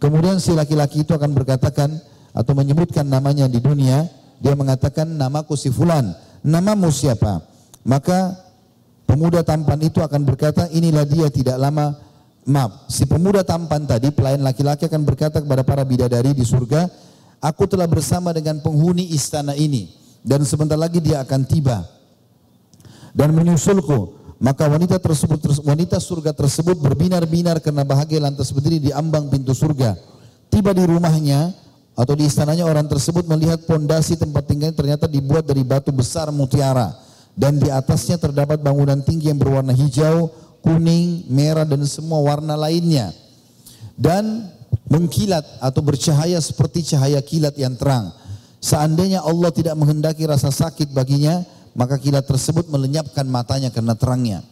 Kemudian 0.00 0.40
si 0.40 0.56
laki-laki 0.56 1.04
itu 1.04 1.12
akan 1.12 1.36
berkatakan, 1.36 2.00
atau 2.32 2.52
menyebutkan 2.56 3.04
namanya 3.04 3.44
di 3.44 3.60
dunia, 3.60 4.08
dia 4.40 4.56
mengatakan 4.56 5.04
namaku 5.04 5.52
si 5.52 5.68
fulan, 5.68 6.08
namamu 6.40 6.88
siapa? 6.88 7.44
Maka 7.84 8.40
pemuda 9.04 9.44
tampan 9.44 9.84
itu 9.84 10.00
akan 10.00 10.24
berkata, 10.24 10.64
inilah 10.72 11.04
dia 11.04 11.28
tidak 11.28 11.60
lama 11.60 11.92
maaf, 12.48 12.88
si 12.88 13.04
pemuda 13.04 13.44
tampan 13.44 13.84
tadi, 13.84 14.08
pelayan 14.16 14.40
laki-laki 14.40 14.88
akan 14.88 15.04
berkata 15.04 15.44
kepada 15.44 15.60
para 15.60 15.84
bidadari 15.84 16.32
di 16.32 16.46
surga, 16.46 16.88
aku 17.38 17.66
telah 17.70 17.86
bersama 17.86 18.34
dengan 18.34 18.58
penghuni 18.62 19.10
istana 19.14 19.54
ini 19.54 19.90
dan 20.22 20.42
sebentar 20.42 20.78
lagi 20.78 20.98
dia 20.98 21.22
akan 21.22 21.42
tiba 21.46 21.86
dan 23.14 23.34
menyusulku. 23.34 24.18
Maka 24.38 24.70
wanita 24.70 25.02
tersebut 25.02 25.42
wanita 25.66 25.98
surga 25.98 26.30
tersebut 26.30 26.78
berbinar-binar 26.78 27.58
karena 27.58 27.82
bahagia 27.82 28.22
lantas 28.22 28.54
berdiri 28.54 28.78
di 28.78 28.90
ambang 28.94 29.26
pintu 29.26 29.50
surga. 29.50 29.98
Tiba 30.46 30.70
di 30.70 30.86
rumahnya 30.86 31.50
atau 31.98 32.14
di 32.14 32.30
istananya 32.30 32.62
orang 32.62 32.86
tersebut 32.86 33.26
melihat 33.26 33.66
pondasi 33.66 34.14
tempat 34.14 34.46
tinggalnya 34.46 34.78
ternyata 34.78 35.10
dibuat 35.10 35.42
dari 35.42 35.66
batu 35.66 35.90
besar 35.90 36.30
mutiara 36.30 36.94
dan 37.34 37.58
di 37.58 37.66
atasnya 37.66 38.14
terdapat 38.14 38.62
bangunan 38.62 39.02
tinggi 39.02 39.26
yang 39.26 39.42
berwarna 39.42 39.74
hijau, 39.74 40.30
kuning, 40.62 41.26
merah 41.26 41.66
dan 41.66 41.82
semua 41.82 42.22
warna 42.22 42.54
lainnya. 42.54 43.10
Dan 43.98 44.46
mengkilat 44.88 45.44
atau 45.60 45.80
bercahaya 45.84 46.40
seperti 46.40 46.96
cahaya 46.96 47.20
kilat 47.20 47.54
yang 47.60 47.76
terang. 47.76 48.10
Seandainya 48.58 49.22
Allah 49.22 49.54
tidak 49.54 49.78
menghendaki 49.78 50.26
rasa 50.26 50.50
sakit 50.50 50.90
baginya, 50.90 51.46
maka 51.78 52.00
kilat 52.00 52.26
tersebut 52.26 52.66
melenyapkan 52.72 53.22
matanya 53.28 53.70
karena 53.70 53.94
terangnya. 53.94 54.42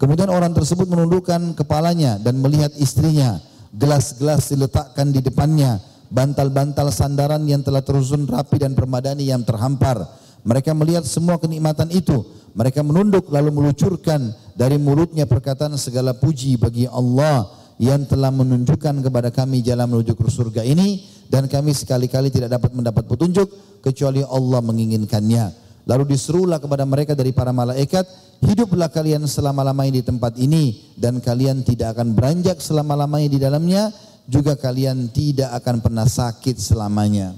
Kemudian 0.00 0.26
orang 0.34 0.50
tersebut 0.50 0.90
menundukkan 0.90 1.54
kepalanya 1.54 2.18
dan 2.18 2.42
melihat 2.42 2.74
istrinya. 2.74 3.38
Gelas-gelas 3.72 4.50
diletakkan 4.50 5.14
di 5.14 5.22
depannya, 5.22 5.78
bantal-bantal 6.10 6.90
sandaran 6.90 7.46
yang 7.46 7.62
telah 7.62 7.80
tersusun 7.80 8.26
rapi 8.26 8.60
dan 8.60 8.74
permadani 8.74 9.30
yang 9.30 9.46
terhampar. 9.46 10.02
Mereka 10.42 10.74
melihat 10.74 11.06
semua 11.06 11.38
kenikmatan 11.38 11.88
itu. 11.94 12.26
Mereka 12.52 12.82
menunduk 12.84 13.30
lalu 13.30 13.54
melucurkan 13.54 14.34
dari 14.58 14.76
mulutnya 14.76 15.24
perkataan 15.24 15.78
segala 15.78 16.12
puji 16.12 16.60
bagi 16.60 16.84
Allah 16.90 17.61
yang 17.80 18.04
telah 18.04 18.28
menunjukkan 18.28 19.00
kepada 19.04 19.32
kami 19.32 19.64
jalan 19.64 19.88
menuju 19.88 20.12
ke 20.16 20.22
surga 20.28 20.62
ini 20.66 21.04
dan 21.32 21.48
kami 21.48 21.72
sekali-kali 21.72 22.28
tidak 22.28 22.60
dapat 22.60 22.76
mendapat 22.76 23.08
petunjuk 23.08 23.48
kecuali 23.80 24.20
Allah 24.20 24.60
menginginkannya. 24.60 25.62
Lalu 25.82 26.14
diserulah 26.14 26.62
kepada 26.62 26.86
mereka 26.86 27.16
dari 27.18 27.34
para 27.34 27.50
malaikat, 27.50 28.06
hiduplah 28.44 28.86
kalian 28.92 29.26
selama-lamanya 29.26 29.98
di 29.98 30.04
tempat 30.06 30.38
ini 30.38 30.94
dan 30.94 31.18
kalian 31.18 31.66
tidak 31.66 31.98
akan 31.98 32.14
beranjak 32.14 32.62
selama-lamanya 32.62 33.28
di 33.32 33.38
dalamnya, 33.42 33.90
juga 34.30 34.54
kalian 34.54 35.10
tidak 35.10 35.50
akan 35.58 35.82
pernah 35.82 36.06
sakit 36.06 36.54
selamanya. 36.54 37.34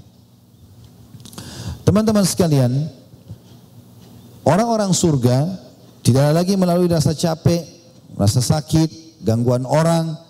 Teman-teman 1.81 2.25
sekalian, 2.25 2.85
orang-orang 4.45 4.93
surga 4.93 5.49
tidak 6.05 6.37
lagi 6.37 6.53
melalui 6.53 6.85
rasa 6.85 7.17
capek, 7.17 7.65
rasa 8.13 8.45
sakit, 8.45 9.21
gangguan 9.25 9.65
orang, 9.65 10.24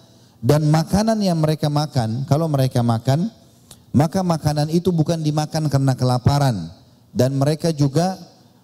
dan 0.46 0.62
makanan 0.70 1.18
yang 1.26 1.42
mereka 1.42 1.74
makan, 1.74 2.22
kalau 2.30 2.46
mereka 2.46 2.86
makan, 2.86 3.34
maka 3.90 4.22
makanan 4.22 4.70
itu 4.70 4.94
bukan 4.94 5.18
dimakan 5.18 5.66
karena 5.74 5.98
kelaparan, 5.98 6.70
dan 7.10 7.34
mereka 7.34 7.74
juga 7.74 8.14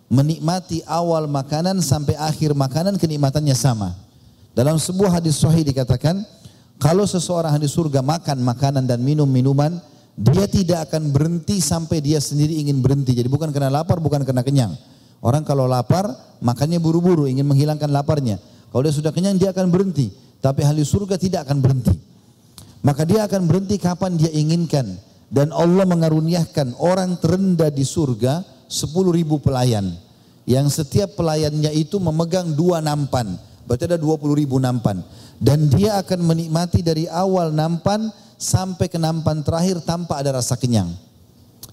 menikmati 0.06 0.86
awal 0.86 1.26
makanan 1.26 1.82
sampai 1.82 2.14
akhir 2.22 2.54
makanan 2.54 3.02
kenikmatannya 3.02 3.58
sama. 3.58 3.98
Dalam 4.54 4.78
sebuah 4.78 5.18
hadis 5.18 5.42
sahih 5.42 5.66
dikatakan, 5.66 6.22
kalau 6.78 7.10
seseorang 7.10 7.58
di 7.58 7.66
surga 7.66 8.06
makan 8.06 8.46
makanan 8.46 8.86
dan 8.86 9.02
minum 9.02 9.26
minuman, 9.26 9.82
dia 10.14 10.46
tidak 10.46 10.86
akan 10.86 11.10
berhenti 11.10 11.58
sampai 11.66 11.98
dia 11.98 12.22
sendiri 12.22 12.62
ingin 12.62 12.78
berhenti. 12.78 13.18
Jadi 13.18 13.26
bukan 13.26 13.50
karena 13.50 13.74
lapar, 13.74 13.98
bukan 13.98 14.22
karena 14.22 14.46
kenyang. 14.46 14.78
Orang 15.18 15.42
kalau 15.42 15.66
lapar, 15.66 16.14
makannya 16.46 16.78
buru-buru, 16.78 17.26
ingin 17.26 17.50
menghilangkan 17.50 17.90
laparnya. 17.90 18.38
Kalau 18.70 18.86
dia 18.86 18.94
sudah 18.94 19.10
kenyang, 19.10 19.42
dia 19.42 19.50
akan 19.50 19.74
berhenti. 19.74 20.14
Tapi 20.42 20.66
ahli 20.66 20.82
surga 20.82 21.22
tidak 21.22 21.46
akan 21.48 21.62
berhenti. 21.62 21.94
Maka 22.82 23.06
dia 23.06 23.30
akan 23.30 23.46
berhenti 23.46 23.78
kapan 23.78 24.18
dia 24.18 24.34
inginkan 24.34 24.98
dan 25.30 25.54
Allah 25.54 25.86
mengaruniakan 25.86 26.76
orang 26.82 27.16
terendah 27.22 27.70
di 27.70 27.86
surga 27.86 28.42
10 28.66 28.90
ribu 29.14 29.38
pelayan. 29.38 29.94
Yang 30.50 30.82
setiap 30.82 31.14
pelayannya 31.16 31.70
itu 31.78 32.02
memegang 32.02 32.52
dua 32.58 32.82
nampan. 32.82 33.38
Berarti 33.70 33.86
ada 33.86 34.02
20 34.02 34.42
ribu 34.42 34.58
nampan. 34.58 35.06
Dan 35.38 35.70
dia 35.70 36.02
akan 36.02 36.26
menikmati 36.26 36.82
dari 36.82 37.06
awal 37.06 37.54
nampan 37.54 38.10
sampai 38.42 38.90
ke 38.90 38.98
nampan 38.98 39.46
terakhir 39.46 39.86
tanpa 39.86 40.18
ada 40.18 40.42
rasa 40.42 40.58
kenyang. 40.58 40.90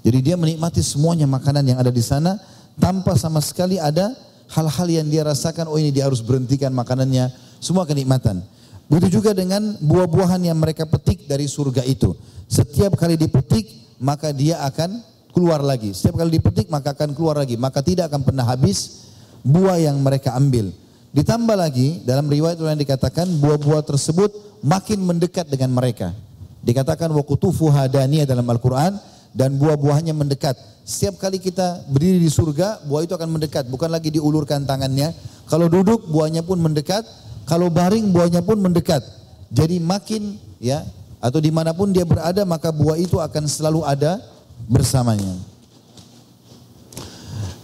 Jadi 0.05 0.19
dia 0.21 0.37
menikmati 0.37 0.85
semuanya 0.85 1.25
makanan 1.25 1.65
yang 1.65 1.79
ada 1.81 1.91
di 1.91 2.05
sana 2.05 2.37
tanpa 2.79 3.17
sama 3.19 3.43
sekali 3.43 3.81
ada 3.81 4.15
hal-hal 4.53 4.89
yang 4.89 5.09
dia 5.09 5.27
rasakan, 5.27 5.69
oh 5.69 5.77
ini 5.77 5.93
dia 5.93 6.07
harus 6.07 6.23
berhentikan 6.23 6.73
makanannya, 6.73 7.33
semua 7.59 7.85
kenikmatan. 7.85 8.41
Begitu 8.89 9.21
juga 9.21 9.37
dengan 9.37 9.77
buah-buahan 9.85 10.49
yang 10.49 10.57
mereka 10.57 10.89
petik 10.89 11.29
dari 11.29 11.45
surga 11.45 11.85
itu. 11.85 12.17
Setiap 12.49 12.97
kali 12.97 13.21
dipetik, 13.21 13.69
maka 14.01 14.33
dia 14.33 14.65
akan 14.65 15.05
keluar 15.37 15.61
lagi. 15.61 15.93
Setiap 15.93 16.25
kali 16.25 16.41
dipetik, 16.41 16.73
maka 16.73 16.97
akan 16.97 17.13
keluar 17.13 17.37
lagi. 17.37 17.61
Maka 17.61 17.85
tidak 17.85 18.09
akan 18.09 18.25
pernah 18.25 18.49
habis 18.49 19.13
buah 19.45 19.77
yang 19.77 20.01
mereka 20.01 20.33
ambil. 20.33 20.73
Ditambah 21.13 21.57
lagi, 21.57 22.01
dalam 22.09 22.33
riwayat 22.33 22.57
yang 22.57 22.81
dikatakan, 22.81 23.29
buah-buah 23.41 23.85
tersebut 23.85 24.61
makin 24.65 25.05
mendekat 25.05 25.49
dengan 25.53 25.69
mereka. 25.77 26.17
Dikatakan 26.65 27.13
wakutufu 27.13 27.69
hadaniyah 27.69 28.25
dalam 28.25 28.49
Al-Quran, 28.49 28.97
dan 29.37 29.61
buah-buahnya 29.61 30.17
mendekat. 30.17 30.57
Setiap 30.89 31.21
kali 31.21 31.37
kita 31.37 31.85
berdiri 31.93 32.17
di 32.17 32.33
surga, 32.33 32.89
buah 32.89 33.05
itu 33.05 33.13
akan 33.13 33.29
mendekat. 33.37 33.69
Bukan 33.69 33.93
lagi 33.93 34.09
diulurkan 34.09 34.65
tangannya. 34.65 35.13
Kalau 35.45 35.69
duduk, 35.69 36.09
buahnya 36.09 36.41
pun 36.41 36.57
mendekat. 36.57 37.05
Kalau 37.49 37.73
baring, 37.73 38.13
buahnya 38.13 38.45
pun 38.45 38.61
mendekat. 38.61 39.01
Jadi 39.49 39.81
makin 39.81 40.37
ya 40.61 40.85
atau 41.19 41.41
di 41.41 41.49
mana 41.49 41.73
pun 41.73 41.89
dia 41.89 42.05
berada 42.05 42.45
maka 42.45 42.69
buah 42.69 43.01
itu 43.01 43.17
akan 43.17 43.49
selalu 43.49 43.81
ada 43.89 44.21
bersamanya. 44.69 45.33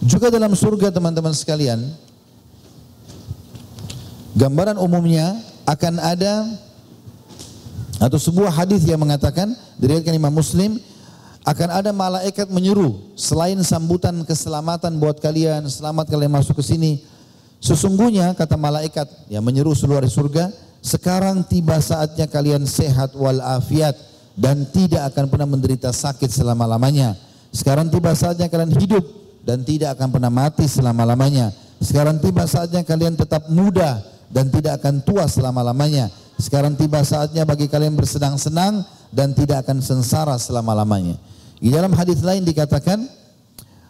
Juga 0.01 0.33
dalam 0.33 0.57
surga 0.57 0.89
teman-teman 0.89 1.33
sekalian, 1.33 1.85
gambaran 4.33 4.81
umumnya 4.81 5.37
akan 5.69 6.01
ada 6.01 6.33
atau 8.01 8.17
sebuah 8.17 8.53
hadis 8.53 8.85
yang 8.85 9.01
mengatakan 9.01 9.53
diriwayatkan 9.77 10.13
Imam 10.13 10.33
Muslim 10.33 10.77
akan 11.45 11.69
ada 11.69 11.93
malaikat 11.93 12.49
menyeru 12.49 13.13
selain 13.13 13.57
sambutan 13.61 14.25
keselamatan 14.25 14.97
buat 14.97 15.21
kalian, 15.21 15.69
selamat 15.69 16.09
kalian 16.09 16.33
masuk 16.33 16.57
ke 16.57 16.65
sini. 16.65 17.05
Sesungguhnya 17.65 18.37
kata 18.37 18.61
malaikat 18.61 19.09
yang 19.25 19.41
menyeru 19.41 19.73
seluruh 19.73 20.05
surga, 20.05 20.53
sekarang 20.85 21.41
tiba 21.49 21.81
saatnya 21.81 22.29
kalian 22.29 22.61
sehat 22.69 23.17
walafiat 23.17 23.97
dan 24.37 24.69
tidak 24.69 25.09
akan 25.09 25.25
pernah 25.33 25.49
menderita 25.49 25.89
sakit 25.89 26.29
selama-lamanya. 26.29 27.17
Sekarang 27.49 27.89
tiba 27.89 28.13
saatnya 28.13 28.53
kalian 28.53 28.69
hidup 28.77 29.01
dan 29.41 29.65
tidak 29.65 29.97
akan 29.97 30.13
pernah 30.13 30.29
mati 30.29 30.69
selama-lamanya. 30.69 31.49
Sekarang 31.81 32.21
tiba 32.21 32.45
saatnya 32.45 32.85
kalian 32.85 33.17
tetap 33.17 33.49
muda 33.49 34.05
dan 34.29 34.53
tidak 34.53 34.85
akan 34.85 35.01
tua 35.01 35.25
selama-lamanya. 35.25 36.13
Sekarang 36.37 36.77
tiba 36.77 37.01
saatnya 37.01 37.49
bagi 37.49 37.65
kalian 37.65 37.97
bersenang-senang 37.97 38.85
dan 39.09 39.33
tidak 39.33 39.65
akan 39.65 39.81
sengsara 39.81 40.37
selama-lamanya. 40.37 41.17
Di 41.57 41.73
dalam 41.73 41.97
hadis 41.97 42.21
lain 42.21 42.45
dikatakan, 42.45 43.09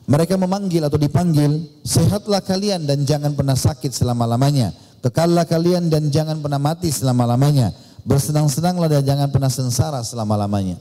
mereka 0.05 0.37
memanggil 0.37 0.85
atau 0.85 1.01
dipanggil, 1.01 1.65
sehatlah 1.81 2.37
kalian 2.45 2.85
dan 2.85 3.01
jangan 3.09 3.33
pernah 3.33 3.57
sakit 3.57 3.89
selama-lamanya. 3.89 4.69
Kekallah 5.01 5.49
kalian 5.49 5.89
dan 5.89 6.13
jangan 6.13 6.37
pernah 6.41 6.61
mati 6.61 6.93
selama-lamanya. 6.93 7.73
Bersenang-senanglah 8.05 8.85
dan 8.85 9.01
jangan 9.01 9.29
pernah 9.33 9.49
sengsara 9.49 10.05
selama-lamanya. 10.05 10.77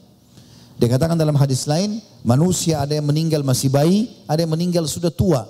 Dikatakan 0.77 1.17
dalam 1.17 1.41
hadis 1.41 1.65
lain, 1.65 2.05
manusia 2.21 2.85
ada 2.85 2.93
yang 2.93 3.09
meninggal 3.09 3.41
masih 3.41 3.73
bayi, 3.73 4.13
ada 4.29 4.45
yang 4.45 4.53
meninggal 4.53 4.85
sudah 4.85 5.09
tua. 5.09 5.49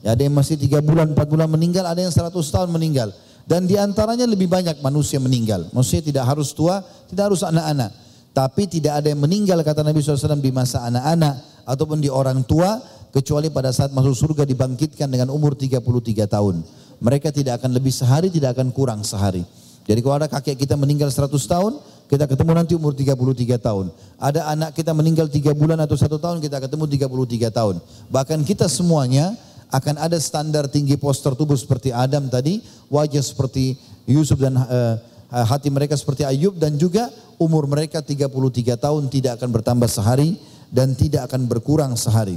Ya, 0.00 0.16
ada 0.16 0.22
yang 0.24 0.32
masih 0.32 0.56
tiga 0.56 0.80
bulan, 0.80 1.12
empat 1.12 1.28
bulan 1.28 1.52
meninggal, 1.52 1.84
ada 1.84 2.00
yang 2.00 2.12
seratus 2.12 2.48
tahun 2.48 2.72
meninggal. 2.72 3.12
Dan 3.44 3.68
di 3.68 3.76
antaranya 3.76 4.24
lebih 4.24 4.48
banyak 4.48 4.80
manusia 4.80 5.20
meninggal. 5.20 5.68
Manusia 5.76 6.00
tidak 6.00 6.24
harus 6.24 6.56
tua, 6.56 6.80
tidak 7.10 7.34
harus 7.34 7.44
anak-anak. 7.44 7.92
Tapi 8.32 8.64
tidak 8.70 9.04
ada 9.04 9.12
yang 9.12 9.20
meninggal 9.20 9.60
kata 9.60 9.84
Nabi 9.84 10.00
SAW 10.00 10.38
di 10.40 10.54
masa 10.54 10.86
anak-anak 10.86 11.66
ataupun 11.66 11.98
di 11.98 12.06
orang 12.06 12.46
tua 12.46 12.78
kecuali 13.10 13.50
pada 13.50 13.74
saat 13.74 13.90
masuk 13.90 14.14
surga 14.14 14.46
dibangkitkan 14.46 15.10
dengan 15.10 15.34
umur 15.34 15.54
33 15.58 15.82
tahun 16.30 16.62
mereka 17.00 17.32
tidak 17.32 17.58
akan 17.58 17.72
lebih 17.72 17.90
sehari, 17.90 18.28
tidak 18.28 18.54
akan 18.60 18.70
kurang 18.70 19.00
sehari. 19.02 19.42
Jadi 19.88 20.00
kalau 20.04 20.20
ada 20.20 20.28
kakek 20.28 20.60
kita 20.60 20.76
meninggal 20.76 21.08
100 21.08 21.32
tahun, 21.32 21.80
kita 22.06 22.28
ketemu 22.28 22.52
nanti 22.52 22.72
umur 22.76 22.92
33 22.92 23.56
tahun. 23.56 23.88
Ada 24.20 24.52
anak 24.52 24.70
kita 24.76 24.92
meninggal 24.92 25.26
3 25.26 25.56
bulan 25.56 25.80
atau 25.80 25.96
1 25.96 26.20
tahun, 26.20 26.36
kita 26.44 26.60
ketemu 26.60 26.84
33 27.08 27.48
tahun. 27.50 27.76
Bahkan 28.12 28.38
kita 28.44 28.68
semuanya 28.68 29.34
akan 29.72 29.96
ada 29.96 30.20
standar 30.20 30.68
tinggi 30.68 31.00
poster 31.00 31.32
tubuh 31.32 31.56
seperti 31.56 31.90
Adam 31.90 32.28
tadi, 32.28 32.60
wajah 32.92 33.24
seperti 33.24 33.80
Yusuf 34.04 34.36
dan 34.36 34.54
uh, 34.60 35.00
hati 35.48 35.72
mereka 35.72 35.96
seperti 35.96 36.28
Ayub 36.28 36.58
dan 36.60 36.76
juga 36.76 37.08
umur 37.40 37.64
mereka 37.64 38.04
33 38.04 38.28
tahun 38.76 39.02
tidak 39.08 39.40
akan 39.40 39.48
bertambah 39.48 39.88
sehari 39.88 40.36
dan 40.68 40.92
tidak 40.92 41.30
akan 41.32 41.48
berkurang 41.48 41.96
sehari. 41.96 42.36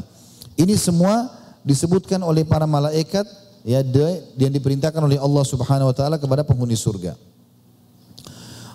Ini 0.60 0.76
semua 0.78 1.32
disebutkan 1.66 2.22
oleh 2.22 2.46
para 2.46 2.68
malaikat 2.70 3.26
ya 3.64 3.80
yang 4.38 4.52
diperintahkan 4.54 5.00
oleh 5.00 5.18
Allah 5.18 5.44
Subhanahu 5.48 5.90
wa 5.90 5.96
taala 5.96 6.20
kepada 6.20 6.44
penghuni 6.44 6.76
surga. 6.76 7.16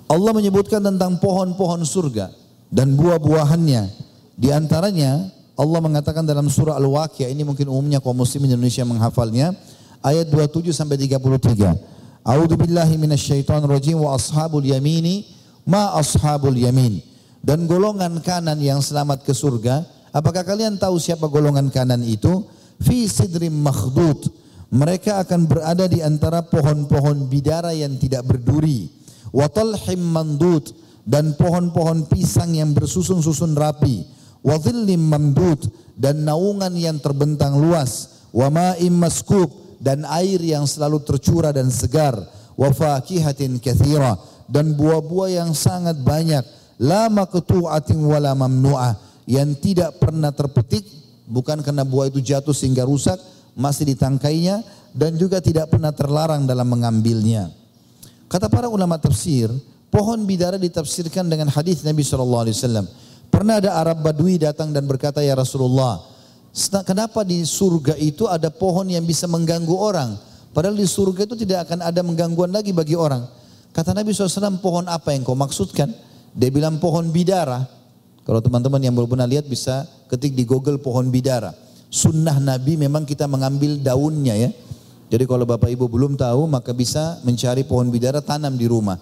Allah 0.09 0.33
menyebutkan 0.33 0.81
tentang 0.81 1.21
pohon-pohon 1.21 1.85
surga 1.85 2.33
dan 2.73 2.97
buah-buahannya. 2.97 4.09
Di 4.41 4.49
antaranya 4.49 5.29
Allah 5.59 5.81
mengatakan 5.85 6.25
dalam 6.25 6.49
surah 6.49 6.81
Al-Waqiah 6.81 7.29
ini 7.29 7.45
mungkin 7.45 7.69
umumnya 7.69 8.01
kaum 8.01 8.17
muslim 8.17 8.49
Indonesia 8.49 8.87
menghafalnya 8.89 9.53
ayat 10.01 10.33
27 10.33 10.73
sampai 10.73 10.97
33. 10.97 12.25
A'udzu 12.25 12.57
billahi 12.57 12.95
minasyaitonir 12.97 13.69
rajim 13.69 14.01
wa 14.01 14.17
ashabul 14.17 14.65
yamini 14.65 15.29
ma 15.69 15.93
ashabul 16.01 16.57
yamin. 16.57 17.05
Dan 17.45 17.69
golongan 17.69 18.19
kanan 18.25 18.59
yang 18.59 18.81
selamat 18.81 19.23
ke 19.23 19.37
surga, 19.37 19.85
apakah 20.19 20.43
kalian 20.43 20.75
tahu 20.77 20.99
siapa 20.99 21.31
golongan 21.31 21.71
kanan 21.71 22.03
itu? 22.03 22.43
Fi 22.83 23.07
sidrim 23.07 23.55
makhdud. 23.63 24.27
Mereka 24.69 25.25
akan 25.25 25.49
berada 25.49 25.89
di 25.89 26.05
antara 26.05 26.45
pohon-pohon 26.45 27.31
bidara 27.31 27.73
yang 27.73 27.97
tidak 27.97 28.27
berduri. 28.29 28.93
Watalhim 29.33 30.03
mandud. 30.03 30.69
Dan 31.09 31.33
pohon-pohon 31.41 32.05
pisang 32.05 32.53
yang 32.53 32.77
bersusun-susun 32.77 33.57
rapi. 33.57 34.05
Wadhillim 34.45 35.01
mamdud. 35.09 35.73
Dan 35.97 36.29
naungan 36.29 36.77
yang 36.77 37.01
terbentang 37.01 37.57
luas. 37.57 38.25
Wa 38.29 38.53
ma'im 38.53 38.93
maskub. 38.93 39.81
Dan 39.81 40.05
air 40.05 40.43
yang 40.45 40.69
selalu 40.69 41.01
tercurah 41.01 41.57
dan 41.57 41.73
segar. 41.73 42.13
Wa 42.61 42.69
fakihatin 42.69 43.57
kathira. 43.57 44.21
Dan 44.45 44.77
buah-buah 44.77 45.43
yang 45.45 45.57
sangat 45.57 45.97
banyak. 46.05 46.45
La 46.79 47.09
maqtu'atin 47.09 47.99
wala 48.05 48.37
mamnu'ah 48.37 49.08
yang 49.29 49.53
tidak 49.61 50.01
pernah 50.01 50.33
terpetik 50.33 50.89
bukan 51.29 51.61
karena 51.61 51.85
buah 51.85 52.09
itu 52.09 52.25
jatuh 52.25 52.57
sehingga 52.57 52.89
rusak 52.89 53.21
masih 53.53 53.93
ditangkainya 53.93 54.65
dan 54.97 55.21
juga 55.21 55.45
tidak 55.45 55.69
pernah 55.69 55.93
terlarang 55.93 56.49
dalam 56.49 56.65
mengambilnya. 56.65 57.53
Kata 58.25 58.49
para 58.49 58.73
ulama 58.73 58.97
tafsir, 58.97 59.53
pohon 59.93 60.25
bidara 60.25 60.57
ditafsirkan 60.57 61.29
dengan 61.29 61.53
hadis 61.53 61.85
Nabi 61.85 62.01
Shallallahu 62.01 62.43
Alaihi 62.49 62.57
Wasallam. 62.57 62.87
Pernah 63.29 63.61
ada 63.61 63.77
Arab 63.77 64.01
Badui 64.01 64.41
datang 64.41 64.73
dan 64.73 64.89
berkata, 64.89 65.21
ya 65.21 65.37
Rasulullah, 65.37 66.01
kenapa 66.89 67.21
di 67.21 67.45
surga 67.45 68.01
itu 68.01 68.25
ada 68.25 68.49
pohon 68.49 68.89
yang 68.89 69.05
bisa 69.05 69.29
mengganggu 69.29 69.77
orang? 69.77 70.17
Padahal 70.57 70.73
di 70.73 70.89
surga 70.89 71.29
itu 71.29 71.37
tidak 71.37 71.69
akan 71.69 71.85
ada 71.85 72.01
menggangguan 72.01 72.49
lagi 72.49 72.73
bagi 72.73 72.97
orang. 72.97 73.29
Kata 73.77 73.93
Nabi 73.93 74.17
SAW, 74.17 74.57
pohon 74.65 74.89
apa 74.89 75.13
yang 75.13 75.29
kau 75.29 75.37
maksudkan? 75.37 75.93
Dia 76.33 76.49
bilang 76.49 76.81
pohon 76.81 77.13
bidara. 77.13 77.78
Kalau 78.29 78.45
teman-teman 78.45 78.77
yang 78.85 78.93
belum 78.93 79.17
pernah 79.17 79.25
lihat 79.25 79.49
bisa 79.49 79.89
ketik 80.13 80.37
di 80.37 80.45
Google 80.45 80.77
pohon 80.77 81.09
bidara. 81.09 81.57
Sunnah 81.89 82.37
Nabi 82.37 82.77
memang 82.77 83.09
kita 83.09 83.25
mengambil 83.25 83.81
daunnya 83.81 84.37
ya. 84.37 84.53
Jadi 85.09 85.25
kalau 85.25 85.49
bapak 85.49 85.73
ibu 85.73 85.89
belum 85.89 86.21
tahu 86.21 86.45
maka 86.45 86.77
bisa 86.77 87.17
mencari 87.25 87.65
pohon 87.65 87.89
bidara 87.89 88.21
tanam 88.21 88.53
di 88.61 88.69
rumah. 88.69 89.01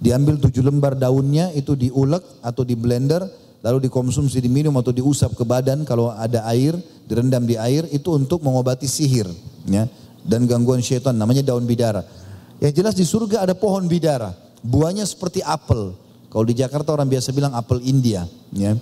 Diambil 0.00 0.40
tujuh 0.40 0.64
lembar 0.64 0.96
daunnya 0.96 1.52
itu 1.52 1.76
diulek 1.76 2.24
atau 2.40 2.64
di 2.64 2.72
blender 2.72 3.20
lalu 3.60 3.92
dikonsumsi 3.92 4.40
diminum 4.40 4.72
atau 4.80 4.88
diusap 4.88 5.36
ke 5.36 5.44
badan 5.44 5.84
kalau 5.84 6.08
ada 6.08 6.40
air 6.48 6.72
direndam 7.04 7.44
di 7.44 7.60
air 7.60 7.84
itu 7.92 8.08
untuk 8.16 8.40
mengobati 8.40 8.88
sihir 8.88 9.28
ya 9.68 9.84
dan 10.24 10.48
gangguan 10.48 10.80
syaitan 10.80 11.12
namanya 11.12 11.44
daun 11.44 11.68
bidara. 11.68 12.08
Yang 12.56 12.72
jelas 12.80 12.94
di 12.96 13.04
surga 13.04 13.44
ada 13.44 13.52
pohon 13.52 13.84
bidara 13.84 14.32
buahnya 14.64 15.04
seperti 15.04 15.44
apel. 15.44 15.92
Kalau 16.32 16.48
di 16.48 16.56
Jakarta 16.56 16.96
orang 16.96 17.12
biasa 17.12 17.28
bilang 17.36 17.52
apel 17.52 17.84
India 17.84 18.24
ya. 18.56 18.72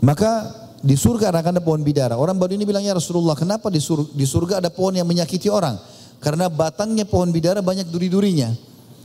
Maka 0.00 0.48
di 0.80 0.96
surga 0.96 1.28
akan 1.28 1.60
ada 1.60 1.62
pohon 1.62 1.84
bidara. 1.84 2.16
Orang 2.16 2.40
baru 2.40 2.56
ini 2.56 2.64
bilangnya 2.64 2.96
Rasulullah, 2.96 3.36
kenapa 3.36 3.68
di 3.68 3.84
surga, 3.84 4.16
di 4.16 4.24
surga 4.24 4.54
ada 4.64 4.72
pohon 4.72 4.96
yang 4.96 5.04
menyakiti 5.04 5.52
orang? 5.52 5.76
Karena 6.24 6.48
batangnya 6.48 7.04
pohon 7.04 7.28
bidara 7.28 7.60
banyak 7.60 7.92
duri-durinya. 7.92 8.48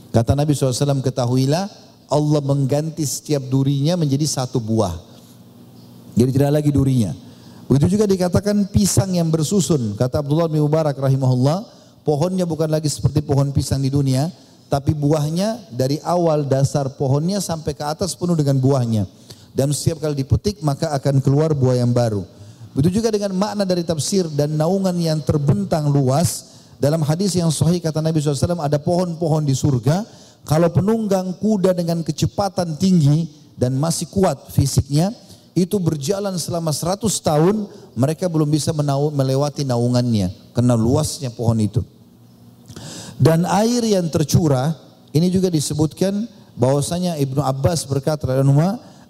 Kata 0.08 0.32
Nabi 0.32 0.56
SAW, 0.56 1.04
ketahuilah 1.04 1.68
Allah 2.08 2.40
mengganti 2.40 3.04
setiap 3.04 3.44
durinya 3.44 4.00
menjadi 4.00 4.24
satu 4.24 4.56
buah. 4.56 4.96
Jadi 6.16 6.30
tidak 6.32 6.56
lagi 6.56 6.72
durinya. 6.72 7.12
Begitu 7.68 8.00
juga 8.00 8.08
dikatakan 8.08 8.72
pisang 8.72 9.12
yang 9.12 9.28
bersusun. 9.28 10.00
Kata 10.00 10.24
Abdullah 10.24 10.48
bin 10.48 10.64
Mubarak 10.64 10.96
rahimahullah, 10.96 11.68
pohonnya 12.08 12.48
bukan 12.48 12.72
lagi 12.72 12.88
seperti 12.88 13.20
pohon 13.20 13.52
pisang 13.52 13.84
di 13.84 13.92
dunia, 13.92 14.32
tapi 14.66 14.94
buahnya 14.94 15.70
dari 15.70 16.02
awal 16.02 16.42
dasar 16.42 16.90
pohonnya 16.94 17.38
sampai 17.38 17.72
ke 17.72 17.84
atas 17.86 18.18
penuh 18.18 18.34
dengan 18.34 18.58
buahnya 18.58 19.06
dan 19.56 19.72
setiap 19.72 20.04
kali 20.04 20.20
dipetik 20.20 20.60
maka 20.60 20.92
akan 20.92 21.24
keluar 21.24 21.56
buah 21.56 21.80
yang 21.80 21.96
baru. 21.96 22.28
Begitu 22.76 23.00
juga 23.00 23.08
dengan 23.08 23.32
makna 23.32 23.64
dari 23.64 23.80
tafsir 23.80 24.28
dan 24.28 24.52
naungan 24.52 24.92
yang 25.00 25.24
terbentang 25.24 25.88
luas. 25.88 26.60
Dalam 26.76 27.00
hadis 27.00 27.32
yang 27.32 27.48
sahih 27.48 27.80
kata 27.80 28.04
Nabi 28.04 28.20
SAW 28.20 28.60
ada 28.60 28.76
pohon-pohon 28.76 29.48
di 29.48 29.56
surga. 29.56 30.04
Kalau 30.44 30.68
penunggang 30.68 31.40
kuda 31.40 31.72
dengan 31.72 32.04
kecepatan 32.04 32.76
tinggi 32.76 33.32
dan 33.56 33.72
masih 33.80 34.12
kuat 34.12 34.52
fisiknya. 34.52 35.08
Itu 35.56 35.80
berjalan 35.80 36.36
selama 36.36 36.68
100 36.68 37.08
tahun 37.24 37.64
mereka 37.96 38.28
belum 38.28 38.52
bisa 38.52 38.76
melewati 38.76 39.64
naungannya. 39.64 40.52
Karena 40.52 40.76
luasnya 40.76 41.32
pohon 41.32 41.56
itu. 41.64 41.80
Dan 43.16 43.48
air 43.48 43.80
yang 43.84 44.06
tercurah 44.12 44.76
ini 45.12 45.32
juga 45.32 45.48
disebutkan 45.48 46.28
bahwasanya 46.56 47.16
Ibnu 47.16 47.40
Abbas 47.40 47.88
berkata 47.88 48.28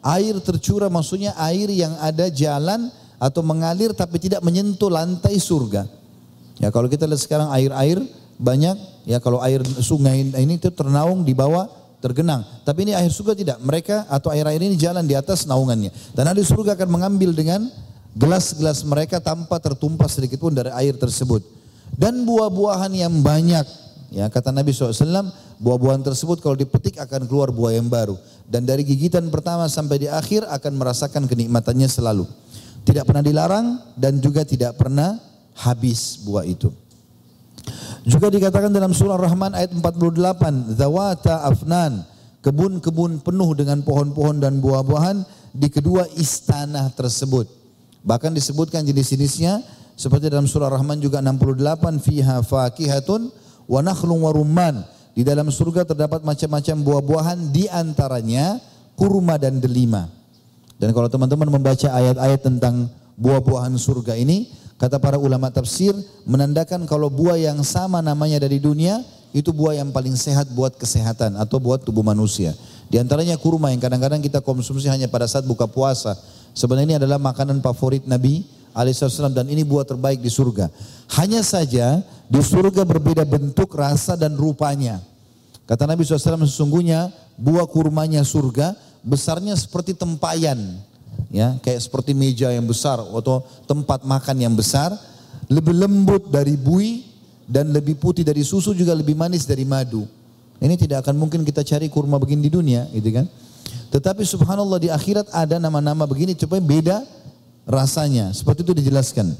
Air 0.07 0.39
tercurah 0.39 0.87
maksudnya 0.87 1.35
air 1.35 1.67
yang 1.67 1.99
ada 1.99 2.31
jalan 2.31 2.95
atau 3.19 3.43
mengalir 3.43 3.91
tapi 3.91 4.23
tidak 4.23 4.39
menyentuh 4.39 4.87
lantai 4.87 5.35
surga. 5.35 5.83
Ya 6.63 6.71
kalau 6.71 6.87
kita 6.87 7.11
lihat 7.11 7.27
sekarang 7.27 7.51
air-air 7.51 7.99
banyak 8.39 8.77
ya 9.03 9.19
kalau 9.19 9.43
air 9.43 9.67
sungai 9.83 10.31
ini 10.31 10.63
itu 10.63 10.71
ternaung 10.71 11.27
di 11.27 11.35
bawah 11.35 11.67
tergenang. 11.99 12.47
Tapi 12.63 12.87
ini 12.87 12.93
air 12.95 13.11
surga 13.11 13.35
tidak. 13.35 13.59
Mereka 13.59 14.07
atau 14.07 14.31
air-air 14.31 14.63
ini 14.63 14.79
jalan 14.79 15.03
di 15.03 15.19
atas 15.19 15.43
naungannya. 15.49 15.91
Dan 16.15 16.31
ahli 16.31 16.47
surga 16.47 16.79
akan 16.79 16.87
mengambil 16.87 17.35
dengan 17.35 17.67
gelas-gelas 18.15 18.87
mereka 18.87 19.19
tanpa 19.19 19.59
tertumpah 19.59 20.07
sedikit 20.07 20.39
pun 20.39 20.55
dari 20.55 20.71
air 20.71 20.95
tersebut. 20.95 21.43
Dan 21.97 22.23
buah-buahan 22.23 22.93
yang 22.95 23.15
banyak. 23.25 23.86
Ya 24.17 24.33
kata 24.33 24.49
Nabi 24.49 24.73
SAW 24.73 25.29
Buah-buahan 25.61 26.01
tersebut 26.01 26.41
kalau 26.41 26.57
dipetik 26.57 26.97
akan 26.97 27.29
keluar 27.29 27.53
buah 27.53 27.77
yang 27.77 27.93
baru. 27.93 28.17
Dan 28.49 28.65
dari 28.65 28.81
gigitan 28.81 29.29
pertama 29.29 29.69
sampai 29.69 30.01
di 30.01 30.09
akhir 30.09 30.49
akan 30.49 30.73
merasakan 30.73 31.29
kenikmatannya 31.29 31.85
selalu. 31.85 32.25
Tidak 32.89 33.05
pernah 33.05 33.21
dilarang 33.21 33.67
dan 33.93 34.17
juga 34.21 34.45
tidak 34.49 34.81
pernah 34.81 35.21
habis 35.61 36.21
buah 36.25 36.49
itu. 36.49 36.73
Juga 38.07 38.31
dikatakan 38.31 38.71
dalam 38.71 38.95
surah 38.95 39.19
Rahman 39.19 39.53
ayat 39.53 39.75
48, 39.75 40.79
Zawata 40.79 41.43
afnan, 41.45 42.07
kebun-kebun 42.45 43.19
penuh 43.21 43.51
dengan 43.59 43.83
pohon-pohon 43.83 44.39
dan 44.39 44.63
buah-buahan 44.63 45.27
di 45.51 45.67
kedua 45.67 46.07
istana 46.15 46.87
tersebut. 46.95 47.51
Bahkan 48.07 48.31
disebutkan 48.39 48.87
jenis-jenisnya 48.87 49.67
seperti 49.99 50.31
dalam 50.31 50.47
surah 50.47 50.71
Rahman 50.71 51.03
juga 51.03 51.19
68 51.19 51.99
fiha 51.99 52.39
fakihatun 52.45 53.46
wa 53.67 53.83
nakhlun 53.83 54.23
di 55.17 55.25
dalam 55.25 55.49
surga 55.49 55.89
terdapat 55.89 56.21
macam-macam 56.23 56.77
buah-buahan 56.85 57.39
di 57.49 57.65
antaranya 57.73 58.61
kurma 58.97 59.41
dan 59.41 59.61
delima. 59.61 60.13
Dan 60.77 60.93
kalau 60.93 61.09
teman-teman 61.09 61.49
membaca 61.49 61.89
ayat-ayat 61.89 62.41
tentang 62.45 62.93
buah-buahan 63.17 63.73
surga 63.81 64.13
ini, 64.21 64.53
kata 64.77 65.01
para 65.01 65.17
ulama 65.17 65.49
tafsir 65.49 65.97
menandakan 66.29 66.85
kalau 66.85 67.09
buah 67.09 67.41
yang 67.41 67.65
sama 67.65 68.05
namanya 68.05 68.37
dari 68.37 68.61
dunia 68.61 69.01
itu 69.33 69.57
buah 69.57 69.81
yang 69.81 69.89
paling 69.89 70.13
sehat 70.17 70.53
buat 70.53 70.77
kesehatan 70.77 71.41
atau 71.41 71.57
buat 71.61 71.81
tubuh 71.81 72.05
manusia. 72.05 72.53
Di 72.93 73.01
antaranya 73.01 73.41
kurma 73.41 73.73
yang 73.73 73.81
kadang-kadang 73.81 74.21
kita 74.21 74.45
konsumsi 74.45 74.87
hanya 74.93 75.09
pada 75.09 75.25
saat 75.25 75.49
buka 75.49 75.65
puasa. 75.65 76.13
Sebenarnya 76.53 76.87
ini 76.93 76.97
adalah 77.01 77.17
makanan 77.17 77.65
favorit 77.65 78.05
Nabi 78.05 78.45
alaihissalam 78.77 79.33
dan 79.33 79.49
ini 79.49 79.65
buah 79.65 79.89
terbaik 79.89 80.21
di 80.21 80.29
surga. 80.29 80.69
Hanya 81.17 81.41
saja 81.41 82.05
di 82.29 82.41
surga 82.45 82.85
berbeda 82.85 83.25
bentuk, 83.25 83.73
rasa 83.73 84.13
dan 84.21 84.37
rupanya. 84.37 85.01
Kata 85.65 85.89
Nabi 85.89 86.05
SAW 86.05 86.45
sesungguhnya 86.45 87.09
buah 87.41 87.65
kurmanya 87.67 88.21
surga 88.23 88.77
besarnya 89.01 89.57
seperti 89.57 89.97
tempayan. 89.97 90.77
Ya, 91.33 91.57
kayak 91.65 91.81
seperti 91.81 92.13
meja 92.13 92.53
yang 92.53 92.69
besar 92.69 93.01
atau 93.01 93.43
tempat 93.65 94.05
makan 94.05 94.37
yang 94.37 94.53
besar. 94.53 94.93
Lebih 95.49 95.75
lembut 95.75 96.29
dari 96.29 96.55
bui 96.55 97.07
dan 97.49 97.73
lebih 97.73 97.97
putih 97.97 98.27
dari 98.27 98.43
susu 98.45 98.77
juga 98.77 98.93
lebih 98.93 99.17
manis 99.17 99.49
dari 99.49 99.65
madu. 99.65 100.05
Ini 100.59 100.75
tidak 100.75 101.07
akan 101.07 101.17
mungkin 101.17 101.47
kita 101.47 101.63
cari 101.63 101.87
kurma 101.87 102.17
begini 102.19 102.49
di 102.49 102.53
dunia, 102.53 102.89
gitu 102.91 103.11
kan? 103.13 103.27
Tetapi 103.93 104.27
subhanallah 104.27 104.81
di 104.83 104.89
akhirat 104.91 105.31
ada 105.31 105.61
nama-nama 105.61 106.09
begini, 106.09 106.35
coba 106.35 106.59
beda 106.59 107.05
rasanya. 107.67 108.31
Seperti 108.33 108.63
itu 108.63 108.73
dijelaskan. 108.73 109.35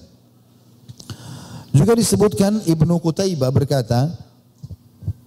Juga 1.73 1.93
disebutkan 1.95 2.61
Ibnu 2.67 2.99
Qutaibah 3.01 3.53
berkata, 3.55 4.11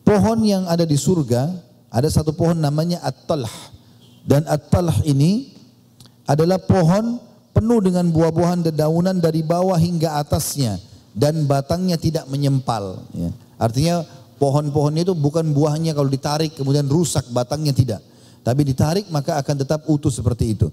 pohon 0.03 0.39
yang 0.43 0.67
ada 0.67 0.83
di 0.83 0.97
surga, 0.99 1.49
ada 1.89 2.09
satu 2.11 2.35
pohon 2.35 2.59
namanya 2.59 2.99
At-Talh. 3.01 3.49
Dan 4.27 4.45
At-Talh 4.45 5.05
ini 5.07 5.55
adalah 6.29 6.61
pohon 6.61 7.17
penuh 7.55 7.81
dengan 7.81 8.05
buah-buahan 8.13 8.69
dedaunan 8.69 9.17
dari 9.17 9.41
bawah 9.41 9.77
hingga 9.77 10.21
atasnya 10.21 10.77
dan 11.17 11.43
batangnya 11.49 11.97
tidak 11.97 12.29
menyempal. 12.29 13.03
Ya. 13.11 13.33
Artinya 13.59 14.05
pohon-pohon 14.39 14.95
itu 14.95 15.11
bukan 15.11 15.51
buahnya 15.51 15.91
kalau 15.91 16.07
ditarik 16.07 16.55
kemudian 16.55 16.87
rusak 16.87 17.27
batangnya 17.33 17.75
tidak. 17.75 18.01
Tapi 18.39 18.61
ditarik 18.63 19.05
maka 19.11 19.35
akan 19.35 19.55
tetap 19.59 19.83
utuh 19.89 20.09
seperti 20.09 20.55
itu. 20.55 20.71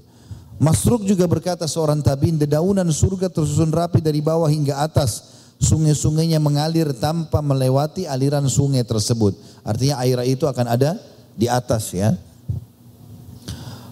Masruk 0.56 1.04
juga 1.04 1.28
berkata 1.28 1.68
seorang 1.68 2.00
tabiin, 2.00 2.40
dedaunan 2.40 2.88
surga 2.88 3.28
tersusun 3.28 3.68
rapi 3.68 4.00
dari 4.00 4.24
bawah 4.24 4.48
hingga 4.48 4.80
atas. 4.80 5.36
Sungai-sungainya 5.56 6.36
mengalir 6.40 6.92
tanpa 6.96 7.40
melewati 7.40 8.08
aliran 8.08 8.44
sungai 8.48 8.84
tersebut. 8.84 9.36
Artinya 9.64 10.00
air 10.04 10.20
itu 10.24 10.44
akan 10.48 10.66
ada 10.68 10.96
di 11.36 11.48
atas 11.48 11.92
ya. 11.92 12.16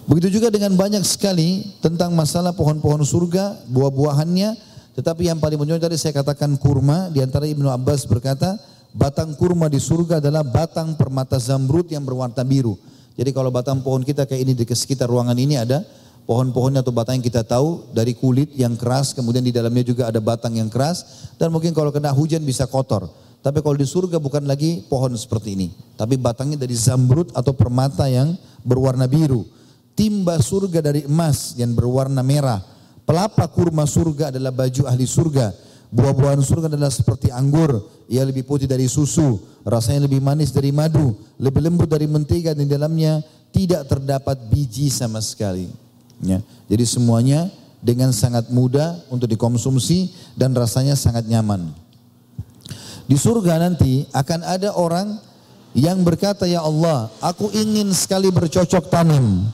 Begitu 0.05 0.37
juga 0.37 0.53
dengan 0.53 0.77
banyak 0.77 1.01
sekali 1.01 1.65
tentang 1.81 2.13
masalah 2.13 2.53
pohon-pohon 2.53 3.01
surga, 3.01 3.65
buah-buahannya. 3.69 4.53
Tetapi 4.93 5.29
yang 5.29 5.41
paling 5.41 5.57
menonjol 5.57 5.89
tadi 5.89 5.97
saya 5.97 6.13
katakan 6.13 6.53
kurma. 6.61 7.09
Di 7.09 7.25
antara 7.25 7.49
Ibnu 7.49 7.65
Abbas 7.69 8.05
berkata, 8.05 8.57
batang 8.93 9.33
kurma 9.33 9.65
di 9.65 9.81
surga 9.81 10.21
adalah 10.21 10.45
batang 10.45 10.93
permata 10.93 11.41
zamrud 11.41 11.89
yang 11.89 12.05
berwarna 12.05 12.45
biru. 12.45 12.77
Jadi 13.17 13.33
kalau 13.33 13.49
batang 13.49 13.81
pohon 13.81 14.05
kita 14.05 14.29
kayak 14.29 14.41
ini 14.45 14.53
di 14.53 14.65
sekitar 14.69 15.09
ruangan 15.09 15.35
ini 15.39 15.57
ada 15.57 15.81
pohon-pohonnya 16.25 16.81
atau 16.81 16.91
batang 16.91 17.21
yang 17.21 17.25
kita 17.25 17.45
tahu 17.45 17.89
dari 17.93 18.17
kulit 18.17 18.51
yang 18.57 18.73
keras, 18.73 19.13
kemudian 19.13 19.45
di 19.45 19.53
dalamnya 19.53 19.85
juga 19.85 20.09
ada 20.09 20.17
batang 20.17 20.57
yang 20.57 20.67
keras, 20.67 21.31
dan 21.37 21.53
mungkin 21.53 21.71
kalau 21.71 21.93
kena 21.93 22.09
hujan 22.11 22.41
bisa 22.41 22.65
kotor. 22.65 23.07
Tapi 23.45 23.61
kalau 23.61 23.77
di 23.77 23.85
surga 23.85 24.17
bukan 24.17 24.49
lagi 24.49 24.81
pohon 24.89 25.13
seperti 25.13 25.53
ini, 25.53 25.69
tapi 25.93 26.17
batangnya 26.17 26.57
dari 26.57 26.73
zamrud 26.73 27.29
atau 27.29 27.53
permata 27.53 28.09
yang 28.09 28.33
berwarna 28.65 29.05
biru. 29.05 29.45
Timba 29.93 30.41
surga 30.41 30.81
dari 30.81 31.05
emas 31.05 31.53
yang 31.55 31.77
berwarna 31.77 32.25
merah. 32.25 32.59
Pelapa 33.05 33.45
kurma 33.45 33.85
surga 33.85 34.33
adalah 34.33 34.49
baju 34.49 34.89
ahli 34.89 35.05
surga. 35.05 35.53
Buah-buahan 35.93 36.41
surga 36.41 36.73
adalah 36.73 36.89
seperti 36.89 37.29
anggur, 37.29 37.85
ia 38.09 38.25
lebih 38.25 38.49
putih 38.49 38.65
dari 38.65 38.89
susu, 38.89 39.37
rasanya 39.61 40.09
lebih 40.09 40.25
manis 40.25 40.49
dari 40.49 40.73
madu, 40.73 41.13
lebih 41.37 41.61
lembut 41.69 41.85
dari 41.85 42.09
mentega 42.09 42.57
dan 42.57 42.65
di 42.65 42.73
dalamnya 42.73 43.21
tidak 43.53 43.85
terdapat 43.87 44.41
biji 44.49 44.89
sama 44.89 45.21
sekali. 45.21 45.84
Ya. 46.23 46.39
Jadi 46.71 46.83
semuanya 46.87 47.51
dengan 47.83 48.09
sangat 48.15 48.49
mudah 48.49 48.97
untuk 49.13 49.29
dikonsumsi 49.29 50.09
dan 50.33 50.55
rasanya 50.57 50.97
sangat 50.97 51.27
nyaman. 51.29 51.69
Di 53.05 53.13
surga 53.13 53.61
nanti 53.61 54.09
akan 54.09 54.39
ada 54.41 54.73
orang 54.73 55.21
yang 55.77 56.01
berkata, 56.01 56.49
Ya 56.49 56.65
Allah, 56.65 57.11
aku 57.21 57.53
ingin 57.53 57.91
sekali 57.93 58.33
bercocok 58.33 58.89
tanam. 58.89 59.45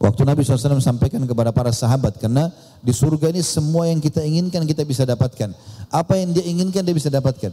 Waktu 0.00 0.24
Nabi 0.24 0.40
SAW 0.40 0.80
sampaikan 0.80 1.20
kepada 1.28 1.52
para 1.52 1.74
sahabat, 1.74 2.16
karena 2.16 2.48
di 2.80 2.94
surga 2.94 3.34
ini 3.34 3.44
semua 3.44 3.90
yang 3.90 4.00
kita 4.00 4.24
inginkan 4.24 4.64
kita 4.64 4.86
bisa 4.86 5.04
dapatkan. 5.04 5.52
Apa 5.92 6.16
yang 6.16 6.32
dia 6.32 6.44
inginkan 6.46 6.80
dia 6.86 6.94
bisa 6.96 7.12
dapatkan. 7.12 7.52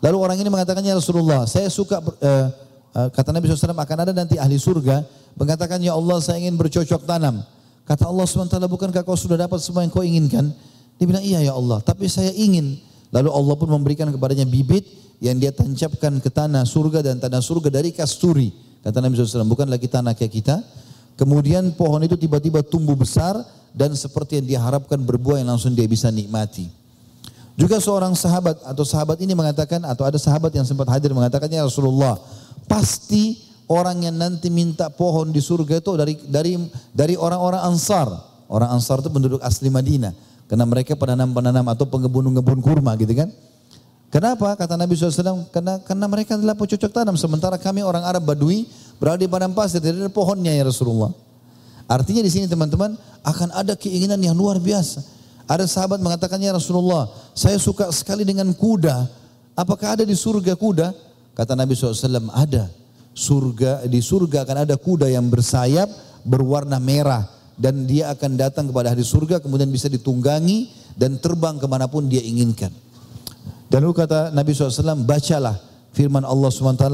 Lalu 0.00 0.16
orang 0.16 0.36
ini 0.40 0.48
mengatakan, 0.48 0.82
Ya 0.82 0.96
Rasulullah, 0.96 1.44
saya 1.44 1.68
suka, 1.68 2.00
uh, 2.00 2.46
kata 2.92 3.30
Nabi 3.30 3.50
SAW 3.50 3.74
akan 3.74 3.98
ada 4.02 4.12
nanti 4.14 4.36
ahli 4.36 4.58
surga, 4.58 5.06
mengatakan, 5.38 5.78
Ya 5.78 5.94
Allah 5.94 6.18
saya 6.18 6.42
ingin 6.42 6.58
bercocok 6.58 7.06
tanam. 7.06 7.42
Kata 7.90 8.06
Allah 8.06 8.22
SWT, 8.22 8.54
bukankah 8.70 9.02
kau 9.02 9.18
sudah 9.18 9.34
dapat 9.34 9.58
semua 9.58 9.82
yang 9.82 9.90
kau 9.90 10.06
inginkan? 10.06 10.54
Dia 10.94 11.06
bilang, 11.10 11.24
iya 11.26 11.42
ya 11.42 11.58
Allah, 11.58 11.82
tapi 11.82 12.06
saya 12.06 12.30
ingin. 12.30 12.78
Lalu 13.10 13.34
Allah 13.34 13.54
pun 13.58 13.66
memberikan 13.66 14.06
kepadanya 14.14 14.46
bibit 14.46 14.86
yang 15.18 15.34
dia 15.42 15.50
tancapkan 15.50 16.22
ke 16.22 16.30
tanah 16.30 16.62
surga 16.62 17.02
dan 17.02 17.18
tanah 17.18 17.42
surga 17.42 17.66
dari 17.66 17.90
kasturi. 17.90 18.54
Kata 18.86 19.02
Nabi 19.02 19.18
SAW, 19.18 19.42
bukan 19.42 19.66
lagi 19.66 19.90
tanah 19.90 20.14
kayak 20.14 20.32
kita. 20.38 20.56
Kemudian 21.18 21.74
pohon 21.74 22.00
itu 22.06 22.14
tiba-tiba 22.14 22.62
tumbuh 22.62 22.94
besar 22.94 23.36
dan 23.74 23.90
seperti 23.98 24.38
yang 24.38 24.46
dia 24.46 24.60
harapkan 24.62 25.02
berbuah 25.02 25.42
yang 25.42 25.50
langsung 25.50 25.74
dia 25.74 25.84
bisa 25.84 26.14
nikmati. 26.14 26.70
Juga 27.58 27.76
seorang 27.76 28.16
sahabat 28.16 28.56
atau 28.64 28.84
sahabat 28.88 29.20
ini 29.20 29.36
mengatakan 29.36 29.84
atau 29.84 30.06
ada 30.06 30.16
sahabat 30.16 30.48
yang 30.54 30.64
sempat 30.64 30.88
hadir 30.88 31.12
mengatakannya 31.12 31.60
Rasulullah, 31.60 32.16
pasti 32.70 33.42
orang 33.66 34.06
yang 34.06 34.14
nanti 34.14 34.46
minta 34.46 34.86
pohon 34.86 35.34
di 35.34 35.42
surga 35.42 35.82
itu 35.82 35.90
dari 35.98 36.14
dari 36.30 36.54
dari 36.94 37.14
orang-orang 37.18 37.66
Ansar. 37.66 38.06
Orang 38.46 38.70
Ansar 38.78 39.02
itu 39.02 39.10
penduduk 39.10 39.42
asli 39.42 39.66
Madinah. 39.66 40.14
Karena 40.46 40.66
mereka 40.66 40.98
penanam-penanam 40.98 41.66
atau 41.70 41.86
pengebun-ngebun 41.86 42.58
kurma 42.62 42.94
gitu 42.98 43.14
kan. 43.14 43.30
Kenapa? 44.10 44.58
Kata 44.58 44.74
Nabi 44.74 44.98
SAW, 44.98 45.46
karena, 45.54 45.78
karena 45.86 46.06
mereka 46.10 46.34
adalah 46.34 46.58
pecocok 46.58 46.90
tanam. 46.90 47.14
Sementara 47.14 47.54
kami 47.54 47.86
orang 47.86 48.02
Arab 48.02 48.26
Badui 48.26 48.66
berada 48.98 49.22
di 49.22 49.30
padang 49.30 49.54
pasir, 49.54 49.78
tidak 49.78 50.02
ada 50.02 50.10
pohonnya 50.10 50.50
ya 50.50 50.66
Rasulullah. 50.66 51.14
Artinya 51.86 52.18
di 52.26 52.30
sini 52.34 52.50
teman-teman 52.50 52.98
akan 53.22 53.54
ada 53.54 53.78
keinginan 53.78 54.18
yang 54.18 54.34
luar 54.34 54.58
biasa. 54.58 55.06
Ada 55.46 55.70
sahabat 55.70 56.02
mengatakannya 56.02 56.50
Rasulullah, 56.50 57.06
saya 57.38 57.54
suka 57.62 57.94
sekali 57.94 58.26
dengan 58.26 58.50
kuda. 58.50 59.06
Apakah 59.54 59.94
ada 59.98 60.02
di 60.02 60.18
surga 60.18 60.58
kuda? 60.58 60.90
Kata 61.40 61.56
Nabi 61.56 61.72
SAW, 61.72 62.28
ada 62.36 62.68
surga 63.16 63.88
di 63.88 64.04
surga 64.04 64.44
akan 64.44 64.68
ada 64.68 64.76
kuda 64.76 65.08
yang 65.08 65.32
bersayap 65.32 65.88
berwarna 66.20 66.76
merah 66.76 67.24
dan 67.56 67.88
dia 67.88 68.12
akan 68.12 68.36
datang 68.36 68.68
kepada 68.68 68.92
hari 68.92 69.00
surga 69.00 69.40
kemudian 69.40 69.72
bisa 69.72 69.88
ditunggangi 69.88 70.68
dan 71.00 71.16
terbang 71.16 71.56
ke 71.56 71.64
mana 71.64 71.88
pun 71.88 72.04
dia 72.12 72.20
inginkan. 72.20 72.68
Dan 73.72 73.88
lalu 73.88 74.04
kata 74.04 74.36
Nabi 74.36 74.52
SAW, 74.52 75.00
bacalah 75.08 75.56
firman 75.96 76.28
Allah 76.28 76.52
SWT 76.52 76.86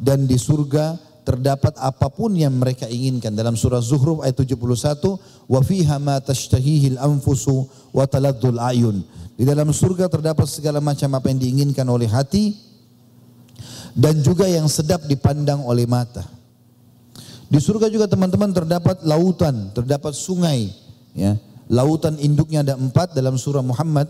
dan 0.00 0.24
di 0.24 0.40
surga 0.40 0.96
terdapat 1.28 1.76
apa 1.76 2.08
pun 2.08 2.32
yang 2.32 2.56
mereka 2.56 2.88
inginkan 2.88 3.36
dalam 3.36 3.52
surah 3.52 3.84
Zuhruf 3.84 4.24
ayat 4.24 4.40
71 4.40 4.56
wa 5.44 5.60
fiha 5.60 6.00
ma 6.00 6.16
tashtahihil 6.24 6.96
anfusu 6.96 7.68
wa 7.92 8.08
taladdul 8.08 8.56
ayun 8.56 9.04
di 9.36 9.44
dalam 9.44 9.68
surga 9.68 10.08
terdapat 10.08 10.48
segala 10.48 10.80
macam 10.80 11.12
apa 11.12 11.28
yang 11.28 11.36
diinginkan 11.36 11.84
oleh 11.84 12.08
hati 12.08 12.69
dan 13.94 14.20
juga 14.22 14.46
yang 14.46 14.66
sedap 14.70 15.06
dipandang 15.06 15.62
oleh 15.66 15.86
mata. 15.86 16.26
Di 17.50 17.58
surga 17.58 17.90
juga 17.90 18.06
teman-teman 18.06 18.54
terdapat 18.54 19.02
lautan, 19.02 19.74
terdapat 19.74 20.14
sungai. 20.14 20.70
Ya. 21.18 21.34
Lautan 21.66 22.14
induknya 22.22 22.62
ada 22.62 22.78
empat 22.78 23.10
dalam 23.10 23.34
surah 23.34 23.62
Muhammad. 23.62 24.06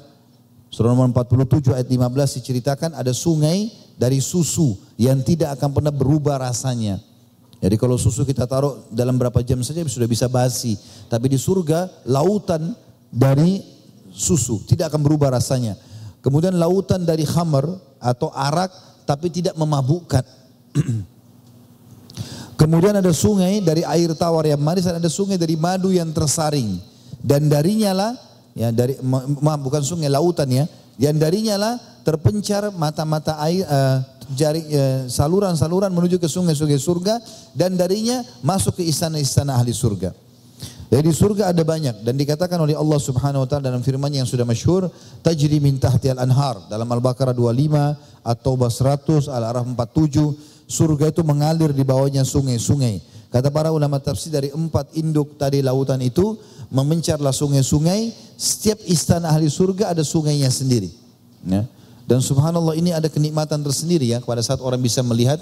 Surah 0.69 0.93
nomor 0.93 1.09
47 1.11 1.73
ayat 1.73 1.89
15 1.89 2.37
diceritakan 2.41 2.91
ada 2.95 3.11
sungai 3.11 3.73
dari 3.97 4.21
susu 4.21 4.77
yang 5.01 5.25
tidak 5.25 5.57
akan 5.57 5.73
pernah 5.73 5.91
berubah 5.93 6.37
rasanya. 6.37 7.01
Jadi 7.61 7.77
kalau 7.77 8.01
susu 8.01 8.25
kita 8.25 8.49
taruh 8.49 8.89
dalam 8.89 9.21
berapa 9.21 9.41
jam 9.45 9.61
saja 9.61 9.85
sudah 9.85 10.09
bisa 10.09 10.29
basi. 10.29 10.77
Tapi 11.09 11.33
di 11.33 11.39
surga 11.41 12.09
lautan 12.09 12.73
dari 13.13 13.61
susu 14.13 14.65
tidak 14.65 14.93
akan 14.93 15.01
berubah 15.05 15.37
rasanya. 15.37 15.77
Kemudian 16.21 16.57
lautan 16.57 17.09
dari 17.09 17.25
khamar 17.25 17.65
atau 18.01 18.33
arak 18.33 18.73
tapi 19.11 19.27
tidak 19.27 19.59
memabukkan. 19.59 20.23
Kemudian 22.61 22.95
ada 22.95 23.11
sungai 23.11 23.59
dari 23.59 23.83
air 23.83 24.15
tawar 24.15 24.47
yang 24.47 24.63
manis 24.63 24.87
dan 24.87 25.03
ada 25.03 25.11
sungai 25.11 25.35
dari 25.35 25.59
madu 25.59 25.91
yang 25.91 26.15
tersaring. 26.15 26.79
Dan 27.19 27.51
darinya 27.51 27.91
lah, 27.91 28.13
ya 28.55 28.71
dari 28.71 28.95
maaf 29.03 29.59
bukan 29.67 29.83
sungai 29.83 30.07
lautan 30.07 30.47
ya, 30.47 30.71
yang 30.95 31.19
darinya 31.19 31.59
lah 31.59 31.75
terpencar 32.07 32.71
mata-mata 32.71 33.35
air 33.43 33.67
uh, 33.67 33.99
jari 34.31 34.63
uh, 34.71 35.11
saluran-saluran 35.11 35.91
menuju 35.91 36.23
ke 36.23 36.31
sungai-sungai 36.31 36.79
surga 36.79 37.19
dan 37.51 37.75
darinya 37.75 38.23
masuk 38.47 38.79
ke 38.79 38.87
istana-istana 38.87 39.59
ahli 39.59 39.75
surga. 39.75 40.15
Jadi 40.91 41.07
di 41.07 41.15
surga 41.15 41.55
ada 41.55 41.63
banyak 41.63 42.03
dan 42.03 42.19
dikatakan 42.19 42.59
oleh 42.59 42.75
Allah 42.75 42.99
Subhanahu 42.99 43.47
wa 43.47 43.49
taala 43.49 43.71
dalam 43.71 43.79
firman 43.79 44.11
yang 44.11 44.27
sudah 44.27 44.43
masyhur 44.43 44.91
tajri 45.23 45.63
min 45.63 45.79
tahtial 45.79 46.19
anhar 46.19 46.59
dalam 46.67 46.91
Al-Baqarah 46.91 47.31
25 47.31 48.27
atau 48.27 48.53
100 48.59 49.31
Al-Araf 49.31 49.65
47 49.71 50.67
surga 50.67 51.15
itu 51.15 51.23
mengalir 51.23 51.71
di 51.71 51.87
bawahnya 51.87 52.27
sungai-sungai. 52.27 52.99
Kata 53.31 53.55
para 53.55 53.71
ulama 53.71 54.03
tafsir 54.03 54.35
dari 54.35 54.51
empat 54.51 54.91
induk 54.99 55.39
tadi 55.39 55.63
lautan 55.63 56.03
itu 56.03 56.35
memencarlah 56.75 57.31
sungai-sungai, 57.31 58.11
setiap 58.35 58.83
istana 58.91 59.31
ahli 59.31 59.47
surga 59.47 59.95
ada 59.95 60.03
sungainya 60.03 60.51
sendiri. 60.51 60.91
Ya. 61.47 61.71
Dan 62.11 62.19
subhanallah 62.19 62.75
ini 62.75 62.91
ada 62.91 63.07
kenikmatan 63.07 63.63
tersendiri 63.63 64.11
ya 64.11 64.19
pada 64.19 64.43
saat 64.43 64.59
orang 64.59 64.83
bisa 64.83 64.99
melihat 65.07 65.39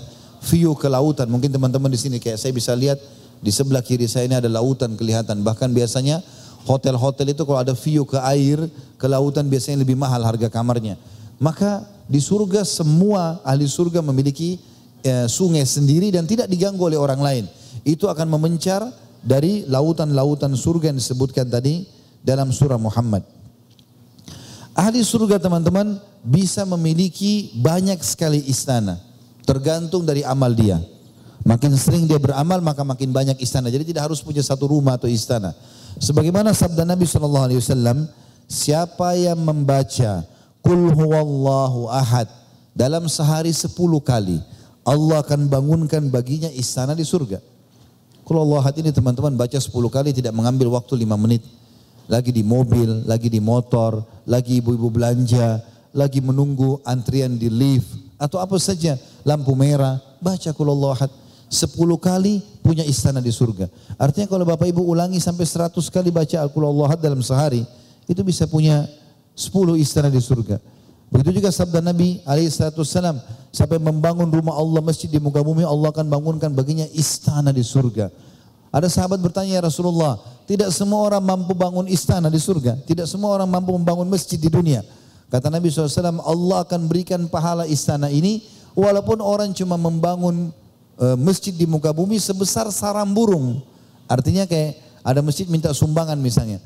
view 0.53 0.77
ke 0.77 0.85
lautan. 0.85 1.25
Mungkin 1.33 1.49
teman-teman 1.49 1.89
di 1.89 1.97
sini 1.97 2.17
kayak 2.21 2.37
saya 2.37 2.53
bisa 2.53 2.77
lihat 2.77 3.01
di 3.39 3.51
sebelah 3.55 3.83
kiri 3.85 4.11
saya 4.11 4.27
ini 4.27 4.37
ada 4.39 4.51
lautan 4.51 4.99
kelihatan. 4.99 5.41
Bahkan 5.43 5.71
biasanya 5.71 6.23
hotel-hotel 6.67 7.33
itu 7.33 7.43
kalau 7.47 7.61
ada 7.63 7.75
view 7.75 8.03
ke 8.05 8.19
air, 8.21 8.67
ke 8.99 9.07
lautan 9.07 9.47
biasanya 9.47 9.83
lebih 9.83 9.95
mahal 9.95 10.21
harga 10.27 10.51
kamarnya. 10.51 10.99
Maka 11.39 11.87
di 12.11 12.19
surga 12.19 12.67
semua 12.67 13.39
ahli 13.47 13.69
surga 13.69 14.03
memiliki 14.03 14.59
eh, 15.07 15.31
sungai 15.31 15.63
sendiri 15.63 16.11
dan 16.11 16.27
tidak 16.27 16.51
diganggu 16.51 16.83
oleh 16.83 16.99
orang 16.99 17.21
lain. 17.23 17.45
Itu 17.87 18.11
akan 18.11 18.27
memencar 18.27 18.83
dari 19.23 19.63
lautan-lautan 19.67 20.55
surga 20.59 20.91
yang 20.91 20.99
disebutkan 20.99 21.47
tadi 21.47 21.87
dalam 22.23 22.51
surah 22.51 22.79
Muhammad. 22.79 23.23
Ahli 24.79 25.03
surga 25.03 25.43
teman-teman 25.43 25.99
bisa 26.23 26.63
memiliki 26.63 27.51
banyak 27.59 27.99
sekali 28.03 28.43
istana. 28.47 28.99
Tergantung 29.43 30.07
dari 30.07 30.23
amal 30.23 30.55
dia. 30.55 30.79
Makin 31.47 31.75
sering 31.79 32.05
dia 32.07 32.19
beramal 32.19 32.59
maka 32.63 32.83
makin 32.83 33.11
banyak 33.15 33.39
istana. 33.39 33.71
Jadi 33.71 33.95
tidak 33.95 34.11
harus 34.11 34.23
punya 34.23 34.43
satu 34.43 34.71
rumah 34.71 34.99
atau 34.99 35.07
istana. 35.07 35.55
Sebagaimana 35.99 36.55
sabda 36.55 36.87
Nabi 36.87 37.07
Shallallahu 37.07 37.47
Alaihi 37.51 37.61
Wasallam, 37.63 38.07
siapa 38.47 39.19
yang 39.19 39.39
membaca 39.43 40.27
Kul 40.59 40.93
huwallahu 40.93 41.89
ahad 41.89 42.29
dalam 42.77 43.09
sehari 43.09 43.55
sepuluh 43.55 44.03
kali, 44.03 44.37
Allah 44.85 45.25
akan 45.25 45.49
bangunkan 45.49 46.13
baginya 46.13 46.51
istana 46.53 46.93
di 46.93 47.07
surga. 47.07 47.41
Kul 48.27 48.37
Allah 48.37 48.61
ahad 48.61 48.77
ini 48.77 48.93
teman-teman 48.93 49.33
baca 49.33 49.57
sepuluh 49.57 49.89
kali 49.89 50.13
tidak 50.13 50.37
mengambil 50.37 50.69
waktu 50.77 50.99
lima 51.01 51.17
menit. 51.17 51.41
Lagi 52.09 52.33
di 52.33 52.41
mobil, 52.45 53.05
lagi 53.05 53.29
di 53.29 53.41
motor, 53.41 54.01
lagi 54.25 54.61
ibu-ibu 54.61 54.89
belanja, 54.89 55.61
lagi 55.93 56.21
menunggu 56.25 56.81
antrian 56.85 57.37
di 57.37 57.53
lift, 57.53 57.89
atau 58.17 58.41
apa 58.41 58.57
saja, 58.57 58.97
lampu 59.25 59.53
merah, 59.53 60.01
baca 60.21 60.53
kul 60.57 60.73
Allah 60.73 60.93
ahad. 60.97 61.13
Sepuluh 61.49 61.97
kali 61.97 62.45
punya 62.61 62.85
istana 62.85 63.25
di 63.25 63.33
surga. 63.33 63.73
Artinya 63.97 64.29
kalau 64.29 64.45
Bapak 64.45 64.69
Ibu 64.69 64.85
ulangi 64.85 65.17
sampai 65.17 65.49
seratus 65.49 65.89
kali 65.89 66.13
baca 66.13 66.37
Al-Qur'an 66.45 67.01
dalam 67.01 67.25
sehari, 67.25 67.65
itu 68.05 68.21
bisa 68.21 68.45
punya 68.45 68.85
sepuluh 69.33 69.81
istana 69.81 70.13
di 70.13 70.21
surga. 70.21 70.61
Begitu 71.09 71.41
juga 71.41 71.49
sabda 71.49 71.81
Nabi 71.81 72.21
alaihissalam 72.29 73.17
sampai 73.49 73.81
membangun 73.81 74.29
rumah 74.29 74.53
Allah 74.61 74.85
masjid 74.85 75.09
di 75.09 75.17
muka 75.17 75.41
bumi 75.41 75.65
Allah 75.65 75.89
akan 75.89 76.05
bangunkan 76.05 76.53
baginya 76.53 76.85
istana 76.93 77.49
di 77.49 77.65
surga. 77.65 78.13
Ada 78.69 78.93
sahabat 78.93 79.17
bertanya 79.25 79.57
ya 79.57 79.63
Rasulullah, 79.65 80.21
tidak 80.45 80.69
semua 80.77 81.01
orang 81.09 81.25
mampu 81.25 81.57
bangun 81.57 81.89
istana 81.89 82.29
di 82.29 82.37
surga, 82.37 82.77
tidak 82.85 83.09
semua 83.09 83.33
orang 83.41 83.49
mampu 83.49 83.73
membangun 83.73 84.05
masjid 84.05 84.37
di 84.37 84.53
dunia. 84.53 84.85
Kata 85.33 85.49
Nabi 85.49 85.73
SAW, 85.73 86.21
Allah 86.21 86.59
akan 86.69 86.81
berikan 86.85 87.25
pahala 87.33 87.65
istana 87.65 88.13
ini 88.13 88.45
walaupun 88.77 89.25
orang 89.25 89.57
cuma 89.57 89.81
membangun 89.81 90.53
masjid 91.19 91.55
di 91.55 91.65
muka 91.65 91.95
bumi 91.95 92.19
sebesar 92.19 92.69
sarang 92.75 93.11
burung. 93.15 93.63
Artinya 94.11 94.45
kayak 94.49 94.83
ada 95.07 95.21
masjid 95.23 95.47
minta 95.47 95.71
sumbangan 95.71 96.19
misalnya. 96.19 96.59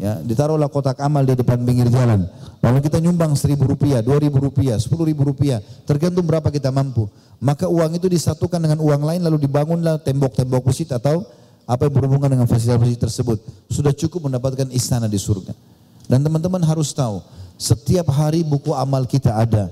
Ya, 0.00 0.16
ditaruhlah 0.24 0.72
kotak 0.72 0.96
amal 1.04 1.28
di 1.28 1.36
depan 1.36 1.60
pinggir 1.60 1.92
jalan. 1.92 2.24
Lalu 2.64 2.78
kita 2.88 2.96
nyumbang 3.04 3.36
seribu 3.36 3.68
rupiah, 3.68 4.00
dua 4.00 4.16
ribu 4.16 4.40
rupiah, 4.40 4.80
sepuluh 4.80 5.04
ribu 5.04 5.28
rupiah, 5.28 5.60
tergantung 5.84 6.24
berapa 6.24 6.48
kita 6.48 6.72
mampu. 6.72 7.04
Maka 7.36 7.68
uang 7.68 8.00
itu 8.00 8.08
disatukan 8.08 8.60
dengan 8.64 8.80
uang 8.80 9.04
lain 9.04 9.20
lalu 9.20 9.44
dibangunlah 9.44 10.00
tembok-tembok 10.00 10.72
masjid 10.72 10.88
atau 10.88 11.24
apa 11.68 11.84
yang 11.84 11.92
berhubungan 11.92 12.32
dengan 12.32 12.48
fasilitas 12.48 12.96
tersebut. 12.96 13.44
Sudah 13.68 13.92
cukup 13.92 14.32
mendapatkan 14.32 14.72
istana 14.72 15.04
di 15.04 15.20
surga. 15.20 15.52
Dan 16.08 16.24
teman-teman 16.24 16.64
harus 16.64 16.96
tahu, 16.96 17.20
setiap 17.60 18.08
hari 18.08 18.40
buku 18.40 18.72
amal 18.72 19.04
kita 19.04 19.36
ada. 19.36 19.68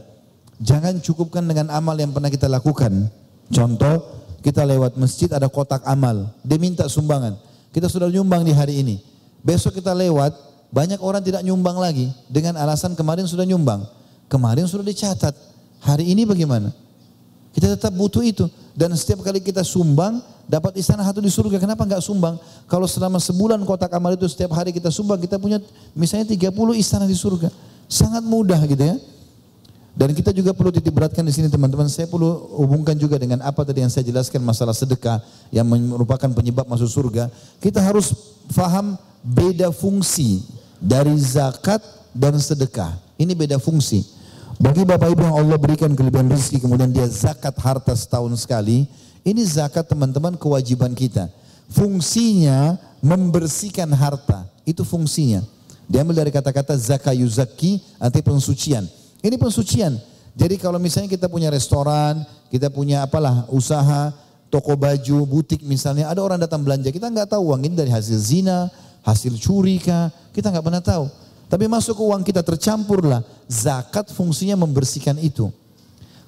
Jangan 0.60 1.00
cukupkan 1.00 1.40
dengan 1.40 1.72
amal 1.72 1.96
yang 1.96 2.12
pernah 2.12 2.28
kita 2.28 2.46
lakukan. 2.52 3.08
Contoh, 3.48 4.20
kita 4.44 4.62
lewat 4.64 4.94
masjid 5.00 5.28
ada 5.32 5.48
kotak 5.48 5.82
amal, 5.88 6.30
dia 6.44 6.60
minta 6.60 6.84
sumbangan. 6.86 7.36
Kita 7.72 7.88
sudah 7.88 8.08
nyumbang 8.08 8.44
di 8.44 8.52
hari 8.52 8.80
ini. 8.80 8.96
Besok 9.44 9.80
kita 9.80 9.92
lewat, 9.92 10.32
banyak 10.68 11.00
orang 11.00 11.24
tidak 11.24 11.40
nyumbang 11.44 11.76
lagi 11.80 12.12
dengan 12.28 12.56
alasan 12.60 12.92
kemarin 12.92 13.24
sudah 13.24 13.48
nyumbang. 13.48 13.84
Kemarin 14.28 14.68
sudah 14.68 14.84
dicatat. 14.84 15.32
Hari 15.80 16.04
ini 16.04 16.28
bagaimana? 16.28 16.68
Kita 17.56 17.72
tetap 17.72 17.92
butuh 17.96 18.20
itu. 18.20 18.44
Dan 18.76 18.92
setiap 18.94 19.24
kali 19.24 19.40
kita 19.42 19.64
sumbang, 19.64 20.20
dapat 20.46 20.76
istana 20.78 21.02
satu 21.02 21.18
di 21.18 21.32
surga. 21.32 21.58
Kenapa 21.58 21.82
enggak 21.82 22.04
sumbang? 22.04 22.38
Kalau 22.70 22.86
selama 22.86 23.18
sebulan 23.18 23.58
kotak 23.66 23.90
amal 23.90 24.14
itu 24.14 24.28
setiap 24.30 24.54
hari 24.54 24.70
kita 24.70 24.92
sumbang, 24.92 25.18
kita 25.18 25.40
punya 25.40 25.58
misalnya 25.96 26.28
30 26.30 26.54
istana 26.78 27.08
di 27.08 27.16
surga. 27.16 27.50
Sangat 27.88 28.22
mudah 28.22 28.60
gitu 28.68 28.84
ya. 28.84 28.96
Dan 29.98 30.14
kita 30.14 30.30
juga 30.30 30.54
perlu 30.54 30.70
titip 30.70 30.94
beratkan 30.94 31.26
di 31.26 31.34
sini 31.34 31.50
teman-teman. 31.50 31.90
Saya 31.90 32.06
perlu 32.06 32.54
hubungkan 32.54 32.94
juga 32.94 33.18
dengan 33.18 33.42
apa 33.42 33.66
tadi 33.66 33.82
yang 33.82 33.90
saya 33.90 34.06
jelaskan 34.06 34.38
masalah 34.46 34.70
sedekah 34.70 35.18
yang 35.50 35.66
merupakan 35.66 36.30
penyebab 36.30 36.70
masuk 36.70 36.86
surga. 36.86 37.26
Kita 37.58 37.82
harus 37.82 38.14
faham 38.46 38.94
beda 39.26 39.74
fungsi 39.74 40.46
dari 40.78 41.18
zakat 41.18 41.82
dan 42.14 42.38
sedekah. 42.38 42.94
Ini 43.18 43.34
beda 43.34 43.58
fungsi. 43.58 44.06
Bagi 44.62 44.86
Bapak 44.86 45.18
Ibu 45.18 45.22
yang 45.26 45.34
Allah 45.34 45.58
berikan 45.58 45.90
kelebihan 45.98 46.30
rezeki 46.30 46.62
kemudian 46.62 46.94
dia 46.94 47.10
zakat 47.10 47.58
harta 47.58 47.90
setahun 47.98 48.38
sekali, 48.38 48.86
ini 49.26 49.42
zakat 49.42 49.82
teman-teman 49.82 50.38
kewajiban 50.38 50.94
kita. 50.94 51.26
Fungsinya 51.74 52.78
membersihkan 53.02 53.90
harta, 53.98 54.46
itu 54.62 54.86
fungsinya. 54.86 55.42
Diambil 55.90 56.22
dari 56.22 56.30
kata-kata 56.30 56.78
zakayuzaki 56.78 57.82
arti 57.98 58.20
pensucian. 58.22 58.86
Ini 59.22 59.34
pensucian. 59.34 59.98
Jadi 60.38 60.54
kalau 60.58 60.78
misalnya 60.78 61.10
kita 61.10 61.26
punya 61.26 61.50
restoran, 61.50 62.22
kita 62.48 62.70
punya 62.70 63.02
apalah 63.02 63.44
usaha, 63.50 64.14
toko 64.48 64.78
baju, 64.78 65.26
butik 65.26 65.66
misalnya, 65.66 66.06
ada 66.06 66.22
orang 66.22 66.38
datang 66.38 66.62
belanja, 66.62 66.94
kita 66.94 67.10
nggak 67.10 67.34
tahu 67.34 67.50
uang 67.50 67.66
ini 67.66 67.74
dari 67.74 67.90
hasil 67.90 68.14
zina, 68.14 68.70
hasil 69.02 69.34
curi 69.42 69.82
kah, 69.82 70.14
kita 70.30 70.54
nggak 70.54 70.64
pernah 70.64 70.82
tahu. 70.82 71.10
Tapi 71.48 71.64
masuk 71.64 71.96
ke 71.96 72.04
uang 72.04 72.22
kita 72.22 72.44
tercampurlah. 72.44 73.24
Zakat 73.48 74.12
fungsinya 74.12 74.54
membersihkan 74.60 75.16
itu. 75.16 75.48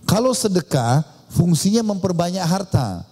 Kalau 0.09 0.33
sedekah 0.33 1.05
fungsinya 1.29 1.85
memperbanyak 1.85 2.41
harta. 2.41 3.05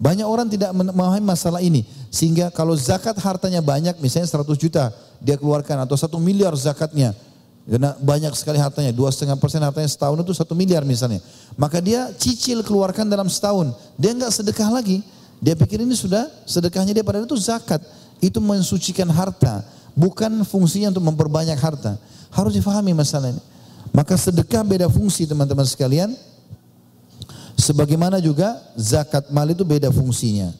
Banyak 0.00 0.24
orang 0.24 0.48
tidak 0.48 0.72
memahami 0.72 1.20
masalah 1.20 1.60
ini. 1.60 1.84
Sehingga 2.08 2.48
kalau 2.48 2.72
zakat 2.72 3.18
hartanya 3.20 3.60
banyak, 3.60 3.98
misalnya 4.00 4.30
100 4.30 4.56
juta 4.56 4.94
dia 5.20 5.36
keluarkan 5.36 5.84
atau 5.84 5.92
satu 5.98 6.16
miliar 6.16 6.56
zakatnya. 6.56 7.12
Karena 7.68 7.92
banyak 8.00 8.32
sekali 8.34 8.56
hartanya, 8.56 8.90
dua 8.90 9.12
setengah 9.12 9.36
persen 9.36 9.60
hartanya 9.60 9.86
setahun 9.86 10.16
itu 10.24 10.32
satu 10.32 10.56
miliar 10.56 10.82
misalnya. 10.82 11.20
Maka 11.54 11.78
dia 11.78 12.08
cicil 12.16 12.64
keluarkan 12.64 13.06
dalam 13.06 13.28
setahun. 13.28 13.76
Dia 14.00 14.16
nggak 14.16 14.32
sedekah 14.32 14.72
lagi. 14.72 15.04
Dia 15.40 15.56
pikir 15.56 15.80
ini 15.80 15.96
sudah 15.96 16.28
sedekahnya 16.44 16.92
dia 16.92 17.04
padahal 17.04 17.24
itu 17.24 17.36
zakat 17.36 17.80
itu 18.20 18.36
mensucikan 18.38 19.08
harta, 19.08 19.64
bukan 19.96 20.44
fungsinya 20.44 20.92
untuk 20.92 21.04
memperbanyak 21.04 21.56
harta. 21.56 21.96
Harus 22.30 22.54
difahami 22.54 22.92
masalah 22.92 23.32
ini. 23.32 23.42
Maka 23.90 24.14
sedekah 24.14 24.62
beda 24.62 24.86
fungsi 24.86 25.26
teman-teman 25.26 25.66
sekalian. 25.66 26.14
Sebagaimana 27.58 28.22
juga 28.22 28.56
zakat 28.76 29.28
mal 29.28 29.48
itu 29.50 29.66
beda 29.66 29.92
fungsinya. 29.92 30.54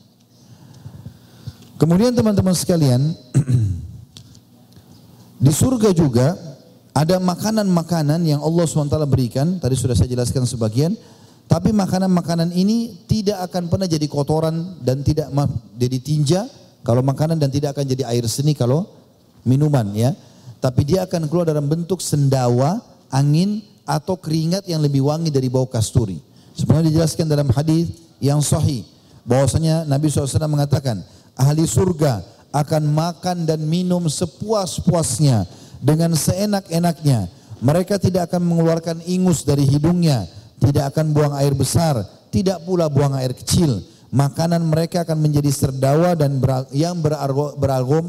Kemudian 1.81 2.13
teman-teman 2.13 2.53
sekalian, 2.53 3.01
di 5.45 5.49
surga 5.49 5.97
juga 5.97 6.37
ada 6.91 7.23
makanan-makanan 7.23 8.27
yang 8.27 8.43
Allah 8.43 8.67
SWT 8.67 8.99
berikan, 9.07 9.63
tadi 9.63 9.79
sudah 9.79 9.95
saya 9.95 10.11
jelaskan 10.11 10.43
sebagian, 10.43 10.99
tapi 11.47 11.71
makanan-makanan 11.71 12.51
ini 12.55 13.07
tidak 13.07 13.51
akan 13.51 13.71
pernah 13.71 13.87
jadi 13.87 14.07
kotoran 14.11 14.79
dan 14.83 15.03
tidak 15.07 15.31
jadi 15.79 15.99
tinja, 16.03 16.41
kalau 16.83 17.03
makanan 17.03 17.39
dan 17.39 17.51
tidak 17.51 17.79
akan 17.79 17.87
jadi 17.87 18.07
air 18.11 18.27
seni 18.27 18.55
kalau 18.55 18.87
minuman 19.47 19.87
ya. 19.95 20.11
Tapi 20.61 20.85
dia 20.85 21.09
akan 21.09 21.31
keluar 21.31 21.49
dalam 21.49 21.65
bentuk 21.71 22.05
sendawa, 22.05 22.83
angin 23.09 23.65
atau 23.89 24.15
keringat 24.15 24.69
yang 24.69 24.85
lebih 24.85 25.09
wangi 25.09 25.33
dari 25.33 25.49
bau 25.49 25.67
kasturi. 25.67 26.21
Sebenarnya 26.53 26.93
dijelaskan 26.93 27.27
dalam 27.27 27.49
hadis 27.49 27.89
yang 28.21 28.45
sahih 28.45 28.85
bahwasanya 29.25 29.89
Nabi 29.89 30.13
SAW 30.13 30.29
mengatakan 30.51 31.01
ahli 31.39 31.65
surga 31.65 32.21
akan 32.53 32.83
makan 32.93 33.49
dan 33.49 33.63
minum 33.65 34.05
sepuas-puasnya 34.05 35.60
dengan 35.81 36.13
seenak-enaknya. 36.15 37.27
Mereka 37.61 38.01
tidak 38.01 38.33
akan 38.33 38.45
mengeluarkan 38.45 39.05
ingus 39.05 39.45
dari 39.45 39.69
hidungnya, 39.69 40.25
tidak 40.61 40.97
akan 40.97 41.13
buang 41.13 41.35
air 41.37 41.53
besar, 41.53 42.01
tidak 42.33 42.65
pula 42.65 42.89
buang 42.89 43.13
air 43.17 43.37
kecil 43.37 43.85
makanan 44.11 44.67
mereka 44.67 45.07
akan 45.07 45.19
menjadi 45.23 45.51
serdawa 45.51 46.19
dan 46.19 46.43
yang 46.75 46.99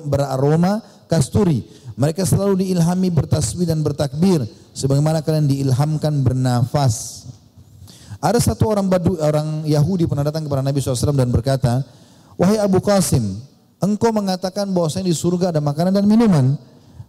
beraroma, 0.10 0.81
kasturi. 1.06 1.64
Mereka 1.95 2.26
selalu 2.26 2.65
diilhami 2.65 3.14
bertasbih 3.14 3.69
dan 3.69 3.85
bertakbir 3.85 4.41
sebagaimana 4.73 5.22
kalian 5.22 5.45
diilhamkan 5.45 6.26
bernafas. 6.26 7.26
Ada 8.22 8.38
satu 8.53 8.69
orang 8.69 8.85
Badu, 8.89 9.18
orang 9.18 9.65
Yahudi 9.65 10.06
pernah 10.06 10.26
datang 10.26 10.45
kepada 10.45 10.61
Nabi 10.61 10.77
SAW 10.77 11.14
dan 11.14 11.30
berkata, 11.30 11.81
Wahai 12.38 12.61
Abu 12.61 12.81
Qasim, 12.81 13.41
engkau 13.81 14.14
mengatakan 14.14 14.69
bahwasanya 14.69 15.10
di 15.10 15.15
surga 15.18 15.53
ada 15.53 15.61
makanan 15.61 15.93
dan 15.93 16.06
minuman. 16.06 16.57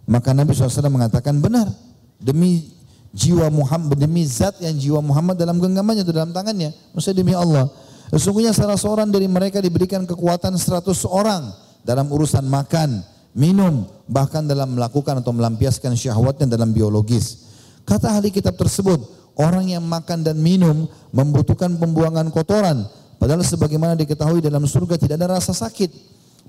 Maka 0.03 0.35
Nabi 0.35 0.51
SAW 0.51 0.91
mengatakan 0.91 1.39
benar. 1.39 1.71
Demi 2.19 2.71
jiwa 3.13 3.47
Muhammad, 3.53 3.99
demi 3.99 4.25
zat 4.25 4.57
yang 4.59 4.75
jiwa 4.75 4.99
Muhammad 4.99 5.37
dalam 5.37 5.61
genggamannya 5.61 6.03
atau 6.03 6.15
dalam 6.15 6.31
tangannya. 6.33 6.73
Maksudnya 6.91 7.17
demi 7.23 7.33
Allah. 7.37 7.69
Sesungguhnya 8.13 8.53
salah 8.53 8.77
seorang 8.77 9.09
dari 9.09 9.25
mereka 9.25 9.57
diberikan 9.57 10.05
kekuatan 10.05 10.57
100 10.57 10.85
orang 11.09 11.49
dalam 11.81 12.09
urusan 12.13 12.45
makan, 12.45 13.01
minum, 13.33 13.89
bahkan 14.05 14.45
dalam 14.45 14.77
melakukan 14.77 15.19
atau 15.21 15.33
melampiaskan 15.33 15.97
syahwatnya 15.97 16.45
dalam 16.45 16.71
biologis. 16.71 17.49
Kata 17.83 18.13
ahli 18.13 18.29
kitab 18.29 18.55
tersebut, 18.55 19.01
orang 19.35 19.71
yang 19.73 19.83
makan 19.83 20.21
dan 20.21 20.37
minum 20.37 20.85
membutuhkan 21.09 21.73
pembuangan 21.75 22.29
kotoran. 22.29 22.85
Padahal 23.17 23.41
sebagaimana 23.41 23.97
diketahui 23.97 24.43
dalam 24.43 24.67
surga 24.67 24.99
tidak 24.99 25.15
ada 25.17 25.39
rasa 25.39 25.55
sakit. 25.55 25.89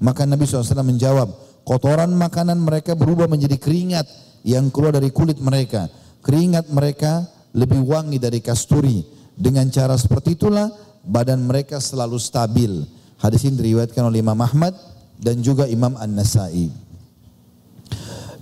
Maka 0.02 0.26
Nabi 0.26 0.42
SAW 0.42 0.82
menjawab, 0.82 1.30
kotoran 1.64 2.12
makanan 2.12 2.60
mereka 2.60 2.92
berubah 2.92 3.26
menjadi 3.26 3.56
keringat 3.56 4.06
yang 4.44 4.68
keluar 4.68 4.94
dari 4.94 5.08
kulit 5.10 5.40
mereka. 5.40 5.88
Keringat 6.20 6.68
mereka 6.70 7.24
lebih 7.56 7.80
wangi 7.84 8.20
dari 8.20 8.44
kasturi. 8.44 9.02
Dengan 9.34 9.66
cara 9.72 9.98
seperti 9.98 10.38
itulah 10.38 10.70
badan 11.02 11.42
mereka 11.42 11.82
selalu 11.82 12.20
stabil. 12.20 12.70
Hadis 13.18 13.42
ini 13.48 13.58
diriwayatkan 13.58 14.04
oleh 14.04 14.22
Imam 14.22 14.38
Ahmad 14.38 14.76
dan 15.18 15.40
juga 15.40 15.66
Imam 15.66 15.96
An-Nasai. 15.96 16.70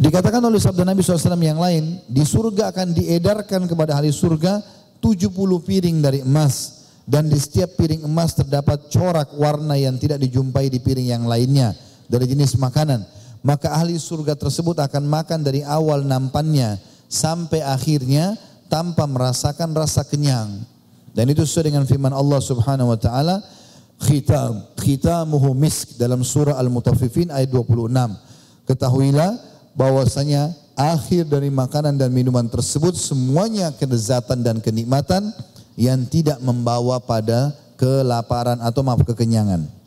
Dikatakan 0.03 0.43
oleh 0.43 0.59
sabda 0.59 0.83
Nabi 0.83 1.01
SAW 1.01 1.39
yang 1.39 1.63
lain, 1.63 2.03
di 2.11 2.27
surga 2.27 2.75
akan 2.75 2.91
diedarkan 2.91 3.71
kepada 3.71 3.95
ahli 3.95 4.11
surga 4.11 4.59
70 4.99 5.31
piring 5.63 6.03
dari 6.03 6.27
emas 6.27 6.83
dan 7.07 7.31
di 7.31 7.39
setiap 7.39 7.79
piring 7.79 8.07
emas 8.07 8.35
terdapat 8.35 8.91
corak 8.91 9.31
warna 9.39 9.79
yang 9.79 9.99
tidak 9.99 10.23
dijumpai 10.23 10.71
di 10.71 10.79
piring 10.79 11.09
yang 11.15 11.25
lainnya 11.27 11.75
dari 12.13 12.29
jenis 12.29 12.61
makanan. 12.61 13.01
Maka 13.41 13.73
ahli 13.73 13.97
surga 13.97 14.37
tersebut 14.37 14.77
akan 14.77 15.09
makan 15.09 15.41
dari 15.41 15.65
awal 15.65 16.05
nampannya 16.05 16.77
sampai 17.09 17.65
akhirnya 17.65 18.37
tanpa 18.69 19.09
merasakan 19.09 19.73
rasa 19.73 20.05
kenyang. 20.05 20.63
Dan 21.17 21.33
itu 21.33 21.43
sesuai 21.45 21.73
dengan 21.73 21.85
firman 21.89 22.13
Allah 22.13 22.41
Subhanahu 22.41 22.93
wa 22.93 22.99
taala, 23.01 23.41
khitam 24.01 24.63
khitamuhu 24.77 25.57
misk 25.57 25.97
dalam 25.97 26.21
surah 26.23 26.57
Al-Mutaffifin 26.61 27.33
ayat 27.33 27.51
26. 27.51 27.93
Ketahuilah 28.69 29.37
bahwasanya 29.75 30.55
akhir 30.79 31.29
dari 31.29 31.51
makanan 31.51 31.99
dan 31.99 32.15
minuman 32.15 32.47
tersebut 32.49 32.97
semuanya 32.97 33.75
kelezatan 33.75 34.41
dan 34.41 34.63
kenikmatan 34.63 35.35
yang 35.77 36.05
tidak 36.09 36.39
membawa 36.41 37.03
pada 37.03 37.53
kelaparan 37.77 38.63
atau 38.63 38.81
maaf 38.87 39.03
kekenyangan. 39.03 39.82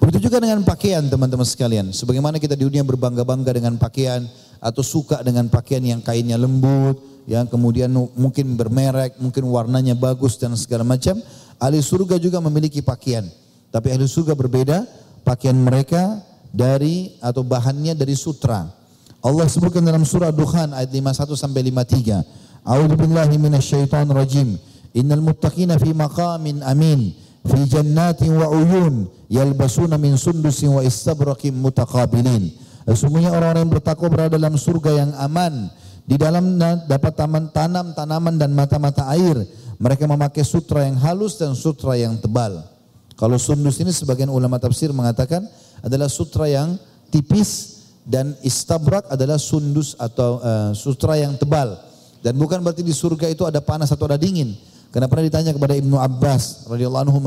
Begitu 0.00 0.32
juga 0.32 0.40
dengan 0.40 0.64
pakaian 0.64 1.04
teman-teman 1.04 1.44
sekalian. 1.44 1.92
Sebagaimana 1.92 2.40
kita 2.40 2.56
di 2.56 2.64
dunia 2.64 2.80
berbangga-bangga 2.80 3.52
dengan 3.52 3.76
pakaian 3.76 4.24
atau 4.56 4.80
suka 4.80 5.20
dengan 5.20 5.52
pakaian 5.52 5.84
yang 5.84 6.00
kainnya 6.00 6.40
lembut, 6.40 6.96
yang 7.28 7.44
kemudian 7.44 7.92
mungkin 7.92 8.56
bermerek, 8.56 9.20
mungkin 9.20 9.44
warnanya 9.52 9.92
bagus 9.92 10.40
dan 10.40 10.56
segala 10.56 10.88
macam. 10.88 11.20
Ahli 11.60 11.84
surga 11.84 12.16
juga 12.16 12.40
memiliki 12.40 12.80
pakaian. 12.80 13.28
Tapi 13.68 13.92
ahli 13.92 14.08
surga 14.08 14.32
berbeda, 14.32 14.88
pakaian 15.20 15.54
mereka 15.54 16.24
dari 16.48 17.14
atau 17.20 17.44
bahannya 17.44 17.92
dari 17.92 18.16
sutra. 18.16 18.72
Allah 19.20 19.46
sebutkan 19.52 19.84
dalam 19.84 20.08
surah 20.08 20.32
Dukhan 20.32 20.72
ayat 20.72 20.88
51 20.88 21.36
sampai 21.36 21.60
53. 21.68 22.64
A'udzu 22.64 22.96
billahi 22.96 23.36
minasyaitonir 23.36 24.16
rajim. 24.16 24.56
Innal 24.96 25.20
muttaqina 25.20 25.76
fi 25.76 25.92
maqamin 25.92 26.64
amin 26.64 27.29
fi 27.46 27.60
jannatin 27.68 28.36
wa 28.36 28.48
uyun 28.52 29.08
yalbasuna 29.30 29.96
min 29.96 30.16
sundusin 30.18 30.74
wa 30.74 30.82
istabraqin 30.84 31.56
mutaqabilin. 31.56 32.52
Sesungguhnya 32.90 33.30
orang-orang 33.30 33.68
yang 33.68 33.72
bertakwa 33.78 34.08
berada 34.10 34.34
dalam 34.34 34.58
surga 34.58 34.90
yang 35.06 35.10
aman. 35.20 35.70
Di 36.08 36.18
dalamnya 36.18 36.82
dapat 36.90 37.14
taman 37.14 37.54
tanam 37.54 37.94
tanaman 37.94 38.34
dan 38.34 38.50
mata-mata 38.50 39.06
air. 39.14 39.46
Mereka 39.78 40.10
memakai 40.10 40.42
sutra 40.42 40.84
yang 40.84 40.98
halus 40.98 41.38
dan 41.38 41.54
sutra 41.54 41.94
yang 41.94 42.18
tebal. 42.18 42.66
Kalau 43.14 43.36
sundus 43.36 43.78
ini 43.78 43.94
sebagian 43.94 44.32
ulama 44.32 44.56
tafsir 44.58 44.90
mengatakan 44.90 45.44
adalah 45.84 46.08
sutra 46.08 46.48
yang 46.48 46.76
tipis 47.12 47.80
dan 48.04 48.32
istabrak 48.42 49.06
adalah 49.12 49.36
sundus 49.36 49.94
atau 50.00 50.40
uh, 50.40 50.72
sutra 50.74 51.20
yang 51.20 51.36
tebal. 51.36 51.78
Dan 52.20 52.36
bukan 52.36 52.60
berarti 52.60 52.84
di 52.84 52.92
surga 52.92 53.32
itu 53.32 53.44
ada 53.48 53.62
panas 53.64 53.88
atau 53.92 54.04
ada 54.04 54.20
dingin. 54.20 54.52
Karena 54.90 55.06
pernah 55.06 55.24
ditanya 55.26 55.54
kepada 55.54 55.78
Ibnu 55.78 55.96
Abbas 55.96 56.66
radhiyallahu 56.66 57.04
anhu, 57.06 57.22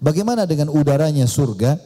bagaimana 0.00 0.48
dengan 0.48 0.72
udaranya 0.72 1.28
surga? 1.28 1.76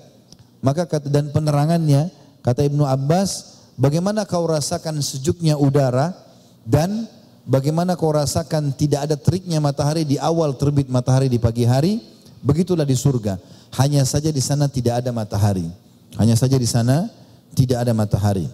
Maka 0.62 0.86
kata 0.86 1.11
dan 1.11 1.31
penerangannya 1.31 2.11
kata 2.43 2.66
Ibnu 2.66 2.86
Abbas, 2.86 3.59
bagaimana 3.74 4.27
kau 4.27 4.47
rasakan 4.47 5.03
sejuknya 5.03 5.59
udara 5.59 6.15
dan 6.62 7.07
bagaimana 7.47 7.99
kau 7.99 8.15
rasakan 8.15 8.74
tidak 8.74 9.11
ada 9.11 9.16
teriknya 9.19 9.59
matahari 9.59 10.07
di 10.07 10.19
awal 10.19 10.55
terbit 10.55 10.86
matahari 10.86 11.27
di 11.27 11.39
pagi 11.43 11.66
hari? 11.66 11.99
Begitulah 12.39 12.86
di 12.86 12.95
surga. 12.95 13.39
Hanya 13.74 14.07
saja 14.07 14.31
di 14.31 14.39
sana 14.39 14.70
tidak 14.70 15.03
ada 15.03 15.11
matahari. 15.11 15.66
Hanya 16.15 16.39
saja 16.39 16.55
di 16.55 16.66
sana 16.66 17.11
tidak 17.59 17.82
ada 17.82 17.90
matahari. 17.90 18.47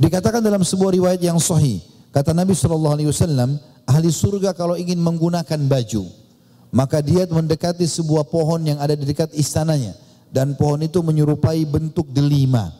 Dikatakan 0.00 0.40
dalam 0.40 0.64
sebuah 0.64 0.96
riwayat 0.96 1.20
yang 1.20 1.36
sahih, 1.36 1.84
kata 2.10 2.34
Nabi 2.34 2.54
Shallallahu 2.54 2.94
Alaihi 2.98 3.10
Wasallam, 3.10 3.58
ahli 3.86 4.08
surga 4.10 4.54
kalau 4.54 4.78
ingin 4.78 4.98
menggunakan 4.98 5.60
baju, 5.66 6.06
maka 6.70 7.02
dia 7.02 7.26
mendekati 7.26 7.86
sebuah 7.86 8.30
pohon 8.30 8.62
yang 8.62 8.78
ada 8.78 8.94
di 8.94 9.02
dekat 9.02 9.34
istananya 9.34 9.94
dan 10.30 10.54
pohon 10.54 10.78
itu 10.82 11.02
menyerupai 11.02 11.66
bentuk 11.66 12.06
delima. 12.14 12.70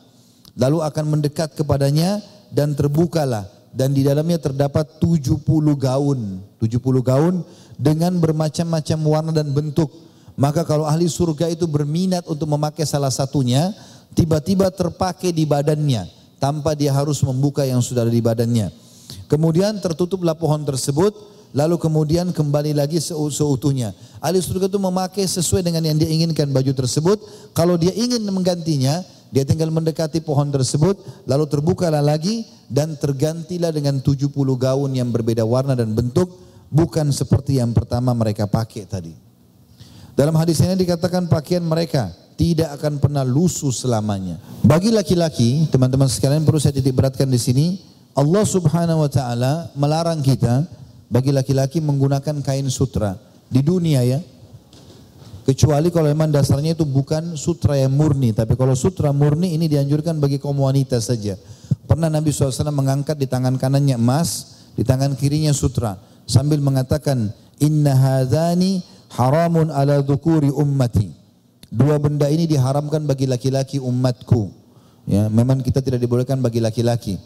Lalu 0.55 0.83
akan 0.83 1.05
mendekat 1.17 1.55
kepadanya 1.55 2.19
dan 2.51 2.75
terbukalah 2.75 3.47
dan 3.71 3.95
di 3.95 4.03
dalamnya 4.03 4.35
terdapat 4.39 4.99
70 4.99 5.39
gaun, 5.79 6.19
70 6.59 6.79
gaun 7.03 7.35
dengan 7.79 8.11
bermacam-macam 8.19 8.99
warna 9.07 9.31
dan 9.31 9.51
bentuk. 9.55 9.91
Maka 10.35 10.63
kalau 10.67 10.87
ahli 10.87 11.07
surga 11.07 11.51
itu 11.51 11.67
berminat 11.67 12.27
untuk 12.27 12.51
memakai 12.51 12.83
salah 12.83 13.11
satunya, 13.11 13.71
tiba-tiba 14.15 14.71
terpakai 14.71 15.31
di 15.31 15.47
badannya 15.47 16.07
tanpa 16.39 16.75
dia 16.75 16.91
harus 16.91 17.19
membuka 17.23 17.63
yang 17.63 17.79
sudah 17.79 18.03
ada 18.07 18.11
di 18.11 18.23
badannya. 18.23 18.90
Kemudian 19.27 19.79
tertutuplah 19.79 20.35
pohon 20.35 20.63
tersebut, 20.67 21.15
lalu 21.51 21.75
kemudian 21.79 22.31
kembali 22.31 22.75
lagi 22.75 22.99
seutuhnya. 23.03 23.91
Ahli 24.23 24.39
surga 24.39 24.71
itu 24.71 24.79
memakai 24.79 25.27
sesuai 25.27 25.63
dengan 25.63 25.83
yang 25.83 25.97
dia 25.99 26.07
inginkan 26.07 26.47
baju 26.51 26.71
tersebut. 26.71 27.17
Kalau 27.51 27.75
dia 27.75 27.91
ingin 27.95 28.23
menggantinya, 28.27 29.03
dia 29.31 29.47
tinggal 29.47 29.71
mendekati 29.71 30.19
pohon 30.19 30.51
tersebut, 30.51 30.99
lalu 31.23 31.45
terbukalah 31.47 32.03
lagi 32.03 32.43
dan 32.67 32.99
tergantilah 32.99 33.71
dengan 33.71 34.03
70 34.03 34.31
gaun 34.35 34.91
yang 34.91 35.07
berbeda 35.11 35.47
warna 35.47 35.75
dan 35.75 35.95
bentuk, 35.95 36.27
bukan 36.67 37.11
seperti 37.11 37.59
yang 37.59 37.71
pertama 37.71 38.11
mereka 38.11 38.47
pakai 38.47 38.83
tadi. 38.87 39.15
Dalam 40.11 40.35
hadis 40.35 40.59
ini 40.59 40.75
dikatakan 40.75 41.31
pakaian 41.31 41.63
mereka 41.63 42.11
tidak 42.35 42.75
akan 42.75 42.99
pernah 42.99 43.23
lusuh 43.23 43.71
selamanya. 43.71 44.39
Bagi 44.63 44.91
laki-laki, 44.91 45.67
teman-teman 45.71 46.11
sekalian 46.11 46.43
perlu 46.43 46.59
saya 46.59 46.75
titik 46.75 46.91
beratkan 46.91 47.31
di 47.31 47.39
sini, 47.39 47.79
Allah 48.11 48.43
Subhanahu 48.43 49.07
wa 49.07 49.11
taala 49.11 49.71
melarang 49.79 50.19
kita 50.19 50.67
bagi 51.07 51.31
laki-laki 51.31 51.79
menggunakan 51.79 52.43
kain 52.43 52.67
sutra 52.67 53.15
di 53.47 53.63
dunia 53.63 54.03
ya. 54.03 54.19
Kecuali 55.41 55.89
kalau 55.89 56.07
memang 56.07 56.29
dasarnya 56.29 56.77
itu 56.77 56.85
bukan 56.85 57.33
sutra 57.33 57.73
yang 57.73 57.91
murni, 57.91 58.29
tapi 58.31 58.53
kalau 58.53 58.77
sutra 58.77 59.09
murni 59.09 59.57
ini 59.57 59.65
dianjurkan 59.65 60.21
bagi 60.21 60.37
kaum 60.37 60.55
wanita 60.61 61.01
saja. 61.01 61.33
Pernah 61.89 62.13
Nabi 62.13 62.29
SAW 62.29 62.69
mengangkat 62.69 63.17
di 63.17 63.25
tangan 63.25 63.57
kanannya 63.57 63.97
emas, 63.97 64.61
di 64.77 64.85
tangan 64.85 65.17
kirinya 65.17 65.49
sutra, 65.51 65.97
sambil 66.29 66.61
mengatakan, 66.61 67.33
Inna 67.57 67.97
hadani 67.97 68.85
haramun 69.17 69.73
ala 69.73 69.99
dhukuri 70.05 70.53
ummati. 70.53 71.09
Dua 71.73 71.97
benda 71.97 72.29
ini 72.29 72.45
diharamkan 72.45 73.09
bagi 73.09 73.25
laki-laki 73.25 73.81
umatku. 73.81 74.53
Ya, 75.09 75.25
memang 75.25 75.65
kita 75.65 75.81
tidak 75.81 76.05
dibolehkan 76.05 76.37
bagi 76.37 76.61
laki-laki. 76.61 77.17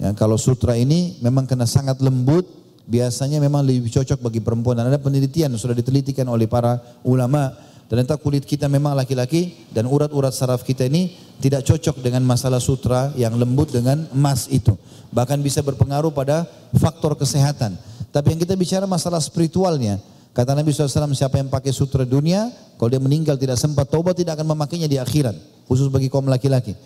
Ya, 0.00 0.16
kalau 0.16 0.40
sutra 0.40 0.80
ini 0.80 1.20
memang 1.20 1.44
kena 1.44 1.68
sangat 1.68 2.00
lembut, 2.00 2.48
biasanya 2.88 3.36
memang 3.36 3.60
lebih 3.60 3.92
cocok 3.92 4.24
bagi 4.24 4.40
perempuan. 4.40 4.80
Dan 4.80 4.88
ada 4.88 4.96
penelitian 4.96 5.52
sudah 5.60 5.76
ditelitikan 5.76 6.24
oleh 6.32 6.48
para 6.48 6.80
ulama. 7.04 7.52
Ternyata 7.92 8.16
kulit 8.16 8.46
kita 8.48 8.70
memang 8.70 8.96
laki-laki 8.96 9.68
dan 9.74 9.84
urat-urat 9.84 10.32
saraf 10.32 10.64
kita 10.64 10.86
ini 10.88 11.12
tidak 11.42 11.66
cocok 11.66 12.00
dengan 12.00 12.22
masalah 12.22 12.62
sutra 12.62 13.10
yang 13.18 13.34
lembut 13.36 13.74
dengan 13.74 14.08
emas 14.14 14.48
itu. 14.48 14.72
Bahkan 15.12 15.42
bisa 15.44 15.60
berpengaruh 15.60 16.14
pada 16.14 16.46
faktor 16.78 17.18
kesehatan. 17.18 17.76
Tapi 18.14 18.26
yang 18.32 18.40
kita 18.40 18.54
bicara 18.54 18.86
masalah 18.86 19.18
spiritualnya, 19.18 19.98
Kata 20.30 20.54
Nabi 20.54 20.70
SAW, 20.70 21.10
siapa 21.10 21.42
yang 21.42 21.50
pakai 21.50 21.74
sutra 21.74 22.06
dunia, 22.06 22.54
kalau 22.78 22.86
dia 22.86 23.02
meninggal 23.02 23.34
tidak 23.34 23.58
sempat 23.58 23.90
taubat, 23.90 24.14
tidak 24.14 24.38
akan 24.38 24.54
memakainya 24.54 24.86
di 24.86 24.94
akhirat. 24.94 25.34
Khusus 25.66 25.90
bagi 25.90 26.06
kaum 26.06 26.26
laki-laki. 26.30 26.78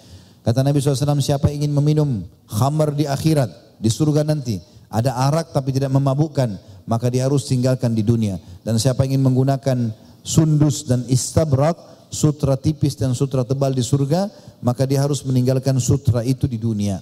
Kata 0.44 0.60
Nabi 0.60 0.76
SAW, 0.76 1.24
siapa 1.24 1.48
ingin 1.48 1.72
meminum 1.72 2.20
khamar 2.44 2.92
di 2.92 3.08
akhirat, 3.08 3.80
di 3.80 3.88
surga 3.88 4.28
nanti, 4.28 4.60
ada 4.92 5.16
arak 5.16 5.56
tapi 5.56 5.72
tidak 5.72 5.88
memabukkan, 5.96 6.60
maka 6.84 7.08
dia 7.08 7.24
harus 7.24 7.48
tinggalkan 7.48 7.96
di 7.96 8.04
dunia. 8.04 8.36
Dan 8.60 8.76
siapa 8.76 9.08
ingin 9.08 9.24
menggunakan 9.24 9.88
sundus 10.20 10.84
dan 10.84 11.08
istabrak, 11.08 11.80
sutra 12.12 12.60
tipis 12.60 12.92
dan 12.94 13.16
sutra 13.16 13.42
tebal 13.42 13.72
di 13.72 13.80
surga, 13.80 14.28
maka 14.60 14.84
dia 14.84 15.00
harus 15.00 15.24
meninggalkan 15.24 15.80
sutra 15.80 16.20
itu 16.20 16.44
di 16.44 16.60
dunia. 16.60 17.00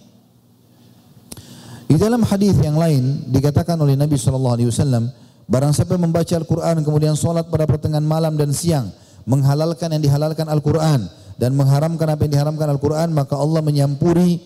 Di 1.91 1.99
dalam 1.99 2.23
hadis 2.23 2.57
yang 2.63 2.79
lain 2.79 3.27
dikatakan 3.29 3.77
oleh 3.77 3.99
Nabi 3.99 4.17
Shallallahu 4.17 4.55
Alaihi 4.57 4.71
Wasallam, 4.71 5.05
Barang 5.53 5.75
siapa 5.75 5.99
membaca 5.99 6.33
Al-Quran 6.33 6.81
kemudian 6.81 7.13
sholat 7.19 7.51
pada 7.51 7.67
pertengahan 7.67 8.05
malam 8.05 8.39
dan 8.41 8.55
siang. 8.55 8.89
Menghalalkan 9.29 9.93
yang 9.93 10.03
dihalalkan 10.03 10.49
Al-Quran. 10.49 11.07
Dan 11.37 11.57
mengharamkan 11.57 12.09
apa 12.09 12.25
yang 12.27 12.33
diharamkan 12.41 12.69
Al-Quran. 12.69 13.13
Maka 13.13 13.37
Allah 13.37 13.61
menyampuri 13.61 14.41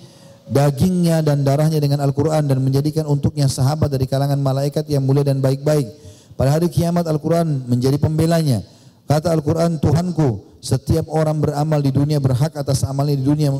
dagingnya 0.47 1.23
dan 1.23 1.43
darahnya 1.43 1.79
dengan 1.79 2.03
Al-Quran. 2.03 2.47
Dan 2.47 2.63
menjadikan 2.63 3.07
untuknya 3.07 3.47
sahabat 3.47 3.91
dari 3.91 4.05
kalangan 4.11 4.39
malaikat 4.39 4.87
yang 4.91 5.03
mulia 5.03 5.27
dan 5.27 5.39
baik-baik. 5.39 5.87
Pada 6.37 6.53
hari 6.55 6.69
kiamat 6.69 7.09
Al-Quran 7.09 7.65
menjadi 7.67 7.97
pembelanya. 7.97 8.61
Kata 9.07 9.31
Al-Quran, 9.33 9.79
Tuhanku, 9.79 10.61
setiap 10.61 11.07
orang 11.09 11.39
beramal 11.39 11.79
di 11.79 11.95
dunia 11.95 12.19
berhak 12.19 12.53
atas 12.59 12.83
amalnya 12.83 13.15
di 13.15 13.25
dunia 13.25 13.55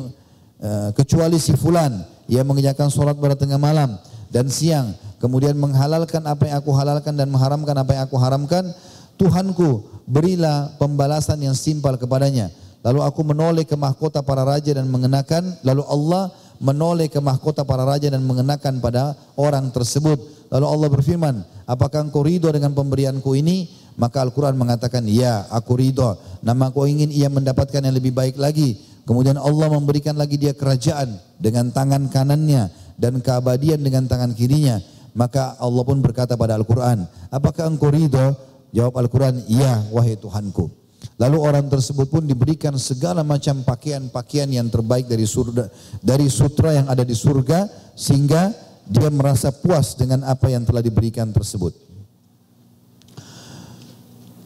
eh, 0.59 0.89
kecuali 0.91 1.39
si 1.39 1.55
fulan 1.55 2.03
yang 2.27 2.43
mengerjakan 2.43 2.91
sholat 2.91 3.15
pada 3.15 3.39
tengah 3.39 3.55
malam 3.55 3.95
dan 4.27 4.51
siang 4.51 4.91
kemudian 5.23 5.55
menghalalkan 5.55 6.19
apa 6.27 6.51
yang 6.51 6.59
aku 6.59 6.75
halalkan 6.75 7.15
dan 7.15 7.31
mengharamkan 7.31 7.79
apa 7.79 7.95
yang 7.95 8.03
aku 8.11 8.19
haramkan 8.19 8.75
Tuhanku, 9.17 9.81
berilah 10.05 10.77
pembalasan 10.77 11.41
yang 11.41 11.57
simpel 11.57 11.97
kepadanya. 11.97 12.53
Lalu 12.87 13.03
aku 13.03 13.19
menoleh 13.27 13.67
ke 13.67 13.75
mahkota 13.75 14.23
para 14.23 14.47
raja 14.47 14.71
dan 14.71 14.87
mengenakan, 14.87 15.59
lalu 15.59 15.83
Allah 15.91 16.31
menoleh 16.63 17.11
ke 17.11 17.19
mahkota 17.19 17.67
para 17.67 17.83
raja 17.83 18.07
dan 18.07 18.23
mengenakan 18.23 18.79
pada 18.79 19.11
orang 19.35 19.67
tersebut. 19.75 20.15
Lalu 20.47 20.65
Allah 20.71 20.87
berfirman, 20.95 21.35
apakah 21.67 22.07
engkau 22.07 22.23
ridho 22.23 22.47
dengan 22.47 22.71
pemberianku 22.71 23.35
ini? 23.35 23.67
Maka 23.99 24.23
Al-Quran 24.23 24.55
mengatakan, 24.55 25.03
ya 25.03 25.51
aku 25.51 25.75
ridho. 25.75 26.15
Nama 26.39 26.71
aku 26.71 26.87
ingin 26.87 27.11
ia 27.11 27.27
mendapatkan 27.27 27.83
yang 27.83 27.91
lebih 27.91 28.15
baik 28.15 28.39
lagi. 28.39 28.79
Kemudian 29.03 29.35
Allah 29.35 29.67
memberikan 29.67 30.15
lagi 30.15 30.39
dia 30.39 30.55
kerajaan 30.55 31.19
dengan 31.43 31.75
tangan 31.75 32.07
kanannya 32.07 32.71
dan 32.95 33.19
keabadian 33.19 33.83
dengan 33.83 34.07
tangan 34.07 34.31
kirinya. 34.31 34.79
Maka 35.11 35.59
Allah 35.59 35.83
pun 35.83 35.99
berkata 35.99 36.39
pada 36.39 36.55
Al-Quran, 36.55 37.03
apakah 37.35 37.67
engkau 37.67 37.91
ridho? 37.91 38.31
Jawab 38.71 38.95
Al-Quran, 38.95 39.43
iya 39.51 39.83
wahai 39.91 40.15
Tuhanku. 40.15 40.76
Lalu 41.17 41.37
orang 41.41 41.65
tersebut 41.65 42.13
pun 42.13 42.21
diberikan 42.21 42.77
segala 42.77 43.25
macam 43.25 43.65
pakaian-pakaian 43.65 44.53
yang 44.53 44.69
terbaik 44.69 45.09
dari 45.09 45.25
surga, 45.25 45.65
dari 45.97 46.29
sutra 46.29 46.77
yang 46.77 46.85
ada 46.85 47.01
di 47.01 47.17
surga 47.17 47.65
sehingga 47.97 48.53
dia 48.85 49.09
merasa 49.09 49.49
puas 49.49 49.97
dengan 49.97 50.21
apa 50.29 50.45
yang 50.53 50.61
telah 50.61 50.85
diberikan 50.85 51.33
tersebut. 51.33 51.73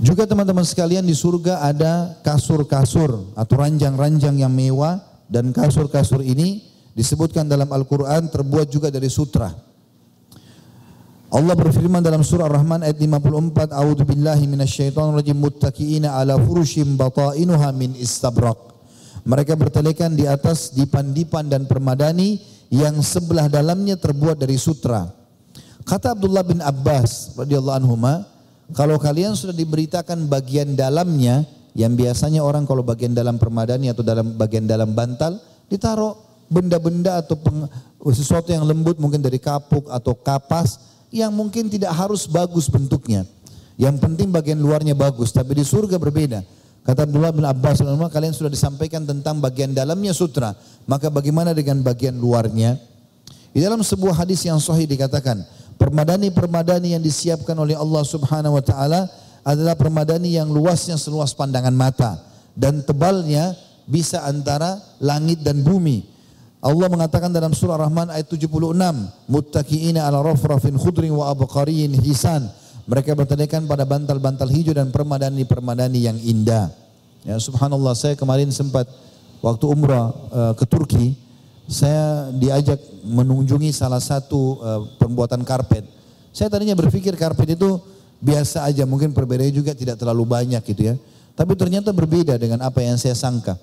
Juga 0.02 0.26
teman-teman 0.26 0.66
sekalian 0.66 1.06
di 1.06 1.14
surga 1.14 1.62
ada 1.62 2.18
kasur-kasur 2.26 3.36
atau 3.38 3.56
ranjang-ranjang 3.60 4.34
yang 4.40 4.50
mewah 4.50 4.98
dan 5.30 5.54
kasur-kasur 5.54 6.26
ini 6.26 6.66
disebutkan 6.98 7.46
dalam 7.46 7.70
Al-Quran 7.70 8.32
terbuat 8.32 8.72
juga 8.72 8.90
dari 8.90 9.12
sutra. 9.12 9.71
Allah 11.32 11.56
berfirman 11.56 12.04
dalam 12.04 12.28
surah 12.28 12.52
Ar-Rahman 12.52 12.84
ayat 12.84 13.00
54, 13.00 13.72
A'udhu 13.72 14.04
billahi 14.04 14.52
minasyaitonir 14.52 15.16
rajim 15.16 15.40
muttaqiina 15.40 16.20
ala 16.20 16.36
furushim 16.36 17.00
batainuha 17.00 17.72
min 17.72 17.96
istabrak. 17.96 18.60
Mereka 19.24 19.56
bertelekan 19.56 20.12
di 20.12 20.28
atas 20.28 20.76
dipan-dipan 20.76 21.48
dan 21.48 21.72
permadani 21.72 22.36
yang 22.68 23.00
sebelah 23.00 23.48
dalamnya 23.48 23.96
terbuat 23.96 24.44
dari 24.44 24.60
sutra. 24.60 25.08
Kata 25.88 26.20
Abdullah 26.20 26.44
bin 26.44 26.60
Abbas 26.60 27.40
radhiyallahu 27.40 27.80
anhu, 27.80 27.96
kalau 28.76 29.00
kalian 29.00 29.32
sudah 29.32 29.56
diberitakan 29.56 30.28
bagian 30.28 30.76
dalamnya, 30.76 31.48
yang 31.72 31.96
biasanya 31.96 32.44
orang 32.44 32.68
kalau 32.68 32.84
bagian 32.84 33.16
dalam 33.16 33.40
permadani 33.40 33.88
atau 33.88 34.04
dalam 34.04 34.36
bagian 34.36 34.68
dalam 34.68 34.92
bantal, 34.92 35.40
ditaruh 35.72 36.12
benda-benda 36.52 37.24
atau 37.24 37.40
sesuatu 38.12 38.52
yang 38.52 38.68
lembut 38.68 39.00
mungkin 39.00 39.24
dari 39.24 39.40
kapuk 39.40 39.88
atau 39.88 40.12
kapas, 40.12 40.91
yang 41.12 41.30
mungkin 41.36 41.68
tidak 41.68 41.92
harus 41.94 42.26
bagus 42.26 42.72
bentuknya. 42.72 43.28
Yang 43.76 44.02
penting 44.02 44.32
bagian 44.32 44.58
luarnya 44.58 44.96
bagus, 44.96 45.36
tapi 45.36 45.60
di 45.60 45.64
surga 45.68 46.00
berbeda. 46.00 46.42
Kata 46.82 47.06
Abdullah 47.06 47.30
bin 47.30 47.46
Abbas, 47.46 47.84
kalian 47.84 48.34
sudah 48.34 48.50
disampaikan 48.50 49.06
tentang 49.06 49.38
bagian 49.38 49.76
dalamnya 49.76 50.16
sutra, 50.18 50.58
maka 50.90 51.14
bagaimana 51.14 51.54
dengan 51.54 51.84
bagian 51.86 52.18
luarnya? 52.18 52.80
Di 53.52 53.60
dalam 53.62 53.86
sebuah 53.86 54.24
hadis 54.26 54.42
yang 54.48 54.58
sahih 54.58 54.90
dikatakan, 54.90 55.44
Permadani-permadani 55.82 56.94
yang 56.94 57.02
disiapkan 57.02 57.58
oleh 57.58 57.74
Allah 57.74 58.06
Subhanahu 58.06 58.54
wa 58.54 58.62
taala 58.62 59.10
adalah 59.42 59.74
permadani 59.74 60.38
yang 60.38 60.46
luasnya 60.54 60.94
seluas 60.94 61.34
pandangan 61.34 61.74
mata 61.74 62.22
dan 62.54 62.86
tebalnya 62.86 63.58
bisa 63.90 64.22
antara 64.30 64.78
langit 65.02 65.42
dan 65.42 65.66
bumi. 65.66 66.06
Allah 66.62 66.88
mengatakan 66.94 67.34
dalam 67.34 67.58
surah 67.58 67.74
Rahman 67.74 68.14
ayat 68.14 68.30
76, 68.30 68.46
muttaqiina 69.26 70.06
ala 70.06 70.22
rafrafin 70.22 70.78
khudrin 70.78 71.10
wa 71.10 71.34
abqariyin 71.34 71.90
hisan. 71.98 72.46
Mereka 72.86 73.18
bertelekan 73.18 73.66
pada 73.66 73.82
bantal-bantal 73.82 74.46
hijau 74.46 74.78
dan 74.78 74.94
permadani-permadani 74.94 76.06
yang 76.06 76.18
indah. 76.22 76.70
Ya 77.26 77.42
subhanallah 77.42 77.98
saya 77.98 78.14
kemarin 78.14 78.54
sempat 78.54 78.86
waktu 79.42 79.66
umrah 79.70 80.14
uh, 80.34 80.54
ke 80.54 80.66
Turki 80.70 81.18
saya 81.66 82.30
diajak 82.36 82.78
mengunjungi 83.06 83.74
salah 83.74 84.02
satu 84.02 84.62
uh, 84.62 84.82
pembuatan 85.02 85.42
karpet. 85.42 85.88
Saya 86.30 86.52
tadinya 86.52 86.78
berpikir 86.78 87.18
karpet 87.18 87.58
itu 87.58 87.82
biasa 88.22 88.70
aja, 88.70 88.86
mungkin 88.86 89.18
perbedaannya 89.18 89.56
juga 89.56 89.74
tidak 89.74 89.98
terlalu 89.98 90.30
banyak 90.30 90.62
gitu 90.62 90.94
ya. 90.94 90.96
Tapi 91.34 91.58
ternyata 91.58 91.90
berbeda 91.90 92.38
dengan 92.38 92.62
apa 92.62 92.86
yang 92.86 93.00
saya 93.02 93.18
sangka. 93.18 93.58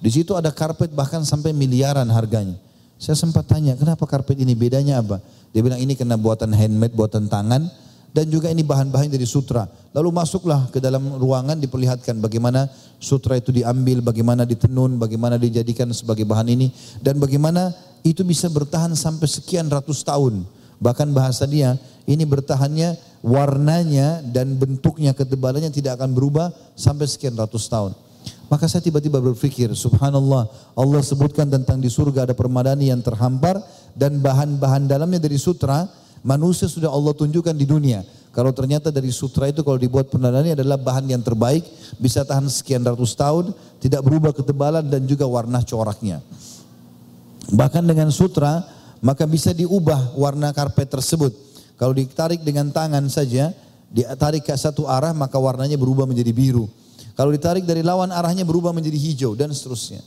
Di 0.00 0.08
situ 0.08 0.32
ada 0.32 0.48
karpet 0.48 0.90
bahkan 0.96 1.20
sampai 1.22 1.52
miliaran 1.52 2.08
harganya. 2.08 2.56
Saya 3.00 3.16
sempat 3.16 3.48
tanya, 3.48 3.76
kenapa 3.76 4.04
karpet 4.04 4.36
ini 4.40 4.52
bedanya 4.52 5.00
apa? 5.00 5.20
Dia 5.52 5.64
bilang 5.64 5.80
ini 5.80 5.96
kena 5.96 6.20
buatan 6.20 6.52
handmade, 6.52 6.92
buatan 6.92 7.28
tangan 7.28 7.68
dan 8.10 8.26
juga 8.28 8.50
ini 8.50 8.60
bahan-bahan 8.66 9.08
dari 9.08 9.24
sutra. 9.24 9.68
Lalu 9.94 10.10
masuklah 10.10 10.68
ke 10.68 10.82
dalam 10.82 11.16
ruangan 11.16 11.56
diperlihatkan 11.58 12.18
bagaimana 12.18 12.68
sutra 12.98 13.38
itu 13.38 13.54
diambil, 13.54 14.02
bagaimana 14.02 14.44
ditenun, 14.44 14.98
bagaimana 14.98 15.38
dijadikan 15.38 15.88
sebagai 15.96 16.26
bahan 16.26 16.48
ini 16.50 16.68
dan 17.00 17.16
bagaimana 17.16 17.72
itu 18.02 18.24
bisa 18.24 18.48
bertahan 18.50 18.92
sampai 18.96 19.26
sekian 19.28 19.68
ratus 19.68 20.02
tahun. 20.02 20.44
Bahkan 20.80 21.12
bahasa 21.12 21.44
dia 21.44 21.76
ini 22.08 22.24
bertahannya 22.24 22.96
warnanya 23.20 24.24
dan 24.24 24.56
bentuknya 24.56 25.12
ketebalannya 25.12 25.68
tidak 25.68 26.00
akan 26.00 26.16
berubah 26.16 26.50
sampai 26.72 27.04
sekian 27.04 27.36
ratus 27.36 27.68
tahun. 27.68 27.92
Maka 28.50 28.66
saya 28.66 28.82
tiba-tiba 28.82 29.22
berpikir, 29.22 29.70
subhanallah, 29.78 30.50
Allah 30.74 31.00
sebutkan 31.06 31.46
tentang 31.46 31.78
di 31.78 31.86
surga 31.86 32.26
ada 32.26 32.34
permadani 32.34 32.90
yang 32.90 32.98
terhampar 32.98 33.62
dan 33.94 34.18
bahan-bahan 34.18 34.90
dalamnya 34.90 35.22
dari 35.22 35.38
sutra 35.38 35.86
Manusia 36.20 36.68
sudah 36.68 36.92
Allah 36.92 37.16
tunjukkan 37.16 37.56
di 37.56 37.64
dunia. 37.64 38.04
Kalau 38.30 38.52
ternyata 38.52 38.92
dari 38.92 39.08
sutra 39.10 39.48
itu 39.48 39.64
kalau 39.64 39.80
dibuat 39.80 40.12
penandanya 40.12 40.52
adalah 40.52 40.76
bahan 40.76 41.08
yang 41.08 41.24
terbaik, 41.24 41.64
bisa 41.96 42.22
tahan 42.22 42.46
sekian 42.46 42.84
ratus 42.84 43.16
tahun, 43.16 43.56
tidak 43.80 44.04
berubah 44.04 44.36
ketebalan 44.36 44.86
dan 44.86 45.02
juga 45.08 45.24
warna 45.24 45.64
coraknya. 45.64 46.20
Bahkan 47.50 47.82
dengan 47.88 48.12
sutra, 48.12 48.62
maka 49.00 49.24
bisa 49.24 49.50
diubah 49.56 50.14
warna 50.14 50.52
karpet 50.52 50.92
tersebut. 50.92 51.32
Kalau 51.80 51.96
ditarik 51.96 52.44
dengan 52.44 52.68
tangan 52.68 53.08
saja, 53.08 53.50
ditarik 53.90 54.46
ke 54.46 54.54
satu 54.54 54.86
arah 54.86 55.16
maka 55.16 55.40
warnanya 55.40 55.80
berubah 55.80 56.04
menjadi 56.04 56.30
biru. 56.30 56.68
Kalau 57.20 57.36
ditarik 57.36 57.68
dari 57.68 57.84
lawan 57.84 58.08
arahnya 58.08 58.48
berubah 58.48 58.72
menjadi 58.72 58.96
hijau 58.96 59.36
dan 59.36 59.52
seterusnya. 59.52 60.00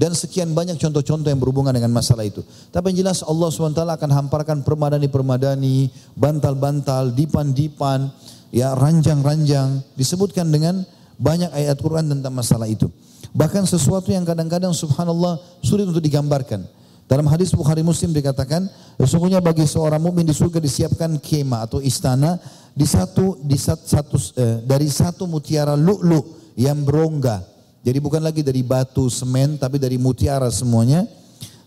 Dan 0.00 0.16
sekian 0.16 0.48
banyak 0.56 0.80
contoh-contoh 0.80 1.28
yang 1.28 1.36
berhubungan 1.36 1.76
dengan 1.76 1.92
masalah 1.92 2.24
itu. 2.24 2.40
Tapi 2.72 2.88
yang 2.96 3.04
jelas 3.04 3.20
Allah 3.20 3.52
SWT 3.52 3.84
akan 3.84 4.10
hamparkan 4.16 4.64
permadani-permadani, 4.64 5.92
bantal-bantal, 6.16 7.12
dipan-dipan, 7.12 8.08
ya 8.48 8.72
ranjang-ranjang. 8.80 9.84
Disebutkan 9.92 10.48
dengan 10.48 10.88
banyak 11.20 11.52
ayat 11.52 11.76
Quran 11.84 12.08
tentang 12.08 12.32
masalah 12.32 12.64
itu. 12.64 12.88
Bahkan 13.36 13.68
sesuatu 13.68 14.08
yang 14.08 14.24
kadang-kadang 14.24 14.72
subhanallah 14.72 15.36
sulit 15.60 15.84
untuk 15.84 16.00
digambarkan. 16.00 16.64
Dalam 17.04 17.28
hadis 17.28 17.52
Bukhari 17.52 17.84
Muslim 17.84 18.16
dikatakan, 18.16 18.72
sesungguhnya 18.96 19.44
bagi 19.44 19.68
seorang 19.68 20.00
mukmin 20.00 20.24
di 20.24 20.32
surga 20.32 20.64
disiapkan 20.64 21.20
kemah 21.20 21.68
atau 21.68 21.84
istana 21.84 22.40
di 22.72 22.88
satu 22.88 23.36
di 23.44 23.60
satu, 23.60 24.16
eh, 24.40 24.64
dari 24.64 24.88
satu 24.88 25.28
mutiara 25.28 25.76
lu'lu 25.76 26.43
yang 26.54 26.86
berongga 26.86 27.54
jadi 27.84 28.00
bukan 28.00 28.24
lagi 28.24 28.40
dari 28.40 28.64
batu, 28.64 29.12
semen, 29.12 29.60
tapi 29.60 29.76
dari 29.76 30.00
mutiara 30.00 30.48
semuanya. 30.48 31.04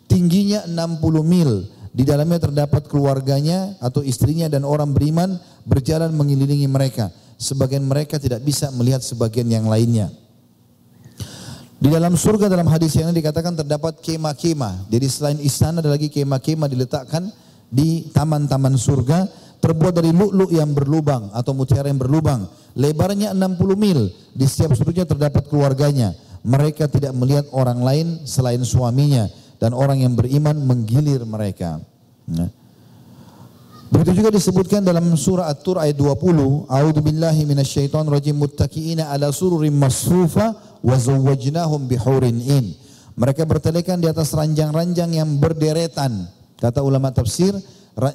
Tingginya 0.10 0.66
60 0.66 1.22
mil. 1.22 1.70
Di 1.94 2.02
dalamnya 2.02 2.42
terdapat 2.42 2.90
keluarganya 2.90 3.78
atau 3.78 4.02
istrinya 4.02 4.50
dan 4.50 4.66
orang 4.66 4.98
beriman 4.98 5.38
berjalan 5.62 6.10
mengelilingi 6.10 6.66
mereka. 6.66 7.14
Sebagian 7.38 7.86
mereka 7.86 8.18
tidak 8.18 8.42
bisa 8.42 8.74
melihat 8.74 9.06
sebagian 9.06 9.46
yang 9.46 9.70
lainnya. 9.70 10.10
Di 11.78 11.94
dalam 11.94 12.18
surga 12.18 12.50
dalam 12.50 12.66
hadis 12.66 12.98
yang 12.98 13.14
dikatakan 13.14 13.54
terdapat 13.54 14.02
kemah-kemah. 14.02 14.90
Jadi 14.90 15.06
selain 15.06 15.38
istana 15.46 15.86
ada 15.86 15.94
lagi 15.94 16.10
kemah-kemah 16.10 16.66
diletakkan 16.66 17.30
di 17.70 18.10
taman-taman 18.10 18.74
surga 18.74 19.30
terbuat 19.58 19.94
dari 19.98 20.14
lu'lu' 20.14 20.54
yang 20.54 20.72
berlubang 20.72 21.34
atau 21.34 21.52
mutiara 21.54 21.90
yang 21.90 21.98
berlubang. 22.00 22.46
Lebarnya 22.78 23.34
60 23.34 23.74
mil. 23.74 24.10
Di 24.38 24.46
setiap 24.46 24.78
sudutnya 24.78 25.04
terdapat 25.04 25.50
keluarganya. 25.50 26.14
Mereka 26.46 26.88
tidak 26.88 27.12
melihat 27.18 27.50
orang 27.52 27.82
lain 27.82 28.08
selain 28.24 28.62
suaminya. 28.62 29.26
Dan 29.58 29.74
orang 29.74 30.06
yang 30.06 30.14
beriman 30.14 30.54
menggilir 30.62 31.26
mereka. 31.26 31.82
Nah. 32.30 32.54
Begitu 33.88 34.20
juga 34.20 34.30
disebutkan 34.36 34.84
dalam 34.84 35.16
surah 35.16 35.48
At-Tur 35.48 35.80
ayat 35.80 35.96
20, 35.96 36.68
A'udzu 36.68 37.00
billahi 37.00 37.48
minasyaitonir 37.48 38.20
rajim 38.20 38.36
muttaqiina 38.36 39.08
ala 39.08 39.32
sururin 39.32 39.72
masfufa 39.72 40.54
wa 40.84 40.96
zawwajnahum 41.00 41.88
bihurin 41.88 42.38
in. 42.44 42.76
Mereka 43.18 43.48
bertelekan 43.48 43.98
di 43.98 44.12
atas 44.12 44.36
ranjang-ranjang 44.36 45.16
yang 45.16 45.40
berderetan. 45.40 46.30
Kata 46.60 46.84
ulama 46.84 47.10
tafsir, 47.10 47.56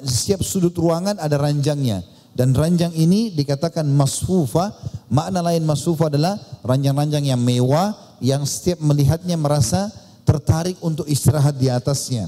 setiap 0.07 0.39
sudut 0.41 0.73
ruangan 0.75 1.19
ada 1.19 1.35
ranjangnya. 1.35 2.03
Dan 2.33 2.55
ranjang 2.57 2.89
ini 2.97 3.29
dikatakan 3.29 3.85
masfufa, 3.85 4.73
makna 5.11 5.45
lain 5.45 5.61
masfufa 5.69 6.09
adalah 6.09 6.33
ranjang-ranjang 6.65 7.29
yang 7.29 7.37
mewah 7.37 7.93
yang 8.23 8.41
setiap 8.47 8.81
melihatnya 8.81 9.37
merasa 9.37 9.91
tertarik 10.25 10.79
untuk 10.81 11.05
istirahat 11.05 11.59
di 11.59 11.69
atasnya. 11.69 12.25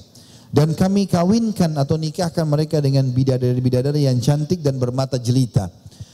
Dan 0.53 0.77
kami 0.77 1.09
kawinkan 1.09 1.73
atau 1.73 1.97
nikahkan 1.97 2.45
mereka 2.45 2.77
dengan 2.79 3.09
bidadari-bidadari 3.09 4.05
yang 4.05 4.21
cantik 4.21 4.61
dan 4.61 4.77
bermata 4.77 5.17
jelita. 5.17 5.71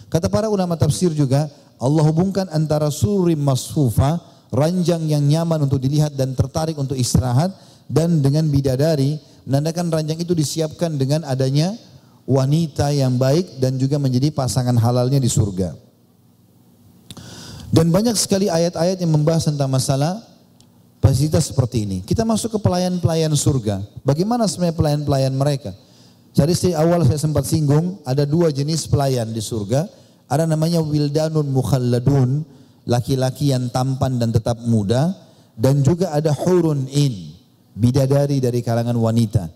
Kata 0.07 0.31
para 0.31 0.47
ulama 0.47 0.80
tafsir 0.80 1.11
juga, 1.11 1.51
Allah 1.81 2.03
hubungkan 2.07 2.47
antara 2.53 2.88
surim 2.93 3.41
masfufa, 3.43 4.22
ranjang 4.53 5.03
yang 5.09 5.23
nyaman 5.26 5.68
untuk 5.68 5.84
dilihat 5.84 6.15
dan 6.15 6.31
tertarik 6.31 6.80
untuk 6.80 6.95
istirahat 6.95 7.51
dan 7.91 8.23
dengan 8.23 8.47
bidadari 8.47 9.19
menandakan 9.45 9.89
ranjang 9.89 10.19
itu 10.22 10.34
disiapkan 10.35 10.95
dengan 10.95 11.26
adanya 11.26 11.73
wanita 12.30 12.93
yang 12.93 13.18
baik 13.18 13.57
dan 13.57 13.76
juga 13.76 13.97
menjadi 13.97 14.30
pasangan 14.31 14.77
halalnya 14.77 15.18
di 15.18 15.30
surga. 15.30 15.73
Dan 17.72 17.88
banyak 17.88 18.19
sekali 18.19 18.51
ayat-ayat 18.51 18.99
yang 18.99 19.15
membahas 19.15 19.47
tentang 19.47 19.72
masalah 19.72 20.19
fasilitas 20.99 21.49
seperti 21.49 21.88
ini. 21.88 21.97
Kita 22.03 22.27
masuk 22.27 22.55
ke 22.55 22.59
pelayan-pelayan 22.59 23.31
surga. 23.31 23.80
Bagaimana 24.03 24.43
sebenarnya 24.45 24.76
pelayan-pelayan 24.76 25.34
mereka? 25.34 25.72
Jadi 26.31 26.51
di 26.55 26.72
awal 26.76 27.03
saya 27.07 27.19
sempat 27.19 27.43
singgung, 27.47 27.99
ada 28.07 28.23
dua 28.23 28.51
jenis 28.51 28.88
pelayan 28.88 29.31
di 29.31 29.39
surga. 29.39 29.88
Ada 30.31 30.47
namanya 30.47 30.80
wildanun 30.80 31.47
mukhalladun, 31.51 32.43
laki-laki 32.88 33.51
yang 33.51 33.68
tampan 33.72 34.19
dan 34.19 34.31
tetap 34.31 34.59
muda. 34.63 35.11
Dan 35.55 35.84
juga 35.84 36.15
ada 36.15 36.31
hurun 36.31 36.88
in, 36.88 37.31
bidadari 37.76 38.43
dari 38.43 38.60
kalangan 38.64 38.95
wanita. 38.95 39.48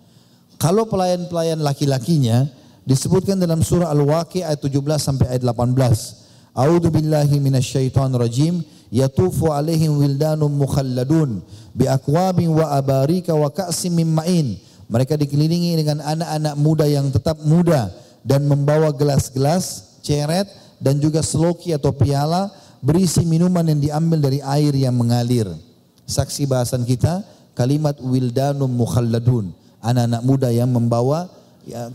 Kalau 0.55 0.87
pelayan-pelayan 0.87 1.59
laki-lakinya 1.59 2.47
disebutkan 2.87 3.35
dalam 3.39 3.59
surah 3.59 3.91
Al-Waqi 3.91 4.45
ayat 4.45 4.63
17 4.63 4.79
sampai 4.99 5.35
ayat 5.35 5.43
18. 5.43 6.55
A'udzu 6.55 6.89
billahi 6.89 7.35
minasyaitonir 7.43 8.21
rajim. 8.21 8.63
Yatufu 8.93 9.51
alaihim 9.51 9.97
wildanun 9.99 10.55
mukhalladun 10.55 11.43
bi 11.75 11.89
akwabin 11.89 12.47
wa 12.53 12.71
abarika 12.79 13.35
wa 13.35 13.51
ka'sim 13.51 13.91
min 13.91 14.07
ma'in 14.07 14.55
mereka 14.85 15.17
dikelilingi 15.17 15.81
dengan 15.81 16.01
anak-anak 16.05 16.55
muda 16.61 16.85
yang 16.85 17.09
tetap 17.09 17.41
muda 17.41 17.89
dan 18.21 18.45
membawa 18.45 18.93
gelas-gelas, 18.93 19.97
ceret 20.05 20.45
dan 20.77 21.01
juga 21.01 21.25
seloki 21.25 21.73
atau 21.73 21.89
piala 21.89 22.53
berisi 22.85 23.25
minuman 23.25 23.65
yang 23.65 23.81
diambil 23.81 24.29
dari 24.29 24.39
air 24.45 24.73
yang 24.77 24.93
mengalir. 24.93 25.49
Saksi 26.05 26.45
bahasan 26.45 26.85
kita 26.85 27.25
kalimat 27.55 27.97
wildanum 28.03 28.69
mukhalladun, 28.69 29.55
anak-anak 29.79 30.21
muda 30.21 30.49
yang 30.51 30.69
membawa 30.69 31.31
ya, 31.65 31.89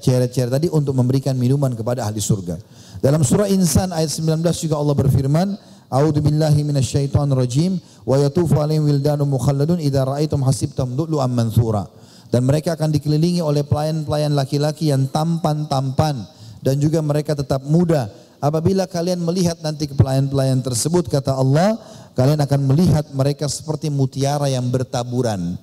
ceret-ceret 0.00 0.50
tadi 0.50 0.66
untuk 0.72 0.96
memberikan 0.96 1.36
minuman 1.36 1.76
kepada 1.76 2.08
ahli 2.08 2.18
surga. 2.18 2.58
Dalam 2.98 3.22
surah 3.22 3.46
Insan 3.52 3.94
ayat 3.94 4.10
19 4.10 4.42
juga 4.58 4.74
Allah 4.80 4.96
berfirman, 4.98 5.54
A'udzu 5.88 6.20
billahi 6.20 6.60
minasyaitonir 6.68 7.38
rajim 7.38 7.80
wa 8.04 8.20
yatufu 8.20 8.60
alaihim 8.60 8.84
wildanum 8.84 9.24
mukhalladun 9.24 9.80
idza 9.80 10.04
ra'aitum 10.04 10.44
hasibtum 10.44 10.92
lu'lu'an 10.92 11.32
mansura. 11.32 11.88
Dan 12.28 12.44
mereka 12.44 12.76
akan 12.76 12.92
dikelilingi 12.92 13.40
oleh 13.40 13.64
pelayan-pelayan 13.64 14.36
laki-laki 14.36 14.92
yang 14.92 15.08
tampan-tampan 15.08 16.28
dan 16.60 16.76
juga 16.76 17.00
mereka 17.00 17.32
tetap 17.32 17.64
muda. 17.64 18.12
Apabila 18.38 18.86
kalian 18.86 19.18
melihat 19.18 19.58
nanti 19.58 19.90
pelayan-pelayan 19.90 20.62
tersebut 20.62 21.10
kata 21.10 21.34
Allah, 21.34 21.74
kalian 22.14 22.38
akan 22.38 22.60
melihat 22.70 23.06
mereka 23.10 23.50
seperti 23.50 23.90
mutiara 23.90 24.46
yang 24.46 24.70
bertaburan. 24.70 25.58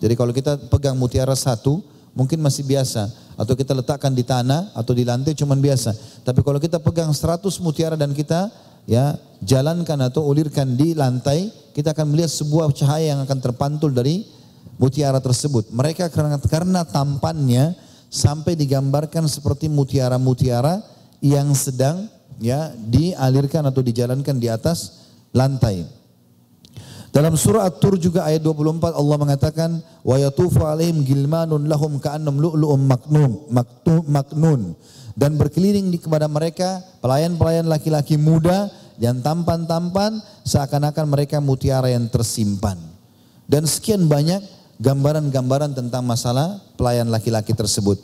Jadi 0.00 0.14
kalau 0.16 0.32
kita 0.36 0.60
pegang 0.68 1.00
mutiara 1.00 1.32
satu, 1.32 1.80
mungkin 2.12 2.44
masih 2.44 2.68
biasa 2.68 3.08
atau 3.40 3.56
kita 3.56 3.72
letakkan 3.72 4.12
di 4.12 4.20
tanah 4.20 4.76
atau 4.76 4.92
di 4.92 5.08
lantai 5.08 5.32
cuman 5.32 5.56
biasa. 5.56 5.96
Tapi 6.20 6.44
kalau 6.44 6.60
kita 6.60 6.76
pegang 6.76 7.08
100 7.08 7.40
mutiara 7.64 7.96
dan 7.96 8.12
kita 8.12 8.52
ya 8.84 9.16
jalankan 9.40 10.12
atau 10.12 10.28
ulirkan 10.28 10.76
di 10.76 10.92
lantai, 10.92 11.48
kita 11.72 11.96
akan 11.96 12.12
melihat 12.12 12.28
sebuah 12.28 12.68
cahaya 12.76 13.16
yang 13.16 13.20
akan 13.24 13.38
terpantul 13.40 13.96
dari 13.96 14.28
mutiara 14.76 15.24
tersebut. 15.24 15.72
Mereka 15.72 16.12
karena, 16.12 16.36
karena 16.36 16.80
tampannya 16.84 17.72
sampai 18.12 18.60
digambarkan 18.60 19.24
seperti 19.24 19.72
mutiara-mutiara 19.72 20.99
yang 21.20 21.52
sedang 21.52 22.08
ya 22.40 22.72
dialirkan 22.76 23.68
atau 23.68 23.84
dijalankan 23.84 24.36
di 24.40 24.48
atas 24.48 25.08
lantai. 25.36 25.86
Dalam 27.10 27.34
surah 27.34 27.66
At-Tur 27.66 27.98
juga 27.98 28.22
ayat 28.22 28.38
24 28.38 28.94
Allah 28.94 29.16
mengatakan 29.18 29.70
wa 30.06 30.14
yatufu 30.14 30.62
alaihim 30.62 31.02
gilmanun 31.02 31.66
lahum 31.66 31.98
ka'annam 31.98 32.38
lu'lu'um 32.38 32.86
maknun 32.86 33.50
maknun 34.06 34.78
dan 35.18 35.34
berkeliling 35.34 35.90
di 35.90 35.98
kepada 35.98 36.30
mereka 36.30 36.78
pelayan-pelayan 37.02 37.66
laki-laki 37.66 38.14
muda 38.14 38.70
yang 39.02 39.18
tampan-tampan 39.24 40.22
seakan-akan 40.46 41.06
mereka 41.10 41.42
mutiara 41.42 41.90
yang 41.90 42.06
tersimpan. 42.06 42.78
Dan 43.50 43.66
sekian 43.66 44.06
banyak 44.06 44.38
gambaran-gambaran 44.78 45.74
tentang 45.74 46.06
masalah 46.06 46.62
pelayan 46.78 47.10
laki-laki 47.10 47.50
tersebut. 47.52 47.98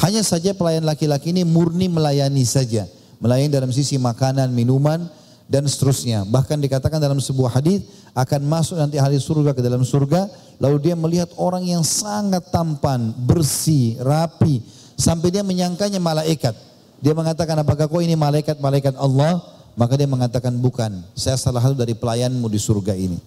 Hanya 0.00 0.24
saja 0.24 0.56
pelayan 0.56 0.86
laki-laki 0.86 1.34
ini 1.34 1.44
murni 1.44 1.90
melayani 1.90 2.42
saja. 2.46 2.88
Melayani 3.20 3.52
dalam 3.52 3.70
sisi 3.70 4.00
makanan, 4.00 4.50
minuman, 4.50 5.06
dan 5.52 5.68
seterusnya. 5.68 6.24
Bahkan 6.24 6.58
dikatakan 6.64 6.96
dalam 6.96 7.20
sebuah 7.20 7.60
hadis 7.60 7.84
akan 8.16 8.40
masuk 8.48 8.80
nanti 8.80 8.96
ahli 8.96 9.20
surga 9.20 9.52
ke 9.52 9.60
dalam 9.60 9.84
surga. 9.84 10.32
Lalu 10.56 10.76
dia 10.80 10.96
melihat 10.96 11.28
orang 11.36 11.66
yang 11.66 11.84
sangat 11.84 12.48
tampan, 12.48 13.12
bersih, 13.28 14.00
rapi. 14.00 14.64
Sampai 14.96 15.28
dia 15.28 15.44
menyangkanya 15.44 16.00
malaikat. 16.00 16.54
Dia 17.02 17.12
mengatakan 17.12 17.58
apakah 17.58 17.90
kau 17.90 17.98
ini 17.98 18.14
malaikat-malaikat 18.14 18.94
Allah? 18.94 19.42
Maka 19.74 19.98
dia 19.98 20.06
mengatakan 20.06 20.54
bukan. 20.56 21.02
Saya 21.18 21.34
salah 21.34 21.60
satu 21.60 21.74
dari 21.74 21.96
pelayanmu 21.98 22.46
di 22.46 22.60
surga 22.60 22.94
ini. 22.94 23.18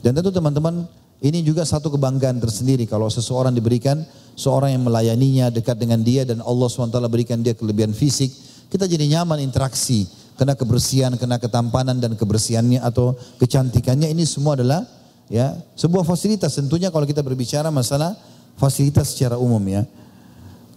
Dan 0.00 0.14
tentu 0.14 0.30
teman-teman 0.30 0.86
ini 1.18 1.42
juga 1.42 1.66
satu 1.66 1.90
kebanggaan 1.90 2.38
tersendiri 2.38 2.86
kalau 2.86 3.10
seseorang 3.10 3.50
diberikan 3.50 4.06
seorang 4.38 4.78
yang 4.78 4.86
melayaninya 4.86 5.50
dekat 5.50 5.74
dengan 5.74 5.98
dia 5.98 6.22
dan 6.22 6.38
Allah 6.46 6.70
SWT 6.70 6.94
berikan 7.10 7.42
dia 7.42 7.58
kelebihan 7.58 7.90
fisik. 7.90 8.30
Kita 8.70 8.86
jadi 8.86 9.02
nyaman 9.18 9.42
interaksi. 9.42 10.06
Kena 10.38 10.54
kebersihan, 10.54 11.18
kena 11.18 11.42
ketampanan 11.42 11.98
dan 11.98 12.14
kebersihannya 12.14 12.78
atau 12.78 13.18
kecantikannya 13.42 14.06
ini 14.06 14.22
semua 14.22 14.54
adalah 14.54 14.86
ya 15.26 15.58
sebuah 15.74 16.06
fasilitas. 16.06 16.54
Tentunya 16.54 16.94
kalau 16.94 17.02
kita 17.02 17.26
berbicara 17.26 17.74
masalah 17.74 18.14
fasilitas 18.54 19.18
secara 19.18 19.34
umum 19.34 19.58
ya. 19.66 19.82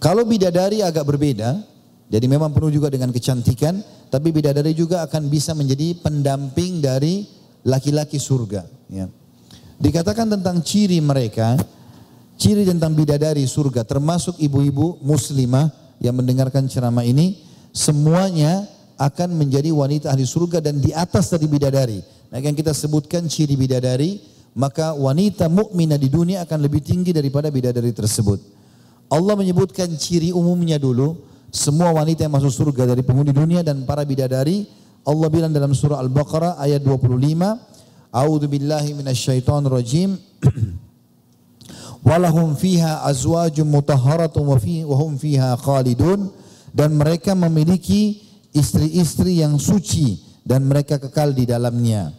Kalau 0.02 0.26
bidadari 0.26 0.82
agak 0.82 1.06
berbeda, 1.06 1.62
jadi 2.10 2.26
memang 2.26 2.50
penuh 2.50 2.74
juga 2.74 2.90
dengan 2.90 3.14
kecantikan, 3.14 3.78
tapi 4.10 4.34
bidadari 4.34 4.74
juga 4.74 5.06
akan 5.06 5.30
bisa 5.30 5.54
menjadi 5.54 5.94
pendamping 6.02 6.82
dari 6.82 7.22
laki-laki 7.62 8.18
surga. 8.18 8.66
Ya. 8.90 9.06
Dikatakan 9.82 10.30
tentang 10.30 10.62
ciri 10.62 11.02
mereka, 11.02 11.58
ciri 12.38 12.62
tentang 12.62 12.94
bidadari 12.94 13.42
surga, 13.42 13.82
termasuk 13.82 14.38
ibu-ibu 14.38 15.02
muslimah 15.02 15.74
yang 15.98 16.14
mendengarkan 16.14 16.70
ceramah 16.70 17.02
ini, 17.02 17.42
semuanya 17.74 18.70
akan 18.94 19.34
menjadi 19.34 19.74
wanita 19.74 20.14
ahli 20.14 20.22
surga 20.22 20.62
dan 20.62 20.78
di 20.78 20.94
atas 20.94 21.34
dari 21.34 21.50
bidadari. 21.50 21.98
Nah, 22.30 22.38
yang 22.38 22.54
kita 22.54 22.70
sebutkan 22.70 23.26
ciri 23.26 23.58
bidadari, 23.58 24.22
maka 24.54 24.94
wanita 24.94 25.50
mukminah 25.50 25.98
di 25.98 26.06
dunia 26.06 26.46
akan 26.46 26.62
lebih 26.62 26.78
tinggi 26.78 27.10
daripada 27.10 27.50
bidadari 27.50 27.90
tersebut. 27.90 28.38
Allah 29.10 29.34
menyebutkan 29.34 29.90
ciri 29.98 30.30
umumnya 30.30 30.78
dulu, 30.78 31.18
semua 31.50 31.90
wanita 31.90 32.22
yang 32.22 32.32
masuk 32.32 32.54
surga 32.54 32.94
dari 32.94 33.02
penghuni 33.02 33.34
dunia 33.34 33.66
dan 33.66 33.82
para 33.82 34.06
bidadari, 34.06 34.62
Allah 35.02 35.26
bilang 35.26 35.50
dalam 35.50 35.74
surah 35.74 35.98
Al-Baqarah 35.98 36.62
ayat 36.62 36.86
25, 36.86 37.71
A'udzu 38.12 38.44
billahi 38.44 38.92
minasyaitonir 38.92 39.72
rajim. 39.72 40.20
Walahum 42.06 42.52
fiha 42.58 43.08
azwajum 43.08 43.64
mutahharatun 43.64 44.44
wa 44.44 44.58
fi 44.60 44.84
wa 44.84 44.96
hum 45.00 45.16
fiha 45.16 45.56
khalidun 45.56 46.28
dan 46.74 46.92
mereka 46.92 47.32
memiliki 47.32 48.20
istri-istri 48.52 49.40
yang 49.40 49.56
suci 49.56 50.20
dan 50.44 50.66
mereka 50.68 51.00
kekal 51.00 51.32
di 51.32 51.48
dalamnya. 51.48 52.12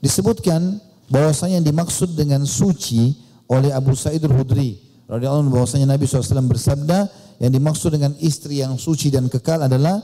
Disebutkan 0.00 0.80
bahwasanya 1.12 1.60
yang 1.60 1.68
dimaksud 1.68 2.16
dengan 2.16 2.46
suci 2.48 3.18
oleh 3.50 3.74
Abu 3.74 3.92
Sa'id 3.92 4.22
Al-Hudri 4.24 4.78
radhiyallahu 5.06 5.42
anhu 5.46 5.52
bahwasanya 5.60 5.86
Nabi 5.94 6.06
SAW 6.06 6.50
bersabda 6.50 7.06
yang 7.38 7.52
dimaksud 7.52 7.94
dengan 7.94 8.16
istri 8.18 8.64
yang 8.64 8.74
suci 8.80 9.12
dan 9.12 9.28
kekal 9.30 9.62
adalah 9.62 10.02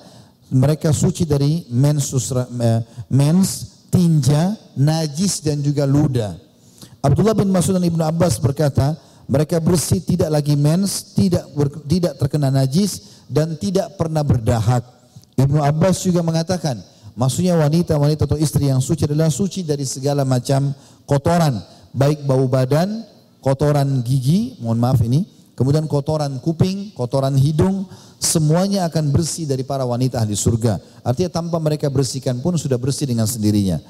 mereka 0.52 0.92
suci 0.92 1.24
dari 1.24 1.64
mens, 1.72 2.12
eh, 2.12 2.80
mens 3.09 3.71
tinja, 3.93 4.56
najis 4.73 5.44
dan 5.44 5.60
juga 5.60 5.85
luda. 5.85 6.40
Abdullah 7.05 7.36
bin 7.36 7.52
Mas'ud 7.52 7.77
dan 7.77 7.85
Ibnu 7.85 8.01
Abbas 8.01 8.40
berkata, 8.40 8.97
mereka 9.28 9.60
bersih 9.60 10.01
tidak 10.01 10.32
lagi 10.32 10.56
mens, 10.56 11.12
tidak 11.12 11.44
ber, 11.52 11.69
tidak 11.85 12.16
terkena 12.16 12.48
najis 12.48 13.23
dan 13.28 13.55
tidak 13.60 13.94
pernah 14.01 14.24
berdahak. 14.24 14.81
Ibnu 15.36 15.60
Abbas 15.60 16.01
juga 16.09 16.24
mengatakan, 16.24 16.81
maksudnya 17.12 17.52
wanita-wanita 17.60 18.24
atau 18.24 18.40
istri 18.40 18.73
yang 18.73 18.81
suci 18.81 19.05
adalah 19.05 19.28
suci 19.28 19.60
dari 19.60 19.85
segala 19.85 20.24
macam 20.24 20.73
kotoran, 21.05 21.60
baik 21.93 22.24
bau 22.24 22.48
badan, 22.48 23.05
kotoran 23.44 24.01
gigi, 24.01 24.56
mohon 24.62 24.81
maaf 24.81 25.02
ini, 25.05 25.27
kemudian 25.59 25.85
kotoran 25.90 26.39
kuping, 26.40 26.94
kotoran 26.94 27.35
hidung, 27.36 27.85
semuanya 28.22 28.86
akan 28.86 29.10
bersih 29.10 29.44
dari 29.50 29.66
para 29.66 29.82
wanita 29.82 30.22
ahli 30.22 30.38
surga. 30.38 30.78
Artinya 31.02 31.42
tanpa 31.42 31.58
mereka 31.58 31.90
bersihkan 31.90 32.38
pun 32.38 32.54
sudah 32.54 32.78
bersih 32.78 33.10
dengan 33.10 33.26
sendirinya. 33.26 33.82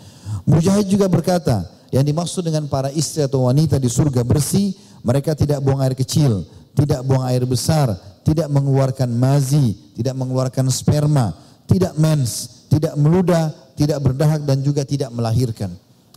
Mujahid 0.48 0.88
juga 0.88 1.04
berkata, 1.06 1.68
yang 1.92 2.00
dimaksud 2.00 2.40
dengan 2.40 2.64
para 2.72 2.88
istri 2.96 3.20
atau 3.20 3.44
wanita 3.44 3.76
di 3.76 3.92
surga 3.92 4.24
bersih, 4.24 4.72
mereka 5.04 5.36
tidak 5.36 5.60
buang 5.60 5.84
air 5.84 5.92
kecil, 5.92 6.48
tidak 6.72 7.04
buang 7.04 7.28
air 7.28 7.44
besar, 7.44 7.92
tidak 8.24 8.48
mengeluarkan 8.48 9.12
mazi, 9.12 9.76
tidak 9.92 10.16
mengeluarkan 10.16 10.72
sperma, 10.72 11.36
tidak 11.68 11.92
mens, 12.00 12.64
tidak 12.72 12.96
meludah, 12.96 13.52
tidak 13.76 14.00
berdahak 14.00 14.40
dan 14.48 14.64
juga 14.64 14.88
tidak 14.88 15.12
melahirkan. 15.12 15.68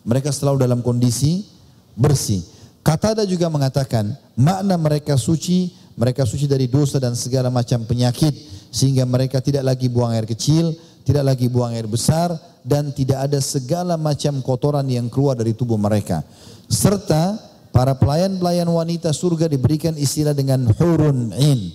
Mereka 0.08 0.32
selalu 0.32 0.64
dalam 0.64 0.80
kondisi 0.80 1.44
bersih. 1.92 2.40
Katada 2.80 3.26
juga 3.26 3.50
mengatakan 3.50 4.14
makna 4.38 4.78
mereka 4.78 5.18
suci, 5.18 5.74
mereka 5.96 6.28
suci 6.28 6.44
dari 6.44 6.68
dosa 6.68 7.00
dan 7.00 7.16
segala 7.16 7.48
macam 7.48 7.82
penyakit 7.88 8.32
sehingga 8.68 9.08
mereka 9.08 9.40
tidak 9.40 9.64
lagi 9.64 9.88
buang 9.88 10.12
air 10.12 10.28
kecil, 10.28 10.76
tidak 11.02 11.34
lagi 11.34 11.48
buang 11.48 11.72
air 11.72 11.88
besar 11.88 12.36
dan 12.62 12.92
tidak 12.92 13.26
ada 13.26 13.40
segala 13.40 13.96
macam 13.96 14.38
kotoran 14.44 14.84
yang 14.86 15.08
keluar 15.08 15.34
dari 15.34 15.56
tubuh 15.56 15.80
mereka. 15.80 16.20
Serta 16.68 17.40
para 17.72 17.96
pelayan-pelayan 17.96 18.68
wanita 18.68 19.10
surga 19.10 19.48
diberikan 19.48 19.96
istilah 19.96 20.36
dengan 20.36 20.68
hurun 20.76 21.32
in. 21.34 21.72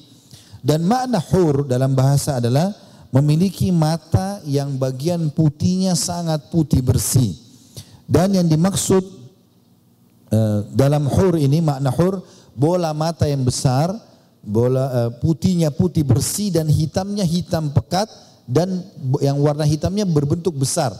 Dan 0.61 0.85
makna 0.85 1.17
hur 1.17 1.65
dalam 1.65 1.97
bahasa 1.97 2.37
adalah 2.37 2.69
memiliki 3.09 3.73
mata 3.73 4.37
yang 4.45 4.77
bagian 4.77 5.33
putihnya 5.33 5.97
sangat 5.97 6.53
putih 6.53 6.85
bersih. 6.85 7.33
Dan 8.05 8.37
yang 8.37 8.45
dimaksud 8.45 9.21
Eh, 10.31 10.59
dalam 10.71 11.11
hur 11.11 11.35
ini 11.35 11.59
makna 11.59 11.91
hur 11.91 12.23
bola 12.55 12.95
mata 12.95 13.27
yang 13.27 13.43
besar, 13.43 13.91
bola 14.41 14.85
uh, 14.89 15.11
putihnya 15.21 15.69
putih 15.69 16.01
bersih 16.01 16.49
dan 16.49 16.65
hitamnya 16.65 17.21
hitam 17.21 17.69
pekat 17.69 18.09
dan 18.49 18.81
yang 19.21 19.37
warna 19.37 19.63
hitamnya 19.63 20.03
berbentuk 20.03 20.57
besar. 20.57 20.91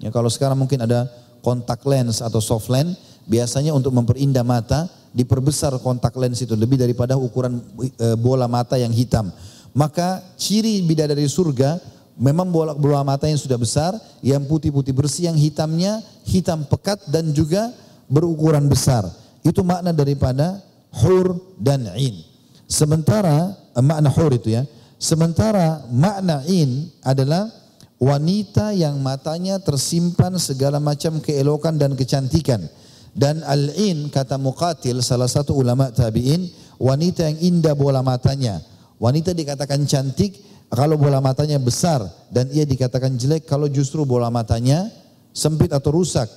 Ya 0.00 0.08
kalau 0.08 0.32
sekarang 0.32 0.56
mungkin 0.56 0.80
ada 0.84 1.08
kontak 1.44 1.84
lens 1.84 2.24
atau 2.24 2.40
soft 2.40 2.72
lens, 2.72 2.96
biasanya 3.28 3.76
untuk 3.76 3.92
memperindah 3.92 4.42
mata 4.42 4.88
diperbesar 5.12 5.76
kontak 5.80 6.16
lens 6.16 6.40
itu 6.42 6.52
lebih 6.56 6.80
daripada 6.80 7.16
ukuran 7.16 7.60
uh, 8.00 8.16
bola 8.16 8.48
mata 8.48 8.80
yang 8.80 8.92
hitam. 8.92 9.28
Maka 9.76 10.24
ciri 10.40 10.80
bidadari 10.80 11.28
surga 11.28 11.76
memang 12.16 12.48
bola 12.48 12.72
bola 12.72 13.04
mata 13.04 13.28
yang 13.28 13.36
sudah 13.36 13.60
besar, 13.60 13.92
yang 14.24 14.44
putih-putih 14.48 14.96
bersih, 14.96 15.28
yang 15.28 15.36
hitamnya 15.36 16.00
hitam 16.24 16.64
pekat 16.64 17.04
dan 17.12 17.28
juga 17.36 17.76
berukuran 18.08 18.64
besar. 18.72 19.04
Itu 19.44 19.62
makna 19.62 19.92
daripada 19.92 20.64
hur 20.90 21.36
dan 21.60 21.92
in. 22.00 22.35
Sementara 22.66 23.54
eh, 23.74 23.82
makna 23.82 24.10
hur 24.10 24.34
itu 24.34 24.54
ya. 24.54 24.62
Sementara 24.98 25.86
makna 25.90 26.42
in 26.50 26.90
adalah 27.06 27.46
wanita 27.96 28.76
yang 28.76 29.00
matanya 29.00 29.60
tersimpan 29.62 30.36
segala 30.36 30.82
macam 30.82 31.22
keelokan 31.22 31.78
dan 31.80 31.96
kecantikan. 31.96 32.62
Dan 33.16 33.40
al-in 33.48 34.12
kata 34.12 34.36
Muqatil 34.36 35.00
salah 35.00 35.28
satu 35.28 35.56
ulama 35.56 35.88
tabi'in 35.88 36.52
wanita 36.76 37.24
yang 37.24 37.38
indah 37.40 37.72
bola 37.72 38.04
matanya. 38.04 38.60
Wanita 39.00 39.32
dikatakan 39.32 39.88
cantik 39.88 40.36
kalau 40.68 41.00
bola 41.00 41.24
matanya 41.24 41.56
besar 41.56 42.04
dan 42.28 42.52
ia 42.52 42.68
dikatakan 42.68 43.16
jelek 43.16 43.48
kalau 43.48 43.72
justru 43.72 44.04
bola 44.04 44.28
matanya 44.28 44.92
sempit 45.32 45.72
atau 45.72 45.96
rusak. 45.96 46.28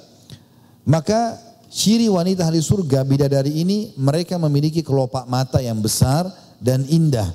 Maka 0.87 1.35
Ciri 1.69 2.09
wanita 2.09 2.49
ahli 2.49 2.57
surga 2.65 3.05
bidadari 3.05 3.61
ini 3.61 3.93
mereka 3.93 4.41
memiliki 4.41 4.81
kelopak 4.81 5.29
mata 5.29 5.61
yang 5.61 5.77
besar 5.77 6.25
dan 6.57 6.81
indah. 6.89 7.29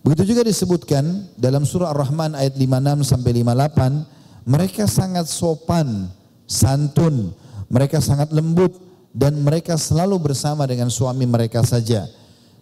Begitu 0.00 0.34
juga 0.34 0.42
disebutkan 0.42 1.30
dalam 1.36 1.62
surah 1.62 1.92
Ar-Rahman 1.92 2.34
ayat 2.34 2.56
56 2.58 3.06
sampai 3.06 3.30
58, 3.44 4.48
mereka 4.48 4.84
sangat 4.88 5.28
sopan, 5.28 6.10
santun, 6.48 7.30
mereka 7.70 8.02
sangat 8.02 8.32
lembut 8.34 8.72
dan 9.12 9.36
mereka 9.38 9.76
selalu 9.78 10.32
bersama 10.32 10.66
dengan 10.66 10.88
suami 10.88 11.28
mereka 11.28 11.60
saja. 11.62 12.08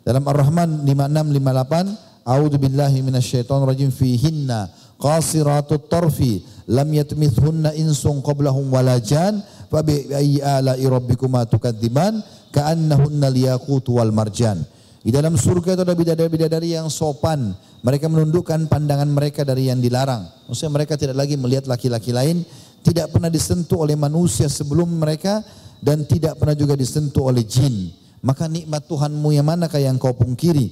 Dalam 0.02 0.26
Ar-Rahman 0.26 0.84
56 0.84 1.38
58, 1.38 2.10
A'udzu 2.28 2.60
billahi 2.60 3.00
minasyaitonir 3.00 3.66
rajim 3.72 3.88
fihinna 3.88 4.68
qasiratut 5.00 5.88
tarfi 5.88 6.44
lam 6.68 6.92
yatmithunna 6.92 7.72
insun 7.72 8.20
qablahum 8.20 8.68
walajan 8.68 9.40
Fabi 9.70 10.10
ayyi 10.10 10.42
ala'i 10.42 10.82
rabbikuma 10.82 11.46
tukadziban 11.46 12.18
ka'annahunna 12.50 13.30
liyaqut 13.30 13.86
wal 13.94 14.10
marjan. 14.10 14.66
Di 15.00 15.14
dalam 15.14 15.38
surga 15.38 15.78
itu 15.78 15.82
ada 15.86 15.94
bidadari-bidadari 15.96 16.76
yang 16.76 16.90
sopan. 16.92 17.54
Mereka 17.80 18.10
menundukkan 18.10 18.68
pandangan 18.68 19.08
mereka 19.08 19.46
dari 19.46 19.72
yang 19.72 19.80
dilarang. 19.80 20.28
Maksudnya 20.50 20.72
mereka 20.76 21.00
tidak 21.00 21.16
lagi 21.16 21.40
melihat 21.40 21.64
laki-laki 21.64 22.12
lain. 22.12 22.44
Tidak 22.84 23.08
pernah 23.08 23.32
disentuh 23.32 23.80
oleh 23.80 23.96
manusia 23.96 24.50
sebelum 24.50 24.90
mereka. 25.00 25.40
Dan 25.80 26.04
tidak 26.04 26.36
pernah 26.36 26.52
juga 26.52 26.76
disentuh 26.76 27.32
oleh 27.32 27.40
jin. 27.48 27.88
Maka 28.20 28.44
nikmat 28.44 28.84
Tuhanmu 28.84 29.32
yang 29.32 29.48
manakah 29.48 29.80
yang 29.80 29.96
kau 29.96 30.12
pungkiri? 30.12 30.68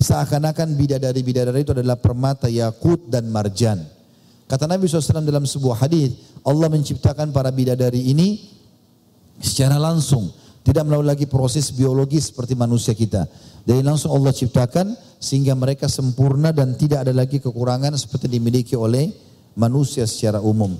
Seakan-akan 0.00 0.72
bidadari-bidadari 0.72 1.60
itu 1.60 1.76
adalah 1.76 2.00
permata 2.00 2.48
yakut 2.48 3.12
dan 3.12 3.28
marjan. 3.28 3.95
Kata 4.46 4.70
Nabi 4.70 4.86
SAW 4.86 5.26
dalam 5.26 5.42
sebuah 5.42 5.82
hadis, 5.82 6.14
Allah 6.46 6.70
menciptakan 6.70 7.34
para 7.34 7.50
bidadari 7.50 8.14
ini 8.14 8.46
secara 9.42 9.74
langsung. 9.74 10.30
Tidak 10.62 10.82
melalui 10.82 11.06
lagi 11.06 11.26
proses 11.30 11.70
biologis 11.70 12.30
seperti 12.34 12.58
manusia 12.58 12.94
kita. 12.94 13.26
Dari 13.62 13.82
langsung 13.82 14.14
Allah 14.14 14.34
ciptakan 14.34 14.94
sehingga 15.18 15.54
mereka 15.54 15.86
sempurna 15.90 16.50
dan 16.54 16.74
tidak 16.74 17.06
ada 17.06 17.14
lagi 17.14 17.38
kekurangan 17.38 17.94
seperti 17.94 18.26
dimiliki 18.30 18.74
oleh 18.74 19.10
manusia 19.58 20.06
secara 20.06 20.42
umum. 20.42 20.74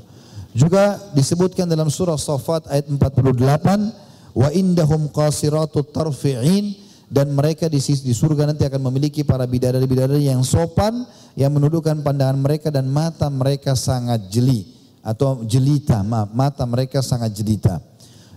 Juga 0.54 0.98
disebutkan 1.14 1.66
dalam 1.66 1.90
surah 1.90 2.18
Safat 2.18 2.66
ayat 2.70 2.86
48, 2.90 4.34
wa 4.34 4.48
indahum 4.54 5.10
qasiratut 5.10 5.90
tarfi'in 5.90 6.85
dan 7.06 7.30
mereka 7.30 7.70
di, 7.70 7.78
di 7.78 8.14
surga 8.14 8.50
nanti 8.50 8.66
akan 8.66 8.82
memiliki 8.90 9.22
para 9.22 9.46
bidadari-bidadari 9.46 10.26
yang 10.26 10.42
sopan 10.42 11.06
yang 11.38 11.54
menundukkan 11.54 12.02
pandangan 12.02 12.38
mereka 12.38 12.68
dan 12.74 12.90
mata 12.90 13.30
mereka 13.30 13.78
sangat 13.78 14.26
jeli 14.26 14.66
atau 15.06 15.46
jelita, 15.46 16.02
maaf, 16.02 16.34
mata 16.34 16.66
mereka 16.66 16.98
sangat 16.98 17.30
jelita. 17.30 17.78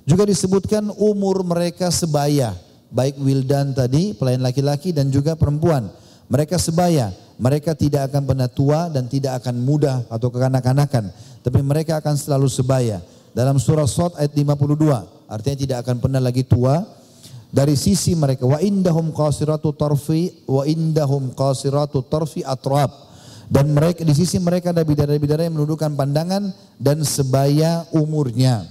Juga 0.06 0.30
disebutkan 0.30 0.94
umur 1.02 1.42
mereka 1.42 1.90
sebaya, 1.90 2.54
baik 2.94 3.18
wildan 3.18 3.74
tadi, 3.74 4.14
pelayan 4.14 4.46
laki-laki 4.46 4.94
dan 4.94 5.10
juga 5.10 5.34
perempuan. 5.34 5.90
Mereka 6.30 6.62
sebaya, 6.62 7.10
mereka 7.42 7.74
tidak 7.74 8.14
akan 8.14 8.22
pernah 8.22 8.46
tua 8.46 8.86
dan 8.94 9.10
tidak 9.10 9.42
akan 9.42 9.58
muda 9.66 10.06
atau 10.14 10.30
kekanak-kanakan, 10.30 11.10
tapi 11.42 11.60
mereka 11.66 11.98
akan 11.98 12.14
selalu 12.14 12.46
sebaya. 12.46 13.02
Dalam 13.34 13.58
surah 13.58 13.90
Sot 13.90 14.14
ayat 14.22 14.34
52, 14.38 14.78
artinya 15.26 15.58
tidak 15.58 15.78
akan 15.86 15.96
pernah 15.98 16.22
lagi 16.22 16.46
tua 16.46 16.99
dari 17.50 17.74
sisi 17.74 18.14
mereka 18.14 18.46
wa 18.46 18.62
indahum 18.62 19.10
qasiratu 19.10 19.74
tarfi 19.74 20.46
wa 20.46 20.64
indahum 20.70 21.34
qasiratu 21.34 22.06
tarfi 22.06 22.46
atrab 22.46 23.10
dan 23.50 23.74
mereka 23.74 24.06
di 24.06 24.14
sisi 24.14 24.38
mereka 24.38 24.70
ada 24.70 24.86
bidadari-bidadari 24.86 25.50
yang 25.50 25.58
menundukkan 25.58 25.98
pandangan 25.98 26.54
dan 26.78 27.02
sebaya 27.02 27.82
umurnya. 27.98 28.62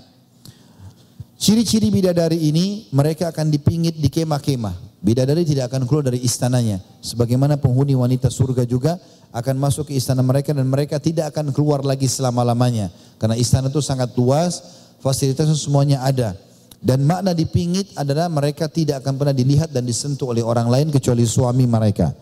Ciri-ciri 1.34 1.90
bidadari 1.90 2.38
ini 2.50 2.86
mereka 2.94 3.34
akan 3.34 3.50
dipingit 3.50 3.98
di 3.98 4.06
kemah-kemah. 4.06 5.02
Bidadari 5.02 5.46
tidak 5.46 5.70
akan 5.70 5.86
keluar 5.86 6.10
dari 6.10 6.22
istananya. 6.22 6.82
Sebagaimana 7.02 7.58
penghuni 7.58 7.94
wanita 7.94 8.30
surga 8.30 8.66
juga 8.66 8.98
akan 9.34 9.54
masuk 9.58 9.90
ke 9.90 9.98
istana 9.98 10.22
mereka 10.22 10.50
dan 10.54 10.66
mereka 10.66 10.98
tidak 10.98 11.34
akan 11.34 11.54
keluar 11.54 11.82
lagi 11.82 12.10
selama-lamanya. 12.10 12.90
Karena 13.18 13.38
istana 13.38 13.70
itu 13.70 13.78
sangat 13.78 14.14
luas, 14.18 14.62
fasilitasnya 14.98 15.54
semuanya 15.54 16.02
ada. 16.02 16.34
Dan 16.78 17.02
makna 17.02 17.34
dipingit 17.34 17.90
adalah 17.98 18.30
mereka 18.30 18.70
tidak 18.70 19.02
akan 19.02 19.18
pernah 19.18 19.34
dilihat 19.34 19.74
dan 19.74 19.82
disentuh 19.82 20.30
oleh 20.30 20.46
orang 20.46 20.70
lain 20.70 20.88
kecuali 20.94 21.26
suami 21.26 21.66
mereka. 21.66 22.14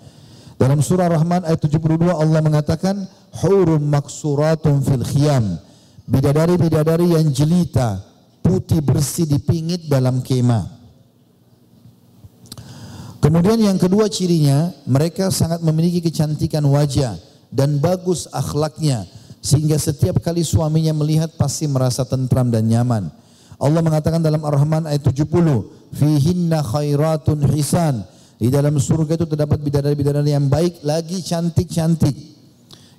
Dalam 0.57 0.81
surah 0.81 1.13
Rahman 1.13 1.45
ayat 1.45 1.61
72 1.61 2.09
Allah 2.09 2.41
mengatakan 2.41 3.05
hurum 3.45 3.85
maksuratun 3.85 4.81
fil 4.81 5.05
khiyam. 5.05 5.61
Bidadari-bidadari 6.09 7.19
yang 7.19 7.29
jelita, 7.29 8.01
putih 8.41 8.81
bersih 8.81 9.29
dipingit 9.29 9.91
dalam 9.93 10.25
kemah. 10.25 10.65
Kemudian 13.21 13.59
yang 13.59 13.77
kedua 13.77 14.07
cirinya, 14.07 14.71
mereka 14.87 15.35
sangat 15.35 15.61
memiliki 15.61 15.99
kecantikan 15.99 16.63
wajah 16.63 17.19
dan 17.51 17.77
bagus 17.83 18.31
akhlaknya 18.31 19.05
sehingga 19.43 19.77
setiap 19.77 20.23
kali 20.23 20.47
suaminya 20.47 20.95
melihat 20.95 21.35
pasti 21.35 21.67
merasa 21.67 22.07
tentram 22.07 22.49
dan 22.49 22.71
nyaman. 22.71 23.11
Allah 23.57 23.81
mengatakan 23.81 24.21
dalam 24.21 24.45
Ar-Rahman 24.45 24.85
ayat 24.85 25.01
70, 25.01 25.65
"Fihinna 25.97 26.61
khairatun 26.61 27.41
hisan." 27.57 28.05
Di 28.37 28.53
dalam 28.53 28.77
surga 28.77 29.17
itu 29.17 29.25
terdapat 29.25 29.57
bidadari-bidadari 29.65 30.37
yang 30.37 30.53
baik 30.53 30.85
lagi 30.85 31.25
cantik-cantik. 31.25 32.13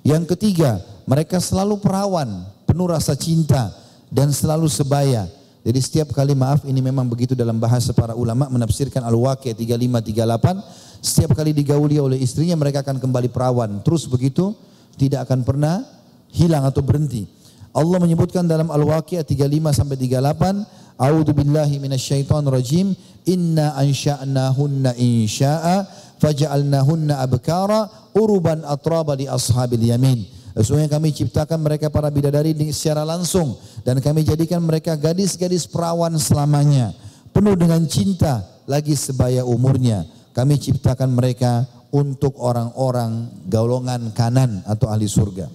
Yang 0.02 0.34
ketiga, 0.34 0.82
mereka 1.06 1.38
selalu 1.38 1.78
perawan, 1.78 2.42
penuh 2.66 2.90
rasa 2.90 3.14
cinta 3.14 3.70
dan 4.10 4.34
selalu 4.34 4.66
sebaya. 4.66 5.30
Jadi 5.62 5.78
setiap 5.78 6.10
kali 6.10 6.34
maaf 6.34 6.66
ini 6.66 6.82
memang 6.82 7.06
begitu 7.06 7.38
dalam 7.38 7.62
bahasa 7.62 7.94
para 7.94 8.18
ulama 8.18 8.50
menafsirkan 8.50 9.04
Al-Waqi'ah 9.06 9.54
3538, 9.54 10.58
setiap 10.98 11.38
kali 11.38 11.54
digauli 11.54 12.02
oleh 12.02 12.18
istrinya 12.18 12.58
mereka 12.58 12.82
akan 12.82 12.98
kembali 12.98 13.30
perawan. 13.30 13.78
Terus 13.86 14.10
begitu 14.10 14.58
tidak 14.98 15.30
akan 15.30 15.46
pernah 15.46 15.86
hilang 16.34 16.66
atau 16.66 16.82
berhenti. 16.82 17.30
Allah 17.72 17.98
menyebutkan 18.00 18.48
dalam 18.48 18.72
Al-Waqi'ah 18.72 19.22
35 19.22 19.76
sampai 19.76 19.96
38, 20.00 20.98
A'udzu 20.98 21.30
billahi 21.30 21.78
minasyaitonir 21.78 22.50
rajim 22.50 22.96
inna 23.28 23.76
ansha'nahunna 23.78 24.98
insya'a 24.98 25.86
faja'alnahunna 26.18 27.22
abkara 27.22 28.10
uruban 28.18 28.66
atraba 28.66 29.14
li 29.14 29.30
ashabil 29.30 29.86
yamin 29.86 30.26
Sesungguhnya 30.58 30.90
kami 30.90 31.14
ciptakan 31.14 31.62
mereka 31.62 31.86
para 31.86 32.10
bidadari 32.10 32.50
secara 32.74 33.06
langsung 33.06 33.54
dan 33.86 34.02
kami 34.02 34.26
jadikan 34.26 34.58
mereka 34.58 34.98
gadis-gadis 34.98 35.70
perawan 35.70 36.18
selamanya. 36.18 36.90
Penuh 37.30 37.54
dengan 37.54 37.78
cinta 37.86 38.42
lagi 38.66 38.98
sebaya 38.98 39.46
umurnya. 39.46 40.02
Kami 40.34 40.58
ciptakan 40.58 41.14
mereka 41.14 41.62
untuk 41.94 42.34
orang-orang 42.42 43.30
golongan 43.46 44.10
kanan 44.10 44.66
atau 44.66 44.90
ahli 44.90 45.06
surga. 45.06 45.46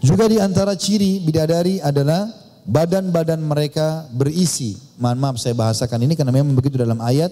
Juga 0.00 0.24
di 0.26 0.40
antara 0.40 0.72
ciri 0.72 1.20
bidadari 1.20 1.76
adalah 1.84 2.28
badan-badan 2.64 3.40
mereka 3.40 4.08
berisi. 4.16 4.76
Mohon 4.96 5.18
maaf 5.20 5.36
saya 5.36 5.52
bahasakan 5.52 6.08
ini 6.08 6.16
karena 6.16 6.32
memang 6.32 6.56
begitu 6.56 6.80
dalam 6.80 7.00
ayat. 7.04 7.28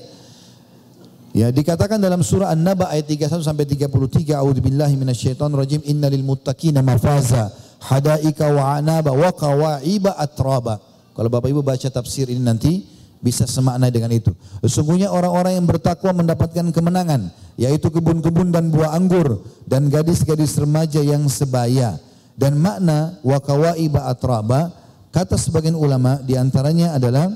Ya, 1.36 1.52
dikatakan 1.52 2.00
dalam 2.00 2.24
surah 2.24 2.52
An-Naba 2.52 2.88
ayat 2.88 3.08
31 3.08 3.44
sampai 3.44 3.68
33, 3.68 4.36
A'udzubillahi 4.36 4.96
minasyaitonir 4.96 5.60
rajim, 5.60 5.80
innalil 5.84 6.24
muttaqina 6.24 6.80
mafaza, 6.80 7.52
hadaika 7.84 8.48
wa 8.48 8.80
anaba 8.80 9.12
wa 9.12 9.30
qawaiba 9.32 10.16
atraba. 10.16 10.80
Kalau 11.12 11.28
Bapak 11.28 11.52
Ibu 11.52 11.60
baca 11.60 11.88
tafsir 11.92 12.32
ini 12.32 12.40
nanti 12.40 12.82
bisa 13.20 13.44
semakna 13.44 13.90
dengan 13.90 14.10
itu. 14.14 14.32
Sesungguhnya 14.64 15.12
orang-orang 15.12 15.58
yang 15.58 15.66
bertakwa 15.68 16.10
mendapatkan 16.16 16.70
kemenangan, 16.72 17.28
yaitu 17.60 17.92
kebun-kebun 17.92 18.54
dan 18.54 18.72
buah 18.72 18.96
anggur 18.96 19.42
dan 19.68 19.90
gadis-gadis 19.92 20.56
remaja 20.58 21.02
yang 21.02 21.26
sebaya. 21.28 21.98
Dan 22.38 22.62
makna 22.62 23.18
wakawaiba 23.26 24.06
atraba 24.06 24.70
kata 25.10 25.34
sebagian 25.34 25.74
ulama 25.74 26.22
di 26.22 26.38
antaranya 26.38 26.94
adalah 26.94 27.34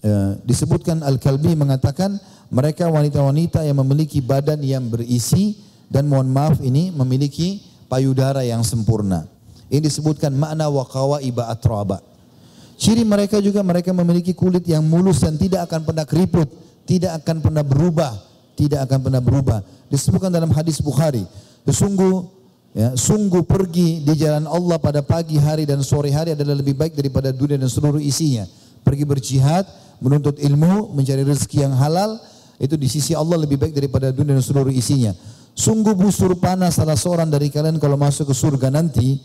e, 0.00 0.40
disebutkan 0.48 1.04
Al-Kalbi 1.04 1.52
mengatakan 1.52 2.16
mereka 2.48 2.88
wanita-wanita 2.88 3.60
yang 3.68 3.76
memiliki 3.84 4.24
badan 4.24 4.64
yang 4.64 4.88
berisi 4.88 5.60
dan 5.92 6.08
mohon 6.08 6.32
maaf 6.32 6.64
ini 6.64 6.88
memiliki 6.88 7.60
payudara 7.92 8.40
yang 8.40 8.64
sempurna. 8.64 9.28
Ini 9.68 9.84
disebutkan 9.84 10.32
makna 10.32 10.72
wakawaiba 10.72 11.52
atraba. 11.52 12.00
Ciri 12.80 13.04
mereka 13.04 13.42
juga 13.44 13.60
mereka 13.60 13.92
memiliki 13.92 14.32
kulit 14.32 14.64
yang 14.64 14.80
mulus 14.80 15.20
dan 15.20 15.36
tidak 15.36 15.68
akan 15.68 15.84
pernah 15.84 16.08
keriput, 16.08 16.48
tidak 16.88 17.20
akan 17.20 17.44
pernah 17.44 17.60
berubah, 17.60 18.16
tidak 18.56 18.88
akan 18.88 18.98
pernah 19.04 19.20
berubah. 19.20 19.60
Disebutkan 19.92 20.32
dalam 20.32 20.48
hadis 20.56 20.80
Bukhari, 20.80 21.26
sesungguh 21.68 22.37
Ya, 22.78 22.94
sungguh 22.94 23.42
pergi 23.42 24.06
di 24.06 24.14
jalan 24.14 24.46
Allah 24.46 24.78
pada 24.78 25.02
pagi 25.02 25.34
hari 25.34 25.66
dan 25.66 25.82
sore 25.82 26.14
hari 26.14 26.38
adalah 26.38 26.54
lebih 26.54 26.78
baik 26.78 26.94
daripada 26.94 27.34
dunia 27.34 27.58
dan 27.58 27.66
seluruh 27.66 27.98
isinya. 27.98 28.46
Pergi 28.86 29.02
berjihad, 29.02 29.66
menuntut 29.98 30.38
ilmu, 30.38 30.94
mencari 30.94 31.26
rezeki 31.26 31.66
yang 31.66 31.74
halal, 31.74 32.22
itu 32.62 32.78
di 32.78 32.86
sisi 32.86 33.18
Allah 33.18 33.34
lebih 33.34 33.58
baik 33.58 33.74
daripada 33.74 34.14
dunia 34.14 34.38
dan 34.38 34.46
seluruh 34.46 34.70
isinya. 34.70 35.10
Sungguh 35.58 35.90
busur 35.98 36.38
panas 36.38 36.78
salah 36.78 36.94
seorang 36.94 37.26
dari 37.26 37.50
kalian 37.50 37.82
kalau 37.82 37.98
masuk 37.98 38.30
ke 38.30 38.34
surga 38.38 38.70
nanti 38.70 39.18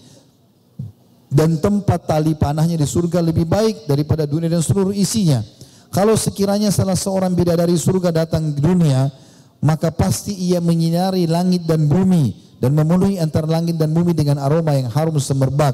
dan 1.30 1.62
tempat 1.62 2.10
tali 2.10 2.34
panahnya 2.34 2.74
di 2.74 2.90
surga 2.90 3.22
lebih 3.22 3.46
baik 3.46 3.86
daripada 3.86 4.26
dunia 4.26 4.50
dan 4.50 4.66
seluruh 4.66 4.98
isinya. 4.98 5.46
Kalau 5.94 6.18
sekiranya 6.18 6.74
salah 6.74 6.98
seorang 6.98 7.38
bidadari 7.38 7.78
surga 7.78 8.26
datang 8.26 8.50
ke 8.50 8.66
dunia, 8.66 9.14
maka 9.62 9.94
pasti 9.94 10.34
ia 10.34 10.58
menyinari 10.58 11.30
langit 11.30 11.70
dan 11.70 11.86
bumi 11.86 12.53
dan 12.62 12.74
memenuhi 12.74 13.22
antara 13.22 13.48
langit 13.48 13.78
dan 13.78 13.94
bumi 13.94 14.12
dengan 14.12 14.42
aroma 14.42 14.74
yang 14.76 14.90
harum 14.92 15.18
semerbak. 15.22 15.74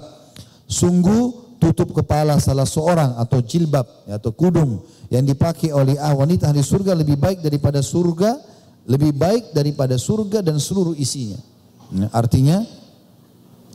Sungguh 0.70 1.58
tutup 1.60 1.92
kepala 1.92 2.40
salah 2.40 2.64
seorang 2.64 3.20
atau 3.20 3.44
jilbab 3.44 3.86
atau 4.08 4.32
kudung 4.32 4.80
yang 5.12 5.28
dipakai 5.28 5.76
oleh 5.76 6.00
ah 6.00 6.16
wanita 6.16 6.50
di 6.56 6.64
surga 6.64 6.96
lebih 6.96 7.20
baik 7.20 7.44
daripada 7.44 7.84
surga, 7.84 8.40
lebih 8.88 9.12
baik 9.12 9.52
daripada 9.52 10.00
surga 10.00 10.40
dan 10.40 10.56
seluruh 10.58 10.96
isinya. 10.96 11.38
Nah, 11.90 12.10
artinya 12.16 12.64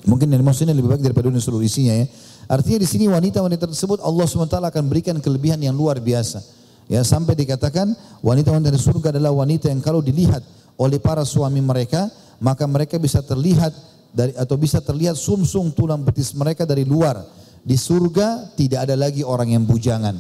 mungkin 0.09 0.33
yang 0.33 0.41
maksudnya 0.41 0.73
lebih 0.73 0.97
baik 0.97 1.03
daripada 1.05 1.29
dunia 1.29 1.43
seluruh 1.43 1.67
isinya 1.67 1.93
ya. 1.93 2.07
Artinya 2.45 2.79
di 2.81 2.89
sini 2.89 3.05
wanita-wanita 3.09 3.69
tersebut 3.69 4.05
Allah 4.05 4.25
SWT 4.29 4.53
akan 4.53 4.85
berikan 4.89 5.17
kelebihan 5.17 5.57
yang 5.61 5.73
luar 5.73 5.97
biasa. 6.01 6.45
Ya 6.85 7.01
sampai 7.01 7.33
dikatakan 7.33 7.97
wanita-wanita 8.21 8.69
di 8.69 8.81
surga 8.81 9.17
adalah 9.17 9.33
wanita 9.33 9.73
yang 9.73 9.81
kalau 9.81 10.05
dilihat 10.05 10.45
oleh 10.75 10.99
para 10.99 11.23
suami 11.23 11.63
mereka 11.63 12.11
maka 12.43 12.67
mereka 12.67 12.99
bisa 12.99 13.23
terlihat 13.23 13.73
dari 14.15 14.35
atau 14.39 14.55
bisa 14.55 14.79
terlihat 14.79 15.19
sumsum 15.19 15.75
tulang 15.75 16.03
betis 16.07 16.35
mereka 16.35 16.63
dari 16.63 16.87
luar. 16.87 17.23
Di 17.65 17.81
surga 17.81 18.55
tidak 18.55 18.85
ada 18.87 18.95
lagi 18.95 19.25
orang 19.25 19.57
yang 19.57 19.65
bujangan. 19.65 20.15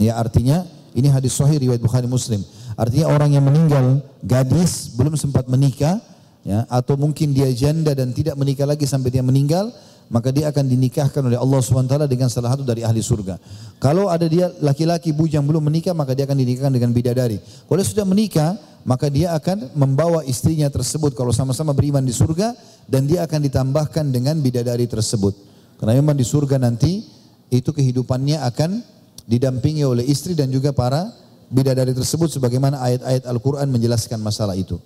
Ya 0.00 0.16
artinya 0.16 0.64
ini 0.96 1.12
hadis 1.12 1.36
sahih 1.36 1.60
riwayat 1.60 1.78
Bukhari 1.78 2.08
Muslim. 2.08 2.40
Artinya 2.76 3.12
orang 3.12 3.36
yang 3.36 3.44
meninggal 3.44 4.00
gadis 4.24 4.96
belum 4.96 5.16
sempat 5.16 5.44
menikah 5.48 6.00
ya 6.44 6.64
atau 6.72 6.96
mungkin 6.96 7.36
dia 7.36 7.48
janda 7.52 7.92
dan 7.92 8.16
tidak 8.16 8.36
menikah 8.40 8.64
lagi 8.64 8.88
sampai 8.88 9.12
dia 9.12 9.24
meninggal 9.24 9.72
maka 10.06 10.30
dia 10.30 10.50
akan 10.50 10.64
dinikahkan 10.70 11.18
oleh 11.18 11.34
Allah 11.34 11.58
SWT 11.58 12.06
dengan 12.06 12.30
salah 12.30 12.54
satu 12.54 12.62
dari 12.62 12.86
ahli 12.86 13.02
surga. 13.02 13.42
Kalau 13.82 14.06
ada 14.06 14.30
dia 14.30 14.50
laki-laki 14.62 15.10
bujang 15.10 15.42
belum 15.42 15.66
menikah, 15.66 15.92
maka 15.98 16.14
dia 16.14 16.30
akan 16.30 16.38
dinikahkan 16.38 16.72
dengan 16.72 16.94
bidadari. 16.94 17.42
Kalau 17.42 17.82
sudah 17.82 18.06
menikah, 18.06 18.54
maka 18.86 19.10
dia 19.10 19.34
akan 19.34 19.74
membawa 19.74 20.22
istrinya 20.22 20.70
tersebut 20.70 21.18
kalau 21.18 21.34
sama-sama 21.34 21.74
beriman 21.74 22.06
di 22.06 22.14
surga 22.14 22.54
dan 22.86 23.10
dia 23.10 23.26
akan 23.26 23.42
ditambahkan 23.50 24.14
dengan 24.14 24.38
bidadari 24.38 24.86
tersebut. 24.86 25.34
Karena 25.82 25.98
memang 25.98 26.14
di 26.14 26.22
surga 26.22 26.62
nanti 26.62 27.02
itu 27.50 27.74
kehidupannya 27.74 28.46
akan 28.46 28.80
didampingi 29.26 29.82
oleh 29.82 30.06
istri 30.06 30.38
dan 30.38 30.54
juga 30.54 30.70
para 30.70 31.10
bidadari 31.50 31.90
tersebut 31.98 32.38
sebagaimana 32.38 32.78
ayat-ayat 32.78 33.26
Al-Qur'an 33.26 33.66
menjelaskan 33.66 34.22
masalah 34.22 34.54
itu. 34.54 34.78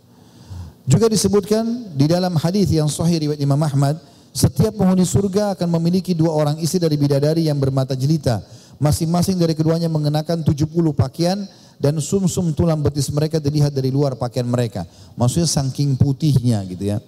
Juga 0.88 1.06
disebutkan 1.12 1.92
di 1.92 2.08
dalam 2.08 2.40
hadis 2.40 2.72
yang 2.72 2.88
sahih 2.88 3.28
riwayat 3.28 3.40
Imam 3.44 3.60
Ahmad, 3.60 4.00
setiap 4.32 4.80
penghuni 4.80 5.04
surga 5.04 5.60
akan 5.60 5.68
memiliki 5.76 6.16
dua 6.16 6.32
orang 6.32 6.56
istri 6.56 6.80
dari 6.80 6.96
bidadari 6.96 7.52
yang 7.52 7.60
bermata 7.60 7.92
jelita. 7.92 8.40
Masing-masing 8.80 9.36
dari 9.36 9.52
keduanya 9.52 9.92
mengenakan 9.92 10.40
70 10.40 10.72
pakaian 10.96 11.44
dan 11.80 11.96
sumsum 11.96 12.52
-sum 12.52 12.52
tulang 12.52 12.84
betis 12.84 13.08
mereka 13.08 13.40
dilihat 13.40 13.72
dari 13.72 13.88
luar 13.88 14.12
pakaian 14.20 14.44
mereka. 14.44 14.84
Maksudnya 15.16 15.48
saking 15.48 15.96
putihnya 15.96 16.60
gitu 16.68 16.84
ya. 16.92 17.00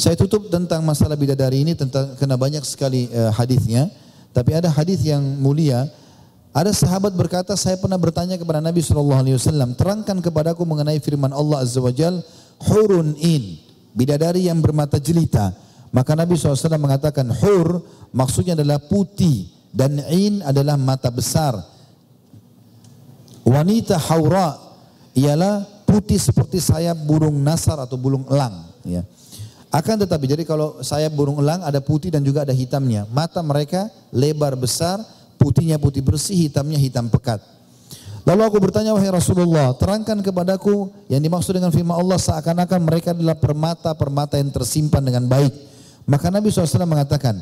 Saya 0.00 0.16
tutup 0.16 0.48
tentang 0.48 0.80
masalah 0.80 1.12
bidadari 1.12 1.60
ini 1.60 1.76
tentang 1.76 2.16
kena 2.16 2.40
banyak 2.40 2.64
sekali 2.64 3.12
uh, 3.12 3.28
hadisnya. 3.36 3.92
Tapi 4.32 4.56
ada 4.56 4.72
hadis 4.72 5.04
yang 5.04 5.20
mulia. 5.20 5.84
Ada 6.56 6.72
sahabat 6.72 7.12
berkata, 7.14 7.52
saya 7.54 7.76
pernah 7.76 8.00
bertanya 8.00 8.34
kepada 8.40 8.58
Nabi 8.64 8.82
Shallallahu 8.82 9.22
Alaihi 9.22 9.36
Wasallam, 9.38 9.76
terangkan 9.78 10.18
kepadaku 10.18 10.66
mengenai 10.66 10.98
firman 10.98 11.30
Allah 11.30 11.62
Azza 11.62 11.78
Wajal, 11.78 12.26
hurun 12.64 13.14
in, 13.22 13.60
bidadari 13.94 14.50
yang 14.50 14.58
bermata 14.58 14.98
jelita. 14.98 15.54
Maka 15.90 16.14
Nabi 16.14 16.38
SAW 16.38 16.78
mengatakan 16.78 17.26
hur 17.34 17.82
maksudnya 18.14 18.54
adalah 18.54 18.78
putih 18.78 19.50
dan 19.74 19.98
in 20.10 20.38
adalah 20.46 20.78
mata 20.78 21.10
besar 21.10 21.58
Wanita 23.44 23.96
haura 23.98 24.56
ialah 25.16 25.64
putih 25.88 26.20
seperti 26.22 26.62
sayap 26.62 26.94
burung 27.02 27.34
nasar 27.42 27.80
atau 27.82 27.98
burung 27.98 28.22
elang. 28.30 28.68
Ya. 28.86 29.02
Akan 29.70 29.98
tetapi 29.98 30.26
jadi 30.26 30.42
kalau 30.46 30.82
sayap 30.82 31.14
burung 31.14 31.38
elang 31.38 31.62
ada 31.62 31.78
putih 31.78 32.10
dan 32.10 32.22
juga 32.22 32.42
ada 32.42 32.54
hitamnya. 32.54 33.06
Mata 33.10 33.42
mereka 33.42 33.90
lebar 34.10 34.54
besar, 34.58 35.02
putihnya 35.38 35.78
putih 35.78 36.02
bersih, 36.02 36.50
hitamnya 36.50 36.78
hitam 36.78 37.06
pekat. 37.06 37.42
Lalu 38.28 38.42
aku 38.44 38.58
bertanya 38.60 38.92
wahai 38.92 39.08
Rasulullah, 39.08 39.72
terangkan 39.74 40.20
kepadaku 40.20 40.92
yang 41.08 41.24
dimaksud 41.24 41.56
dengan 41.56 41.72
firman 41.72 41.96
Allah 41.96 42.20
seakan-akan 42.20 42.80
mereka 42.84 43.16
adalah 43.16 43.34
permata-permata 43.34 44.36
yang 44.36 44.52
tersimpan 44.52 45.00
dengan 45.00 45.24
baik. 45.24 45.50
Maka 46.04 46.28
Nabi 46.28 46.52
SAW 46.52 46.84
mengatakan, 46.84 47.40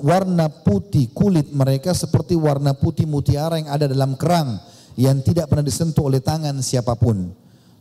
warna 0.00 0.48
putih 0.48 1.12
kulit 1.12 1.52
mereka 1.52 1.92
seperti 1.92 2.32
warna 2.32 2.72
putih 2.72 3.04
mutiara 3.04 3.60
yang 3.60 3.68
ada 3.68 3.84
dalam 3.84 4.16
kerang 4.16 4.56
yang 5.00 5.24
tidak 5.24 5.48
pernah 5.48 5.64
disentuh 5.64 6.12
oleh 6.12 6.20
tangan 6.20 6.60
siapa 6.60 6.92
pun. 6.92 7.32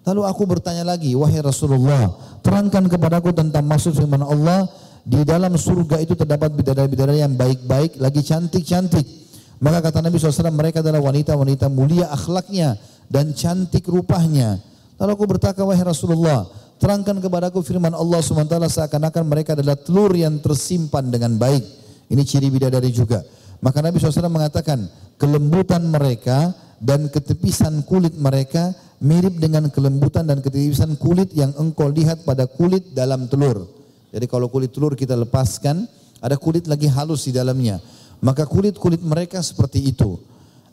Lalu 0.07 0.21
aku 0.23 0.47
bertanya 0.47 0.87
lagi, 0.87 1.11
wahai 1.19 1.43
Rasulullah, 1.43 2.15
terangkan 2.39 2.87
kepadaku 2.87 3.35
tentang 3.35 3.67
maksud 3.67 3.91
firman 3.99 4.23
Allah, 4.23 4.71
di 5.03 5.27
dalam 5.27 5.51
surga 5.59 5.99
itu 5.99 6.15
terdapat 6.15 6.55
bidadari-bidadari 6.55 7.19
yang 7.19 7.35
baik-baik, 7.35 7.99
lagi 7.99 8.23
cantik-cantik. 8.23 9.03
Maka 9.59 9.91
kata 9.91 9.99
Nabi 9.99 10.15
SAW, 10.15 10.55
mereka 10.55 10.79
adalah 10.79 11.03
wanita-wanita 11.03 11.67
mulia 11.67 12.07
akhlaknya 12.07 12.79
dan 13.11 13.35
cantik 13.35 13.83
rupanya. 13.91 14.55
Lalu 14.95 15.11
aku 15.19 15.25
bertanya, 15.27 15.67
wahai 15.67 15.83
Rasulullah, 15.83 16.47
terangkan 16.79 17.19
kepadaku 17.19 17.59
firman 17.59 17.91
Allah 17.91 18.23
SWT 18.23 18.55
seakan-akan 18.55 19.23
mereka 19.27 19.59
adalah 19.59 19.75
telur 19.75 20.15
yang 20.15 20.39
tersimpan 20.39 21.11
dengan 21.11 21.35
baik. 21.35 21.63
Ini 22.07 22.23
ciri 22.23 22.47
bidadari 22.47 22.89
juga. 22.89 23.19
Maka 23.59 23.83
Nabi 23.83 23.99
SAW 23.99 24.31
mengatakan, 24.31 24.87
kelembutan 25.19 25.83
mereka 25.87 26.55
dan 26.79 27.11
ketepisan 27.11 27.83
kulit 27.83 28.15
mereka 28.15 28.71
mirip 29.03 29.35
dengan 29.35 29.67
kelembutan 29.67 30.23
dan 30.23 30.39
ketepisan 30.39 30.95
kulit 30.95 31.31
yang 31.35 31.51
engkau 31.59 31.91
lihat 31.91 32.23
pada 32.23 32.47
kulit 32.47 32.95
dalam 32.95 33.27
telur. 33.27 33.67
Jadi 34.15 34.25
kalau 34.31 34.47
kulit 34.47 34.71
telur 34.71 34.95
kita 34.95 35.13
lepaskan, 35.19 35.83
ada 36.23 36.39
kulit 36.39 36.67
lagi 36.71 36.87
halus 36.87 37.27
di 37.27 37.35
dalamnya. 37.35 37.83
Maka 38.19 38.43
kulit-kulit 38.47 38.99
mereka 38.99 39.39
seperti 39.39 39.91
itu. 39.91 40.19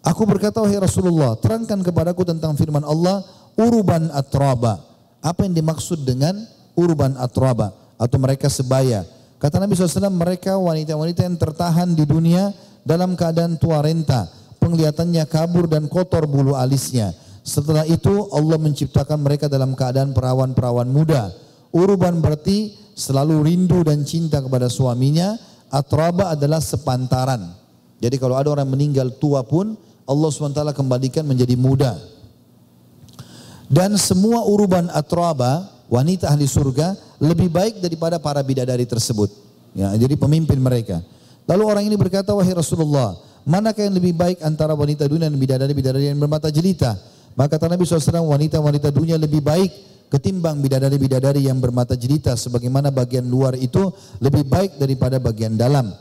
Aku 0.03 0.23
berkata, 0.27 0.63
wahai 0.63 0.79
Rasulullah, 0.79 1.35
terangkan 1.39 1.83
kepadaku 1.83 2.23
tentang 2.23 2.55
firman 2.55 2.83
Allah, 2.87 3.27
urban 3.59 4.11
atraba. 4.15 4.79
Apa 5.23 5.47
yang 5.47 5.55
dimaksud 5.55 6.07
dengan 6.07 6.39
urban 6.79 7.19
atraba? 7.19 7.87
atau 7.97 8.17
mereka 8.21 8.47
sebaya. 8.53 9.05
Kata 9.37 9.61
Nabi 9.61 9.77
SAW 9.77 10.13
mereka 10.13 10.57
wanita-wanita 10.57 11.29
yang 11.29 11.37
tertahan 11.37 11.93
di 11.93 12.05
dunia 12.09 12.53
dalam 12.87 13.19
keadaan 13.19 13.59
tua 13.59 13.83
renta. 13.83 14.31
Penglihatannya 14.63 15.27
kabur 15.27 15.67
dan 15.67 15.91
kotor 15.91 16.31
bulu 16.31 16.55
alisnya. 16.55 17.13
Setelah 17.43 17.87
itu 17.87 18.31
Allah 18.31 18.59
menciptakan 18.59 19.23
mereka 19.23 19.51
dalam 19.51 19.75
keadaan 19.75 20.15
perawan-perawan 20.15 20.87
muda. 20.87 21.35
Uruban 21.75 22.23
berarti 22.23 22.75
selalu 22.95 23.47
rindu 23.47 23.83
dan 23.83 24.07
cinta 24.07 24.39
kepada 24.39 24.71
suaminya. 24.71 25.35
Atraba 25.71 26.35
adalah 26.35 26.63
sepantaran. 26.63 27.43
Jadi 27.99 28.17
kalau 28.23 28.39
ada 28.39 28.55
orang 28.55 28.71
meninggal 28.71 29.15
tua 29.19 29.43
pun 29.43 29.75
Allah 30.07 30.31
SWT 30.31 30.63
kembalikan 30.75 31.27
menjadi 31.27 31.59
muda. 31.59 31.99
Dan 33.67 33.99
semua 33.99 34.47
uruban 34.47 34.87
atraba, 34.95 35.67
wanita 35.91 36.31
ahli 36.31 36.47
surga, 36.47 36.95
lebih 37.19 37.51
baik 37.51 37.83
daripada 37.83 38.23
para 38.23 38.39
bidadari 38.47 38.87
tersebut. 38.87 39.27
Ya, 39.75 39.91
jadi 39.99 40.15
pemimpin 40.15 40.63
mereka. 40.63 41.03
Lalu 41.47 41.63
orang 41.63 41.85
ini 41.87 41.95
berkata, 41.95 42.35
wahai 42.35 42.55
Rasulullah, 42.55 43.15
manakah 43.47 43.87
yang 43.87 43.95
lebih 43.95 44.13
baik 44.19 44.43
antara 44.43 44.75
wanita 44.75 45.07
dunia 45.07 45.31
dan 45.31 45.39
bidadari-bidadari 45.39 46.11
yang 46.11 46.19
bermata 46.19 46.51
jelita? 46.51 46.99
Maka 47.39 47.55
kata 47.55 47.71
Nabi 47.71 47.87
SAW, 47.87 48.27
wanita-wanita 48.27 48.91
dunia 48.91 49.15
lebih 49.15 49.45
baik 49.45 49.71
ketimbang 50.11 50.59
bidadari-bidadari 50.59 51.47
yang 51.47 51.63
bermata 51.63 51.95
jelita. 51.95 52.35
Sebagaimana 52.35 52.91
bagian 52.91 53.23
luar 53.23 53.55
itu 53.55 53.95
lebih 54.19 54.43
baik 54.49 54.81
daripada 54.83 55.23
bagian 55.23 55.55
dalam. 55.55 55.95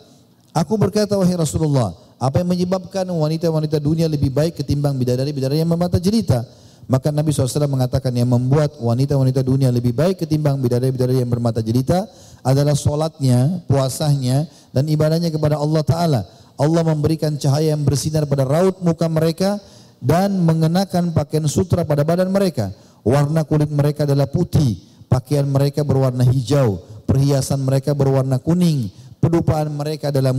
Aku 0.56 0.80
berkata, 0.82 1.14
wahai 1.20 1.38
Rasulullah, 1.38 1.94
apa 2.18 2.42
yang 2.42 2.50
menyebabkan 2.50 3.06
wanita-wanita 3.06 3.78
dunia 3.78 4.10
lebih 4.10 4.32
baik 4.32 4.64
ketimbang 4.64 4.98
bidadari-bidadari 4.98 5.62
yang 5.62 5.70
bermata 5.70 6.02
jelita? 6.02 6.42
Maka 6.86 7.10
Nabi 7.10 7.34
SAW 7.34 7.66
mengatakan 7.66 8.14
yang 8.14 8.30
membuat 8.30 8.78
wanita-wanita 8.78 9.42
dunia 9.42 9.74
lebih 9.74 9.92
baik 9.92 10.22
ketimbang 10.22 10.62
bidadari-bidadari 10.62 11.18
yang 11.18 11.30
bermata 11.34 11.58
jelita 11.58 12.06
adalah 12.46 12.78
solatnya, 12.78 13.66
puasanya, 13.66 14.46
dan 14.70 14.86
ibadahnya 14.86 15.34
kepada 15.34 15.58
Allah 15.58 15.82
Ta'ala. 15.82 16.22
Allah 16.56 16.84
memberikan 16.86 17.34
cahaya 17.36 17.74
yang 17.74 17.82
bersinar 17.82 18.30
pada 18.30 18.46
raut 18.46 18.78
muka 18.86 19.10
mereka 19.10 19.58
dan 19.98 20.38
mengenakan 20.46 21.10
pakaian 21.10 21.50
sutra 21.50 21.82
pada 21.84 22.06
badan 22.06 22.30
mereka. 22.30 22.70
Warna 23.02 23.42
kulit 23.50 23.74
mereka 23.74 24.06
adalah 24.06 24.30
putih, 24.30 24.78
pakaian 25.10 25.50
mereka 25.50 25.82
berwarna 25.82 26.22
hijau, 26.22 26.80
perhiasan 27.10 27.66
mereka 27.66 27.98
berwarna 27.98 28.38
kuning, 28.38 28.94
pedupaan 29.18 29.74
mereka 29.74 30.14
adalah 30.14 30.32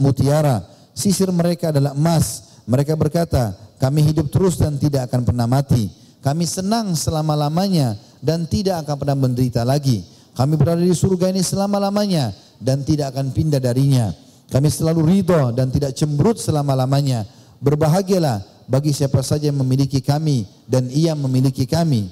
mutiara, 0.00 0.64
sisir 0.96 1.28
mereka 1.28 1.70
adalah 1.70 1.92
emas. 1.92 2.56
Mereka 2.64 2.96
berkata, 2.96 3.52
kami 3.76 4.04
hidup 4.04 4.32
terus 4.32 4.56
dan 4.56 4.80
tidak 4.80 5.12
akan 5.12 5.28
pernah 5.28 5.44
mati. 5.44 5.92
Kami 6.20 6.44
senang 6.44 6.92
selama-lamanya 6.92 7.96
dan 8.20 8.44
tidak 8.44 8.84
akan 8.84 8.96
pernah 9.00 9.16
menderita 9.16 9.64
lagi. 9.64 10.04
Kami 10.40 10.56
berada 10.56 10.80
di 10.80 10.96
surga 10.96 11.36
ini 11.36 11.44
selama-lamanya 11.44 12.32
dan 12.56 12.80
tidak 12.80 13.12
akan 13.12 13.28
pindah 13.28 13.60
darinya. 13.60 14.08
Kami 14.48 14.72
selalu 14.72 15.04
ridho 15.04 15.52
dan 15.52 15.68
tidak 15.68 15.92
cemberut 15.92 16.40
selama-lamanya. 16.40 17.28
Berbahagialah 17.60 18.64
bagi 18.64 18.96
siapa 18.96 19.20
saja 19.20 19.52
yang 19.52 19.60
memiliki 19.60 20.00
kami 20.00 20.48
dan 20.64 20.88
ia 20.88 21.12
memiliki 21.12 21.68
kami. 21.68 22.08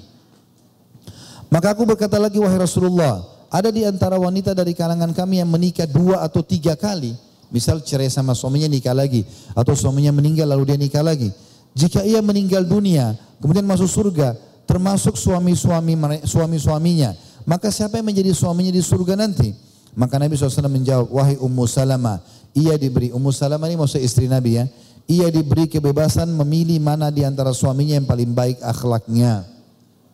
Maka 1.49 1.73
aku 1.73 1.89
berkata 1.89 2.21
lagi 2.21 2.37
wahai 2.37 2.61
Rasulullah, 2.61 3.25
ada 3.49 3.73
di 3.73 3.81
antara 3.81 4.21
wanita 4.21 4.53
dari 4.53 4.77
kalangan 4.77 5.09
kami 5.09 5.41
yang 5.41 5.49
menikah 5.49 5.89
dua 5.89 6.21
atau 6.21 6.45
tiga 6.45 6.77
kali. 6.77 7.17
Misal 7.49 7.81
cerai 7.81 8.13
sama 8.13 8.37
suaminya 8.37 8.69
nikah 8.69 8.93
lagi 8.93 9.25
atau 9.57 9.73
suaminya 9.73 10.13
meninggal 10.13 10.45
lalu 10.53 10.69
dia 10.69 10.77
nikah 10.77 11.01
lagi. 11.01 11.33
Jika 11.73 12.05
ia 12.05 12.21
meninggal 12.21 12.61
dunia, 12.61 13.17
kemudian 13.41 13.65
masuk 13.65 13.89
surga, 13.89 14.37
termasuk 14.69 15.17
suami-suami 15.17 15.97
suami-suaminya, 16.29 17.17
maka 17.43 17.71
siapa 17.71 17.99
yang 17.99 18.07
menjadi 18.07 18.31
suaminya 18.35 18.73
di 18.73 18.83
surga 18.83 19.15
nanti? 19.19 19.51
Maka 19.95 20.15
Nabi 20.15 20.37
SAW 20.37 20.69
menjawab, 20.69 21.07
wahai 21.11 21.35
Ummu 21.39 21.65
Salamah, 21.65 22.23
ia 22.55 22.75
diberi, 22.79 23.11
Ummu 23.11 23.31
Salamah 23.33 23.67
ini 23.67 23.77
maksud 23.79 23.99
istri 23.99 24.29
Nabi 24.29 24.61
ya, 24.61 24.65
ia 25.09 25.27
diberi 25.33 25.65
kebebasan 25.65 26.29
memilih 26.29 26.77
mana 26.77 27.09
di 27.09 27.25
antara 27.25 27.49
suaminya 27.51 27.97
yang 27.97 28.05
paling 28.05 28.29
baik 28.31 28.61
akhlaknya. 28.61 29.43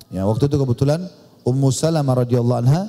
Ya, 0.07 0.23
waktu 0.23 0.47
itu 0.47 0.55
kebetulan 0.55 1.03
Ummu 1.43 1.69
Salamah 1.69 2.23
radhiyallahu 2.23 2.59
anha 2.63 2.87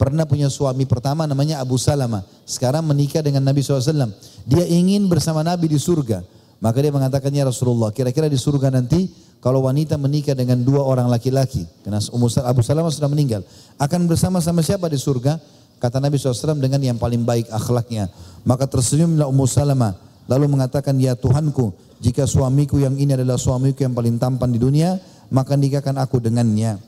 pernah 0.00 0.26
punya 0.26 0.50
suami 0.50 0.88
pertama 0.88 1.28
namanya 1.28 1.62
Abu 1.62 1.78
Salamah. 1.78 2.26
Sekarang 2.42 2.82
menikah 2.82 3.22
dengan 3.22 3.44
Nabi 3.46 3.62
SAW. 3.62 4.10
Dia 4.48 4.66
ingin 4.66 5.06
bersama 5.06 5.46
Nabi 5.46 5.70
di 5.70 5.78
surga. 5.78 6.26
Maka 6.62 6.78
dia 6.78 6.94
mengatakannya 6.94 7.42
Rasulullah, 7.50 7.90
kira-kira 7.90 8.30
di 8.30 8.38
surga 8.38 8.70
nanti 8.70 9.10
kalau 9.42 9.66
wanita 9.66 9.98
menikah 9.98 10.38
dengan 10.38 10.62
dua 10.62 10.86
orang 10.86 11.10
laki-laki, 11.10 11.66
karena 11.82 11.98
Abu 12.46 12.62
Salamah 12.62 12.94
sudah 12.94 13.10
meninggal, 13.10 13.42
akan 13.82 14.06
bersama-sama 14.06 14.62
siapa 14.62 14.86
di 14.86 14.94
surga? 14.94 15.42
Kata 15.82 15.98
Nabi 15.98 16.14
SAW 16.14 16.62
dengan 16.62 16.78
yang 16.78 16.94
paling 16.94 17.26
baik 17.26 17.50
akhlaknya. 17.50 18.06
Maka 18.46 18.70
tersenyumlah 18.70 19.26
Ummu 19.26 19.50
Salamah, 19.50 19.98
lalu 20.30 20.46
mengatakan, 20.46 20.94
ya 21.02 21.18
Tuhanku, 21.18 21.74
jika 21.98 22.22
suamiku 22.30 22.78
yang 22.78 22.94
ini 22.94 23.18
adalah 23.18 23.34
suamiku 23.34 23.82
yang 23.82 23.90
paling 23.90 24.22
tampan 24.22 24.54
di 24.54 24.62
dunia, 24.62 25.02
maka 25.34 25.58
nikahkan 25.58 25.98
aku 25.98 26.22
dengannya. 26.22 26.78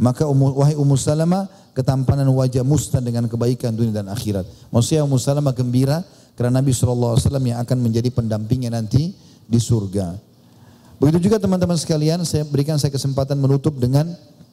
Maka 0.00 0.24
wahai 0.24 0.72
Ummu 0.72 0.96
Salamah, 0.96 1.44
ketampanan 1.76 2.24
wajah 2.32 2.64
musnah 2.64 3.04
dengan 3.04 3.28
kebaikan 3.28 3.76
dunia 3.76 4.00
dan 4.00 4.08
akhirat. 4.08 4.48
Maksudnya 4.72 5.04
Ummu 5.04 5.20
Salamah 5.20 5.52
gembira 5.52 6.00
karena 6.38 6.62
Nabi 6.62 6.70
SAW 6.70 7.18
yang 7.42 7.58
akan 7.58 7.78
menjadi 7.82 8.14
pendampingnya 8.14 8.70
nanti 8.70 9.10
di 9.42 9.58
surga. 9.58 10.14
Begitu 11.02 11.26
juga 11.26 11.42
teman-teman 11.42 11.74
sekalian, 11.74 12.22
saya 12.22 12.46
berikan 12.46 12.78
saya 12.78 12.94
kesempatan 12.94 13.34
menutup 13.42 13.74
dengan 13.74 14.06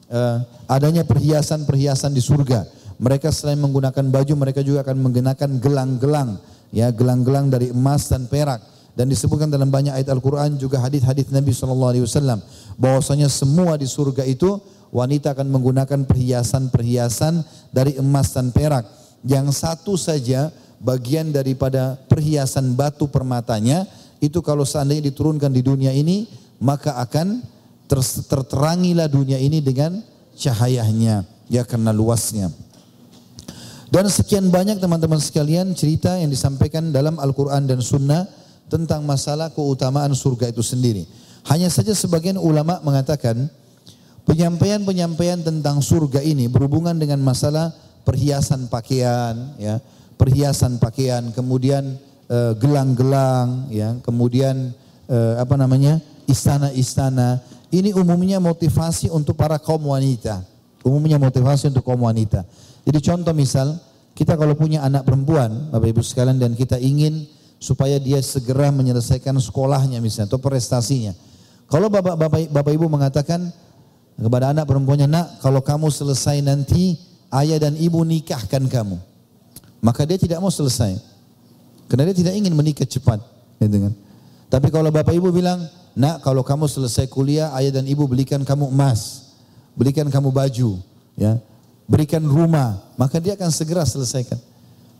uh, 0.09 0.41
adanya 0.65 1.05
perhiasan-perhiasan 1.05 2.09
di 2.09 2.25
surga. 2.25 2.65
Mereka 2.97 3.29
selain 3.29 3.61
menggunakan 3.61 4.01
baju, 4.01 4.33
mereka 4.33 4.65
juga 4.65 4.81
akan 4.81 4.97
menggunakan 4.97 5.49
gelang-gelang, 5.61 6.41
ya 6.73 6.89
gelang-gelang 6.89 7.53
dari 7.53 7.69
emas 7.69 8.09
dan 8.09 8.25
perak. 8.25 8.65
Dan 8.97 9.11
disebutkan 9.11 9.53
dalam 9.53 9.69
banyak 9.69 9.93
ayat 9.93 10.09
Al-Quran 10.09 10.57
juga 10.57 10.81
hadis-hadis 10.81 11.29
Nabi 11.29 11.51
SAW 11.53 12.41
bahwasanya 12.81 13.29
semua 13.29 13.75
di 13.77 13.85
surga 13.85 14.25
itu 14.25 14.57
wanita 14.89 15.37
akan 15.37 15.51
menggunakan 15.51 16.07
perhiasan-perhiasan 16.07 17.45
dari 17.69 17.99
emas 17.99 18.33
dan 18.33 18.49
perak. 18.49 18.87
Yang 19.21 19.59
satu 19.59 19.99
saja 19.99 20.47
bagian 20.85 21.33
daripada 21.33 21.97
perhiasan 22.05 22.77
batu 22.77 23.09
permatanya 23.09 23.89
itu 24.21 24.37
kalau 24.45 24.61
seandainya 24.61 25.09
diturunkan 25.09 25.49
di 25.49 25.65
dunia 25.65 25.89
ini 25.89 26.29
maka 26.61 27.01
akan 27.01 27.41
ter 27.89 27.99
terterangilah 28.29 29.09
dunia 29.09 29.41
ini 29.41 29.65
dengan 29.65 29.97
cahayanya 30.37 31.25
ya 31.49 31.65
karena 31.65 31.89
luasnya. 31.89 32.53
Dan 33.89 34.09
sekian 34.09 34.49
banyak 34.49 34.81
teman-teman 34.81 35.21
sekalian 35.21 35.71
cerita 35.77 36.17
yang 36.17 36.29
disampaikan 36.29 36.89
dalam 36.89 37.15
Al-Quran 37.21 37.69
dan 37.69 37.79
Sunnah 37.79 38.27
tentang 38.65 39.05
masalah 39.05 39.53
keutamaan 39.53 40.11
surga 40.11 40.49
itu 40.49 40.65
sendiri. 40.65 41.05
Hanya 41.45 41.69
saja 41.69 41.93
sebagian 41.93 42.41
ulama 42.41 42.81
mengatakan 42.81 43.45
penyampaian-penyampaian 44.25 45.45
tentang 45.45 45.79
surga 45.85 46.25
ini 46.25 46.49
berhubungan 46.49 46.97
dengan 46.97 47.21
masalah 47.21 47.71
perhiasan 48.01 48.65
pakaian, 48.67 49.53
ya, 49.61 49.77
perhiasan 50.15 50.79
pakaian, 50.79 51.31
kemudian 51.35 51.99
eh, 52.31 52.53
gelang-gelang, 52.57 53.69
ya, 53.69 53.99
kemudian 54.01 54.73
uh, 55.09 55.37
apa 55.41 55.55
namanya 55.57 56.01
istana-istana. 56.25 57.41
Ini 57.69 57.91
umumnya 57.97 58.39
motivasi 58.39 59.11
untuk 59.11 59.35
para 59.35 59.59
kaum 59.59 59.91
wanita. 59.91 60.41
Umumnya 60.85 61.17
motivasi 61.17 61.73
untuk 61.73 61.83
kaum 61.83 62.05
wanita. 62.05 62.45
Jadi 62.85 62.99
contoh 63.01 63.33
misal, 63.33 63.77
kita 64.13 64.37
kalau 64.37 64.53
punya 64.53 64.85
anak 64.85 65.03
perempuan, 65.03 65.73
Bapak 65.73 65.91
Ibu 65.91 66.01
sekalian, 66.05 66.37
dan 66.37 66.53
kita 66.53 66.77
ingin 66.77 67.25
supaya 67.57 67.97
dia 67.97 68.21
segera 68.21 68.69
menyelesaikan 68.69 69.33
sekolahnya 69.41 69.97
misalnya 69.99 70.29
atau 70.29 70.39
prestasinya. 70.39 71.17
Kalau 71.65 71.89
Bapak, 71.89 72.15
Bapak, 72.15 72.39
Bapak 72.53 72.71
Ibu 72.71 72.85
mengatakan 72.85 73.49
kepada 74.15 74.53
anak 74.53 74.69
perempuannya, 74.69 75.09
nak 75.09 75.41
kalau 75.41 75.59
kamu 75.65 75.89
selesai 75.89 76.39
nanti 76.45 76.95
ayah 77.33 77.57
dan 77.59 77.73
ibu 77.75 78.05
nikahkan 78.05 78.69
kamu. 78.69 79.01
Maka 79.85 80.01
dia 80.01 80.17
tidak 80.17 80.41
mau 80.41 80.49
selesai. 80.49 80.97
Karena 81.85 82.09
dia 82.09 82.17
tidak 82.17 82.33
ingin 82.33 82.49
menikah 82.57 82.89
cepat. 82.89 83.21
Gitu 83.61 83.77
kan. 83.77 83.93
Tapi 84.49 84.73
kalau 84.73 84.89
bapak 84.89 85.13
ibu 85.13 85.29
bilang, 85.29 85.61
nak 85.93 86.25
kalau 86.25 86.41
kamu 86.41 86.65
selesai 86.65 87.05
kuliah, 87.05 87.53
ayah 87.53 87.77
dan 87.77 87.85
ibu 87.85 88.09
belikan 88.09 88.41
kamu 88.41 88.65
emas. 88.73 89.29
Belikan 89.77 90.09
kamu 90.09 90.33
baju. 90.33 90.81
ya 91.13 91.37
Berikan 91.85 92.25
rumah. 92.25 92.81
Maka 92.97 93.21
dia 93.21 93.37
akan 93.37 93.53
segera 93.53 93.85
selesaikan. 93.85 94.41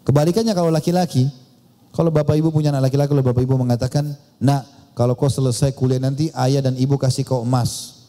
Kebalikannya 0.06 0.54
kalau 0.54 0.70
laki-laki, 0.70 1.34
kalau 1.90 2.14
bapak 2.14 2.38
ibu 2.38 2.54
punya 2.54 2.70
anak 2.70 2.94
laki-laki, 2.94 3.10
kalau 3.10 3.26
bapak 3.26 3.42
ibu 3.42 3.58
mengatakan, 3.58 4.14
nak 4.38 4.70
kalau 4.94 5.18
kau 5.18 5.26
selesai 5.26 5.74
kuliah 5.74 5.98
nanti, 5.98 6.30
ayah 6.38 6.62
dan 6.62 6.78
ibu 6.78 6.94
kasih 7.02 7.26
kau 7.26 7.42
emas. 7.42 8.06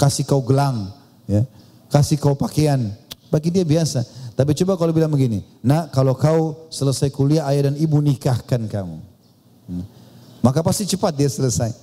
Kasih 0.00 0.24
kau 0.24 0.40
gelang. 0.40 0.88
ya 1.28 1.44
Kasih 1.92 2.16
kau 2.16 2.32
pakaian. 2.32 2.88
Bagi 3.28 3.52
dia 3.52 3.68
biasa. 3.68 4.06
Tapi 4.38 4.54
coba 4.62 4.78
kalau 4.78 4.94
bilang 4.94 5.10
begini, 5.10 5.42
nak 5.66 5.90
kalau 5.90 6.14
kau 6.14 6.70
selesai 6.70 7.10
kuliah 7.10 7.42
ayah 7.50 7.68
dan 7.68 7.74
ibu 7.74 7.98
nikahkan 7.98 8.70
kamu. 8.70 9.02
Hmm. 9.66 9.84
Maka 10.38 10.62
pasti 10.62 10.86
cepat 10.86 11.18
dia 11.18 11.26
selesai. 11.26 11.74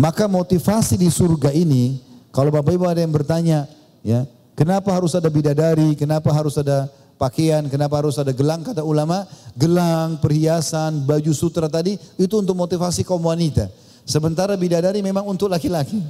Maka 0.00 0.24
motivasi 0.24 0.96
di 0.96 1.12
surga 1.12 1.52
ini, 1.52 2.00
kalau 2.32 2.48
Bapak 2.48 2.72
Ibu 2.72 2.84
ada 2.88 3.00
yang 3.00 3.12
bertanya, 3.12 3.64
ya, 4.00 4.24
Kenapa 4.56 4.88
harus 4.96 5.12
ada 5.12 5.28
bidadari? 5.28 5.92
Kenapa 5.92 6.32
harus 6.32 6.56
ada 6.56 6.88
pakaian? 7.20 7.68
Kenapa 7.68 8.00
harus 8.00 8.16
ada 8.16 8.32
gelang? 8.32 8.64
Kata 8.64 8.80
ulama, 8.80 9.28
gelang, 9.52 10.16
perhiasan, 10.16 11.04
baju 11.04 11.32
sutra 11.36 11.68
tadi 11.68 12.00
itu 12.16 12.34
untuk 12.40 12.56
motivasi 12.56 13.04
kaum 13.04 13.20
wanita. 13.20 13.68
Sementara 14.08 14.56
bidadari 14.56 15.04
memang 15.04 15.28
untuk 15.28 15.52
laki-laki. 15.52 16.00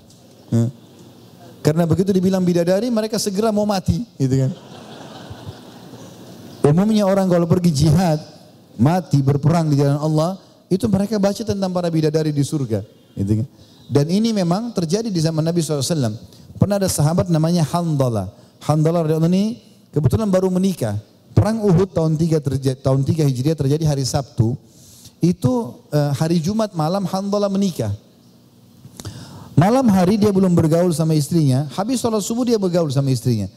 Karena 1.58 1.82
begitu 1.90 2.14
dibilang 2.14 2.46
bidadari, 2.46 2.86
mereka 2.86 3.18
segera 3.18 3.50
mau 3.50 3.66
mati, 3.66 4.06
gitu 4.14 4.46
kan. 4.46 4.54
Umumnya 6.66 7.06
orang 7.06 7.30
kalau 7.30 7.46
pergi 7.46 7.86
jihad, 7.86 8.18
mati 8.74 9.22
berperang 9.22 9.70
di 9.70 9.78
jalan 9.78 10.02
Allah, 10.02 10.34
itu 10.66 10.90
mereka 10.90 11.14
baca 11.14 11.38
tentang 11.38 11.70
para 11.70 11.86
bidadari 11.86 12.34
di 12.34 12.42
surga, 12.42 12.82
gitu 13.14 13.38
kan. 13.38 13.46
Dan 13.86 14.10
ini 14.10 14.34
memang 14.34 14.74
terjadi 14.74 15.06
di 15.06 15.20
zaman 15.22 15.46
Nabi 15.46 15.62
SAW. 15.62 16.18
Pernah 16.58 16.82
ada 16.82 16.90
sahabat 16.90 17.30
namanya 17.30 17.62
Handala. 17.62 18.34
Handala 18.58 19.06
radhiyallahu 19.06 19.30
ini 19.30 19.62
kebetulan 19.94 20.26
baru 20.26 20.50
menikah. 20.50 20.98
Perang 21.36 21.62
Uhud 21.62 21.94
tahun 21.94 22.18
3 22.18 22.42
terjadi, 22.42 22.78
tahun 22.82 23.06
3 23.06 23.30
Hijriah 23.30 23.54
terjadi 23.54 23.84
hari 23.86 24.02
Sabtu. 24.02 24.58
Itu 25.22 25.86
uh, 25.94 26.10
hari 26.18 26.42
Jumat 26.42 26.74
malam 26.74 27.06
Handala 27.06 27.46
menikah. 27.46 27.94
Malam 29.54 29.86
hari 29.88 30.18
dia 30.18 30.34
belum 30.34 30.52
bergaul 30.52 30.90
sama 30.92 31.16
istrinya, 31.16 31.70
habis 31.72 32.02
sholat 32.02 32.20
subuh 32.20 32.44
dia 32.44 32.58
bergaul 32.58 32.90
sama 32.90 33.08
istrinya. 33.08 33.48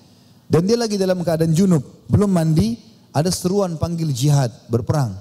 Dan 0.48 0.64
dia 0.64 0.78
lagi 0.80 0.96
dalam 0.96 1.20
keadaan 1.26 1.52
junub, 1.52 1.84
belum 2.08 2.32
mandi, 2.32 2.89
ada 3.14 3.30
seruan 3.34 3.76
panggil 3.76 4.14
jihad, 4.14 4.54
berperang. 4.70 5.18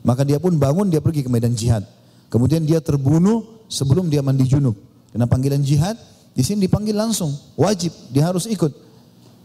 Maka 0.00 0.24
dia 0.24 0.40
pun 0.40 0.56
bangun, 0.56 0.88
dia 0.88 1.04
pergi 1.04 1.20
ke 1.20 1.30
medan 1.30 1.52
jihad. 1.52 1.84
Kemudian 2.32 2.64
dia 2.64 2.80
terbunuh 2.80 3.66
sebelum 3.68 4.08
dia 4.08 4.24
mandi 4.24 4.48
junub. 4.48 4.78
Karena 5.12 5.26
panggilan 5.28 5.60
jihad, 5.60 5.98
di 6.32 6.40
sini 6.46 6.64
dipanggil 6.64 6.94
langsung, 6.94 7.34
wajib, 7.58 7.92
dia 8.08 8.24
harus 8.24 8.46
ikut. 8.48 8.70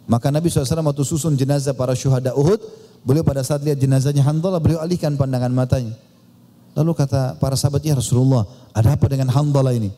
Maka 0.06 0.30
Nabi 0.30 0.54
SAW 0.54 0.86
waktu 0.86 1.04
susun 1.04 1.34
jenazah 1.34 1.74
para 1.74 1.98
syuhada 1.98 2.38
Uhud, 2.38 2.62
beliau 3.02 3.26
pada 3.26 3.42
saat 3.42 3.66
lihat 3.66 3.82
jenazahnya 3.82 4.22
Handalah, 4.22 4.62
beliau 4.62 4.80
alihkan 4.80 5.18
pandangan 5.18 5.50
matanya. 5.50 5.98
Lalu 6.78 6.92
kata 6.94 7.42
para 7.42 7.58
sahabat, 7.58 7.82
ya 7.82 7.98
Rasulullah, 7.98 8.46
ada 8.72 8.94
apa 8.94 9.10
dengan 9.10 9.34
Handalah 9.34 9.74
ini? 9.74 9.90